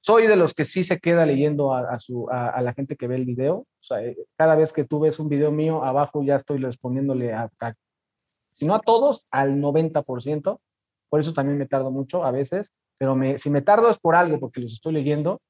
soy 0.00 0.26
de 0.26 0.36
los 0.36 0.52
que 0.52 0.64
sí 0.64 0.84
se 0.84 0.98
queda 0.98 1.24
leyendo 1.24 1.74
a, 1.74 1.98
su, 1.98 2.28
a, 2.30 2.60
la 2.60 2.74
gente 2.74 2.96
que 2.96 3.06
ve 3.08 3.16
el 3.16 3.24
video. 3.24 3.56
O 3.56 3.66
sea, 3.80 4.04
eh, 4.04 4.16
cada 4.36 4.54
vez 4.54 4.72
que 4.72 4.84
tú 4.84 5.00
ves 5.00 5.18
un 5.18 5.28
video 5.28 5.50
mío, 5.50 5.82
abajo 5.82 6.22
ya 6.22 6.36
estoy 6.36 6.58
respondiéndole 6.58 7.32
a, 7.32 7.50
si 8.52 8.66
no 8.66 8.74
a 8.74 8.80
todos, 8.80 9.26
al 9.30 9.56
90%. 9.56 10.60
Por 11.08 11.20
eso 11.20 11.32
también 11.32 11.58
me 11.58 11.66
tardo 11.66 11.90
mucho 11.90 12.24
a 12.24 12.30
veces. 12.30 12.72
Pero 12.98 13.16
me, 13.16 13.38
si 13.38 13.50
me 13.50 13.62
tardo 13.62 13.90
es 13.90 13.98
por 13.98 14.14
algo, 14.14 14.38
porque 14.38 14.60
los 14.60 14.74
estoy 14.74 14.92
leyendo 14.92 15.40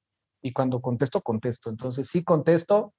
y 0.45 0.53
cuando 0.53 0.83
contesto, 0.83 1.23
contesto. 1.23 1.71
Entonces, 1.71 2.07
sí 2.11 2.23
contesto, 2.23 2.93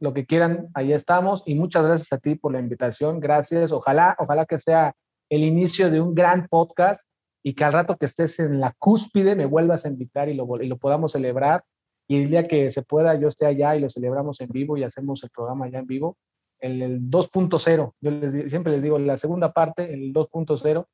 lo 0.00 0.12
que 0.12 0.26
quieran, 0.26 0.68
ahí 0.74 0.92
estamos. 0.92 1.44
Y 1.46 1.54
muchas 1.54 1.84
gracias 1.84 2.12
a 2.12 2.18
ti 2.18 2.34
por 2.34 2.52
la 2.52 2.58
invitación. 2.58 3.20
Gracias. 3.20 3.70
Ojalá, 3.70 4.16
ojalá 4.18 4.46
que 4.46 4.58
sea 4.58 4.94
el 5.30 5.44
inicio 5.44 5.92
de 5.92 6.00
un 6.00 6.12
gran 6.12 6.48
podcast 6.48 7.00
y 7.44 7.54
que 7.54 7.62
al 7.62 7.72
rato 7.72 7.96
que 7.96 8.06
estés 8.06 8.40
en 8.40 8.58
la 8.58 8.74
cúspide 8.78 9.36
me 9.36 9.46
vuelvas 9.46 9.84
a 9.84 9.88
invitar 9.88 10.28
y 10.28 10.34
lo, 10.34 10.48
y 10.60 10.66
lo 10.66 10.76
podamos 10.76 11.12
celebrar. 11.12 11.62
Y 12.08 12.20
el 12.20 12.30
día 12.30 12.42
que 12.42 12.68
se 12.72 12.82
pueda, 12.82 13.14
yo 13.14 13.28
esté 13.28 13.46
allá 13.46 13.76
y 13.76 13.80
lo 13.80 13.88
celebramos 13.88 14.40
en 14.40 14.48
vivo 14.48 14.76
y 14.76 14.82
hacemos 14.82 15.22
el 15.22 15.30
programa 15.30 15.66
allá 15.66 15.78
en 15.78 15.86
vivo. 15.86 16.16
El, 16.58 16.82
el 16.82 17.00
2.0, 17.02 17.92
yo 18.00 18.10
les, 18.10 18.50
siempre 18.50 18.72
les 18.72 18.82
digo, 18.82 18.98
la 18.98 19.16
segunda 19.16 19.52
parte, 19.52 19.94
el 19.94 20.12
2.0, 20.12 20.84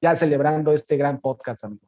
ya 0.00 0.14
celebrando 0.14 0.70
este 0.70 0.96
gran 0.96 1.20
podcast, 1.20 1.64
amigo. 1.64 1.87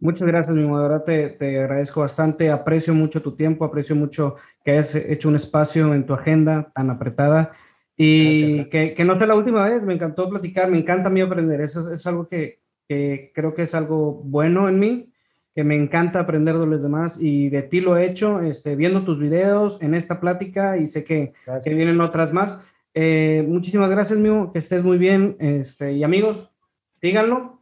Muchas 0.00 0.28
gracias, 0.28 0.56
mi 0.56 0.62
moderador. 0.62 1.04
Te, 1.04 1.30
te, 1.30 1.58
agradezco 1.58 2.00
bastante. 2.00 2.50
Aprecio 2.50 2.94
mucho 2.94 3.20
tu 3.20 3.34
tiempo, 3.34 3.64
aprecio 3.64 3.96
mucho 3.96 4.36
que 4.64 4.72
hayas 4.72 4.94
hecho 4.94 5.28
un 5.28 5.34
espacio 5.34 5.92
en 5.92 6.06
tu 6.06 6.14
agenda 6.14 6.70
tan 6.74 6.90
apretada. 6.90 7.52
Y 7.96 8.64
Que, 8.66 8.94
que, 8.94 9.04
no 9.04 9.18
sea 9.18 9.26
la 9.26 9.34
última 9.34 9.68
vez. 9.68 9.82
Me 9.82 9.94
encantó 9.94 10.30
platicar, 10.30 10.70
me 10.70 10.78
encanta 10.78 11.08
a 11.08 11.12
mí 11.12 11.20
aprender. 11.20 11.60
Eso 11.60 11.92
es, 11.92 12.06
algo 12.06 12.28
que, 12.28 12.60
que, 12.88 13.32
creo 13.34 13.54
que 13.54 13.62
es 13.62 13.74
algo 13.74 14.22
bueno 14.22 14.68
en 14.68 14.78
mí, 14.78 15.12
que 15.52 15.64
me 15.64 15.74
encanta 15.74 16.20
aprender 16.20 16.56
de 16.58 16.66
los 16.66 16.80
demás. 16.80 17.20
Y 17.20 17.48
de 17.48 17.62
ti 17.62 17.80
lo 17.80 17.96
he 17.96 18.06
hecho, 18.06 18.40
este, 18.40 18.76
viendo 18.76 19.02
tus 19.02 19.18
videos 19.18 19.82
en 19.82 19.94
esta 19.94 20.20
plática 20.20 20.78
y 20.78 20.86
sé 20.86 21.02
que, 21.02 21.32
que 21.64 21.74
vienen 21.74 22.00
otras 22.00 22.32
más. 22.32 22.64
Eh, 22.94 23.44
muchísimas 23.48 23.90
gracias, 23.90 24.16
mío. 24.16 24.52
Que 24.52 24.60
estés 24.60 24.84
muy 24.84 24.96
bien. 24.96 25.34
Este, 25.40 25.94
y 25.94 26.04
amigos, 26.04 26.52
síganlo 27.00 27.57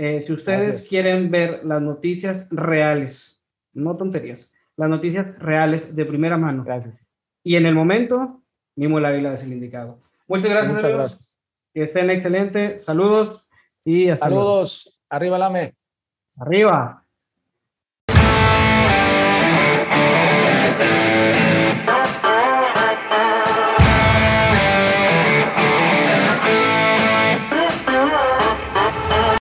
eh, 0.00 0.22
si 0.22 0.32
ustedes 0.32 0.88
quieren 0.88 1.28
ver 1.28 1.64
las 1.64 1.82
noticias 1.82 2.48
reales, 2.52 3.44
no 3.72 3.96
tonterías, 3.96 4.48
las 4.76 4.88
noticias 4.88 5.40
reales 5.40 5.96
de 5.96 6.04
primera 6.04 6.36
mano. 6.36 6.62
Gracias. 6.62 7.04
Y 7.42 7.56
en 7.56 7.66
el 7.66 7.74
momento, 7.74 8.44
Mimo 8.76 9.00
la 9.00 9.08
Águila 9.08 9.34
es 9.34 9.42
el 9.42 9.52
indicado. 9.52 10.00
Muchas 10.28 10.50
gracias. 10.50 10.74
Muchas 10.74 10.94
gracias. 10.94 11.40
Que 11.74 11.82
estén 11.82 12.10
excelentes. 12.10 12.84
Saludos 12.84 13.48
y 13.84 14.08
hasta 14.08 14.26
Saludos. 14.26 15.00
Arriba, 15.10 15.36
Lame. 15.36 15.74
Arriba. 16.36 17.04